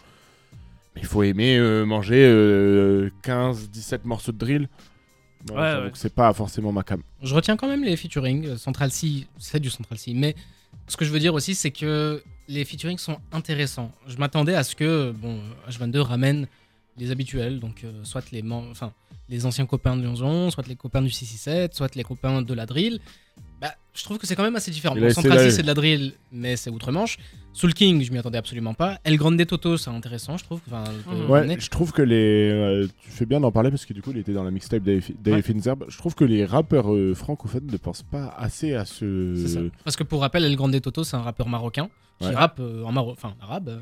Mais 0.97 1.03
il 1.03 1.07
faut 1.07 1.23
aimer 1.23 1.57
euh, 1.59 1.85
manger 1.85 2.25
euh, 2.27 3.09
15, 3.23 3.71
17 3.71 4.05
morceaux 4.05 4.33
de 4.33 4.39
drill. 4.39 4.69
Ouais, 5.51 5.57
Ouais, 5.57 5.75
ouais. 5.85 5.91
c'est 5.95 6.13
pas 6.13 6.33
forcément 6.33 6.73
ma 6.73 6.83
cam. 6.83 7.01
Je 7.23 7.33
retiens 7.37 7.57
quand 7.57 7.69
même 7.69 7.85
les 7.85 7.97
featuring. 7.97 8.47
euh, 8.47 8.57
Central 8.57 8.91
C, 8.91 9.29
c'est 9.39 9.61
du 9.61 9.71
Central 9.71 9.97
C. 9.97 10.13
Mais 10.13 10.35
ce 10.89 10.97
que 10.97 11.05
je 11.05 11.13
veux 11.13 11.21
dire 11.21 11.35
aussi, 11.35 11.55
c'est 11.55 11.71
que 11.71 12.21
les 12.49 12.65
featuring 12.65 12.99
sont 12.99 13.19
intéressants. 13.31 13.93
Je 14.09 14.17
m'attendais 14.17 14.55
à 14.57 14.65
ce 14.65 14.75
que 14.75 15.13
bon, 15.13 15.39
H22 15.71 15.99
ramène 16.01 16.49
les 16.99 17.13
habituels, 17.13 17.61
donc 17.61 17.85
euh, 17.85 17.93
soit 18.03 18.29
les, 18.33 18.43
enfin, 18.51 18.93
les 19.29 19.47
anciens 19.47 19.67
copains 19.67 19.97
de 19.97 20.03
Lyonzon, 20.03 20.51
soit 20.51 20.67
les 20.67 20.75
copains 20.77 21.03
du 21.03 21.11
667, 21.11 21.75
soit 21.75 21.95
les 21.95 22.03
copains 22.03 22.43
de 22.43 22.55
la 22.55 22.67
drill. 22.67 22.99
Bah, 23.61 23.75
je 23.95 24.05
trouve 24.05 24.19
que 24.19 24.27
c'est 24.27 24.37
quand 24.37 24.43
même 24.43 24.57
assez 24.57 24.71
différent. 24.71 24.95
Bon, 24.95 25.03
a 25.03 25.07
essayé 25.07 25.15
Central 25.15 25.33
C, 25.33 25.39
d'aller- 25.39 25.51
c'est 25.51 25.63
de 25.63 25.67
la 25.67 25.75
drill, 25.75 26.13
mais 26.33 26.57
c'est 26.57 26.71
outre-Manche. 26.71 27.17
Soul 27.55 27.73
King, 27.73 28.03
je 28.03 28.13
m'y 28.13 28.19
attendais 28.19 28.37
absolument 28.37 28.75
pas. 28.75 28.99
El 29.03 29.17
Grande 29.17 29.43
Toto, 29.47 29.79
c'est 29.79 29.89
intéressant, 29.89 30.37
je 30.37 30.45
trouve. 30.45 30.61
Enfin, 30.67 30.85
de 30.85 31.23
Mhm. 31.25 31.31
Ouais, 31.31 31.57
je 31.59 31.71
trouve 31.71 31.91
que 31.93 32.03
les. 32.03 32.51
euh, 32.53 32.87
tu 33.03 33.11
fais 33.11 33.25
bien 33.25 33.41
d'en 33.41 33.51
parler 33.51 33.71
parce 33.71 33.87
que 33.87 33.95
du 33.95 34.03
coup, 34.03 34.11
il 34.11 34.19
était 34.19 34.35
dans 34.35 34.45
la 34.45 34.51
mixtape 34.51 34.83
d'Ave 34.83 35.03
Ouais. 35.27 35.41
Finzerb. 35.43 35.85
Je 35.89 35.97
trouve 35.97 36.15
que 36.15 36.25
les 36.25 36.45
rappeurs 36.45 36.93
euh, 36.95 37.15
francophones 37.15 37.67
ne 37.73 37.77
pensent 37.79 38.03
pas 38.03 38.35
assez 38.37 38.75
à 38.75 38.85
ce. 38.85 39.35
Ça. 39.47 39.61
Parce 39.85 39.97
que 39.97 40.03
pour 40.05 40.21
rappel, 40.21 40.45
El 40.45 40.55
Grande 40.57 40.79
Toto, 40.83 41.03
c'est 41.03 41.17
un 41.17 41.23
rappeur 41.23 41.49
marocain 41.49 41.89
qui 42.21 42.27
Ouais. 42.29 42.35
rappe 42.35 42.61
euh, 42.61 42.83
en 42.85 42.93
Maro... 42.93 43.13
enfin, 43.13 43.35
arabe, 43.41 43.79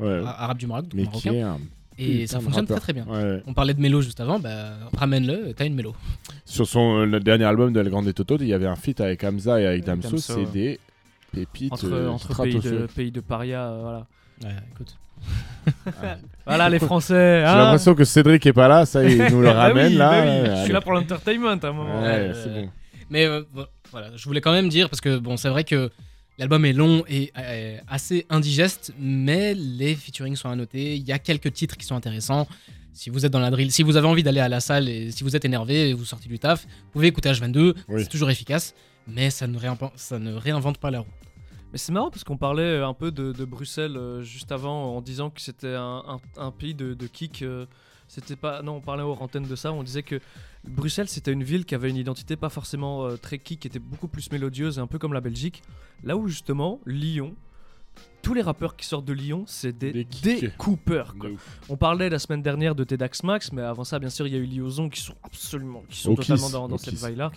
euh, 0.00 0.24
arabe 0.24 0.58
du 0.58 0.66
Maroc, 0.68 0.84
donc 0.84 0.94
mais 0.94 1.04
marocain. 1.04 1.30
qui 1.30 1.36
est 1.36 1.42
un. 1.42 1.58
Et 1.98 2.12
putain 2.22 2.26
ça 2.26 2.40
fonctionne 2.40 2.66
très 2.66 2.80
très 2.80 2.92
bien. 2.92 3.06
Ouais. 3.08 3.42
On 3.46 3.54
parlait 3.54 3.72
de 3.74 3.80
mélo 3.80 4.00
juste 4.02 4.20
avant, 4.20 4.38
bah 4.38 4.72
ramène-le, 4.96 5.52
t'as 5.54 5.64
une 5.66 5.74
mélo. 5.74 5.94
Sur 6.44 6.66
son 6.66 6.98
euh, 7.00 7.06
le 7.06 7.20
dernier 7.20 7.44
album 7.44 7.72
de 7.72 7.80
El 7.80 7.88
Grande 7.88 8.12
Toto, 8.12 8.36
il 8.40 8.46
y 8.48 8.52
avait 8.54 8.66
un 8.66 8.76
feat 8.76 9.00
avec 9.00 9.24
Hamza 9.24 9.60
et 9.60 9.66
avec 9.66 9.84
Damso. 9.84 10.10
Damso, 10.10 10.18
C'est 10.18 10.34
ouais. 10.40 10.46
des 10.52 10.80
pépites. 11.32 11.72
Entre, 11.72 11.86
euh, 11.92 12.08
entre 12.08 12.42
pays, 12.42 12.54
de, 12.54 12.60
stratosphériques. 12.60 12.94
pays 12.94 13.10
de 13.10 13.20
paria, 13.20 13.62
euh, 13.64 13.80
voilà. 13.82 14.06
Ouais, 14.44 14.62
écoute. 14.72 14.96
Ah. 15.86 16.16
Voilà 16.46 16.68
les 16.68 16.78
Français. 16.78 17.40
J'ai 17.40 17.46
hein. 17.48 17.56
l'impression 17.56 17.94
que 17.96 18.04
Cédric 18.04 18.44
est 18.46 18.52
pas 18.52 18.68
là, 18.68 18.86
ça 18.86 19.02
il 19.02 19.16
nous 19.32 19.40
le 19.40 19.46
Bah 19.48 19.54
ramène 19.54 19.92
oui, 19.92 19.98
là. 19.98 20.10
bah 20.10 20.22
oui, 20.22 20.48
Ouais, 20.50 20.56
Je 20.58 20.62
suis 20.64 20.72
là 20.72 20.80
pour 20.80 20.92
l'entertainment 20.92 21.48
à 21.48 21.66
un 21.66 21.72
moment. 21.72 22.00
Bon. 22.02 22.68
Mais 23.10 23.24
euh, 23.26 23.42
vo- 23.52 23.64
voilà, 23.90 24.08
je 24.16 24.24
voulais 24.24 24.40
quand 24.40 24.52
même 24.52 24.68
dire, 24.68 24.88
parce 24.90 25.00
que 25.00 25.18
bon, 25.18 25.36
c'est 25.36 25.48
vrai 25.48 25.64
que 25.64 25.90
l'album 26.38 26.64
est 26.64 26.72
long 26.72 27.04
et 27.08 27.32
euh, 27.38 27.78
assez 27.88 28.26
indigeste, 28.30 28.92
mais 28.98 29.54
les 29.54 29.94
featuring 29.94 30.36
sont 30.36 30.48
à 30.48 30.56
noter. 30.56 30.96
Il 30.96 31.02
y 31.04 31.12
a 31.12 31.18
quelques 31.18 31.52
titres 31.52 31.76
qui 31.76 31.86
sont 31.86 31.94
intéressants. 31.96 32.46
Si 32.92 33.10
vous 33.10 33.26
êtes 33.26 33.32
dans 33.32 33.40
la 33.40 33.50
drill, 33.50 33.70
si 33.72 33.82
vous 33.82 33.96
avez 33.96 34.06
envie 34.06 34.22
d'aller 34.22 34.40
à 34.40 34.48
la 34.48 34.60
salle 34.60 34.88
et 34.88 35.10
si 35.10 35.22
vous 35.22 35.36
êtes 35.36 35.44
énervé 35.44 35.90
et 35.90 35.92
vous 35.92 36.04
sortez 36.04 36.28
du 36.28 36.38
taf, 36.38 36.64
vous 36.64 36.90
pouvez 36.92 37.08
écouter 37.08 37.28
H22, 37.30 37.74
Oui. 37.88 38.02
c'est 38.02 38.08
toujours 38.08 38.30
efficace, 38.30 38.74
mais 39.06 39.28
ça 39.30 39.46
ne, 39.46 39.58
réinvente, 39.58 39.92
ça 39.96 40.18
ne 40.18 40.32
réinvente 40.34 40.78
pas 40.78 40.90
la 40.90 41.00
roue. 41.00 41.06
Mais 41.72 41.78
c'est 41.78 41.92
marrant 41.92 42.10
parce 42.10 42.24
qu'on 42.24 42.38
parlait 42.38 42.62
euh, 42.62 42.86
un 42.88 42.94
peu 42.94 43.10
de, 43.10 43.32
de 43.32 43.44
Bruxelles 43.44 43.96
euh, 43.98 44.22
juste 44.22 44.50
avant 44.50 44.96
en 44.96 45.02
disant 45.02 45.28
que 45.30 45.42
c'était 45.42 45.74
un, 45.74 46.02
un- 46.06 46.20
un 46.42 46.50
pays 46.52 46.74
de, 46.74 46.94
de 46.94 47.06
kick. 47.06 47.44
c'était 48.08 48.36
pas. 48.36 48.62
Non, 48.62 48.76
on 48.76 48.80
parlait 48.80 49.02
aux 49.02 49.12
antennes 49.20 49.46
de 49.48 49.56
ça. 49.56 49.72
On 49.72 49.82
disait 49.82 50.02
que 50.04 50.20
Bruxelles 50.68 51.08
c'était 51.08 51.32
une 51.32 51.44
ville 51.44 51.64
qui 51.64 51.74
avait 51.74 51.90
une 51.90 51.96
identité 51.96 52.36
pas 52.36 52.48
forcément 52.48 53.04
euh, 53.06 53.16
très 53.16 53.38
kick, 53.38 53.60
qui 53.60 53.68
était 53.68 53.78
beaucoup 53.78 54.08
plus 54.08 54.30
mélodieuse 54.32 54.78
et 54.78 54.80
un 54.80 54.86
peu 54.86 54.98
comme 54.98 55.12
la 55.12 55.20
Belgique. 55.20 55.62
Là 56.04 56.16
où 56.16 56.28
justement 56.28 56.80
Lyon, 56.86 57.34
tous 58.22 58.34
les 58.34 58.42
rappeurs 58.42 58.76
qui 58.76 58.84
sortent 58.86 59.04
de 59.04 59.12
Lyon, 59.12 59.44
c'est 59.46 59.76
des, 59.76 59.92
Des 59.92 60.50
quoi. 60.58 60.74
De. 60.84 61.34
On 61.68 61.76
parlait 61.76 62.10
la 62.10 62.18
semaine 62.18 62.42
dernière 62.42 62.74
de 62.74 62.82
Tedax 62.84 63.22
Max, 63.22 63.52
mais 63.52 63.62
avant 63.62 63.84
ça, 63.84 63.98
bien 63.98 64.10
sûr, 64.10 64.26
il 64.26 64.32
y 64.32 64.36
a 64.36 64.38
eu 64.40 64.44
Liozon 64.46 64.88
qui 64.88 65.00
sont 65.00 65.14
absolument, 65.22 65.82
qui 65.88 65.98
sont 66.00 66.14
totalement 66.14 66.50
dans, 66.50 66.68
dans 66.68 66.78
cette 66.78 66.94
vague-là. 66.94 67.30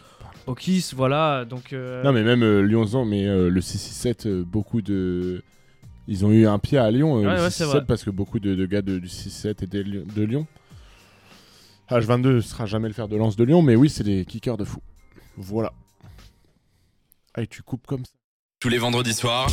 Okis, 0.47 0.93
voilà. 0.95 1.45
Donc. 1.45 1.73
euh, 1.73 2.01
Non, 2.03 2.11
mais 2.11 2.23
même 2.23 2.41
euh, 2.43 2.61
Lyonzan, 2.61 3.05
mais 3.05 3.27
euh, 3.27 3.49
le 3.49 3.61
667, 3.61 4.25
euh, 4.25 4.43
beaucoup 4.43 4.81
de. 4.81 5.43
Ils 6.07 6.25
ont 6.25 6.31
eu 6.31 6.47
un 6.47 6.57
pied 6.57 6.79
à 6.79 6.89
Lyon, 6.89 7.17
Ouais, 7.17 7.21
le 7.23 7.29
ouais, 7.29 7.35
c'est 7.51 7.65
667, 7.65 7.67
vrai. 7.77 7.85
parce 7.85 8.03
que 8.03 8.09
beaucoup 8.09 8.39
de, 8.39 8.55
de 8.55 8.65
gars 8.65 8.81
de- 8.81 8.97
du 8.97 9.07
667 9.07 9.61
étaient 9.63 9.83
de 9.83 10.23
Lyon. 10.23 10.47
H22 11.89 12.35
ne 12.35 12.41
sera 12.41 12.65
jamais 12.65 12.87
le 12.87 12.93
fer 12.93 13.07
de 13.07 13.17
lance 13.17 13.35
de 13.35 13.43
Lyon, 13.43 13.61
mais 13.61 13.75
oui, 13.75 13.89
c'est 13.89 14.03
des 14.03 14.23
kickers 14.25 14.57
de 14.57 14.63
fou. 14.63 14.79
Voilà. 15.37 15.73
Ah, 17.33 17.41
et 17.41 17.47
tu 17.47 17.63
coupes 17.63 17.87
comme 17.87 18.05
ça. 18.05 18.11
Tous 18.59 18.69
les 18.69 18.77
vendredis 18.77 19.13
soirs, 19.13 19.49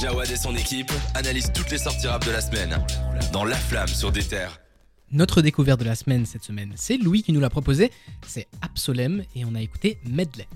Jawad 0.00 0.30
et 0.30 0.36
son 0.36 0.54
équipe 0.54 0.92
analysent 1.14 1.52
toutes 1.52 1.70
les 1.70 1.78
sorties 1.78 2.06
rap 2.06 2.24
de 2.24 2.30
la 2.30 2.40
semaine 2.40 2.76
dans 3.32 3.44
La 3.44 3.56
Flamme 3.56 3.88
sur 3.88 4.12
des 4.12 4.22
terres. 4.22 4.60
Notre 5.10 5.42
découverte 5.42 5.80
de 5.80 5.84
la 5.84 5.94
semaine 5.94 6.24
cette 6.26 6.44
semaine, 6.44 6.72
c'est 6.76 6.98
Louis 6.98 7.22
qui 7.22 7.32
nous 7.32 7.40
l'a 7.40 7.50
proposé, 7.50 7.90
c'est 8.26 8.46
Absolem 8.62 9.24
et 9.34 9.44
on 9.44 9.54
a 9.54 9.60
écouté 9.60 9.98
Medley. 10.08 10.46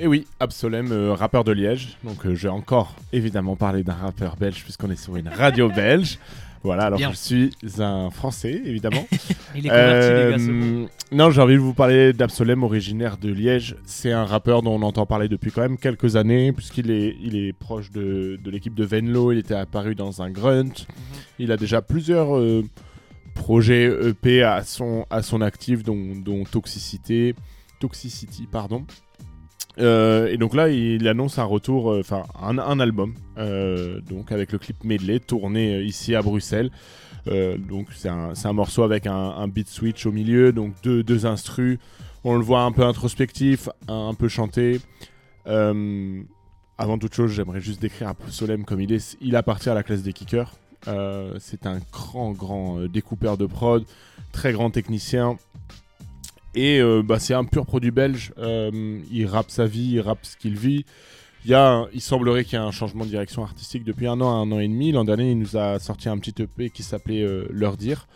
Et 0.00 0.06
oui, 0.06 0.26
Absolem, 0.40 0.90
euh, 0.92 1.12
rappeur 1.12 1.44
de 1.44 1.52
Liège. 1.52 1.98
Donc, 2.04 2.24
euh, 2.24 2.34
je 2.34 2.44
vais 2.44 2.48
encore 2.48 2.96
évidemment 3.12 3.56
parler 3.56 3.82
d'un 3.82 3.94
rappeur 3.94 4.36
belge, 4.36 4.62
puisqu'on 4.64 4.90
est 4.90 4.96
sur 4.96 5.16
une 5.16 5.28
radio 5.28 5.68
belge. 5.68 6.18
Voilà, 6.64 6.84
alors 6.84 6.98
Bien. 6.98 7.10
je 7.10 7.16
suis 7.16 7.50
un 7.78 8.10
Français, 8.10 8.62
évidemment. 8.64 9.06
Il 9.56 9.66
est 9.66 9.68
converti, 9.68 10.08
les 10.08 10.46
gars. 10.46 10.52
Euh, 10.52 10.86
Non, 11.10 11.30
j'ai 11.30 11.40
envie 11.40 11.54
de 11.54 11.58
vous 11.60 11.74
parler 11.74 12.12
d'Absolem, 12.12 12.62
originaire 12.62 13.16
de 13.16 13.30
Liège. 13.32 13.76
C'est 13.84 14.12
un 14.12 14.24
rappeur 14.24 14.62
dont 14.62 14.74
on 14.76 14.82
entend 14.82 15.04
parler 15.04 15.28
depuis 15.28 15.50
quand 15.50 15.62
même 15.62 15.76
quelques 15.76 16.14
années, 16.16 16.52
puisqu'il 16.52 16.90
est, 16.90 17.16
il 17.20 17.36
est 17.36 17.52
proche 17.52 17.90
de, 17.90 18.38
de 18.42 18.50
l'équipe 18.50 18.74
de 18.74 18.84
Venlo. 18.84 19.32
Il 19.32 19.38
était 19.38 19.54
apparu 19.54 19.94
dans 19.94 20.22
un 20.22 20.30
Grunt. 20.30 20.62
Mhm. 20.64 20.94
Il 21.40 21.52
a 21.52 21.56
déjà 21.56 21.82
plusieurs 21.82 22.36
euh, 22.36 22.62
projets 23.34 23.84
EP 24.10 24.42
à 24.44 24.62
son, 24.62 25.04
à 25.10 25.22
son 25.22 25.40
actif, 25.40 25.82
dont, 25.82 26.14
dont 26.14 26.44
Toxicité, 26.44 27.34
Toxicity. 27.80 28.46
Pardon. 28.50 28.84
Euh, 29.78 30.28
et 30.28 30.36
donc 30.36 30.54
là, 30.54 30.68
il 30.68 31.08
annonce 31.08 31.38
un 31.38 31.44
retour, 31.44 31.92
euh, 31.92 32.00
enfin 32.00 32.24
un, 32.40 32.80
album, 32.80 33.14
euh, 33.38 34.00
donc 34.00 34.32
avec 34.32 34.52
le 34.52 34.58
clip 34.58 34.84
medley 34.84 35.18
tourné 35.18 35.82
ici 35.82 36.14
à 36.14 36.22
Bruxelles. 36.22 36.70
Donc 37.26 37.88
c'est 37.94 38.08
un, 38.08 38.52
morceau 38.52 38.82
avec 38.82 39.06
un, 39.06 39.48
beat 39.48 39.68
switch 39.68 40.06
au 40.06 40.12
milieu, 40.12 40.52
donc 40.52 40.74
deux, 40.82 41.02
deux 41.02 41.26
instrus. 41.26 41.78
On 42.24 42.36
le 42.36 42.42
voit 42.42 42.62
un 42.62 42.72
peu 42.72 42.84
introspectif, 42.84 43.68
un, 43.88 44.14
peu 44.14 44.28
chanté. 44.28 44.80
Avant 45.46 46.98
toute 46.98 47.14
chose, 47.14 47.30
j'aimerais 47.30 47.60
juste 47.60 47.80
décrire 47.80 48.08
un 48.08 48.14
peu 48.14 48.30
Solem 48.30 48.64
comme 48.64 48.80
il 48.80 48.92
est. 48.92 49.16
Il 49.20 49.36
appartient 49.36 49.70
à 49.70 49.74
la 49.74 49.82
classe 49.84 50.02
des 50.02 50.12
kickers. 50.12 50.52
C'est 51.38 51.66
un 51.66 51.78
grand, 51.92 52.32
grand 52.32 52.80
découpeur 52.86 53.36
de 53.38 53.46
prod, 53.46 53.84
très 54.32 54.52
grand 54.52 54.70
technicien. 54.70 55.38
Et 56.54 56.80
euh, 56.80 57.02
bah, 57.02 57.18
c'est 57.18 57.34
un 57.34 57.44
pur 57.44 57.64
produit 57.66 57.90
belge. 57.90 58.32
Euh, 58.38 59.00
il 59.10 59.26
rappe 59.26 59.50
sa 59.50 59.66
vie, 59.66 59.92
il 59.92 60.00
rappe 60.00 60.24
ce 60.24 60.36
qu'il 60.36 60.56
vit. 60.56 60.84
Il, 61.44 61.50
y 61.50 61.54
a 61.54 61.86
il 61.92 62.00
semblerait 62.00 62.44
qu'il 62.44 62.58
y 62.58 62.62
ait 62.62 62.64
un 62.64 62.70
changement 62.70 63.04
de 63.04 63.10
direction 63.10 63.42
artistique 63.42 63.84
depuis 63.84 64.06
un 64.06 64.20
an 64.20 64.30
à 64.30 64.44
un 64.44 64.52
an 64.52 64.58
et 64.58 64.68
demi. 64.68 64.92
L'an 64.92 65.04
dernier, 65.04 65.30
il 65.30 65.38
nous 65.38 65.56
a 65.56 65.78
sorti 65.78 66.08
un 66.08 66.18
petit 66.18 66.42
EP 66.42 66.70
qui 66.70 66.82
s'appelait 66.82 67.22
euh, 67.22 67.46
Leur 67.50 67.76
Dire, 67.76 68.06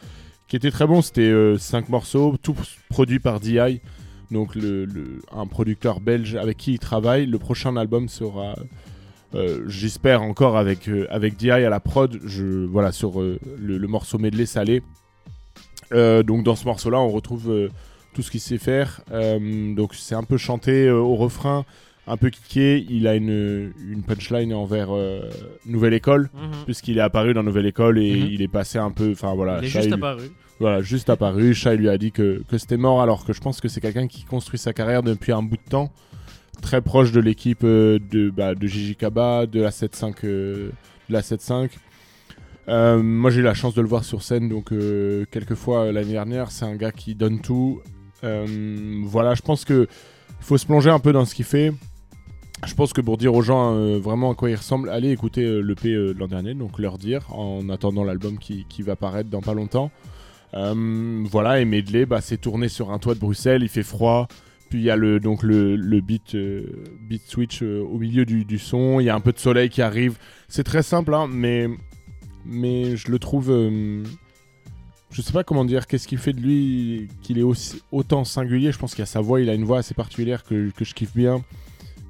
qui 0.48 0.56
était 0.56 0.70
très 0.70 0.86
bon. 0.86 1.02
C'était 1.02 1.32
5 1.58 1.88
morceaux, 1.88 2.36
tout 2.40 2.54
produit 2.88 3.18
par 3.18 3.40
DI, 3.40 3.80
donc 4.30 4.56
un 5.32 5.46
producteur 5.46 6.00
belge 6.00 6.36
avec 6.36 6.58
qui 6.58 6.74
il 6.74 6.78
travaille. 6.78 7.26
Le 7.26 7.38
prochain 7.38 7.76
album 7.76 8.08
sera, 8.08 8.54
j'espère 9.66 10.22
encore 10.22 10.56
avec, 10.56 10.88
avec 11.10 11.36
DI 11.36 11.50
à 11.50 11.68
la 11.68 11.80
prod, 11.80 12.20
je, 12.24 12.64
voilà, 12.66 12.92
sur 12.92 13.20
le, 13.20 13.38
le 13.58 13.88
morceau 13.88 14.18
medley 14.18 14.46
salé. 14.46 14.82
Donc 15.90 16.44
dans 16.44 16.54
ce 16.54 16.64
morceau-là, 16.66 17.00
on 17.00 17.08
retrouve 17.08 17.70
tout 18.16 18.22
ce 18.22 18.30
qu'il 18.30 18.40
sait 18.40 18.56
faire. 18.58 19.02
Euh, 19.12 19.74
donc 19.74 19.94
c'est 19.94 20.14
un 20.14 20.24
peu 20.24 20.38
chanté 20.38 20.86
euh, 20.88 20.96
au 20.98 21.14
refrain 21.16 21.64
un 22.06 22.16
peu 22.16 22.30
kické. 22.30 22.86
Il 22.88 23.06
a 23.06 23.14
une, 23.14 23.72
une 23.90 24.02
punchline 24.02 24.54
envers 24.54 24.88
euh, 24.90 25.20
Nouvelle 25.66 25.92
École, 25.92 26.30
Mhm. 26.34 26.64
puisqu'il 26.64 26.96
est 26.96 27.02
apparu 27.02 27.34
dans 27.34 27.42
Nouvelle 27.42 27.66
École 27.66 27.98
et 27.98 28.16
Mhm. 28.20 28.28
il 28.32 28.40
est 28.42 28.48
passé 28.48 28.78
un 28.78 28.90
peu. 28.90 29.10
Enfin 29.12 29.34
voilà, 29.34 29.58
Il 29.60 29.64
est 29.66 29.68
Shai 29.68 29.80
juste 29.80 29.86
lui- 29.88 29.94
apparu. 29.94 30.22
voilà, 30.58 30.80
juste 30.82 31.10
apparu. 31.10 31.52
Shai 31.54 31.76
lui 31.76 31.88
a 31.90 31.98
dit 31.98 32.10
que, 32.12 32.42
que 32.48 32.56
c'était 32.56 32.78
mort, 32.78 33.02
alors 33.02 33.24
que 33.26 33.32
je 33.34 33.40
pense 33.42 33.60
que 33.60 33.68
c'est 33.68 33.82
quelqu'un 33.82 34.06
qui 34.06 34.24
construit 34.24 34.58
sa 34.58 34.72
carrière 34.72 35.02
depuis 35.02 35.32
un 35.32 35.42
bout 35.42 35.56
de 35.58 35.68
temps. 35.70 35.92
Très 36.62 36.80
proche 36.80 37.12
de 37.12 37.20
l'équipe 37.20 37.64
euh, 37.64 37.98
de, 38.10 38.30
bah, 38.30 38.54
de 38.54 38.66
Gigi 38.66 38.96
Kaba, 38.96 39.44
de 39.44 39.60
la 39.60 39.70
7-5. 39.70 40.24
euh, 40.24 40.70
de 41.08 41.12
la 41.12 41.20
7-5. 41.20 41.70
Euh, 42.68 43.00
moi 43.00 43.30
j'ai 43.30 43.40
eu 43.40 43.44
la 43.44 43.54
chance 43.54 43.74
de 43.74 43.80
le 43.80 43.86
voir 43.86 44.02
sur 44.04 44.22
scène 44.22 44.48
donc 44.48 44.70
quelques 45.30 45.54
fois 45.54 45.92
l'année 45.92 46.12
dernière. 46.12 46.50
C'est 46.50 46.64
un 46.64 46.74
gars 46.76 46.92
qui 46.92 47.14
donne 47.14 47.40
tout. 47.40 47.80
Euh, 48.24 49.02
voilà, 49.04 49.34
je 49.34 49.42
pense 49.42 49.64
que 49.64 49.88
il 50.40 50.44
faut 50.44 50.58
se 50.58 50.66
plonger 50.66 50.90
un 50.90 50.98
peu 50.98 51.12
dans 51.12 51.24
ce 51.24 51.34
qu'il 51.34 51.44
fait. 51.44 51.72
Je 52.66 52.74
pense 52.74 52.92
que 52.92 53.00
pour 53.00 53.18
dire 53.18 53.34
aux 53.34 53.42
gens 53.42 53.74
euh, 53.74 53.98
vraiment 53.98 54.30
à 54.32 54.34
quoi 54.34 54.50
il 54.50 54.54
ressemble, 54.54 54.88
allez 54.88 55.10
écouter 55.10 55.42
euh, 55.42 55.60
l'EP 55.60 55.94
l'an 56.18 56.26
dernier, 56.26 56.54
donc 56.54 56.78
leur 56.78 56.98
dire 56.98 57.32
en 57.32 57.68
attendant 57.68 58.02
l'album 58.02 58.38
qui, 58.38 58.64
va 58.82 58.96
paraître 58.96 59.28
dans 59.28 59.42
pas 59.42 59.54
longtemps. 59.54 59.90
Voilà, 60.52 61.60
et 61.60 61.66
Medley, 61.66 62.06
bah, 62.06 62.22
c'est 62.22 62.38
tourné 62.38 62.68
sur 62.68 62.90
un 62.90 62.98
toit 62.98 63.14
de 63.14 63.20
Bruxelles, 63.20 63.62
il 63.62 63.68
fait 63.68 63.82
froid. 63.82 64.26
Puis 64.70 64.80
il 64.80 64.84
y 64.84 64.90
a 64.90 64.96
le, 64.96 65.20
donc 65.20 65.42
le, 65.44 66.00
beat, 66.00 66.34
switch 67.26 67.62
au 67.62 67.98
milieu 67.98 68.24
du, 68.24 68.44
du 68.44 68.58
son, 68.58 68.98
il 68.98 69.04
y 69.04 69.10
a 69.10 69.14
un 69.14 69.20
peu 69.20 69.32
de 69.32 69.38
soleil 69.38 69.68
qui 69.68 69.82
arrive. 69.82 70.16
C'est 70.48 70.64
très 70.64 70.82
simple, 70.82 71.14
hein, 71.14 71.28
mais, 71.30 71.68
mais 72.46 72.96
je 72.96 73.10
le 73.10 73.18
trouve. 73.18 73.50
Je 75.16 75.22
sais 75.22 75.32
pas 75.32 75.44
comment 75.44 75.64
dire, 75.64 75.86
qu'est-ce 75.86 76.06
qui 76.06 76.18
fait 76.18 76.34
de 76.34 76.40
lui 76.40 77.08
qu'il 77.22 77.38
est 77.38 77.42
aussi, 77.42 77.80
autant 77.90 78.24
singulier. 78.24 78.70
Je 78.70 78.78
pense 78.78 78.94
qu'il 78.94 79.00
a 79.02 79.06
sa 79.06 79.22
voix, 79.22 79.40
il 79.40 79.48
a 79.48 79.54
une 79.54 79.64
voix 79.64 79.78
assez 79.78 79.94
particulière 79.94 80.44
que, 80.44 80.68
que 80.70 80.84
je 80.84 80.92
kiffe 80.92 81.14
bien. 81.14 81.42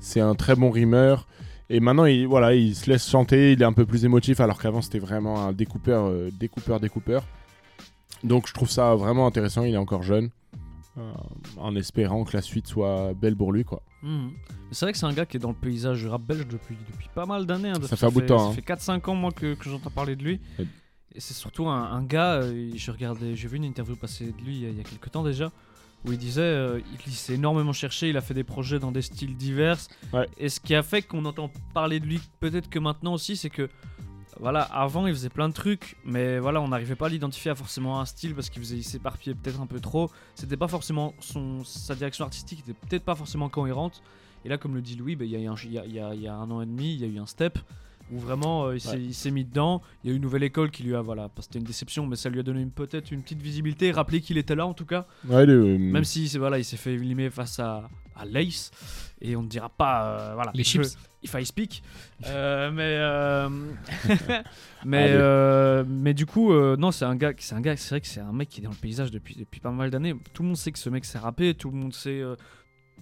C'est 0.00 0.18
un 0.20 0.34
très 0.34 0.56
bon 0.56 0.70
rimeur. 0.70 1.28
Et 1.70 1.78
maintenant, 1.78 2.04
il, 2.04 2.26
voilà, 2.26 2.54
il 2.54 2.74
se 2.74 2.90
laisse 2.90 3.08
chanter, 3.08 3.52
il 3.52 3.62
est 3.62 3.64
un 3.64 3.72
peu 3.72 3.86
plus 3.86 4.04
émotif, 4.04 4.40
alors 4.40 4.60
qu'avant 4.60 4.82
c'était 4.82 4.98
vraiment 4.98 5.44
un 5.46 5.52
découpeur, 5.52 6.06
euh, 6.06 6.30
découpeur, 6.32 6.80
découpeur. 6.80 7.22
Donc 8.24 8.48
je 8.48 8.54
trouve 8.54 8.70
ça 8.70 8.94
vraiment 8.96 9.24
intéressant, 9.28 9.62
il 9.62 9.74
est 9.74 9.78
encore 9.78 10.02
jeune. 10.02 10.30
Euh, 10.98 11.12
en 11.58 11.76
espérant 11.76 12.24
que 12.24 12.34
la 12.36 12.42
suite 12.42 12.66
soit 12.66 13.12
belle 13.14 13.36
pour 13.36 13.52
lui, 13.52 13.62
quoi. 13.64 13.82
Mhm. 14.02 14.30
C'est 14.72 14.84
vrai 14.86 14.92
que 14.92 14.98
c'est 14.98 15.06
un 15.06 15.12
gars 15.12 15.26
qui 15.26 15.36
est 15.36 15.40
dans 15.40 15.50
le 15.50 15.54
paysage 15.54 16.06
rap 16.06 16.22
belge 16.22 16.46
depuis, 16.48 16.76
depuis 16.90 17.08
pas 17.14 17.26
mal 17.26 17.46
d'années. 17.46 17.68
hein, 17.68 17.78
Ça 17.84 17.96
fait 17.96 18.06
un 18.06 18.10
bout 18.10 18.22
de 18.22 18.26
temps, 18.26 18.38
Ça 18.38 18.46
hein. 18.46 18.52
fait 18.52 18.62
4-5 18.62 19.10
ans, 19.10 19.14
moi, 19.14 19.30
que, 19.30 19.54
que 19.54 19.68
j'entends 19.68 19.90
parler 19.90 20.16
de 20.16 20.24
lui. 20.24 20.40
Et 20.58 20.66
c'est 21.16 21.34
surtout 21.34 21.68
un, 21.68 21.84
un 21.92 22.02
gars, 22.02 22.34
euh, 22.34 22.70
je 22.74 22.90
regardais, 22.90 23.34
j'ai 23.36 23.48
vu 23.48 23.56
une 23.56 23.64
interview 23.64 23.96
passer 23.96 24.32
de 24.32 24.42
lui 24.42 24.56
il 24.56 24.62
y 24.62 24.66
a, 24.66 24.70
il 24.70 24.76
y 24.76 24.80
a 24.80 24.84
quelques 24.84 25.10
temps 25.10 25.22
déjà, 25.22 25.50
où 26.04 26.12
il 26.12 26.18
disait 26.18 26.42
euh, 26.42 26.80
il 27.06 27.12
s'est 27.12 27.34
énormément 27.34 27.72
cherché, 27.72 28.10
il 28.10 28.16
a 28.16 28.20
fait 28.20 28.34
des 28.34 28.44
projets 28.44 28.78
dans 28.78 28.92
des 28.92 29.02
styles 29.02 29.36
divers. 29.36 29.78
Ouais. 30.12 30.28
Et 30.38 30.48
ce 30.48 30.60
qui 30.60 30.74
a 30.74 30.82
fait 30.82 31.02
qu'on 31.02 31.24
entend 31.24 31.50
parler 31.74 32.00
de 32.00 32.06
lui 32.06 32.20
peut-être 32.40 32.68
que 32.68 32.78
maintenant 32.78 33.14
aussi, 33.14 33.36
c'est 33.36 33.50
que 33.50 33.68
voilà, 34.38 34.60
avant 34.60 35.06
il 35.06 35.14
faisait 35.14 35.30
plein 35.30 35.48
de 35.48 35.54
trucs, 35.54 35.96
mais 36.04 36.38
voilà, 36.38 36.60
on 36.60 36.68
n'arrivait 36.68 36.94
pas 36.94 37.06
à 37.06 37.08
l'identifier 37.08 37.50
à 37.50 37.54
forcément 37.54 38.00
un 38.00 38.04
style 38.04 38.34
parce 38.34 38.50
qu'il 38.50 38.60
faisait, 38.60 38.76
il 38.76 38.84
s'éparpillait 38.84 39.34
peut-être 39.34 39.60
un 39.60 39.66
peu 39.66 39.80
trop. 39.80 40.10
C'était 40.34 40.58
pas 40.58 40.68
forcément 40.68 41.14
son, 41.20 41.64
sa 41.64 41.94
direction 41.94 42.26
artistique 42.26 42.60
était 42.60 42.74
peut-être 42.74 43.04
pas 43.04 43.14
forcément 43.14 43.48
cohérente. 43.48 44.02
Et 44.44 44.50
là, 44.50 44.58
comme 44.58 44.74
le 44.74 44.82
dit 44.82 44.94
Louis, 44.94 45.16
bah, 45.16 45.24
y, 45.24 45.30
y 45.30 45.38
y 45.38 45.80
il 45.86 46.20
y 46.20 46.28
a 46.28 46.34
un 46.34 46.50
an 46.50 46.60
et 46.60 46.66
demi, 46.66 46.92
il 46.92 47.00
y 47.00 47.04
a 47.04 47.06
eu 47.06 47.18
un 47.18 47.26
step 47.26 47.58
où 48.12 48.18
vraiment 48.18 48.66
euh, 48.66 48.76
il 48.76 48.80
s'est- 48.80 48.90
Ouais. 48.90 49.00
il 49.02 49.14
s'est 49.14 49.30
mis 49.30 49.44
dedans. 49.44 49.82
Il 50.04 50.08
y 50.08 50.10
a 50.10 50.12
eu 50.14 50.16
une 50.16 50.22
nouvelle 50.22 50.42
école 50.44 50.70
qui 50.70 50.82
lui 50.82 50.94
a, 50.94 51.00
voilà, 51.02 51.28
c'était 51.40 51.58
une 51.58 51.64
déception, 51.64 52.06
mais 52.06 52.16
ça 52.16 52.28
lui 52.30 52.40
a 52.40 52.42
donné 52.42 52.60
une- 52.60 52.70
peut-être 52.70 53.10
une 53.10 53.22
petite 53.22 53.42
visibilité, 53.42 53.90
rappeler 53.92 54.20
qu'il 54.20 54.38
était 54.38 54.54
là 54.54 54.66
en 54.66 54.74
tout 54.74 54.86
cas. 54.86 55.06
Ouais, 55.28 55.44
le- 55.46 55.76
Même 55.78 56.04
si 56.04 56.28
c'est 56.28 56.38
voilà, 56.38 56.58
il 56.58 56.64
s'est 56.64 56.76
fait 56.76 56.94
éliminer 56.94 57.30
face 57.30 57.58
à, 57.58 57.88
à 58.14 58.24
Lace 58.24 58.70
et 59.20 59.34
on 59.36 59.42
ne 59.42 59.48
dira 59.48 59.68
pas 59.68 60.06
euh, 60.06 60.34
voilà. 60.34 60.52
Les 60.54 60.62
je- 60.64 60.68
chips. 60.82 60.96
If 61.22 61.34
I 61.34 61.44
speak. 61.44 61.82
Euh, 62.26 62.70
mais 62.70 62.82
euh, 63.00 63.48
mais 64.84 65.06
euh, 65.10 65.84
mais 65.88 66.14
du 66.14 66.24
coup 66.26 66.52
euh, 66.52 66.76
non 66.76 66.92
c'est 66.92 67.04
un 67.04 67.16
gars 67.16 67.32
c'est 67.38 67.54
un 67.54 67.60
gars 67.60 67.76
c'est 67.76 67.90
vrai 67.90 68.00
que 68.00 68.06
c'est 68.06 68.20
un 68.20 68.32
mec 68.32 68.48
qui 68.48 68.60
est 68.60 68.64
dans 68.64 68.70
le 68.70 68.76
paysage 68.76 69.10
depuis 69.10 69.34
depuis 69.34 69.60
pas 69.60 69.70
mal 69.70 69.90
d'années. 69.90 70.14
Tout 70.34 70.42
le 70.42 70.48
monde 70.48 70.56
sait 70.56 70.70
que 70.72 70.78
ce 70.78 70.88
mec 70.90 71.04
sait 71.04 71.18
rapper, 71.18 71.54
tout 71.54 71.70
le 71.70 71.76
monde 71.76 71.92
sait 71.94 72.20
euh, 72.20 72.36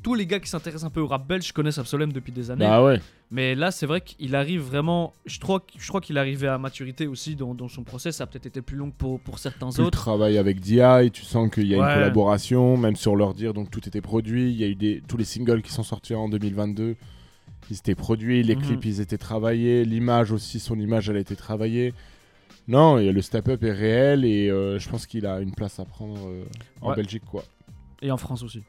tous 0.03 0.15
les 0.15 0.27
gars 0.27 0.39
qui 0.41 0.49
s'intéressent 0.49 0.85
un 0.87 0.91
peu 0.91 1.01
au 1.01 1.07
rap 1.07 1.27
belge 1.27 1.53
connaissent 1.53 1.79
Absolem 1.79 2.13
depuis 2.13 2.33
des 2.33 2.51
années. 2.51 2.67
Bah 2.67 2.85
ouais. 2.85 3.01
Mais 3.31 3.55
là, 3.55 3.71
c'est 3.71 3.87
vrai 3.87 4.01
qu'il 4.03 4.35
arrive 4.37 4.61
vraiment. 4.61 5.13
Je 5.25 5.41
crois, 5.41 5.65
je 5.79 5.89
crois 5.89 6.01
qu'il 6.01 6.19
arrivait 6.19 6.47
à 6.49 6.59
maturité 6.59 7.07
aussi 7.07 7.37
dans, 7.37 7.55
dans 7.55 7.69
son 7.69 7.83
process. 7.85 8.17
Ça 8.17 8.25
a 8.25 8.27
peut-être 8.27 8.47
été 8.47 8.61
plus 8.61 8.77
long 8.77 8.91
pour, 8.91 9.19
pour 9.21 9.39
certains 9.39 9.71
le 9.77 9.85
autres. 9.85 9.91
travail 9.99 10.37
avec 10.39 10.61
DI, 10.61 11.11
tu 11.13 11.23
sens 11.25 11.51
qu'il 11.51 11.67
y 11.67 11.75
a 11.75 11.79
Ouais. 11.79 11.89
une 11.89 11.95
collaboration, 11.95 12.77
même 12.77 12.97
sur 12.97 13.17
leur 13.17 13.33
dire, 13.35 13.55
donc 13.55 13.71
tout 13.71 13.87
était 13.89 14.03
produit. 14.03 14.51
Il 14.51 14.57
y 14.57 14.65
a 14.65 14.67
eu 14.69 14.75
des, 14.75 15.03
tous 15.09 15.17
les 15.17 15.25
singles 15.25 15.63
qui 15.63 15.73
sont 15.73 15.83
sortis 15.83 16.15
en 16.15 16.29
2022, 16.29 16.97
ils 17.71 17.77
étaient 17.77 17.95
produits, 17.95 18.43
les 18.43 18.57
Mhm. 18.57 18.63
clips 18.63 18.85
ils 18.85 19.01
étaient 19.01 19.17
travaillés, 19.19 19.85
l'image 19.87 20.31
aussi, 20.33 20.61
son 20.61 20.79
image 20.79 21.09
elle 21.09 21.17
a 21.17 21.21
été 21.21 21.35
travaillée. 21.35 21.95
Non, 22.69 22.99
et 22.99 23.11
le 23.13 23.21
step-up 23.23 23.63
est 23.65 23.73
réel 23.73 24.25
et 24.25 24.49
euh, 24.51 24.79
je 24.79 24.89
pense 24.89 25.07
qu'il 25.07 25.27
a 25.27 25.41
une 25.41 25.55
place 25.55 25.81
à 25.81 25.85
prendre 25.85 26.29
euh, 26.29 26.45
en 26.83 26.91
Ouais. 26.91 26.97
Belgique 26.97 27.25
quoi. 27.25 27.43
Et 28.03 28.11
en 28.11 28.17
France 28.19 28.43
aussi. 28.43 28.63